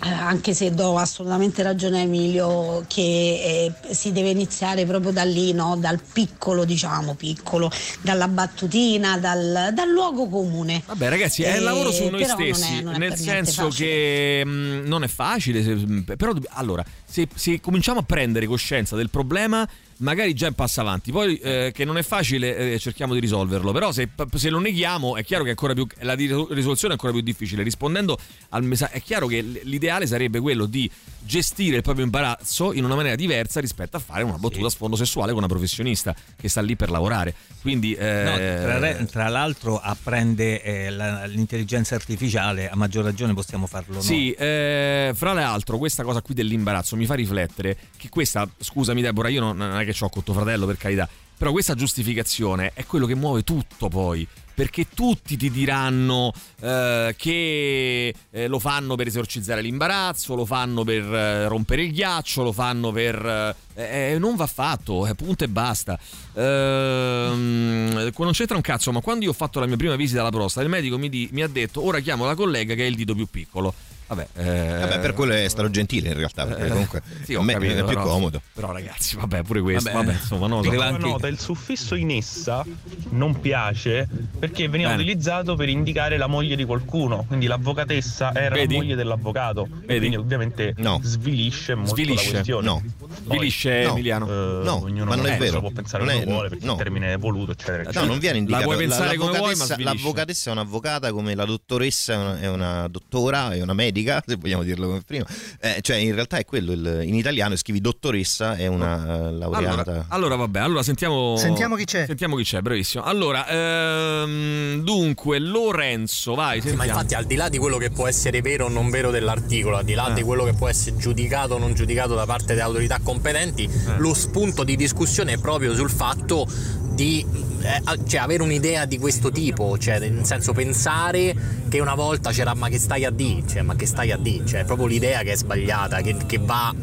Mm, 0.04 0.08
eh, 0.08 0.12
anche 0.12 0.54
se 0.54 0.70
do 0.72 0.96
assolutamente 0.98 1.62
ragione 1.62 1.98
a 2.00 2.02
Emilio 2.02 2.84
che 2.88 3.72
eh, 3.90 3.94
si 3.94 4.12
deve 4.12 4.30
iniziare 4.30 4.84
proprio 4.86 5.12
da 5.12 5.24
lì, 5.24 5.52
no? 5.52 5.76
dal 5.78 6.00
piccolo, 6.12 6.64
diciamo 6.64 7.14
piccolo, 7.14 7.70
dalla 8.00 8.28
battutina, 8.28 9.18
dal, 9.18 9.70
dal 9.72 9.88
luogo 9.90 10.28
comune. 10.28 10.82
Vabbè, 10.86 11.08
ragazzi, 11.08 11.42
è 11.42 11.54
Eh, 11.54 11.56
il 11.58 11.62
lavoro 11.64 11.90
su 11.92 12.08
noi 12.08 12.22
però 12.22 12.34
non 12.36 12.46
è- 12.48 12.52
stessi. 12.54 12.82
non 12.82 12.94
è 12.94 12.98
nel 12.98 13.16
senso 13.16 13.62
facile. 13.70 13.86
che 13.88 14.42
mh, 14.44 14.82
non 14.86 15.02
è 15.04 15.08
facile. 15.08 15.62
se- 15.62 16.16
però, 16.16 16.32
dobb- 16.32 16.46
allora, 16.50 16.84
se, 17.04 17.28
se 17.34 17.60
cominciamo 17.60 18.00
a 18.00 18.02
prendere 18.02 18.46
coscienza 18.46 18.96
del 18.96 19.10
problema, 19.10 19.68
magari 20.02 20.34
già 20.34 20.50
passa 20.52 20.82
avanti. 20.82 21.10
Poi, 21.10 21.36
eh, 21.38 21.70
che 21.74 21.84
non 21.84 21.96
è 21.96 22.02
facile, 22.02 22.74
eh, 22.74 22.78
cerchiamo 22.78 23.14
di 23.14 23.20
risolverlo. 23.20 23.72
Però, 23.72 23.90
se, 23.92 24.08
se 24.34 24.50
lo 24.50 24.58
neghiamo, 24.60 25.16
è 25.16 25.24
chiaro 25.24 25.42
che 25.42 25.48
è 25.48 25.52
ancora 25.52 25.74
più, 25.74 25.86
la 26.00 26.14
risoluzione 26.14 26.88
è 26.88 26.96
ancora 26.96 27.12
più 27.12 27.22
difficile. 27.22 27.62
Rispondendo 27.62 28.18
al 28.50 28.62
messaggio, 28.64 28.92
è 28.92 29.02
chiaro 29.02 29.26
che 29.26 29.40
l'ideale 29.40 30.06
sarebbe 30.06 30.40
quello 30.40 30.66
di 30.66 30.90
gestire 31.24 31.76
il 31.76 31.82
proprio 31.82 32.04
imbarazzo 32.04 32.72
in 32.72 32.84
una 32.84 32.96
maniera 32.96 33.16
diversa 33.16 33.60
rispetto 33.60 33.96
a 33.96 34.00
fare 34.00 34.24
una 34.24 34.38
battuta 34.38 34.66
a 34.66 34.70
sfondo 34.70 34.96
sessuale 34.96 35.30
con 35.30 35.38
una 35.38 35.46
professionista 35.46 36.14
che 36.36 36.48
sta 36.48 36.60
lì 36.60 36.74
per 36.76 36.90
lavorare. 36.90 37.34
Quindi, 37.60 37.94
eh, 37.94 38.24
No, 38.24 38.36
tra, 38.36 39.04
tra 39.04 39.28
l'altro 39.28 39.78
apprende 39.78 40.62
eh, 40.62 40.90
la- 40.90 41.26
l'intelligenza 41.26 41.94
artificiale, 41.94 42.68
a 42.68 42.74
maggior 42.74 43.04
ragione 43.04 43.34
possiamo 43.34 43.66
farlo 43.68 43.94
noi. 43.94 44.02
Sì, 44.02 44.32
eh, 44.32 45.12
fra 45.14 45.32
l'altro 45.32 45.78
questa 45.78 46.02
cosa 46.02 46.20
qui 46.22 46.34
dell'imbarazzo 46.34 46.96
mi 46.96 47.06
fa 47.06 47.14
riflettere 47.14 47.76
che 47.96 48.08
questa, 48.08 48.48
scusami 48.58 49.00
Deborah, 49.00 49.28
io 49.28 49.40
non, 49.40 49.56
non 49.56 49.78
è 49.78 49.84
che 49.84 49.91
ho 50.00 50.08
con 50.08 50.22
tuo 50.22 50.34
fratello 50.34 50.66
per 50.66 50.76
carità, 50.76 51.08
però 51.36 51.52
questa 51.52 51.74
giustificazione 51.74 52.72
è 52.74 52.84
quello 52.86 53.06
che 53.06 53.14
muove 53.14 53.42
tutto 53.42 53.88
poi. 53.88 54.26
perché 54.54 54.86
tutti 54.94 55.36
ti 55.36 55.50
diranno 55.50 56.32
eh, 56.60 57.14
che 57.16 58.14
eh, 58.30 58.46
lo 58.46 58.58
fanno 58.58 58.94
per 58.94 59.06
esorcizzare 59.06 59.62
l'imbarazzo, 59.62 60.34
lo 60.34 60.44
fanno 60.44 60.84
per 60.84 61.02
eh, 61.02 61.48
rompere 61.48 61.82
il 61.82 61.92
ghiaccio, 61.92 62.42
lo 62.42 62.52
fanno 62.52 62.92
per... 62.92 63.56
Eh, 63.74 64.16
non 64.18 64.36
va 64.36 64.46
fatto, 64.46 65.06
eh, 65.06 65.14
punto 65.14 65.44
e 65.44 65.48
basta. 65.48 65.98
Ehm, 66.34 68.12
non 68.16 68.32
c'entra 68.32 68.56
un 68.56 68.62
cazzo, 68.62 68.92
ma 68.92 69.00
quando 69.00 69.24
io 69.24 69.30
ho 69.30 69.34
fatto 69.34 69.60
la 69.60 69.66
mia 69.66 69.76
prima 69.76 69.96
visita 69.96 70.20
alla 70.20 70.30
prostata, 70.30 70.64
il 70.64 70.70
medico 70.70 70.98
mi, 70.98 71.08
di, 71.08 71.28
mi 71.32 71.42
ha 71.42 71.48
detto 71.48 71.84
ora 71.84 72.00
chiamo 72.00 72.26
la 72.26 72.34
collega 72.34 72.74
che 72.74 72.82
ha 72.82 72.86
il 72.86 72.94
dito 72.94 73.14
più 73.14 73.26
piccolo. 73.26 73.72
Vabbè, 74.06 74.26
eh, 74.34 74.78
Vabbè, 74.80 75.00
per 75.00 75.14
quello 75.14 75.32
è 75.32 75.48
stato 75.48 75.70
gentile 75.70 76.08
in 76.08 76.14
realtà, 76.14 76.44
perché 76.46 76.68
comunque 76.68 77.02
sì, 77.22 77.34
a 77.34 77.42
me 77.42 77.54
capito, 77.54 77.72
è 77.72 77.76
più 77.76 77.86
però- 77.86 78.02
comodo. 78.02 78.42
Però 78.52 78.70
ragazzi, 78.72 79.16
vabbè, 79.16 79.42
pure 79.42 79.60
questo, 79.62 79.90
Vabbè. 79.90 80.04
vabbè, 80.04 80.18
insomma, 80.18 80.46
no, 80.48 80.58
anche- 80.58 80.98
nota, 81.06 81.26
il 81.28 81.38
suffisso 81.38 81.94
in 81.94 82.10
essa 82.10 82.64
non 83.10 83.40
piace 83.40 84.06
perché 84.38 84.68
veniva 84.68 84.90
Bene. 84.90 85.02
utilizzato 85.02 85.54
per 85.54 85.68
indicare 85.70 86.16
la 86.18 86.26
moglie 86.26 86.56
di 86.56 86.64
qualcuno, 86.64 87.24
quindi 87.26 87.46
l'avvocatessa 87.46 88.34
era 88.34 88.54
Vedi? 88.54 88.74
la 88.74 88.80
moglie 88.82 88.94
dell'avvocato, 88.96 89.68
e 89.86 89.96
quindi 89.98 90.16
ovviamente 90.16 90.74
svilisce 91.02 91.74
molto 91.74 91.94
Svilisce. 91.94 92.24
la 92.26 92.30
questione. 92.32 92.66
No. 92.66 92.82
Poi, 92.98 93.36
Svilisce, 93.38 93.82
no, 93.84 93.90
Emiliano. 93.92 94.26
eh, 94.28 94.64
No, 94.64 94.82
ognuno 94.82 95.04
ma 95.06 95.14
non 95.16 95.26
è 95.26 95.36
vero. 95.38 95.60
può 95.60 95.70
pensare 95.70 96.04
Non 96.04 96.12
come 96.12 96.24
è- 96.24 96.28
vuole 96.28 96.48
perché 96.48 96.64
no. 96.66 96.72
il 96.72 96.78
termine 96.78 97.12
è 97.12 97.18
voluto, 97.18 97.52
eccetera, 97.52 97.82
eccetera. 97.82 98.00
No, 98.02 98.06
non 98.08 98.18
viene 98.18 98.38
indicato. 98.38 98.64
puoi 98.64 98.76
pensare 98.76 99.16
come 99.16 99.30
vuoi, 99.38 99.40
ma 99.40 99.46
l'avvocatessa, 99.48 99.74
svilisce. 99.74 99.94
l'avvocatessa 99.96 100.48
è 100.50 100.52
un'avvocata 100.52 101.12
come 101.12 101.34
la 101.34 101.44
dottoressa 101.44 102.38
è 102.40 102.48
una 102.48 102.88
dottora, 102.88 103.52
è 103.52 103.62
una 103.62 103.72
medica, 103.74 104.00
se 104.04 104.36
vogliamo 104.36 104.62
dirlo 104.62 104.86
come 104.86 105.02
prima. 105.06 105.24
Eh, 105.60 105.78
cioè, 105.82 105.96
in 105.96 106.14
realtà 106.14 106.36
è 106.38 106.44
quello. 106.44 106.72
il- 106.72 107.00
in 107.04 107.14
italiano 107.14 107.56
scrivi 107.56 107.80
dottoressa, 107.80 108.54
è 108.56 108.66
una 108.66 109.28
eh, 109.28 109.32
laureata. 109.32 109.72
Allora, 109.82 110.04
allora, 110.08 110.36
vabbè, 110.36 110.58
allora 110.60 110.82
sentiamo. 110.82 111.36
Sentiamo 111.36 111.74
chi 111.76 111.84
c'è. 111.84 112.06
Sentiamo 112.06 112.36
chi 112.36 112.44
c'è, 112.44 112.60
bravissimo. 112.60 113.02
Allora, 113.04 113.46
ehm, 113.48 114.82
dunque, 114.82 115.38
Lorenzo, 115.38 116.34
vai. 116.34 116.60
Sì, 116.60 116.68
ma 116.68 116.84
sentiamo. 116.84 117.00
infatti 117.00 117.14
al 117.14 117.24
di 117.24 117.34
là 117.36 117.48
di 117.48 117.58
quello 117.58 117.76
che 117.78 117.90
può 117.90 118.06
essere 118.06 118.40
vero 118.40 118.66
o 118.66 118.68
non 118.68 118.90
vero 118.90 119.10
dell'articolo, 119.10 119.76
al 119.76 119.84
di 119.84 119.94
là 119.94 120.10
Eh. 120.10 120.14
di 120.14 120.22
quello 120.22 120.44
che 120.44 120.52
può 120.54 120.68
essere 120.68 120.96
giudicato 120.96 121.54
o 121.54 121.58
non 121.58 121.74
giudicato 121.74 122.14
da 122.14 122.24
parte 122.26 122.46
delle 122.48 122.62
autorità 122.62 122.98
competenti, 123.02 123.64
Eh. 123.64 123.98
lo 123.98 124.14
spunto 124.14 124.64
di 124.64 124.76
discussione 124.76 125.32
è 125.34 125.38
proprio 125.38 125.74
sul 125.74 125.90
fatto 125.90 126.46
di 126.94 127.24
eh, 127.62 128.06
cioè, 128.06 128.20
avere 128.20 128.42
un'idea 128.42 128.84
di 128.84 128.98
questo 128.98 129.30
tipo, 129.30 129.78
cioè 129.78 129.98
nel 129.98 130.24
senso 130.24 130.52
pensare 130.52 131.34
che 131.68 131.80
una 131.80 131.94
volta 131.94 132.30
c'era 132.30 132.54
ma 132.54 132.68
che 132.68 132.78
stai 132.78 133.04
a 133.04 133.10
di, 133.10 133.42
cioè 133.48 133.62
ma 133.62 133.74
che 133.74 133.86
stai 133.86 134.12
a 134.12 134.16
di, 134.16 134.42
cioè 134.44 134.60
è 134.60 134.64
proprio 134.64 134.86
l'idea 134.86 135.22
che 135.22 135.32
è 135.32 135.36
sbagliata, 135.36 136.00
che, 136.00 136.16
che 136.26 136.38
va 136.38 136.74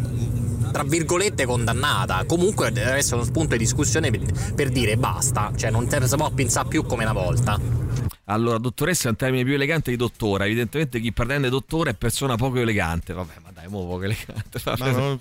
tra 0.72 0.84
virgolette 0.84 1.46
condannata 1.46 2.24
comunque 2.28 2.72
deve 2.72 2.92
essere 2.94 3.16
uno 3.16 3.26
spunto 3.26 3.56
di 3.56 3.58
discussione 3.58 4.12
per, 4.12 4.22
per 4.54 4.70
dire 4.70 4.98
basta 4.98 5.52
cioè 5.56 5.72
non 5.72 5.90
si 5.90 6.16
può 6.16 6.30
pensare 6.30 6.68
più 6.68 6.84
come 6.84 7.04
una 7.06 7.14
volta 7.14 7.60
Allora, 8.26 8.60
dottoressa 8.60 9.08
è 9.08 9.10
un 9.10 9.16
termine 9.16 9.44
più 9.44 9.56
elegante 9.56 9.90
di 9.90 9.98
dottora. 9.98 10.46
Evidentemente 10.46 11.00
chi 11.00 11.12
pretende 11.12 11.50
dottore 11.50 11.92
è 11.92 11.94
persona 11.96 12.36
poco 12.36 12.60
elegante. 12.60 13.12
Vabbè, 13.14 13.34
ma 13.42 13.49
dai, 13.60 13.70
mo 13.70 13.86
poco 13.86 14.04
elegante. 14.04 14.62
Ma 14.78 14.92
non- 14.92 15.20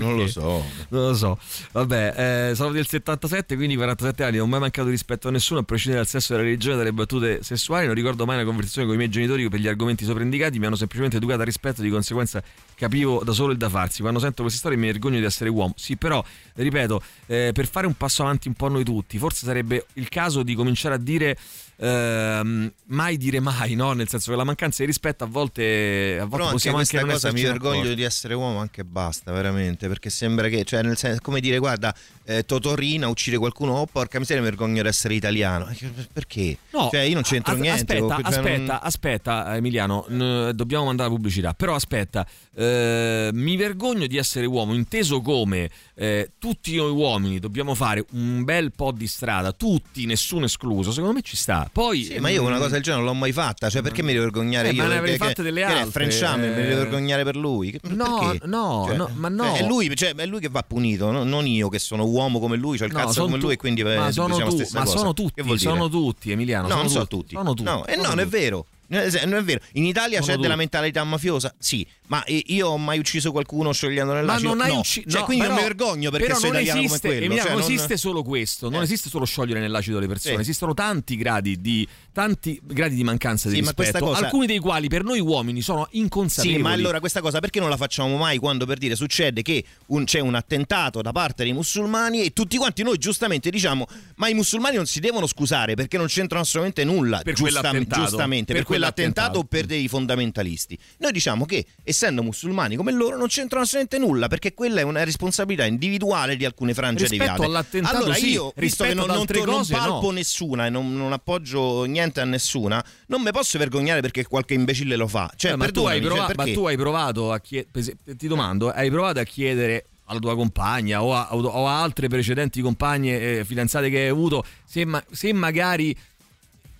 non 0.00 0.16
lo 0.16 0.26
so. 0.28 0.64
Non 0.88 1.08
lo 1.08 1.14
so. 1.14 1.38
Vabbè, 1.72 2.50
eh, 2.50 2.54
sono 2.54 2.70
del 2.70 2.86
77, 2.86 3.56
quindi 3.56 3.74
47 3.76 4.22
anni, 4.24 4.36
non 4.36 4.46
ho 4.46 4.50
mai 4.50 4.60
mancato 4.60 4.88
rispetto 4.88 5.28
a 5.28 5.30
nessuno, 5.30 5.60
a 5.60 5.62
prescindere 5.62 6.02
dal 6.02 6.10
sesso 6.10 6.32
della 6.32 6.44
religione, 6.44 6.76
dalle 6.76 6.92
battute 6.92 7.42
sessuali. 7.42 7.86
Non 7.86 7.94
ricordo 7.94 8.24
mai 8.24 8.36
una 8.36 8.44
conversazione 8.44 8.86
con 8.86 8.94
i 8.94 8.98
miei 8.98 9.10
genitori 9.10 9.48
per 9.48 9.60
gli 9.60 9.68
argomenti 9.68 10.04
sopraindicati. 10.04 10.58
Mi 10.58 10.66
hanno 10.66 10.76
semplicemente 10.76 11.16
educato 11.16 11.40
a 11.42 11.44
rispetto, 11.44 11.82
di 11.82 11.90
conseguenza 11.90 12.42
capivo 12.74 13.22
da 13.24 13.32
solo 13.32 13.52
il 13.52 13.58
da 13.58 13.68
farsi. 13.68 14.00
Quando 14.00 14.20
sento 14.20 14.42
queste 14.42 14.58
storie 14.60 14.78
mi 14.78 14.86
vergogno 14.86 15.18
di 15.18 15.24
essere 15.24 15.50
uomo. 15.50 15.74
Sì, 15.76 15.96
però, 15.96 16.22
ripeto, 16.54 17.02
eh, 17.26 17.50
per 17.52 17.66
fare 17.66 17.86
un 17.86 17.94
passo 17.94 18.22
avanti 18.22 18.48
un 18.48 18.54
po' 18.54 18.68
noi 18.68 18.84
tutti, 18.84 19.18
forse 19.18 19.46
sarebbe 19.46 19.86
il 19.94 20.08
caso 20.08 20.42
di 20.42 20.54
cominciare 20.54 20.94
a 20.94 20.98
dire 20.98 21.36
ehm, 21.82 22.72
mai 22.86 23.16
dire 23.16 23.40
mai, 23.40 23.74
no? 23.74 23.92
Nel 23.92 24.08
senso 24.08 24.30
che 24.30 24.36
la 24.36 24.44
mancanza 24.44 24.82
di 24.82 24.86
rispetto 24.86 25.24
a 25.24 25.26
volte, 25.26 26.18
a 26.20 26.24
volte 26.24 26.30
Però 26.30 26.42
anche 26.44 26.52
possiamo 26.52 26.76
anche 26.78 26.90
questa 26.90 27.06
non 27.06 27.14
cosa 27.14 27.28
mi 27.28 27.34
esserci 27.34 27.50
vergogno 27.52 27.74
d'accordo. 27.80 27.94
di 27.94 28.02
essere 28.02 28.34
uomo 28.34 28.58
anche 28.60 28.84
basta 28.84 29.32
veramente 29.32 29.88
perché 29.88 30.08
sembra 30.10 30.48
che 30.48 30.64
cioè 30.64 30.82
nel 30.82 30.96
senso 30.96 31.20
come 31.22 31.40
dire 31.40 31.58
guarda 31.58 31.94
eh, 32.24 32.44
Totorina 32.44 33.08
uccide 33.08 33.36
qualcuno 33.38 33.72
oh 33.74 33.86
porca 33.86 34.18
miseria 34.18 34.42
mi 34.42 34.48
vergogno 34.48 34.80
di 34.82 34.88
essere 34.88 35.14
italiano 35.14 35.68
Eh, 35.68 35.76
perché? 36.12 36.56
No, 36.70 36.88
cioè 36.90 37.00
io 37.02 37.14
non 37.14 37.22
c'entro 37.22 37.54
as- 37.54 37.58
niente 37.60 37.80
Aspetta, 37.96 38.14
cioè, 38.14 38.22
non- 38.22 38.32
aspetta, 38.32 38.80
aspetta, 38.82 39.56
Emiliano, 39.56 40.06
n- 40.08 40.50
dobbiamo 40.54 40.84
mandare 40.86 41.08
la 41.10 41.14
pubblicità. 41.16 41.52
Però 41.54 41.74
aspetta, 41.74 42.26
eh, 42.54 43.30
mi 43.32 43.56
vergogno 43.56 44.06
di 44.06 44.16
essere 44.16 44.46
uomo, 44.46 44.72
inteso 44.74 45.20
come 45.20 45.68
eh, 45.94 46.30
tutti 46.38 46.74
noi 46.76 46.90
uomini 46.90 47.38
dobbiamo 47.38 47.74
fare 47.74 48.04
un 48.12 48.44
bel 48.44 48.72
po' 48.74 48.92
di 48.92 49.06
strada, 49.06 49.52
tutti, 49.52 50.06
nessuno 50.06 50.44
escluso. 50.46 50.90
Secondo 50.92 51.14
me 51.14 51.22
ci 51.22 51.36
sta. 51.36 51.68
Poi, 51.72 52.04
Sì, 52.04 52.18
ma 52.18 52.28
io 52.30 52.42
una 52.42 52.56
cosa 52.58 52.70
del 52.70 52.82
genere 52.82 53.02
non 53.02 53.12
l'ho 53.12 53.18
mai 53.18 53.32
fatta, 53.32 53.68
cioè 53.68 53.82
perché 53.82 54.02
mi 54.02 54.12
devo 54.12 54.24
vergognare 54.24 54.68
Eh, 54.68 54.72
io? 54.72 54.82
ma 54.86 54.88
ne 54.94 55.00
Che- 55.02 55.16
fatte 55.16 55.34
che- 55.34 55.42
delle 55.42 55.60
che 55.60 55.66
ne 55.66 55.72
è, 55.74 55.78
altre, 55.80 55.90
French 56.06 56.22
Hammer, 56.22 56.54
mi 56.56 56.62
eh. 56.62 56.66
devo 56.66 56.80
vergognare 56.82 57.24
per 57.24 57.36
lui? 57.36 57.70
Che- 57.72 57.80
No, 57.88 58.34
no, 58.44 58.84
Cioè, 58.86 58.96
no, 58.96 59.10
ma 59.14 59.28
no. 59.28 59.44
cioè, 59.44 59.58
è, 59.62 59.66
lui, 59.66 59.94
cioè, 59.96 60.14
è 60.14 60.26
lui 60.26 60.40
che 60.40 60.48
va 60.48 60.62
punito, 60.62 61.10
no- 61.10 61.24
non 61.24 61.46
io 61.46 61.68
che 61.68 61.78
sono 61.78 62.04
uomo 62.04 62.11
come 62.12 62.56
lui, 62.56 62.78
ho 62.80 62.84
il 62.84 62.92
No, 62.92 62.98
cazzo 62.98 63.22
come 63.24 63.38
tu- 63.38 63.44
lui 63.44 63.52
e 63.54 63.56
quindi 63.56 63.80
eh, 63.82 63.96
ma 63.96 64.12
sono, 64.12 64.34
diciamo 64.34 64.50
tu- 64.50 64.68
ma 64.72 64.80
cosa. 64.84 64.96
sono 64.98 65.12
tutti, 65.14 65.58
sono 65.58 65.88
tutti, 65.88 66.30
Emiliano. 66.30 66.62
No, 66.64 66.68
sono 66.70 66.82
non 66.82 66.90
sono 66.90 67.06
tutti. 67.06 67.34
Sono 67.34 67.54
tutti. 67.54 67.62
No, 67.62 67.86
e 67.86 67.94
sono 67.94 68.08
non 68.08 68.20
è 68.20 68.26
vero. 68.26 68.66
Eh, 68.88 69.24
Non 69.24 69.38
è 69.38 69.42
vero, 69.42 69.60
in 69.72 69.86
Italia 69.86 70.16
Sono 70.20 70.26
c'è 70.26 70.32
della 70.34 70.48
tutti. 70.48 70.58
mentalità 70.58 71.02
mafiosa? 71.02 71.54
Sì, 71.58 71.86
ma 72.08 72.22
eh, 72.24 72.42
io 72.48 72.68
ho 72.68 72.76
mai 72.76 72.98
ucciso 72.98 73.32
qualcuno 73.32 73.72
sciogliendo 73.72 74.12
Ma 74.12 74.18
nell'acido? 74.18 74.48
non 74.48 74.60
hai 74.60 74.72
no. 74.74 74.80
ucciso. 74.80 75.08
Cioè, 75.08 75.22
quindi 75.22 75.46
non 75.46 75.54
mi 75.54 75.62
vergogno 75.62 76.10
perché 76.10 76.26
però 76.26 76.38
sono 76.38 76.52
italiano 76.52 76.78
esiste, 76.80 76.98
come 77.00 77.12
quello. 77.14 77.24
Emiliano, 77.24 77.48
cioè, 77.48 77.58
non 77.58 77.60
non- 77.68 77.74
esiste 77.78 77.96
solo 77.96 78.22
questo, 78.22 78.68
non 78.68 78.80
Eh. 78.80 78.84
esiste 78.84 79.08
solo 79.08 79.24
sciogliere 79.24 79.60
nell'acido 79.60 79.98
le 79.98 80.06
persone, 80.08 80.34
Sì. 80.34 80.40
esistono 80.42 80.74
tanti 80.74 81.16
gradi 81.16 81.58
di 81.62 81.88
tanti 82.12 82.60
gradi 82.62 82.94
di 82.94 83.04
mancanza 83.04 83.48
di 83.48 83.54
Sì, 83.56 83.60
rispetto, 83.62 83.98
cosa- 84.04 84.24
alcuni 84.24 84.46
dei 84.46 84.58
quali 84.58 84.88
per 84.88 85.02
noi 85.02 85.20
uomini 85.20 85.60
sono 85.62 85.88
inconsapevoli. 85.92 86.56
Sì, 86.56 86.62
ma 86.62 86.72
allora 86.72 87.00
questa 87.00 87.20
cosa 87.20 87.40
perché 87.40 87.58
non 87.60 87.68
la 87.70 87.76
facciamo 87.76 88.16
mai 88.16 88.38
quando 88.38 88.66
per 88.66 88.78
dire 88.78 88.94
succede 88.96 89.42
che 89.42 89.64
un- 89.86 90.04
c'è 90.04 90.20
un 90.20 90.34
attentato 90.34 91.00
da 91.02 91.12
parte 91.12 91.42
dei 91.44 91.52
musulmani 91.52 92.22
e 92.22 92.32
tutti 92.32 92.56
quanti 92.56 92.82
noi 92.82 92.98
giustamente 92.98 93.50
diciamo 93.50 93.86
ma 94.16 94.28
i 94.28 94.34
musulmani 94.34 94.76
non 94.76 94.86
si 94.86 95.00
devono 95.00 95.26
scusare 95.26 95.74
perché 95.74 95.96
non 95.96 96.06
c'entrano 96.06 96.42
assolutamente 96.42 96.84
nulla 96.84 97.18
Per 97.22 97.34
giustam- 97.34 97.60
quell'attentato. 97.62 98.02
giustamente 98.02 98.44
per, 98.52 98.56
Per 98.56 98.64
quell'attentato 98.64 99.38
o 99.40 99.44
per 99.44 99.64
dei 99.66 99.88
fondamentalisti. 99.88 100.78
Noi 100.98 101.12
diciamo 101.12 101.44
che 101.46 101.64
essendo 101.82 102.22
musulmani 102.22 102.76
come 102.76 102.92
loro 102.92 103.16
non 103.16 103.28
c'entrano 103.28 103.64
assolutamente 103.64 103.98
nulla 104.06 104.28
perché 104.28 104.52
quella 104.54 104.80
è 104.80 104.82
una 104.82 105.02
responsabilità 105.04 105.64
individuale 105.64 106.36
di 106.36 106.44
alcune 106.44 106.74
frange 106.74 107.06
Rispetto 107.06 107.22
deviate. 107.24 107.44
all'attentato, 107.44 107.96
allora 107.96 108.14
sì, 108.14 108.30
io, 108.30 108.52
visto 108.56 108.84
rispetto 108.84 108.88
che 108.90 108.94
non, 108.94 109.06
non, 109.06 109.44
non 109.46 109.66
palpo 109.66 110.06
no. 110.06 110.10
nessuna 110.10 110.66
e 110.66 110.70
non, 110.70 110.94
non 110.96 111.12
appoggio 111.12 111.84
niente 111.84 112.00
a 112.20 112.24
nessuna, 112.24 112.84
non 113.06 113.22
mi 113.22 113.30
posso 113.30 113.58
vergognare 113.58 114.00
perché 114.00 114.24
qualche 114.26 114.54
imbecille 114.54 114.96
lo 114.96 115.06
fa. 115.06 115.30
Cioè, 115.36 115.52
Eh, 115.52 115.56
ma, 115.56 115.68
tu 115.68 115.84
hai 115.84 116.00
cioè, 116.00 116.06
prova- 116.10 116.32
ma 116.34 116.44
tu 116.52 116.64
hai 116.66 116.76
provato 116.76 117.32
a 117.32 117.38
chiedere, 117.40 117.96
ti 118.16 118.26
domando, 118.28 118.70
hai 118.70 118.90
provato 118.90 119.20
a 119.20 119.24
chiedere 119.24 119.86
alla 120.06 120.18
tua 120.18 120.34
compagna 120.34 121.02
o 121.02 121.14
a, 121.14 121.28
o 121.34 121.66
a 121.68 121.80
altre 121.80 122.08
precedenti 122.08 122.60
compagne 122.60 123.38
eh, 123.38 123.44
fidanzate 123.44 123.88
che 123.88 124.00
hai 124.00 124.08
avuto 124.08 124.44
se, 124.64 124.84
ma- 124.84 125.02
se 125.10 125.32
magari 125.32 125.96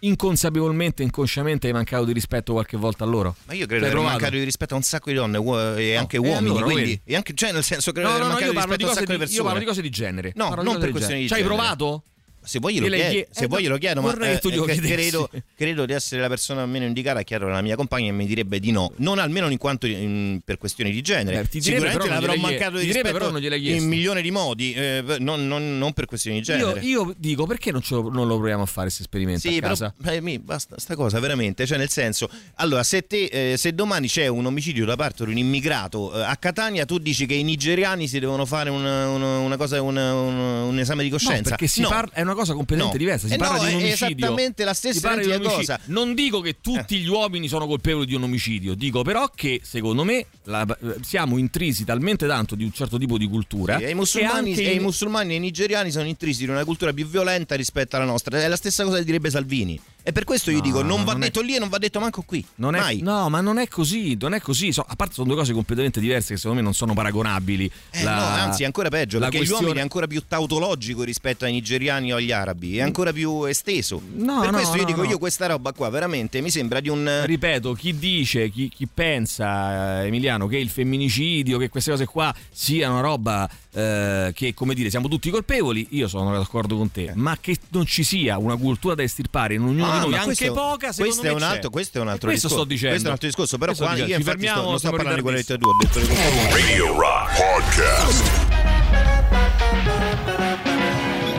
inconsapevolmente, 0.01 1.03
inconsciamente 1.05 1.69
hai 1.69 1.73
mancato 1.73 2.05
di 2.05 2.13
rispetto 2.13 2.53
qualche 2.53 2.77
volta 2.77 3.05
a 3.05 3.07
loro? 3.07 3.37
Ma 3.45 3.53
io 3.55 3.67
credo 3.67 3.85
Hai 3.85 3.91
di 3.91 3.97
aver 3.97 3.99
provato? 3.99 4.13
mancato 4.15 4.33
di 4.37 4.45
rispetto 4.45 4.75
a 4.75 4.77
un 4.77 4.83
sacco 4.83 5.11
di 5.11 5.17
donne 5.17 5.39
uo- 5.39 5.77
e 5.77 5.95
anche 5.95 6.17
e 6.17 6.19
uomini, 6.19 6.57
allora, 6.57 6.65
quindi 6.73 7.01
e 7.05 7.15
anche, 7.15 7.35
cioè 7.35 7.53
nel 7.53 7.63
senso 7.63 7.93
credo 7.93 8.09
No, 8.09 8.15
di 8.15 8.21
no, 8.21 8.27
aver 8.27 8.41
no, 8.41 8.47
io 8.47 8.53
mancato 8.53 8.77
di 8.77 8.77
parlo 8.77 8.77
di, 8.77 8.85
rispetto 8.85 8.87
a 8.87 8.89
un 8.89 8.95
cose 8.95 9.01
sacco 9.01 9.13
di 9.13 9.13
di, 9.13 9.23
io 9.37 9.43
persone. 9.43 9.45
parlo 9.45 9.59
di 9.61 9.65
cose 9.67 9.83
di 9.83 9.91
genere. 9.91 10.33
No, 10.35 10.63
non 10.63 10.79
per 10.79 10.87
di 10.87 10.91
questioni 10.91 11.21
di 11.21 11.27
genere. 11.27 11.27
Ci 11.29 11.33
hai 11.35 11.41
genere. 11.43 11.55
provato? 11.55 12.03
Se 12.45 12.59
vuoi 12.59 12.75
glielo 12.75 12.87
Gliel'hai 12.87 13.11
chiedo, 13.11 13.13
chie- 13.15 13.29
se 13.31 13.45
eh, 13.45 13.47
vuoi 13.47 13.61
no, 13.61 13.67
glielo 13.69 13.79
chiedo, 13.79 14.01
ma 14.03 14.17
eh, 14.19 14.41
eh, 14.43 14.77
credo, 14.81 15.31
credo 15.57 15.87
di 15.87 15.93
essere 15.93 16.21
la 16.21 16.29
persona 16.29 16.67
meno 16.67 16.85
indicata 16.87 17.21
a 17.21 17.23
chiedere 17.23 17.51
alla 17.51 17.63
mia 17.63 17.77
compagna 17.77 18.09
e 18.09 18.13
mi 18.13 18.27
direbbe 18.27 18.59
di 18.59 18.71
no, 18.73 18.93
non 18.97 19.19
almeno 19.19 19.49
in 19.49 19.59
quanto 19.59 19.87
in- 19.87 20.41
per 20.45 20.59
questioni 20.59 20.91
di 20.91 21.01
genere. 21.03 21.41
Eh, 21.41 21.47
direbbe, 21.51 21.61
Sicuramente 21.89 22.09
l'avrò 22.09 22.35
mancato 22.37 22.77
di 22.79 22.87
direbbe, 22.87 23.13
però 23.13 23.31
rispetto 23.31 23.49
non 23.57 23.63
in 23.65 23.87
milioni 23.87 24.23
di 24.23 24.31
modi, 24.31 24.73
eh, 24.73 25.03
non, 25.21 25.47
non- 25.47 25.79
non 25.79 25.93
per 25.93 26.07
questioni 26.07 26.41
di 26.41 26.47
Io, 26.51 26.57
genere. 26.59 26.81
io 26.81 27.15
dico 27.17 27.47
perché 27.47 27.71
non, 27.71 27.81
lo, 27.89 28.11
non 28.11 28.27
lo 28.27 28.37
proviamo 28.37 28.63
a 28.63 28.67
fare 28.67 28.87
questo 28.87 29.03
esperimento 29.03 29.41
Sì, 29.49 29.57
a 29.57 29.61
però 29.61 29.69
casa? 29.69 29.95
eh, 30.07 30.21
mi 30.21 30.39
basta 30.39 30.79
sta 30.79 30.95
cosa 30.97 31.21
veramente, 31.21 31.67
cioè 31.67 31.79
nel 31.79 31.91
senso, 31.91 32.29
allora 32.57 32.83
se, 32.83 33.07
te, 33.07 33.55
se 33.57 33.73
domani 33.75 34.09
c'è 34.09 34.27
un 34.27 34.47
omicidio 34.47 34.85
da 34.85 34.97
parte 34.97 35.25
di 35.25 35.31
un 35.31 35.39
immigrato 35.39 36.13
a 36.13 36.35
Catania, 36.37 36.85
tu 36.87 36.99
dici 36.99 37.27
che 37.27 37.35
i 37.35 37.43
nigeriani 37.45 38.09
si 38.09 38.19
devono 38.19 38.45
fare 38.47 38.71
una, 38.71 39.09
una- 39.09 39.39
una 39.39 39.57
cosa, 39.57 39.81
una- 39.81 40.15
un, 40.15 40.35
un 40.39 40.79
esame 40.79 41.03
di 41.05 41.11
coscienza? 41.11 41.43
No, 41.43 41.49
perché 41.51 41.67
si 41.67 41.81
No. 41.83 41.89
parla, 41.89 42.13
è 42.15 42.21
una 42.23 42.32
cosa 42.35 42.55
completamente 42.55 42.97
No. 42.97 43.03
diversa. 43.05 43.27
Si 43.29 43.35
Eh 43.35 43.37
parla 43.37 43.57
no, 43.63 43.69
di 43.69 43.75
un 43.75 43.81
è 43.81 43.85
omicidio. 43.85 44.17
esattamente 44.17 44.65
la 44.65 44.75
stessa 44.75 45.17
di 45.17 45.39
cosa. 45.41 45.79
Non 45.87 46.15
dico 46.15 46.41
che 46.41 46.57
tutti 46.61 46.99
gli 46.99 47.07
uomini 47.09 47.49
sono 47.49 47.67
colpevoli 47.67 48.07
di 48.07 48.15
un 48.15 48.23
omicidio, 48.25 48.75
dico 48.75 49.03
però 49.03 49.31
che 49.35 49.61
secondo 49.63 50.05
me 50.05 50.27
la- 50.45 50.67
siamo 51.03 51.37
intrisi 51.39 51.85
talmente 51.85 52.27
tanto 52.27 52.55
di 52.55 52.65
un 52.65 52.73
certo 52.73 52.99
tipo 52.99 53.19
di 53.19 53.29
cultura. 53.29 53.77
Sì, 53.79 53.83
e 53.83 53.87
i 53.87 53.89
che 53.89 53.95
musulmani, 53.95 54.55
e 54.55 54.73
i 54.75 54.81
musulmani 54.81 55.33
e 55.33 55.37
i 55.37 55.41
nigeriani 55.41 55.91
sono 55.91 56.07
intrisi 56.07 56.45
di 56.45 56.51
una 56.51 56.65
cultura 56.65 56.93
più 56.93 57.07
violenta 57.07 57.55
rispetto 57.55 57.97
alla 57.97 58.05
nostra. 58.05 58.43
È 58.43 58.49
la 58.49 58.57
stessa 58.57 58.85
cosa 58.85 58.99
che 58.99 59.05
direbbe 59.05 59.31
Salvini. 59.31 59.81
E 60.05 60.13
per 60.13 60.25
questo 60.25 60.51
io 60.51 60.57
No, 60.59 60.63
dico, 60.63 60.83
non 60.83 61.05
va 61.05 61.13
non 61.13 61.23
è- 61.23 61.27
detto 61.27 61.41
lì 61.41 61.55
e 61.55 61.59
non 61.59 61.69
va 61.69 61.79
detto 61.79 62.01
manco 62.01 62.23
qui. 62.23 62.45
Non 62.57 62.75
è- 62.75 62.81
Mai. 62.81 63.01
no, 63.03 63.29
ma 63.29 63.41
non 63.41 63.59
è 63.59 63.69
così, 63.69 64.17
non 64.21 64.35
è 64.35 64.41
così. 64.41 64.73
So- 64.73 64.85
a 64.87 64.97
parte 64.97 65.15
sono 65.15 65.29
due 65.29 65.37
cose 65.37 65.53
completamente 65.53 66.01
diverse 66.01 66.33
che 66.35 66.37
secondo 66.37 66.57
me 66.59 66.63
non 66.63 66.75
sono 66.75 66.93
paragonabili. 66.95 67.71
Eh, 67.91 68.03
La- 68.03 68.15
no, 68.15 68.21
anzi, 68.25 68.63
è 68.63 68.67
ancora 68.67 68.89
peggio, 68.89 69.19
perché 69.19 69.35
gli 69.35 69.39
questione- 69.39 69.63
uomini 69.63 69.79
è 69.81 69.83
ancora 69.83 70.07
più 70.07 70.23
tautologico 70.27 71.03
rispetto 71.05 71.45
ai 71.45 71.53
nigeriani 71.53 72.13
o 72.13 72.17
agli 72.17 72.33
arabi, 72.33 72.79
è 72.79 72.83
ancora 72.83 73.13
più 73.13 73.45
esteso. 73.45 74.01
No, 74.17 74.41
per 74.41 74.51
no, 74.51 74.57
questo 74.57 74.77
io 74.77 74.85
dico, 74.85 75.05
io 75.05 75.19
questa 75.19 75.47
roba 75.47 75.73
qua 75.73 75.89
veramente 75.89 76.41
mi 76.41 76.51
sembra 76.51 76.81
di 76.81 76.89
un... 76.89 77.23
Ripeto, 77.25 77.73
chi 77.75 77.97
dice, 77.99 78.51
chi, 78.51 78.69
chi 78.69 78.89
pensa, 78.93 80.03
eh, 80.03 80.07
Emiliano, 80.07 80.47
che 80.47 80.57
il 80.59 80.69
femminicidio, 80.69 81.59
che 81.59 81.69
queste 81.69 81.91
cose 81.91 82.07
qua 82.07 82.35
siano 82.51 82.95
una 82.95 83.03
roba 83.03 83.49
eh, 83.75 84.33
che, 84.35 84.53
come 84.55 84.75
dire, 84.75 84.91
siamo 84.91 85.09
tutti 85.09 85.31
colpevoli, 85.31 85.87
io 85.91 86.07
sono 86.09 86.31
d'accordo 86.37 86.77
con 86.77 86.91
te, 86.91 87.13
ma 87.15 87.37
che 87.41 87.57
non 87.71 87.87
ci 87.87 88.05
sia 88.05 88.37
una 88.39 88.57
cultura 88.57 88.95
da 88.95 89.03
estirpare 89.03 89.55
in 89.55 89.63
ognuno 89.63 89.91
Ah, 89.91 89.95
di 90.05 90.11
noi, 90.11 90.15
anche 90.15 90.25
questo- 90.35 90.53
poca, 90.53 90.93
secondo 90.93 91.03
questo 91.03 91.23
è 91.23 91.29
me 91.29 91.33
un 91.33 91.39
c'è. 91.41 91.45
altro, 91.47 91.71
questo 91.71 91.99
è 91.99 92.01
un 92.03 92.09
altro 92.09 92.29
questo 92.29 92.47
discorso. 92.49 92.65
sto 92.65 92.75
dicendo. 92.75 92.91
Questo 92.93 93.07
è 93.07 93.09
un 93.09 93.13
altro 93.15 93.29
discorso, 93.29 93.59
però 93.59 93.73
Questo 93.73 93.85
qua 93.85 93.95
io 93.95 94.05
Ci 94.05 94.23
sto, 94.23 94.61
non 94.61 94.79
sto 94.79 94.89
fermiamo, 94.91 94.97
parlando 94.97 95.17
di 95.17 95.23
quello 95.23 95.39
che 95.39 95.45
tu 95.45 95.53
hai 95.53 95.59
detto. 95.59 96.01
di 96.01 96.07
questo. 96.07 96.55
Radio 96.55 96.99
Rock 97.01 97.37
Podcast. 97.37 98.51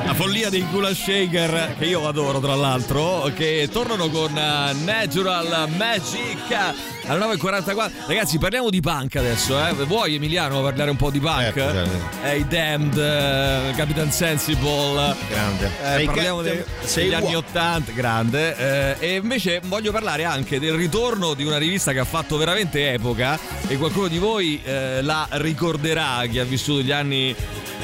La 0.06 0.14
follia 0.14 0.50
dei 0.50 0.64
Gula 0.70 0.94
Shaker, 0.94 1.76
che 1.78 1.86
io 1.86 2.08
adoro 2.08 2.40
tra 2.40 2.54
l'altro, 2.56 3.32
che 3.36 3.68
tornano 3.72 4.10
con 4.10 4.36
eh, 4.38 4.74
Natural 4.84 5.68
Magic 5.76 7.03
alle 7.08 7.26
9.44. 7.36 7.92
Ragazzi, 8.08 8.38
parliamo 8.38 8.70
di 8.70 8.80
punk 8.80 9.16
adesso, 9.18 9.58
eh. 9.66 9.74
Vuoi 9.86 10.16
Emiliano 10.16 10.62
parlare 10.62 10.90
un 10.90 10.96
po' 10.96 11.10
di 11.10 11.20
punk? 11.20 11.56
Eh, 12.24 12.38
i 12.38 12.48
Damned, 12.48 12.98
eh, 12.98 13.74
Capitan 13.76 14.12
Sensible. 14.12 15.16
Grande. 15.30 15.66
Eh, 15.66 15.96
Sei 15.96 16.06
parliamo 16.06 16.42
dei- 16.42 16.64
sei 16.84 17.04
degli 17.06 17.14
anni 17.14 17.26
uomo. 17.34 17.38
80, 17.40 17.92
grande. 17.92 18.96
eh, 19.00 19.08
e 19.08 19.16
invece 19.16 19.62
voglio 19.66 19.92
parlare 19.92 20.24
anche 20.24 20.60
del 20.60 20.74
ritorno 20.74 21.34
di 21.34 21.44
una 21.44 21.58
rivista 21.58 21.92
che 21.92 22.00
ha 22.00 22.06
fatto 22.06 22.38
veramente 22.38 22.94
epoca 22.94 23.38
e 23.68 23.78
qualcuno 23.78 24.08
di 24.08 24.18
voi 24.18 24.62
eh, 24.64 25.02
la 25.02 25.28
ricorderà, 25.32 26.24
chi 26.30 26.40
ha 26.40 26.44
vissuto 26.46 26.82
gli 26.82 26.92
anni 26.92 27.36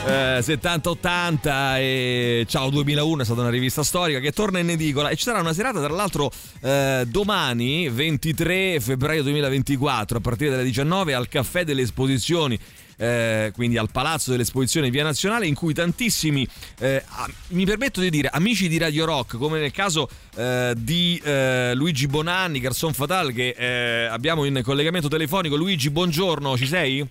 eh, 0.06 0.40
70-80 0.40 1.76
e 1.78 2.46
Ciao 2.48 2.70
2001 2.70 3.22
è 3.22 3.26
stata 3.26 3.42
una 3.42 3.50
rivista 3.50 3.84
storica 3.84 4.20
che 4.20 4.32
torna 4.32 4.60
in 4.60 4.70
edicola 4.70 5.10
e 5.10 5.16
ci 5.18 5.24
sarà 5.24 5.40
una 5.42 5.52
serata 5.54 5.80
tra 5.84 5.94
l'altro 5.94 6.32
eh, 6.62 7.04
domani 7.06 7.90
23 7.90 8.80
febbraio 8.80 9.08
2024 9.18 10.18
a 10.18 10.22
partire 10.22 10.52
dalle 10.52 10.64
19 10.64 11.14
al 11.14 11.28
Caffè 11.28 11.64
delle 11.64 11.82
Esposizioni 11.82 12.60
eh, 13.00 13.52
quindi 13.56 13.78
al 13.78 13.90
Palazzo 13.90 14.30
delle 14.32 14.44
Esposizioni 14.44 14.90
Via 14.90 15.04
Nazionale, 15.04 15.48
in 15.48 15.56
cui 15.56 15.74
tantissimi, 15.74 16.46
eh, 16.80 17.02
mi 17.50 17.64
permetto 17.64 18.02
di 18.02 18.10
dire, 18.10 18.28
amici 18.28 18.68
di 18.68 18.78
Radio 18.78 19.06
Rock, 19.06 19.38
come 19.38 19.60
nel 19.60 19.72
caso 19.72 20.10
eh, 20.36 20.74
di 20.78 21.20
eh, 21.24 21.74
Luigi 21.76 22.08
Bonanni, 22.08 22.60
Garçon 22.60 22.94
Fatal, 22.94 23.32
che 23.32 23.56
eh, 23.58 24.06
abbiamo 24.06 24.44
in 24.44 24.60
collegamento 24.64 25.08
telefonico. 25.08 25.56
Luigi, 25.56 25.90
buongiorno, 25.90 26.58
ci 26.58 26.68
sei? 26.68 27.08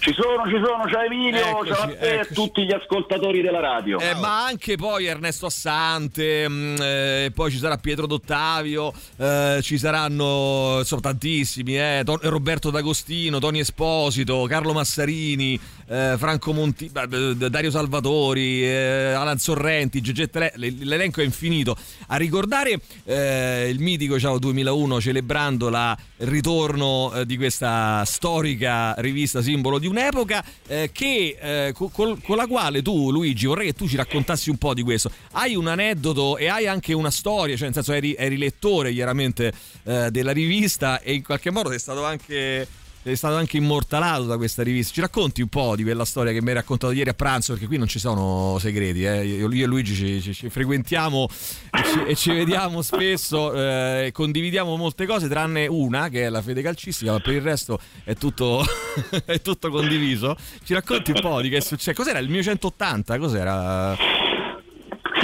Ci 0.00 0.12
sono, 0.12 0.44
ci 0.46 0.62
sono, 0.64 0.86
ciao 0.88 1.02
Emilio, 1.02 1.40
Eccoci, 1.40 1.72
ciao 1.72 1.82
a 1.82 1.86
te 1.88 2.14
e 2.14 2.18
a 2.20 2.24
tutti 2.26 2.64
gli 2.64 2.72
ascoltatori 2.72 3.40
della 3.40 3.60
radio. 3.60 3.98
Eh, 3.98 4.14
ma 4.14 4.44
anche 4.44 4.76
poi 4.76 5.06
Ernesto 5.06 5.46
Assante, 5.46 6.48
mh, 6.48 6.76
eh, 6.80 7.32
poi 7.34 7.50
ci 7.50 7.58
sarà 7.58 7.76
Pietro 7.78 8.06
D'Ottavio, 8.06 8.92
eh, 9.16 9.58
ci 9.62 9.78
saranno 9.78 10.76
insomma, 10.78 11.00
tantissimi, 11.00 11.76
eh, 11.78 12.02
Ton- 12.04 12.18
Roberto 12.22 12.70
D'Agostino, 12.70 13.38
Tony 13.38 13.60
Esposito, 13.60 14.44
Carlo 14.48 14.72
Massarini, 14.74 15.58
eh, 15.88 16.14
Franco 16.18 16.52
Monti, 16.52 16.90
Dario 16.92 17.70
Salvatori, 17.70 18.62
eh, 18.64 19.12
Alan 19.12 19.38
Sorrenti, 19.38 20.00
Gegetta 20.00 20.50
Le- 20.54 20.74
l'elenco 20.80 21.20
è 21.20 21.24
infinito. 21.24 21.76
A 22.08 22.16
ricordare 22.16 22.78
il 23.04 23.78
mitico 23.80 24.18
Ciao 24.20 24.38
2001 24.38 25.00
celebrando 25.00 25.68
la- 25.70 25.96
il 26.18 26.26
ritorno 26.26 27.12
di 27.24 27.36
questa 27.36 28.02
storica 28.04 28.94
rivista 28.98 29.40
simbolo 29.42 29.62
di 29.78 29.86
un'epoca 29.86 30.44
eh, 30.66 30.90
che, 30.92 31.36
eh, 31.40 31.72
co- 31.72 31.88
col- 31.88 32.20
con 32.22 32.36
la 32.36 32.46
quale 32.46 32.82
tu 32.82 33.10
Luigi 33.10 33.46
vorrei 33.46 33.66
che 33.66 33.72
tu 33.74 33.88
ci 33.88 33.96
raccontassi 33.96 34.50
un 34.50 34.56
po' 34.56 34.74
di 34.74 34.82
questo. 34.82 35.10
Hai 35.32 35.54
un 35.54 35.66
aneddoto 35.66 36.36
e 36.36 36.48
hai 36.48 36.66
anche 36.66 36.92
una 36.92 37.10
storia, 37.10 37.56
cioè 37.56 37.66
nel 37.66 37.74
senso 37.74 37.92
eri, 37.92 38.14
eri 38.14 38.36
lettore 38.36 38.92
chiaramente 38.92 39.52
eh, 39.84 40.10
della 40.10 40.32
rivista 40.32 41.00
e 41.00 41.14
in 41.14 41.22
qualche 41.22 41.50
modo 41.50 41.70
sei 41.70 41.78
stato 41.78 42.04
anche... 42.04 42.82
Sei 43.04 43.16
stato 43.16 43.34
anche 43.36 43.58
immortalato 43.58 44.24
da 44.24 44.38
questa 44.38 44.62
rivista. 44.62 44.94
Ci 44.94 45.00
racconti 45.02 45.42
un 45.42 45.48
po' 45.48 45.76
di 45.76 45.82
quella 45.82 46.06
storia 46.06 46.32
che 46.32 46.40
mi 46.40 46.48
hai 46.48 46.54
raccontato 46.54 46.90
ieri 46.94 47.10
a 47.10 47.12
pranzo? 47.14 47.52
Perché 47.52 47.66
qui 47.66 47.76
non 47.76 47.86
ci 47.86 47.98
sono 47.98 48.56
segreti. 48.58 49.04
eh. 49.04 49.26
Io, 49.26 49.52
io 49.52 49.64
e 49.64 49.66
Luigi 49.68 49.94
ci, 49.94 50.22
ci- 50.22 50.32
ci 50.32 50.48
frequentiamo 50.48 51.28
e 51.70 51.82
ci, 51.84 52.02
e 52.06 52.14
ci 52.14 52.30
vediamo 52.32 52.80
spesso. 52.80 53.52
eh, 53.52 54.08
condividiamo 54.10 54.74
molte 54.76 55.04
cose, 55.04 55.28
tranne 55.28 55.66
una 55.66 56.08
che 56.08 56.22
è 56.24 56.28
la 56.30 56.40
fede 56.40 56.62
calcistica, 56.62 57.12
ma 57.12 57.20
per 57.20 57.34
il 57.34 57.42
resto 57.42 57.78
è 58.04 58.14
tutto, 58.14 58.64
è 59.26 59.38
tutto 59.42 59.68
condiviso. 59.68 60.34
Ci 60.64 60.72
racconti 60.72 61.10
un 61.10 61.20
po' 61.20 61.42
di 61.42 61.50
che 61.50 61.58
è 61.58 61.60
successo? 61.60 61.92
Cos'era 61.92 62.18
il 62.20 62.30
mio 62.30 62.42
180? 62.42 63.18
Cos'era? 63.18 63.94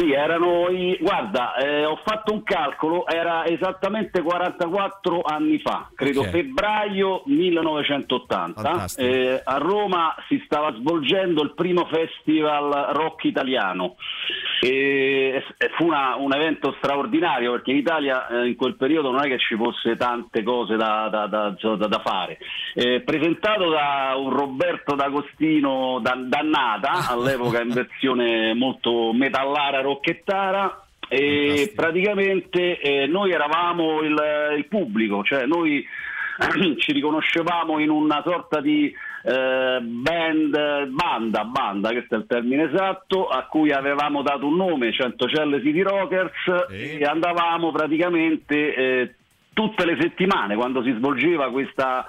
Sì, 0.00 0.12
erano 0.12 0.68
i... 0.70 0.96
Guarda, 0.98 1.54
eh, 1.56 1.84
ho 1.84 1.98
fatto 2.04 2.32
un 2.32 2.42
calcolo, 2.42 3.06
era 3.06 3.44
esattamente 3.44 4.22
44 4.22 5.20
anni 5.20 5.58
fa, 5.58 5.90
credo 5.94 6.20
Ok. 6.20 6.30
febbraio 6.30 7.22
1980. 7.26 8.60
Fantastico. 8.62 9.06
Eh, 9.06 9.42
a 9.44 9.56
Roma 9.58 10.14
si 10.26 10.40
stava 10.46 10.72
svolgendo 10.74 11.42
il 11.42 11.52
primo 11.54 11.84
festival 11.92 12.92
rock 12.94 13.24
italiano. 13.24 13.96
E 14.62 15.42
fu 15.76 15.86
una- 15.86 16.16
un 16.16 16.34
evento 16.34 16.74
straordinario 16.78 17.52
perché 17.52 17.70
in 17.70 17.78
Italia 17.78 18.26
eh, 18.28 18.46
in 18.48 18.56
quel 18.56 18.76
periodo 18.76 19.10
non 19.10 19.24
è 19.24 19.28
che 19.28 19.38
ci 19.38 19.56
fosse 19.56 19.96
tante 19.96 20.42
cose 20.42 20.76
da, 20.76 21.08
da- 21.10 21.26
da- 21.26 21.54
da- 21.86 22.02
fare. 22.04 22.38
Eh, 22.74 23.00
presentato 23.00 23.68
da 23.70 24.14
un 24.16 24.30
Roberto 24.30 24.94
D'Agostino 24.94 25.98
dan- 26.02 26.28
dannata, 26.28 26.92
all'epoca 27.10 27.62
in 27.62 27.70
versione 27.70 28.52
molto 28.54 29.12
metallara, 29.14 29.80
rocchettara. 29.92 30.84
E 31.12 31.72
praticamente 31.74 32.78
eh, 32.78 33.06
noi 33.06 33.32
eravamo 33.32 34.00
il, 34.02 34.16
il 34.56 34.66
pubblico, 34.66 35.24
cioè 35.24 35.44
noi 35.44 35.84
ci 36.78 36.92
riconoscevamo 36.92 37.80
in 37.80 37.90
una 37.90 38.22
sorta 38.24 38.60
di 38.60 38.94
eh, 39.22 39.78
band, 39.80 40.86
banda, 40.86 41.44
banda, 41.44 41.90
questo 41.90 42.14
è 42.14 42.18
il 42.18 42.26
termine 42.26 42.70
esatto, 42.70 43.26
a 43.26 43.42
cui 43.46 43.72
avevamo 43.72 44.22
dato 44.22 44.46
un 44.46 44.56
nome, 44.56 44.92
Centocelle 44.92 45.60
City 45.60 45.82
Rockers, 45.82 46.68
e 46.70 47.04
andavamo 47.04 47.72
praticamente 47.72 48.74
eh, 48.74 49.14
tutte 49.52 49.84
le 49.84 49.98
settimane 50.00 50.54
quando 50.54 50.82
si 50.82 50.92
svolgeva 50.92 51.50
questa 51.50 52.06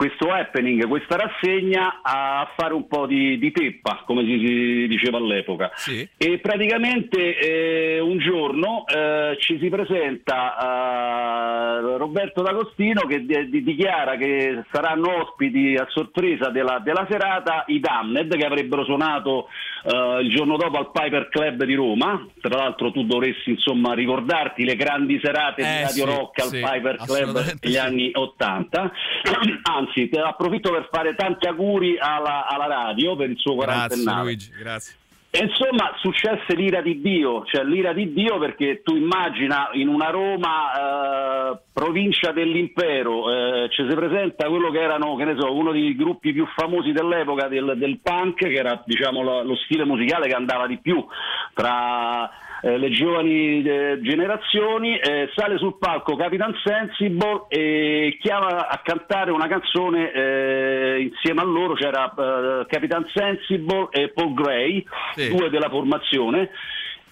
questo 0.00 0.32
happening, 0.32 0.88
questa 0.88 1.16
rassegna 1.16 2.00
a 2.02 2.50
fare 2.56 2.72
un 2.72 2.86
po' 2.86 3.04
di, 3.04 3.38
di 3.38 3.52
teppa, 3.52 4.02
come 4.06 4.24
si, 4.24 4.38
si 4.38 4.86
diceva 4.88 5.18
all'epoca. 5.18 5.70
E 6.16 6.38
praticamente 6.38 7.36
eh, 7.36 8.00
un 8.00 8.16
giorno 8.16 8.86
eh, 8.86 9.36
ci 9.40 9.58
si 9.60 9.68
presenta 9.68 10.56
eh, 10.56 11.98
Roberto 11.98 12.40
D'Agostino 12.40 13.02
che 13.02 13.26
di- 13.26 13.50
di- 13.50 13.62
dichiara 13.62 14.16
che 14.16 14.64
saranno 14.72 15.20
ospiti 15.20 15.74
a 15.74 15.86
sorpresa 15.90 16.48
della, 16.48 16.78
della 16.78 17.06
serata 17.06 17.64
i 17.66 17.78
Damned 17.78 18.34
che 18.38 18.46
avrebbero 18.46 18.84
suonato 18.84 19.48
eh, 19.84 20.20
il 20.22 20.34
giorno 20.34 20.56
dopo 20.56 20.78
al 20.78 20.90
Piper 20.92 21.28
Club 21.28 21.64
di 21.64 21.74
Roma. 21.74 22.26
Tra 22.40 22.56
l'altro 22.56 22.90
tu 22.90 23.04
dovresti 23.04 23.50
insomma 23.50 23.92
ricordarti 23.92 24.64
le 24.64 24.76
grandi 24.76 25.20
serate 25.22 25.60
di 25.62 25.68
Eh, 25.68 25.82
Radio 25.82 25.92
sì, 25.92 26.10
Rock 26.10 26.40
al 26.40 26.48
sì, 26.48 26.60
Piper 26.62 26.96
Club 27.04 27.38
sì. 27.60 27.76
anni 27.76 28.10
80. 28.14 28.92
Anzi, 29.62 29.89
te- 29.92 30.20
approfitto 30.20 30.70
per 30.70 30.88
fare 30.90 31.14
tanti 31.14 31.46
auguri 31.46 31.98
alla, 31.98 32.46
alla 32.46 32.66
radio 32.66 33.16
per 33.16 33.30
il 33.30 33.38
suo 33.38 33.54
Grazie 33.56 33.72
quarantennale. 33.72 34.22
Luigi, 34.22 34.50
grazie. 34.58 34.94
E 35.32 35.44
insomma 35.44 35.92
successe 36.00 36.56
l'ira 36.56 36.80
di 36.80 37.00
Dio, 37.00 37.44
cioè 37.44 37.62
l'ira 37.62 37.92
di 37.92 38.12
Dio 38.12 38.36
perché 38.38 38.82
tu 38.82 38.96
immagina 38.96 39.68
in 39.74 39.86
una 39.86 40.10
Roma 40.10 40.72
eh, 41.52 41.58
provincia 41.72 42.32
dell'impero 42.32 43.30
eh, 43.30 43.68
ci 43.70 43.86
si 43.88 43.94
presenta 43.94 44.48
quello 44.48 44.72
che 44.72 44.80
erano, 44.80 45.14
che 45.14 45.24
ne 45.24 45.36
so, 45.38 45.54
uno 45.54 45.70
dei 45.70 45.94
gruppi 45.94 46.32
più 46.32 46.46
famosi 46.56 46.90
dell'epoca 46.90 47.46
del, 47.46 47.74
del 47.76 48.00
punk, 48.02 48.38
che 48.38 48.52
era 48.52 48.82
diciamo 48.84 49.22
lo, 49.22 49.44
lo 49.44 49.54
stile 49.54 49.84
musicale 49.84 50.26
che 50.26 50.34
andava 50.34 50.66
di 50.66 50.78
più 50.78 51.06
tra 51.54 52.28
eh, 52.62 52.78
le 52.78 52.90
giovani 52.90 53.62
eh, 53.62 53.98
generazioni, 54.02 54.98
eh, 54.98 55.30
sale 55.34 55.58
sul 55.58 55.78
palco 55.78 56.16
Capitan 56.16 56.54
Sensible 56.62 57.46
e 57.48 58.18
chiama 58.20 58.68
a 58.68 58.80
cantare 58.82 59.30
una 59.30 59.48
canzone 59.48 60.12
eh, 60.12 61.00
insieme 61.00 61.40
a 61.40 61.44
loro 61.44 61.74
c'era 61.74 62.12
eh, 62.12 62.66
Capitan 62.66 63.06
Sensible 63.12 63.88
e 63.90 64.10
Paul 64.10 64.34
Gray, 64.34 64.84
due 65.30 65.50
della 65.50 65.68
formazione. 65.68 66.50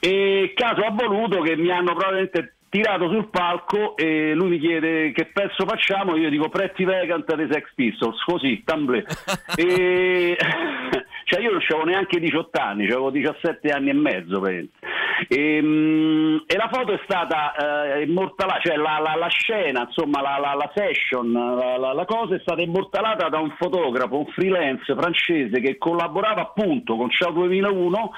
E 0.00 0.52
caso 0.54 0.82
ha 0.82 0.90
voluto 0.90 1.40
che 1.40 1.56
mi 1.56 1.70
hanno 1.70 1.94
probabilmente 1.94 2.54
tirato 2.68 3.08
sul 3.08 3.28
palco 3.30 3.96
e 3.96 4.34
lui 4.34 4.50
mi 4.50 4.58
chiede 4.58 5.12
che 5.12 5.30
pezzo 5.32 5.64
facciamo? 5.66 6.16
Io 6.16 6.28
dico 6.28 6.48
Pretty 6.48 6.84
Vacant 6.84 7.34
dei 7.34 7.48
Sex 7.50 7.72
Pistols 7.74 8.22
così, 8.24 8.62
tamblé 8.64 9.04
e 9.56 10.36
cioè 11.28 11.42
io 11.42 11.50
non 11.50 11.60
avevo 11.62 11.84
neanche 11.84 12.18
18 12.18 12.58
anni 12.58 12.84
avevo 12.84 13.10
17 13.10 13.68
anni 13.68 13.90
e 13.90 13.92
mezzo. 13.92 14.42
E, 14.46 15.60
mm, 15.62 16.36
e 16.46 16.56
la 16.56 16.70
foto 16.72 16.92
è 16.94 17.00
stata 17.04 17.52
eh, 17.96 18.04
immortalata, 18.04 18.60
cioè 18.60 18.76
la, 18.76 18.98
la- 18.98 19.16
la 19.16 19.28
scena, 19.28 19.82
insomma 19.86 20.22
la, 20.22 20.38
la- 20.38 20.70
session, 20.74 21.32
la 21.32 22.04
cosa 22.06 22.34
è 22.34 22.38
stata 22.40 22.62
immortalata 22.62 23.28
da 23.28 23.38
un 23.38 23.54
fotografo, 23.58 24.18
un 24.18 24.26
freelance 24.28 24.94
francese 24.94 25.60
che 25.60 25.76
collaborava 25.76 26.40
appunto 26.40 26.96
con 26.96 27.10
Ciao 27.10 27.32
2001 27.32 28.10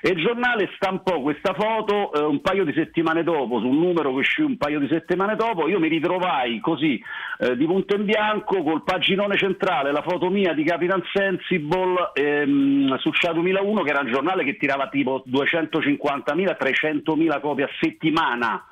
e 0.00 0.10
il 0.10 0.22
giornale 0.22 0.70
stampò 0.76 1.20
questa 1.20 1.54
foto 1.54 2.12
eh, 2.12 2.22
un 2.22 2.40
paio 2.40 2.64
di 2.64 2.72
settimane 2.72 3.22
dopo, 3.24 3.58
su 3.60 3.66
un 3.66 3.78
numero 3.78 4.10
che 4.10 4.18
uscì 4.18 4.42
un 4.42 4.56
paio 4.56 4.78
di 4.78 4.88
settimane 4.88 5.34
dopo, 5.34 5.68
io 5.68 5.80
mi 5.80 5.88
ritrovai 5.88 6.60
così 6.60 7.02
eh, 7.38 7.56
di 7.56 7.66
punto 7.66 7.96
in 7.96 8.04
bianco 8.04 8.62
col 8.62 8.84
paginone 8.84 9.36
centrale, 9.36 9.92
la 9.92 10.02
foto 10.02 10.30
mia 10.30 10.52
di 10.52 10.62
Capitan 10.62 11.02
Sensible 11.12 12.10
ehm, 12.14 12.53
su 12.98 13.10
Ciao 13.12 13.32
2001 13.34 13.82
che 13.82 13.90
era 13.90 14.00
un 14.00 14.10
giornale 14.12 14.44
che 14.44 14.56
tirava 14.56 14.88
tipo 14.88 15.24
250.000, 15.28 16.56
300.000 16.58 17.40
copie 17.40 17.64
a 17.64 17.68
settimana, 17.80 18.64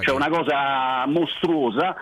cioè 0.00 0.14
una 0.14 0.28
cosa 0.28 1.06
mostruosa. 1.06 1.96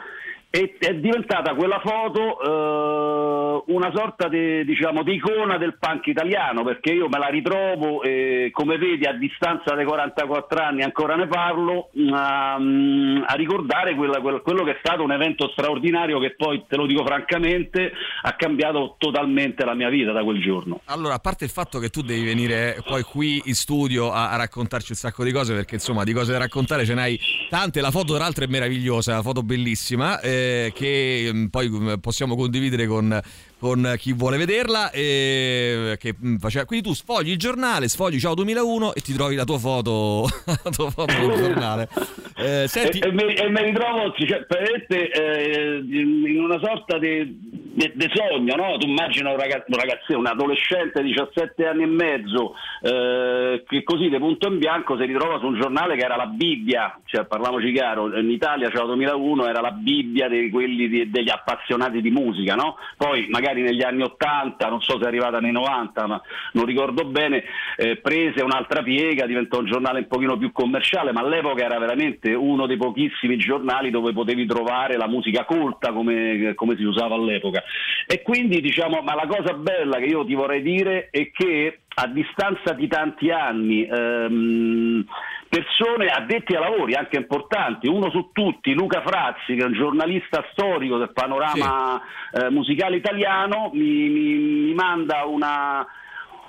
E 0.56 0.76
è 0.78 0.94
diventata 0.94 1.54
quella 1.54 1.82
foto 1.84 2.40
eh, 2.40 3.62
una 3.74 3.92
sorta 3.94 4.26
di, 4.28 4.64
diciamo, 4.64 5.02
di 5.02 5.16
icona 5.16 5.58
del 5.58 5.76
punk 5.78 6.06
italiano 6.06 6.64
perché 6.64 6.92
io 6.92 7.08
me 7.10 7.18
la 7.18 7.26
ritrovo 7.26 8.02
e 8.02 8.48
come 8.52 8.78
vedi 8.78 9.04
a 9.04 9.12
distanza 9.12 9.74
dei 9.74 9.84
44 9.84 10.62
anni 10.62 10.82
ancora 10.82 11.14
ne 11.16 11.26
parlo 11.26 11.90
a, 12.10 12.54
a 12.54 13.34
ricordare 13.34 13.94
quella- 13.94 14.20
quel- 14.20 14.40
quello 14.40 14.64
che 14.64 14.70
è 14.70 14.78
stato 14.78 15.02
un 15.02 15.12
evento 15.12 15.50
straordinario 15.50 16.18
che 16.20 16.34
poi 16.34 16.64
te 16.66 16.76
lo 16.76 16.86
dico 16.86 17.04
francamente 17.04 17.92
ha 18.22 18.34
cambiato 18.34 18.94
totalmente 18.98 19.62
la 19.64 19.74
mia 19.74 19.90
vita 19.90 20.12
da 20.12 20.22
quel 20.24 20.40
giorno 20.40 20.80
Allora, 20.86 21.14
a 21.14 21.18
parte 21.18 21.44
il 21.44 21.50
fatto 21.50 21.78
che 21.78 21.90
tu 21.90 22.00
devi 22.00 22.24
venire 22.24 22.80
poi 22.86 23.02
qui 23.02 23.42
in 23.44 23.54
studio 23.54 24.10
a, 24.10 24.30
a 24.30 24.36
raccontarci 24.36 24.92
un 24.92 24.96
sacco 24.96 25.22
di 25.22 25.32
cose, 25.32 25.52
perché 25.54 25.74
insomma 25.74 26.02
di 26.04 26.12
cose 26.14 26.32
da 26.32 26.38
raccontare 26.38 26.86
ce 26.86 26.94
n'hai 26.94 27.18
tante. 27.50 27.80
La 27.80 27.90
foto, 27.90 28.14
tra 28.14 28.24
l'altro, 28.24 28.44
è 28.44 28.48
meravigliosa, 28.48 29.12
una 29.12 29.22
foto 29.22 29.42
bellissima, 29.42 30.20
eh, 30.20 30.45
che 30.74 31.30
mm, 31.32 31.46
poi 31.46 31.68
mm, 31.68 31.92
possiamo 32.00 32.36
condividere 32.36 32.86
con, 32.86 33.20
con 33.66 33.94
chi 33.98 34.12
vuole 34.12 34.36
vederla. 34.36 34.90
e 34.92 35.96
che, 35.98 36.14
mm, 36.24 36.36
faceva- 36.36 36.64
Quindi 36.64 36.86
tu 36.86 36.94
sfogli 36.94 37.30
il 37.30 37.36
giornale, 37.38 37.88
sfogli 37.88 38.18
Ciao 38.20 38.34
2001 38.34 38.94
e 38.94 39.00
ti 39.00 39.12
trovi 39.12 39.34
la 39.34 39.44
tua 39.44 39.58
foto, 39.58 40.28
la 40.46 40.70
tua 40.70 40.90
foto 40.90 41.12
sul 41.12 41.34
giornale. 41.34 41.88
Eh, 42.36 42.64
senti, 42.68 42.98
e, 43.00 43.08
e 43.08 43.12
mi, 43.12 43.34
e 43.34 43.48
mi 43.48 43.62
ritrovo 43.62 44.12
cioè, 44.16 44.46
eh, 44.88 45.82
in 45.84 46.40
una 46.40 46.60
sorta 46.62 46.98
di 46.98 47.64
di 47.76 48.10
sogno, 48.14 48.54
no? 48.56 48.78
Tu 48.78 48.86
immagina 48.86 49.30
un, 49.30 49.36
ragazzo, 49.36 49.64
un 49.68 49.76
ragazzino, 49.78 50.18
un 50.18 50.26
adolescente 50.26 51.02
di 51.02 51.10
17 51.12 51.66
anni 51.66 51.82
e 51.82 51.86
mezzo 51.86 52.54
eh, 52.80 53.64
che 53.68 53.82
così 53.82 54.08
di 54.08 54.16
punto 54.18 54.48
in 54.48 54.58
bianco 54.58 54.96
si 54.96 55.04
ritrova 55.04 55.38
su 55.38 55.46
un 55.46 55.60
giornale 55.60 55.94
che 55.94 56.04
era 56.04 56.16
la 56.16 56.24
Bibbia, 56.24 56.98
cioè 57.04 57.26
parliamoci 57.26 57.70
chiaro, 57.72 58.18
in 58.18 58.30
Italia 58.30 58.70
c'era 58.70 58.84
2001, 58.86 59.46
era 59.46 59.60
la 59.60 59.72
Bibbia 59.72 60.26
di 60.26 60.48
quelli 60.48 60.88
di- 60.88 61.10
degli 61.10 61.28
appassionati 61.28 62.00
di 62.00 62.10
musica, 62.10 62.54
no? 62.54 62.76
Poi 62.96 63.26
magari 63.28 63.55
negli 63.62 63.82
anni 63.82 64.02
80, 64.02 64.68
non 64.68 64.80
so 64.80 64.98
se 64.98 65.04
è 65.04 65.08
arrivata 65.08 65.38
nei 65.38 65.52
90, 65.52 66.06
ma 66.06 66.20
non 66.52 66.64
ricordo 66.64 67.04
bene, 67.04 67.44
eh, 67.76 67.96
prese 67.96 68.42
un'altra 68.42 68.82
piega, 68.82 69.26
diventò 69.26 69.58
un 69.58 69.66
giornale 69.66 70.00
un 70.00 70.08
pochino 70.08 70.36
più 70.36 70.52
commerciale, 70.52 71.12
ma 71.12 71.20
all'epoca 71.20 71.64
era 71.64 71.78
veramente 71.78 72.34
uno 72.34 72.66
dei 72.66 72.76
pochissimi 72.76 73.36
giornali 73.36 73.90
dove 73.90 74.12
potevi 74.12 74.46
trovare 74.46 74.96
la 74.96 75.08
musica 75.08 75.44
colta 75.44 75.92
come, 75.92 76.52
come 76.54 76.76
si 76.76 76.84
usava 76.84 77.14
all'epoca. 77.14 77.62
E 78.06 78.22
quindi 78.22 78.60
diciamo, 78.60 79.00
ma 79.02 79.14
la 79.14 79.26
cosa 79.26 79.54
bella 79.54 79.98
che 79.98 80.04
io 80.04 80.24
ti 80.24 80.34
vorrei 80.34 80.62
dire 80.62 81.08
è 81.10 81.30
che 81.30 81.80
a 81.98 82.06
distanza 82.08 82.74
di 82.74 82.88
tanti 82.88 83.30
anni 83.30 83.86
ehm, 83.86 85.04
persone 85.48 86.08
addetti 86.08 86.54
ai 86.54 86.60
lavori 86.60 86.94
anche 86.94 87.16
importanti, 87.16 87.88
uno 87.88 88.10
su 88.10 88.30
tutti, 88.32 88.74
Luca 88.74 89.00
Frazzi, 89.00 89.54
che 89.54 89.62
è 89.62 89.66
un 89.66 89.72
giornalista 89.72 90.44
storico 90.52 90.98
del 90.98 91.12
panorama 91.14 91.98
eh, 92.32 92.50
musicale 92.50 92.96
italiano, 92.96 93.70
mi, 93.72 94.08
mi- 94.10 94.34
mi 94.36 94.74
manda 94.74 95.24
una- 95.24 95.86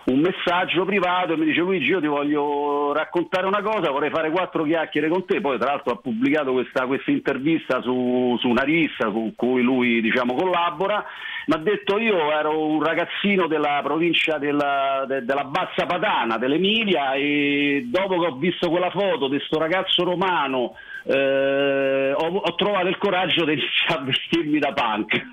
un 0.07 0.19
messaggio 0.19 0.85
privato 0.85 1.33
e 1.33 1.37
mi 1.37 1.45
dice 1.45 1.59
Luigi 1.59 1.89
io 1.89 1.99
ti 1.99 2.07
voglio 2.07 2.93
raccontare 2.93 3.45
una 3.45 3.61
cosa, 3.61 3.91
vorrei 3.91 4.09
fare 4.09 4.31
quattro 4.31 4.63
chiacchiere 4.63 5.09
con 5.09 5.25
te, 5.25 5.41
poi 5.41 5.57
tra 5.57 5.71
l'altro 5.71 5.93
ha 5.93 5.97
pubblicato 5.97 6.53
questa, 6.53 6.85
questa 6.85 7.11
intervista 7.11 7.81
su, 7.81 8.37
su 8.39 8.47
una 8.47 8.63
rivista 8.63 9.11
con 9.11 9.35
cui 9.35 9.61
lui 9.61 9.99
diciamo 9.99 10.33
collabora, 10.33 11.03
mi 11.47 11.55
ha 11.55 11.57
detto 11.57 11.97
io 11.97 12.31
ero 12.31 12.57
un 12.57 12.81
ragazzino 12.81 13.47
della 13.47 13.81
provincia 13.83 14.37
della, 14.37 15.03
de- 15.05 15.25
della 15.25 15.43
Bassa 15.43 15.85
Padana, 15.85 16.37
dell'Emilia 16.37 17.13
e 17.13 17.87
dopo 17.87 18.17
che 18.19 18.27
ho 18.27 18.35
visto 18.35 18.69
quella 18.69 18.89
foto 18.89 19.27
di 19.27 19.39
sto 19.45 19.59
ragazzo 19.59 20.05
romano 20.05 20.75
eh, 21.07 22.11
ho, 22.13 22.27
ho 22.37 22.55
trovato 22.55 22.87
il 22.87 22.97
coraggio 22.97 23.45
di 23.45 23.53
iniziare 23.57 24.01
a 24.01 24.03
vestirmi 24.03 24.59
da 24.59 24.73
punk. 24.73 25.25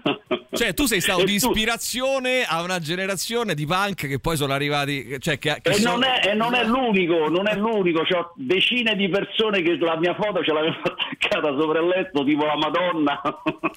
Cioè, 0.52 0.72
tu 0.74 0.86
sei 0.86 1.00
stato 1.00 1.20
E 1.22 1.24
di 1.24 1.38
tu- 1.38 1.48
ispirazione 1.50 2.44
a 2.44 2.62
una 2.62 2.78
generazione 2.78 3.54
di 3.54 3.66
punk 3.66 4.06
che 4.06 4.18
poi 4.20 4.36
sono 4.36 4.52
arrivati. 4.52 5.16
Cioè, 5.18 5.38
che, 5.38 5.58
che 5.60 5.70
E 5.70 5.74
sono- 5.74 5.94
non, 5.96 6.04
è, 6.04 6.28
e 6.28 6.34
non 6.34 6.54
è 6.54 6.64
l'unico, 6.64 7.28
non 7.28 7.48
è 7.48 7.56
l'unico, 7.56 8.02
c'ho 8.02 8.32
decine 8.36 8.94
di 8.94 9.08
persone 9.08 9.62
che 9.62 9.76
la 9.76 9.96
mia 9.98 10.14
foto 10.14 10.42
ce 10.44 10.52
l'avevano 10.52 10.80
attaccata 10.84 11.56
sopra 11.58 11.80
il 11.80 11.86
letto, 11.88 12.24
tipo 12.24 12.44
la 12.44 12.56
Madonna. 12.56 13.20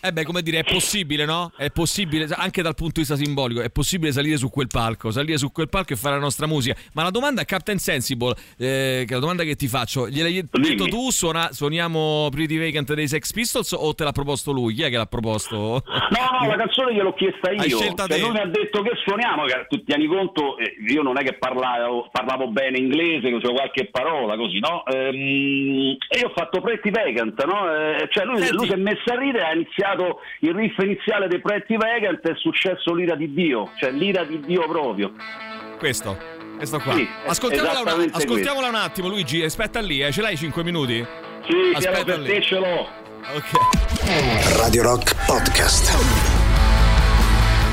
Eh 0.01 0.11
beh, 0.13 0.23
come 0.23 0.41
dire, 0.41 0.59
è 0.59 0.63
possibile, 0.63 1.25
no? 1.25 1.51
È 1.57 1.71
possibile, 1.71 2.27
anche 2.31 2.61
dal 2.61 2.75
punto 2.75 3.01
di 3.01 3.07
vista 3.07 3.15
simbolico, 3.15 3.61
è 3.61 3.69
possibile 3.71 4.11
salire 4.11 4.37
su 4.37 4.49
quel 4.49 4.67
palco, 4.67 5.09
salire 5.11 5.37
su 5.37 5.51
quel 5.51 5.69
palco 5.69 5.93
e 5.93 5.95
fare 5.95 6.15
la 6.15 6.21
nostra 6.21 6.45
musica. 6.45 6.75
Ma 6.93 7.03
la 7.03 7.09
domanda 7.11 7.41
a 7.41 7.45
Captain 7.45 7.79
Sensible, 7.79 8.35
eh, 8.57 9.03
che 9.05 9.09
è 9.09 9.13
la 9.13 9.19
domanda 9.19 9.43
che 9.43 9.55
ti 9.55 9.67
faccio, 9.67 10.07
gliel'hai 10.07 10.45
detto 10.51 10.85
tu, 10.85 11.09
suona- 11.09 11.51
suoniamo 11.51 11.86
Pretty 12.31 12.57
Vacant 12.57 12.93
dei 12.93 13.07
Sex 13.07 13.31
Pistols 13.31 13.71
o 13.71 13.93
te 13.93 14.03
l'ha 14.03 14.11
proposto 14.11 14.51
lui? 14.51 14.73
Chi 14.73 14.83
è 14.83 14.89
che 14.89 14.97
l'ha 14.97 15.05
proposto? 15.05 15.55
No, 15.55 16.39
no, 16.41 16.47
la 16.47 16.55
canzone 16.55 16.93
gliel'ho 16.93 17.13
chiesta 17.13 17.49
Hai 17.49 17.67
io. 17.69 17.77
scelta 17.77 18.05
Cioè, 18.07 18.17
te. 18.17 18.21
lui 18.23 18.31
mi 18.31 18.39
ha 18.39 18.45
detto 18.45 18.81
che 18.81 18.91
suoniamo, 19.05 19.43
tu 19.69 19.83
tieni 19.83 20.07
conto, 20.07 20.57
eh, 20.57 20.75
io 20.87 21.01
non 21.01 21.17
è 21.19 21.23
che 21.23 21.33
parlavo, 21.33 22.09
parlavo 22.11 22.47
bene 22.49 22.77
inglese, 22.77 23.29
che 23.29 23.39
so 23.41 23.51
qualche 23.53 23.87
parola 23.89 24.35
così, 24.35 24.59
no? 24.59 24.85
Ehm, 24.85 25.97
e 26.09 26.19
io 26.19 26.27
ho 26.27 26.33
fatto 26.35 26.61
Pretty 26.61 26.89
Vacant, 26.91 27.43
no? 27.45 27.73
Eh, 27.73 28.07
cioè 28.11 28.25
lui, 28.25 28.47
lui 28.51 28.67
si 28.67 28.73
è 28.73 28.77
messo 28.77 29.11
a 29.11 29.17
ridere, 29.17 29.45
ha 29.45 29.53
iniziato 29.53 30.19
il 30.41 30.53
riff 30.53 30.77
iniziale 30.79 31.27
dei 31.27 31.39
Pretty 31.39 31.75
Vacant, 31.77 32.27
è 32.27 32.35
successo 32.35 32.93
l'ira 32.93 33.15
di 33.15 33.33
Dio, 33.33 33.71
cioè 33.79 33.91
l'ira 33.91 34.23
di 34.23 34.39
Dio 34.41 34.67
proprio. 34.67 35.11
Questo, 35.77 36.17
questo 36.57 36.79
qua. 36.79 36.93
Sì, 36.93 37.07
ascoltiamola, 37.25 37.93
un, 37.93 38.09
ascoltiamola 38.11 38.67
un 38.67 38.75
attimo, 38.75 39.07
Luigi, 39.09 39.43
aspetta 39.43 39.79
lì, 39.79 40.01
eh, 40.01 40.11
ce 40.11 40.21
l'hai 40.21 40.35
5 40.37 40.63
minuti? 40.63 41.05
Sì, 41.47 41.75
aspetta 41.75 42.03
per 42.03 42.19
lì. 42.19 42.27
te 42.29 42.41
ce 42.41 42.55
l'ho. 42.55 42.87
Ok. 43.33 44.57
Radio 44.57 44.83
Rock 44.83 45.15
Podcast. 45.25 46.46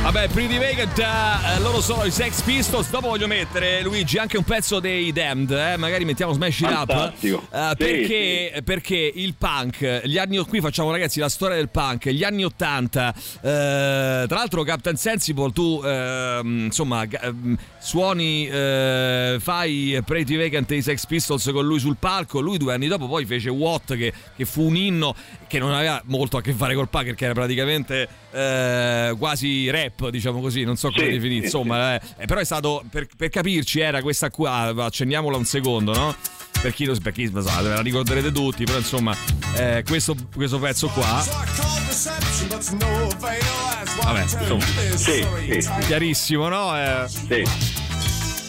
Vabbè, 0.05 0.29
Pretty 0.29 0.59
Vacant, 0.59 0.99
eh, 0.99 1.61
loro 1.61 1.81
sono 1.81 2.05
i 2.05 2.11
Sex 2.11 2.43
Pistols. 2.43 2.91
Dopo 2.91 3.09
voglio 3.09 3.27
mettere, 3.27 3.81
Luigi, 3.83 4.19
anche 4.19 4.37
un 4.37 4.45
pezzo 4.45 4.79
dei 4.79 5.11
Damned. 5.13 5.51
eh, 5.51 5.79
Magari 5.79 6.05
mettiamo 6.05 6.35
Smash 6.35 6.61
It 6.61 6.69
Up. 6.71 6.91
Eh, 6.91 7.71
Sì, 7.71 7.77
perché, 7.77 8.63
perché 8.63 9.13
il 9.15 9.35
punk, 9.35 10.03
gli 10.05 10.19
anni 10.19 10.37
qui 10.45 10.61
facciamo 10.61 10.91
ragazzi 10.91 11.21
la 11.21 11.31
storia 11.31 11.57
del 11.57 11.71
punk, 11.71 12.11
gli 12.11 12.23
anni 12.23 12.45
80. 12.45 13.15
eh, 13.17 14.25
tra 14.29 14.37
l'altro, 14.37 14.63
Captain 14.63 14.95
Sensible, 14.97 15.51
tu 15.53 15.81
ehm, 15.83 16.65
insomma 16.67 17.05
ehm, 17.09 17.57
suoni, 17.79 18.47
eh, 18.47 19.39
fai 19.41 19.99
Pretty 20.05 20.37
Vacant 20.37 20.69
dei 20.69 20.83
Sex 20.83 21.07
Pistols 21.07 21.49
con 21.51 21.65
lui 21.65 21.79
sul 21.81 21.97
palco. 21.99 22.41
Lui 22.41 22.59
due 22.59 22.75
anni 22.75 22.89
dopo 22.89 23.09
poi 23.09 23.25
fece 23.25 23.49
What, 23.49 23.97
che, 23.97 24.13
che 24.37 24.45
fu 24.45 24.65
un 24.67 24.77
inno 24.77 25.15
che 25.49 25.59
non 25.59 25.73
aveva 25.73 26.03
molto 26.07 26.37
a 26.37 26.43
che 26.43 26.53
fare 26.53 26.75
col 26.75 26.91
punk, 26.91 27.05
perché 27.07 27.25
era 27.25 27.33
praticamente 27.35 28.07
eh, 28.33 29.15
quasi 29.19 29.71
rap, 29.71 29.93
diciamo 30.11 30.41
così, 30.41 30.65
non 30.65 30.77
so 30.77 30.91
come 30.91 31.05
Sì, 31.07 31.13
definire, 31.13 31.39
sì, 31.41 31.45
insomma, 31.45 31.95
eh. 31.95 32.01
Eh, 32.19 32.27
però 32.27 32.41
è 32.41 32.45
stato 32.45 32.85
per, 32.91 33.07
per 33.17 33.29
capirci 33.31 33.81
era 33.81 34.03
questa 34.03 34.31
qua, 34.31 34.73
accendiamola 34.85 35.37
un 35.37 35.45
secondo, 35.45 35.93
no? 35.95 36.15
Per 36.61 36.73
chi, 36.73 36.85
lo- 36.87 36.97
per 37.03 37.13
chi 37.13 37.31
sa, 37.43 37.61
ve 37.63 37.69
la 37.69 37.81
ricorderete 37.83 38.33
tutti, 38.33 38.65
però 38.65 38.79
insomma, 38.79 39.15
eh, 39.57 39.83
questo, 39.87 40.15
questo 40.35 40.59
pezzo 40.59 40.89
qua, 40.89 41.23
vabbè, 44.03 44.23
insomma, 44.23 44.65
Sì, 44.97 45.25
sì. 45.61 45.69
chiarissimo, 45.87 46.49
no? 46.49 46.77
Eh, 46.77 47.05
Sì. 47.09 47.43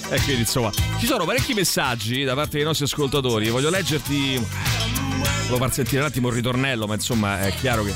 E 0.07 0.19
quindi 0.22 0.41
insomma, 0.41 0.69
ci 0.99 1.07
sono 1.07 1.26
parecchi 1.26 1.53
messaggi 1.55 2.23
da 2.23 2.35
parte 2.35 2.57
dei 2.57 2.63
nostri 2.63 2.85
ascoltatori. 2.85 3.49
Voglio 3.49 3.72
leggerti. 3.72 4.35
Volevo 5.47 5.57
far 5.57 5.73
sentire 5.73 6.01
un 6.01 6.07
attimo 6.07 6.27
il 6.27 6.35
ritornello, 6.35 6.85
ma 6.85 6.93
insomma 6.93 7.39
è 7.41 7.51
chiaro 7.55 7.84
che. 7.84 7.93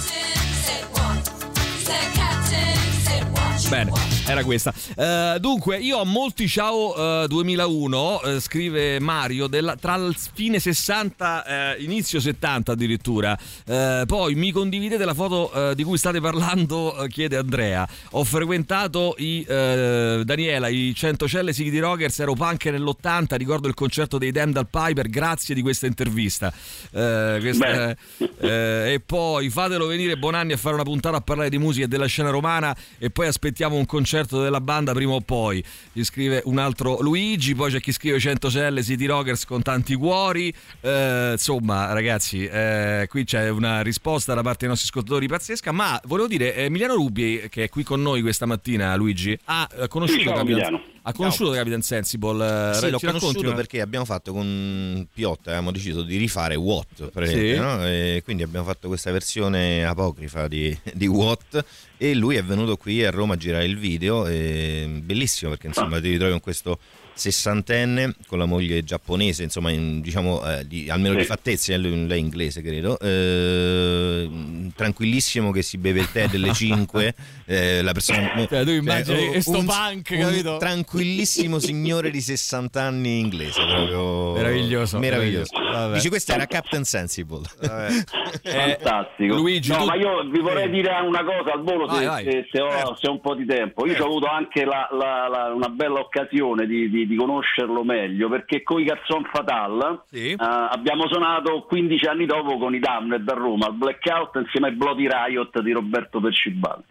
Bene, 3.70 3.92
era 4.26 4.44
questa. 4.44 4.74
Eh, 4.98 5.38
dunque, 5.40 5.78
io 5.78 6.00
ho 6.00 6.06
molti 6.06 6.48
ciao 6.48 7.24
eh, 7.24 7.28
2001, 7.28 8.22
eh, 8.24 8.40
scrive 8.40 9.00
Mario, 9.00 9.46
della- 9.46 9.76
tra 9.76 9.94
il 9.96 10.16
fine 10.34 10.58
60 10.60 11.76
e 11.76 11.84
inizio 11.84 12.20
70 12.20 12.72
addirittura. 12.72 13.38
Eh, 13.68 14.06
poi 14.08 14.34
mi 14.34 14.52
condividete 14.52 15.06
la 15.06 15.14
foto 15.14 15.52
eh, 15.54 15.76
di 15.76 15.84
cui 15.84 16.00
state 16.00 16.20
parlando, 16.20 17.04
eh, 17.04 17.08
chiede 17.10 17.38
Andrea. 17.38 17.88
Ho 18.12 18.24
frequentato 18.24 19.14
i 19.20 19.46
eh, 19.48 20.24
Daniela, 20.26 20.68
i 20.68 20.92
100 20.96 21.28
celle 21.28 21.54
Sighi 21.54 21.70
di 21.70 21.78
Rockers, 21.80 22.18
ero 22.20 22.34
punk 22.34 22.66
nell'80, 22.66 23.36
ricordo 23.36 23.68
il 23.68 23.76
concerto 23.76 24.18
dei 24.18 24.32
Damned 24.32 24.58
al 24.58 24.68
Piper, 24.68 25.08
grazie 25.10 25.54
di 25.54 25.62
questa 25.62 25.86
intervista. 25.86 26.52
Eh, 26.92 27.38
questa- 27.40 27.96
eh, 28.42 28.94
e 28.94 29.02
poi 29.06 29.48
fatelo 29.52 29.86
venire 29.86 30.18
Bonanni 30.18 30.54
a 30.54 30.58
fare 30.58 30.74
una 30.74 30.84
puntata 30.84 31.18
a 31.18 31.22
parlare 31.22 31.50
di 31.50 31.60
musica 31.60 31.86
e 31.86 31.88
della 31.88 32.08
scena 32.08 32.32
romana 32.32 32.76
e 32.98 33.12
poi 33.12 33.28
aspettiamo 33.28 33.58
un 33.68 33.86
concerto 33.86 34.42
della 34.42 34.62
banda 34.62 34.94
prima 34.94 35.14
o 35.14 35.22
poi. 35.22 35.64
Gli 35.92 36.04
scrive 36.04 36.42
un 36.46 36.58
altro 36.58 37.00
Luigi, 37.02 37.56
poi 37.56 37.72
c'è 37.72 37.80
chi 37.80 37.92
scrive 37.92 38.20
100 38.20 38.50
celle 38.50 38.84
City 38.84 39.06
Rockers 39.06 39.46
con 39.46 39.62
tanti 39.62 39.96
cuori. 39.96 40.54
Eh, 40.82 41.32
insomma, 41.34 41.92
ragazzi, 41.94 42.46
eh, 42.46 43.08
qui 43.10 43.24
c'è 43.24 43.50
una 43.50 43.82
risposta 43.82 44.34
da 44.34 44.42
parte 44.42 44.60
dei 44.60 44.70
nostri 44.70 44.88
ascoltatori 44.88 45.28
pazzesca, 45.28 45.72
ma 45.72 46.00
volevo 46.06 46.28
dire 46.28 46.56
Emiliano 46.56 46.96
Rubi 46.96 47.48
che 47.50 47.66
è 47.66 47.70
qui 47.70 47.84
con 47.84 48.02
noi 48.02 48.22
questa 48.22 48.46
mattina, 48.46 48.96
Luigi, 48.96 49.38
ha 49.46 49.68
eh, 49.76 49.88
conosciuto 49.88 50.22
Sì, 50.22 50.28
ciao, 50.28 50.40
Emiliano. 50.40 50.82
Ha 51.04 51.14
conosciuto 51.14 51.52
Capitan 51.52 51.82
Sensible. 51.82 52.72
eh, 52.72 52.74
Sì, 52.76 52.86
ci 52.86 52.90
l'ho 52.92 53.00
conosciuto 53.00 53.54
perché 53.54 53.82
abbiamo 53.82 54.06
fatto 54.06 54.32
con 54.34 55.08
Piotta, 55.14 55.50
avevamo 55.52 55.72
deciso 55.72 56.04
di 56.04 56.18
rifare 56.18 56.56
What, 56.56 57.10
per 57.12 57.28
Sì. 57.28 57.34
esempio, 57.36 57.62
no? 57.62 57.86
E 57.88 58.22
quindi 58.24 58.44
abbiamo 58.44 58.66
fatto 58.66 58.88
questa 58.88 59.12
versione 59.12 59.86
apocrifa 59.86 60.48
di, 60.48 60.78
di 60.94 61.08
What 61.08 61.64
e 61.98 62.14
lui 62.14 62.36
è 62.36 62.44
venuto 62.44 62.78
qui 62.78 63.04
a 63.04 63.12
Roma 63.12 63.34
a 63.34 63.38
girare 63.38 63.66
il 63.66 63.78
video, 63.78 64.24
bellissimo 64.24 65.52
perché 65.52 65.68
insomma 65.68 66.00
ti 66.00 66.10
ritrovi 66.10 66.32
con 66.32 66.42
questo 66.42 66.80
sessantenne 67.20 68.16
con 68.28 68.40
la 68.40 68.46
moglie 68.46 68.84
giapponese, 68.84 69.44
insomma 69.44 69.72
in- 69.72 70.02
diciamo 70.02 70.42
eh, 70.46 70.66
di- 70.68 70.90
almeno 70.90 71.16
di 71.16 71.22
Sì. 71.22 71.28
fattezze, 71.28 71.74
eh, 71.74 71.78
lei 71.78 72.08
è 72.08 72.16
inglese 72.16 72.62
credo, 72.62 72.98
eh, 73.00 74.30
tranquillissimo 74.76 75.52
che 75.52 75.62
si 75.62 75.78
beve 75.78 76.00
il 76.02 76.12
tè 76.12 76.28
delle 76.28 76.54
5, 76.54 77.14
eh, 77.46 77.82
la 77.82 77.92
persona... 77.92 78.32
Cioè, 78.48 78.64
tu 78.64 78.70
immagini 78.72 79.28
oh, 79.28 79.32
che 79.32 79.42
sto 79.42 79.58
un- 79.58 79.66
punk, 79.66 80.08
un 80.12 80.20
capito? 80.20 80.58
tranquillissimo 80.58 81.60
signore 81.60 82.10
di 82.12 82.22
60 82.22 82.82
anni 82.82 83.20
inglese, 83.20 83.62
proprio 83.66 84.34
Meraviglioso, 84.34 84.98
meraviglioso. 85.00 85.52
meraviglioso. 85.58 85.94
Dici 85.96 86.10
questo 86.10 86.32
era 86.34 86.46
Captain 86.46 86.84
Sensible. 86.84 87.42
Fantastico. 88.44 89.36
Luigi, 89.36 89.72
no, 89.72 89.80
tu- 89.80 89.86
ma 89.86 89.96
io 89.96 90.24
vi 90.30 90.40
vorrei 90.40 90.70
dire 90.70 90.92
una 91.06 91.24
cosa 91.24 91.54
al 91.54 91.64
volo 91.64 91.88
se, 91.90 92.06
Vai, 92.06 92.24
vai. 92.24 92.24
se- 92.32 92.48
se 92.52 92.62
ho, 92.62 92.96
se 92.96 93.08
ho 93.08 93.12
un 93.12 93.22
po' 93.22 93.36
di 93.36 93.46
tempo. 93.46 93.86
Io 93.86 94.02
ho 94.02 94.06
avuto 94.06 94.28
anche 94.28 94.64
la- 94.66 94.88
la- 94.92 95.28
la- 95.28 95.54
una 95.54 95.70
bella 95.70 96.00
occasione 96.00 96.66
di, 96.66 96.90
di- 96.90 97.08
di 97.10 97.16
conoscerlo 97.16 97.84
meglio 97.84 98.30
perché 98.30 98.64
con 98.64 98.80
i 98.80 98.84
Garçon 98.84 99.26
Fatal 99.32 100.04
eh, 100.12 100.36
abbiamo 100.38 101.08
suonato 101.08 101.64
15 101.64 102.06
anni 102.06 102.26
dopo 102.26 102.58
con 102.58 102.74
i 102.76 102.80
Damned 102.80 103.28
a 103.28 103.34
Roma 103.34 103.66
al 103.68 103.74
Blackout 103.74 104.36
insieme 104.36 104.68
ai 104.68 104.76
Bloody 104.76 105.08
Riot 105.08 105.60
di 105.62 105.72
Roberto 105.72 106.20
Perciballi. 106.20 106.84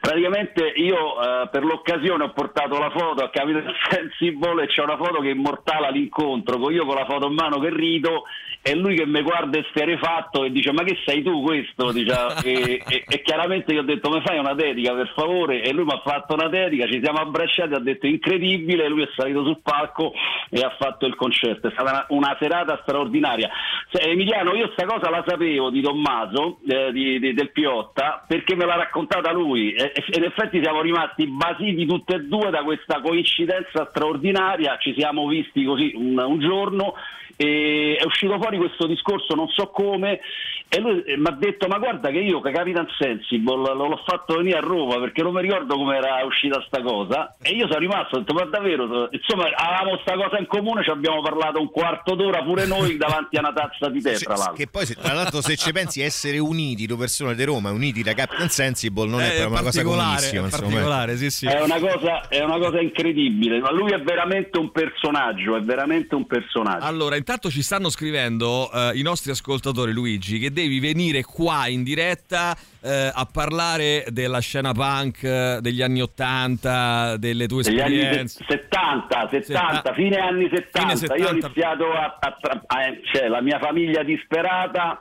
Praticamente 0.00 0.72
io 0.76 1.20
eh, 1.20 1.48
per 1.50 1.64
l'occasione 1.64 2.24
ho 2.24 2.32
portato 2.32 2.78
la 2.78 2.90
foto 2.90 3.24
a 3.24 3.30
Capitan 3.30 3.72
Sensible 3.90 4.64
e 4.64 4.66
c'è 4.66 4.82
una 4.82 4.96
foto 4.96 5.20
che 5.20 5.30
immortala 5.30 5.88
l'incontro 5.90 6.58
con 6.58 6.72
io 6.72 6.84
con 6.84 6.96
la 6.96 7.06
foto 7.06 7.28
in 7.28 7.34
mano 7.34 7.58
che 7.60 7.70
rido 7.70 8.24
e 8.60 8.74
lui 8.74 8.96
che 8.96 9.06
mi 9.06 9.22
guarda 9.22 9.58
esterefatto 9.58 10.44
e 10.44 10.50
dice 10.50 10.72
ma 10.72 10.82
che 10.82 10.98
sei 11.04 11.22
tu 11.22 11.42
questo? 11.42 11.92
Dice, 11.92 12.14
e, 12.44 12.82
e- 12.86 13.04
e 13.06 13.22
chiaramente 13.22 13.72
io 13.72 13.80
ho 13.80 13.84
detto 13.84 14.10
mi 14.10 14.22
fai 14.24 14.38
una 14.38 14.54
dedica 14.54 14.94
per 14.94 15.12
favore? 15.14 15.62
E 15.62 15.72
lui 15.72 15.84
mi 15.84 15.92
ha 15.92 16.00
fatto 16.04 16.34
una 16.34 16.48
dedica 16.48 16.86
ci 16.86 17.00
siamo 17.02 17.20
abbracciati 17.20 17.74
ha 17.74 17.78
detto 17.78 18.06
incredibile. 18.06 18.88
Lui 18.88 19.02
è 19.02 19.08
salito 19.14 19.43
sul 19.44 19.60
palco 19.62 20.12
e 20.50 20.60
ha 20.60 20.74
fatto 20.78 21.06
il 21.06 21.14
concerto. 21.14 21.68
È 21.68 21.70
stata 21.72 21.90
una, 21.90 22.06
una 22.08 22.36
serata 22.40 22.78
straordinaria. 22.82 23.50
Se- 23.90 24.00
Emiliano 24.02 24.54
io 24.54 24.70
sta 24.72 24.84
cosa 24.86 25.10
la 25.10 25.24
sapevo 25.26 25.70
di 25.70 25.80
Tommaso 25.80 26.58
eh, 26.66 26.92
di- 26.92 27.18
di- 27.18 27.34
del 27.34 27.50
Piotta 27.52 28.24
perché 28.26 28.54
me 28.56 28.64
l'ha 28.64 28.76
raccontata 28.76 29.32
lui. 29.32 29.72
E, 29.72 29.92
e 29.94 30.04
in 30.16 30.24
effetti 30.24 30.62
siamo 30.62 30.80
rimasti 30.80 31.26
basiti 31.26 31.86
tutti 31.86 32.14
e 32.14 32.20
due 32.20 32.50
da 32.50 32.62
questa 32.62 33.00
coincidenza 33.00 33.86
straordinaria. 33.90 34.76
Ci 34.78 34.94
siamo 34.96 35.26
visti 35.26 35.64
così 35.64 35.92
un, 35.94 36.18
un 36.18 36.38
giorno 36.40 36.94
e 37.36 37.96
è 38.00 38.04
uscito 38.04 38.38
fuori 38.38 38.56
questo 38.58 38.86
discorso 38.86 39.34
non 39.34 39.48
so 39.48 39.68
come 39.68 40.20
e 40.68 40.80
lui 40.80 41.02
mi 41.16 41.26
ha 41.26 41.30
detto 41.32 41.66
ma 41.68 41.78
guarda 41.78 42.10
che 42.10 42.18
io 42.18 42.40
che 42.40 42.50
Capitan 42.50 42.86
Sensible 42.98 43.56
lo- 43.56 43.74
l'ho 43.74 44.02
fatto 44.06 44.36
venire 44.36 44.58
a 44.58 44.60
Roma 44.60 44.98
perché 44.98 45.22
non 45.22 45.32
mi 45.34 45.42
ricordo 45.42 45.76
come 45.76 45.96
era 45.96 46.24
uscita 46.24 46.62
sta 46.66 46.80
cosa 46.80 47.34
e 47.42 47.50
io 47.50 47.66
sono 47.66 47.78
rimasto 47.78 48.16
ho 48.16 48.18
detto 48.20 48.32
ma 48.34 48.44
davvero 48.44 49.08
insomma 49.12 49.44
avevamo 49.54 49.98
sta 50.02 50.14
cosa 50.14 50.38
in 50.38 50.46
comune 50.46 50.82
ci 50.82 50.90
abbiamo 50.90 51.20
parlato 51.22 51.60
un 51.60 51.70
quarto 51.70 52.14
d'ora 52.14 52.42
pure 52.42 52.66
noi 52.66 52.96
davanti 52.98 53.36
a 53.36 53.40
una 53.40 53.52
tazza 53.52 53.88
di 53.88 54.00
tè 54.00 54.14
tra 54.18 54.34
l'altro 54.36 54.54
Che 54.54 54.66
poi, 54.68 54.86
se- 54.86 54.94
tra 54.94 55.12
l'altro, 55.12 55.40
se 55.42 55.56
ci 55.56 55.70
pensi, 55.72 56.00
essere 56.00 56.38
uniti, 56.38 56.86
due 56.86 56.96
persone 56.96 57.34
di 57.34 57.44
Roma, 57.44 57.70
uniti 57.70 58.02
da 58.02 58.14
Captain 58.14 58.48
Sensible, 58.48 59.06
non 59.08 59.20
è, 59.20 59.26
Eh, 59.26 59.28
proprio 59.40 59.48
una 59.52 59.62
cosa 59.62 59.82
comunissima. 59.82 60.46
è 60.46 60.50
particolare, 60.50 61.16
sì, 61.16 61.30
sì. 61.30 61.46
È 61.46 61.60
una, 61.62 61.78
cosa, 61.78 62.28
è 62.28 62.40
una 62.42 62.58
cosa 62.58 62.80
incredibile, 62.80 63.60
ma 63.60 63.70
lui 63.72 63.92
è 63.92 64.00
veramente 64.00 64.58
un 64.58 64.70
personaggio, 64.70 65.56
è 65.56 65.60
veramente 65.60 66.14
un 66.14 66.26
personaggio. 66.26 66.84
Allora, 66.84 67.16
intanto 67.24 67.50
ci 67.50 67.62
stanno 67.62 67.88
scrivendo 67.88 68.70
eh, 68.70 68.90
i 68.98 69.02
nostri 69.02 69.30
ascoltatori, 69.30 69.92
Luigi, 69.92 70.38
che 70.38 70.52
devi 70.52 70.78
venire 70.78 71.22
qua 71.22 71.66
in 71.68 71.82
diretta 71.82 72.54
eh, 72.82 73.10
a 73.14 73.26
parlare 73.30 74.04
della 74.10 74.40
scena 74.40 74.72
punk 74.72 75.22
eh, 75.22 75.58
degli 75.62 75.80
anni 75.80 76.02
80, 76.02 77.16
delle 77.16 77.46
tue 77.46 77.62
Degli 77.62 77.80
anni 77.80 77.98
esperienze. 78.00 78.44
se- 78.46 78.58
70, 78.68 79.28
70, 79.30 79.74
Setta- 79.74 79.94
fine 79.94 80.16
anni 80.18 80.50
70. 80.52 80.80
Fine 80.80 80.92
Io 80.92 80.96
70. 80.98 81.26
ho 81.26 81.32
iniziato 81.32 81.92
a, 81.92 82.18
a 82.20 82.36
tra- 82.38 82.62
a- 82.66 82.96
cioè, 83.10 83.28
la 83.28 83.40
mia 83.40 83.58
famiglia 83.58 84.02
disperata 84.02 84.98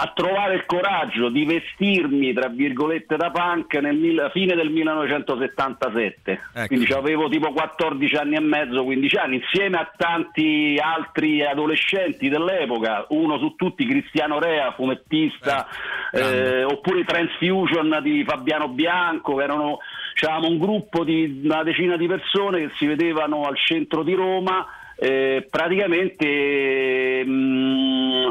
a 0.00 0.12
trovare 0.14 0.54
il 0.54 0.64
coraggio 0.64 1.28
di 1.28 1.44
vestirmi, 1.44 2.32
tra 2.32 2.48
virgolette, 2.48 3.16
da 3.16 3.32
punk 3.32 3.74
nel 3.74 3.96
mil- 3.96 4.30
fine 4.32 4.54
del 4.54 4.70
1977. 4.70 6.40
Ecco. 6.54 6.66
Quindi 6.68 6.92
avevo 6.92 7.28
tipo 7.28 7.50
14 7.50 8.14
anni 8.14 8.36
e 8.36 8.40
mezzo, 8.40 8.84
15 8.84 9.16
anni, 9.16 9.42
insieme 9.42 9.76
a 9.76 9.90
tanti 9.96 10.78
altri 10.80 11.44
adolescenti 11.44 12.28
dell'epoca, 12.28 13.06
uno 13.08 13.38
su 13.38 13.56
tutti 13.56 13.84
Cristiano 13.86 14.38
Rea, 14.38 14.72
fumettista, 14.72 15.66
eh, 16.12 16.62
oppure 16.62 17.00
i 17.00 17.04
Transfusion 17.04 17.98
di 18.00 18.22
Fabiano 18.24 18.68
Bianco, 18.68 19.34
che 19.34 19.42
erano 19.42 19.78
c'avevamo 20.14 20.48
un 20.48 20.58
gruppo 20.58 21.02
di 21.02 21.40
una 21.42 21.64
decina 21.64 21.96
di 21.96 22.06
persone 22.06 22.60
che 22.60 22.70
si 22.76 22.86
vedevano 22.86 23.42
al 23.42 23.56
centro 23.56 24.04
di 24.04 24.14
Roma, 24.14 24.64
eh, 24.96 25.46
praticamente 25.48 27.24
mm, 27.24 28.26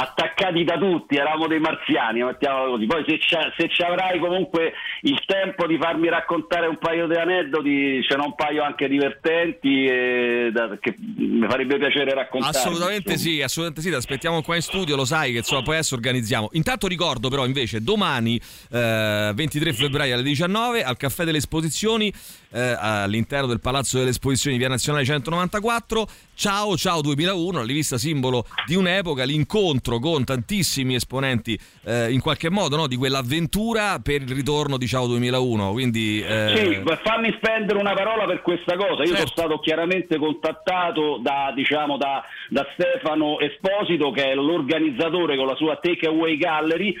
attaccati 0.00 0.64
da 0.64 0.78
tutti, 0.78 1.16
eravamo 1.16 1.46
dei 1.46 1.60
marziani, 1.60 2.22
mettiamola 2.22 2.70
così. 2.70 2.86
Poi 2.86 3.04
se, 3.06 3.68
ci 3.68 3.82
avrai 3.82 4.18
comunque 4.18 4.72
il 5.02 5.22
tempo 5.26 5.66
di 5.66 5.76
farmi 5.76 6.08
raccontare 6.08 6.66
un 6.66 6.78
paio 6.78 7.06
di 7.06 7.16
aneddoti, 7.16 8.02
ce 8.02 8.16
n'ho 8.16 8.24
un 8.24 8.34
paio 8.34 8.62
anche 8.62 8.88
divertenti 8.88 9.84
e 9.84 10.50
da- 10.52 10.78
che 10.80 10.94
mi 10.98 11.46
farebbe 11.46 11.76
piacere 11.76 12.14
raccontare. 12.14 12.56
Assolutamente 12.56 13.18
sì, 13.18 13.42
assolutamente 13.42 13.82
sì, 13.82 13.90
ti 13.90 13.94
aspettiamo 13.94 14.40
qua 14.40 14.56
in 14.56 14.62
studio, 14.62 14.96
lo 14.96 15.04
sai 15.04 15.32
che 15.32 15.38
insomma 15.38 15.62
poi 15.62 15.74
adesso 15.74 15.94
organizziamo. 15.94 16.48
Intanto 16.52 16.86
ricordo 16.86 17.28
però 17.28 17.44
invece 17.44 17.82
domani 17.82 18.40
eh, 18.70 19.32
23 19.34 19.72
febbraio 19.74 20.14
alle 20.14 20.22
19 20.22 20.82
al 20.82 20.96
Caffè 20.96 21.24
delle 21.24 21.38
Esposizioni 21.38 22.12
eh, 22.52 22.76
all'interno 22.78 23.46
del 23.46 23.60
Palazzo 23.60 23.98
delle 23.98 24.10
Esposizioni 24.10 24.56
Via 24.56 24.68
Nazionale 24.68 25.04
194 25.04 26.08
Ciao 26.34 26.76
Ciao 26.76 27.02
2001, 27.02 27.58
la 27.58 27.64
rivista 27.66 27.98
simbolo 27.98 28.46
di 28.66 28.74
un'epoca, 28.74 29.24
l'incontro 29.24 29.89
con 29.98 30.24
tantissimi 30.24 30.94
esponenti 30.94 31.58
eh, 31.84 32.12
in 32.12 32.20
qualche 32.20 32.50
modo 32.50 32.76
no, 32.76 32.86
di 32.86 32.96
quell'avventura 32.96 33.98
per 34.02 34.22
il 34.22 34.28
ritorno 34.30 34.76
di 34.76 34.86
Ciao 34.86 35.06
2001. 35.06 35.72
Quindi 35.72 36.20
eh, 36.20 36.52
Sì, 36.56 36.82
fammi 37.02 37.34
spendere 37.40 37.78
una 37.78 37.94
parola 37.94 38.26
per 38.26 38.42
questa 38.42 38.76
cosa. 38.76 39.02
Io 39.02 39.14
Certo. 39.14 39.16
sono 39.16 39.26
stato 39.26 39.58
chiaramente 39.60 40.18
contattato 40.18 41.18
da, 41.22 41.52
diciamo, 41.54 41.96
da, 41.96 42.22
da 42.48 42.66
Stefano 42.74 43.38
Esposito, 43.40 44.10
che 44.10 44.30
è 44.30 44.34
l'organizzatore 44.34 45.36
con 45.36 45.46
la 45.46 45.54
sua 45.56 45.76
Takeaway 45.76 46.36
Gallery. 46.36 46.94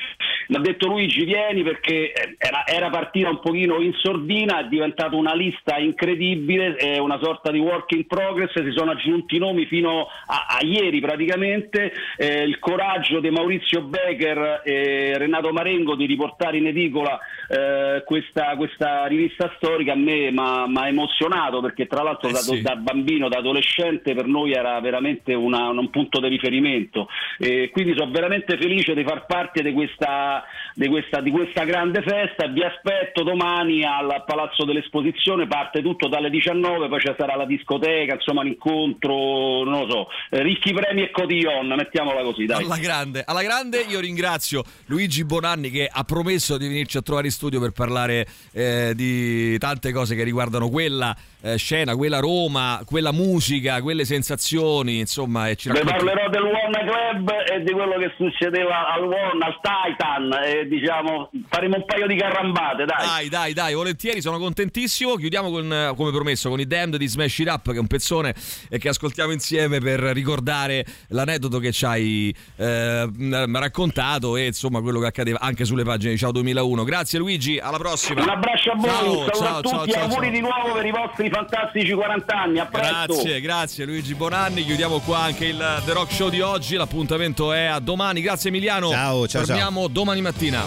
Mi 0.48 0.56
ha 0.56 0.60
detto 0.60 0.88
Luigi, 0.88 1.24
vieni 1.24 1.62
perché 1.62 2.12
eh, 2.12 2.34
era, 2.38 2.66
era 2.66 2.90
partita 2.90 3.28
un 3.28 3.40
pochino 3.40 3.80
in 3.80 3.92
sordina, 4.00 4.60
è 4.60 4.68
diventata 4.68 5.14
una 5.14 5.34
lista 5.34 5.76
incredibile, 5.78 6.74
è 6.74 6.98
una 6.98 7.18
sorta 7.22 7.50
di 7.52 7.58
work 7.58 7.92
in 7.92 8.06
progress, 8.06 8.52
si 8.52 8.72
sono 8.74 8.90
aggiunti 8.92 9.38
nomi 9.38 9.66
fino 9.66 10.06
a, 10.26 10.46
a 10.48 10.64
ieri 10.64 11.00
praticamente. 11.00 11.92
Eh, 12.16 12.42
il 12.42 12.58
coraggio 12.70 13.18
di 13.18 13.30
Maurizio 13.30 13.82
Becker 13.82 14.62
e 14.64 15.18
Renato 15.18 15.52
Marengo 15.52 15.96
di 15.96 16.06
riportare 16.06 16.58
in 16.58 16.66
edicola 16.68 17.18
eh, 17.48 18.04
questa, 18.04 18.54
questa 18.56 19.06
rivista 19.06 19.52
storica 19.56 19.92
a 19.92 19.96
me 19.96 20.30
mi 20.30 20.38
ha 20.38 20.86
emozionato 20.86 21.60
perché 21.60 21.86
tra 21.86 22.02
l'altro 22.02 22.28
Eh 22.28 22.32
da, 22.32 22.38
sì. 22.38 22.62
da 22.62 22.76
bambino, 22.76 23.28
da 23.28 23.38
adolescente 23.38 24.14
per 24.14 24.26
noi 24.26 24.52
era 24.52 24.78
veramente 24.80 25.34
una- 25.34 25.68
un 25.70 25.90
punto 25.90 26.20
di 26.20 26.28
riferimento 26.28 27.08
e 27.38 27.70
quindi 27.70 27.94
sono 27.96 28.10
veramente 28.12 28.56
felice 28.56 28.94
di 28.94 29.02
far 29.02 29.26
parte 29.26 29.62
di 29.62 29.72
questa 29.72 30.44
di, 30.74 30.88
questa, 30.88 31.20
di 31.20 31.30
questa 31.30 31.64
grande 31.64 32.02
festa. 32.02 32.46
Vi 32.46 32.62
aspetto 32.62 33.22
domani 33.22 33.82
al 33.84 34.22
Palazzo 34.26 34.64
dell'Esposizione, 34.64 35.46
parte 35.46 35.82
tutto 35.82 36.08
dalle 36.08 36.30
19, 36.30 36.88
poi 36.88 37.00
ci 37.00 37.12
sarà 37.18 37.34
la 37.36 37.44
discoteca, 37.44 38.14
insomma 38.14 38.42
l'incontro, 38.42 39.64
non 39.64 39.86
lo 39.86 39.90
so, 39.90 40.08
eh, 40.30 40.42
ricchi 40.42 40.72
premi 40.72 41.02
e 41.02 41.10
cotillon, 41.10 41.66
mettiamola 41.66 42.22
così. 42.22 42.46
Dai. 42.46 42.59
Alla 42.64 42.78
grande, 42.78 43.22
alla 43.24 43.42
grande 43.42 43.80
io 43.80 44.00
ringrazio 44.00 44.62
Luigi 44.86 45.24
Bonanni 45.24 45.70
che 45.70 45.88
ha 45.90 46.04
promesso 46.04 46.56
di 46.58 46.68
venirci 46.68 46.98
a 46.98 47.02
trovare 47.02 47.26
in 47.26 47.32
studio 47.32 47.60
per 47.60 47.70
parlare 47.72 48.26
eh, 48.52 48.92
di 48.94 49.58
tante 49.58 49.92
cose 49.92 50.14
che 50.14 50.22
riguardano 50.22 50.68
quella 50.68 51.16
eh, 51.42 51.56
scena, 51.56 51.94
quella 51.96 52.18
Roma, 52.18 52.82
quella 52.84 53.12
musica, 53.12 53.80
quelle 53.80 54.04
sensazioni, 54.04 54.98
insomma. 54.98 55.48
E 55.48 55.56
ci 55.56 55.70
Vi 55.70 55.80
parlerò 55.80 56.28
del 56.28 56.42
One 56.42 56.84
Club 56.86 57.30
e 57.50 57.62
di 57.62 57.72
quello 57.72 57.98
che 57.98 58.12
succedeva 58.16 58.92
al 58.92 59.04
One, 59.04 59.44
al 59.44 59.58
Titan 59.60 60.32
e 60.44 60.66
diciamo 60.66 61.30
faremo 61.48 61.76
un 61.76 61.84
paio 61.84 62.06
di 62.06 62.16
carrambate, 62.16 62.84
dai. 62.84 63.06
Dai, 63.06 63.28
dai, 63.28 63.52
dai, 63.52 63.74
volentieri, 63.74 64.20
sono 64.20 64.38
contentissimo. 64.38 65.14
Chiudiamo 65.14 65.50
con, 65.50 65.72
eh, 65.72 65.92
come 65.96 66.10
promesso 66.10 66.48
con 66.48 66.60
i 66.60 66.66
Damned 66.66 66.96
di 66.96 67.06
Smash 67.06 67.38
It 67.38 67.48
Up, 67.48 67.70
che 67.70 67.76
è 67.76 67.80
un 67.80 67.86
pezzone 67.86 68.34
eh, 68.68 68.78
che 68.78 68.88
ascoltiamo 68.88 69.32
insieme 69.32 69.78
per 69.80 70.00
ricordare 70.00 70.84
l'aneddoto 71.08 71.58
che 71.58 71.72
ci 71.72 71.84
hai 71.84 72.34
eh, 72.56 73.08
raccontato 73.52 74.36
e 74.36 74.46
insomma 74.46 74.80
quello 74.80 75.00
che 75.00 75.06
accadeva 75.06 75.38
anche 75.40 75.64
sulle 75.64 75.84
pagine 75.84 76.12
di 76.12 76.18
Ciao 76.18 76.32
2001. 76.32 76.84
Grazie 76.84 77.18
Luigi, 77.18 77.58
alla 77.58 77.78
prossima. 77.78 78.22
Un 78.22 78.28
abbraccio 78.28 78.72
a 78.72 78.76
voi, 78.76 78.88
Ciao, 78.88 78.98
saluto 78.98 79.30
ciao, 79.32 79.56
a 79.56 79.60
tutti, 79.60 79.68
ciao, 79.68 79.86
ciao, 79.86 80.02
auguri 80.02 80.26
ciao. 80.26 80.34
di 80.34 80.40
nuovo 80.40 80.72
per 80.74 80.86
i 80.86 80.90
vostri 80.90 81.29
fantastici 81.30 81.92
40 81.92 82.34
anni. 82.34 82.58
A 82.58 82.66
presto. 82.66 83.14
Grazie, 83.14 83.40
grazie 83.40 83.84
Luigi 83.84 84.14
Bonanni. 84.14 84.64
Chiudiamo 84.64 84.98
qua 85.00 85.20
anche 85.20 85.46
il 85.46 85.82
The 85.84 85.92
Rock 85.92 86.12
Show 86.12 86.28
di 86.28 86.40
oggi. 86.40 86.76
L'appuntamento 86.76 87.52
è 87.52 87.64
a 87.64 87.78
domani. 87.80 88.20
Grazie 88.20 88.50
Emiliano. 88.50 88.90
Ciao, 88.90 89.26
ciao, 89.26 89.44
Torniamo 89.44 89.88
domani 89.88 90.20
mattina. 90.20 90.64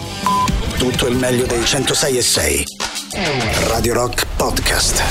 Tutto 0.78 1.06
il 1.06 1.16
meglio 1.16 1.46
dei 1.46 1.64
106 1.64 2.16
e 2.16 2.22
6. 2.22 2.64
Radio 3.68 3.94
Rock 3.94 4.26
Podcast. 4.36 5.02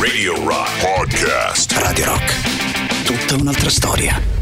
Radio 0.00 0.34
Rock 0.44 0.70
Podcast. 0.80 1.72
Radio 1.72 2.04
Rock. 2.06 3.04
Tutta 3.04 3.34
un'altra 3.34 3.68
storia. 3.68 4.39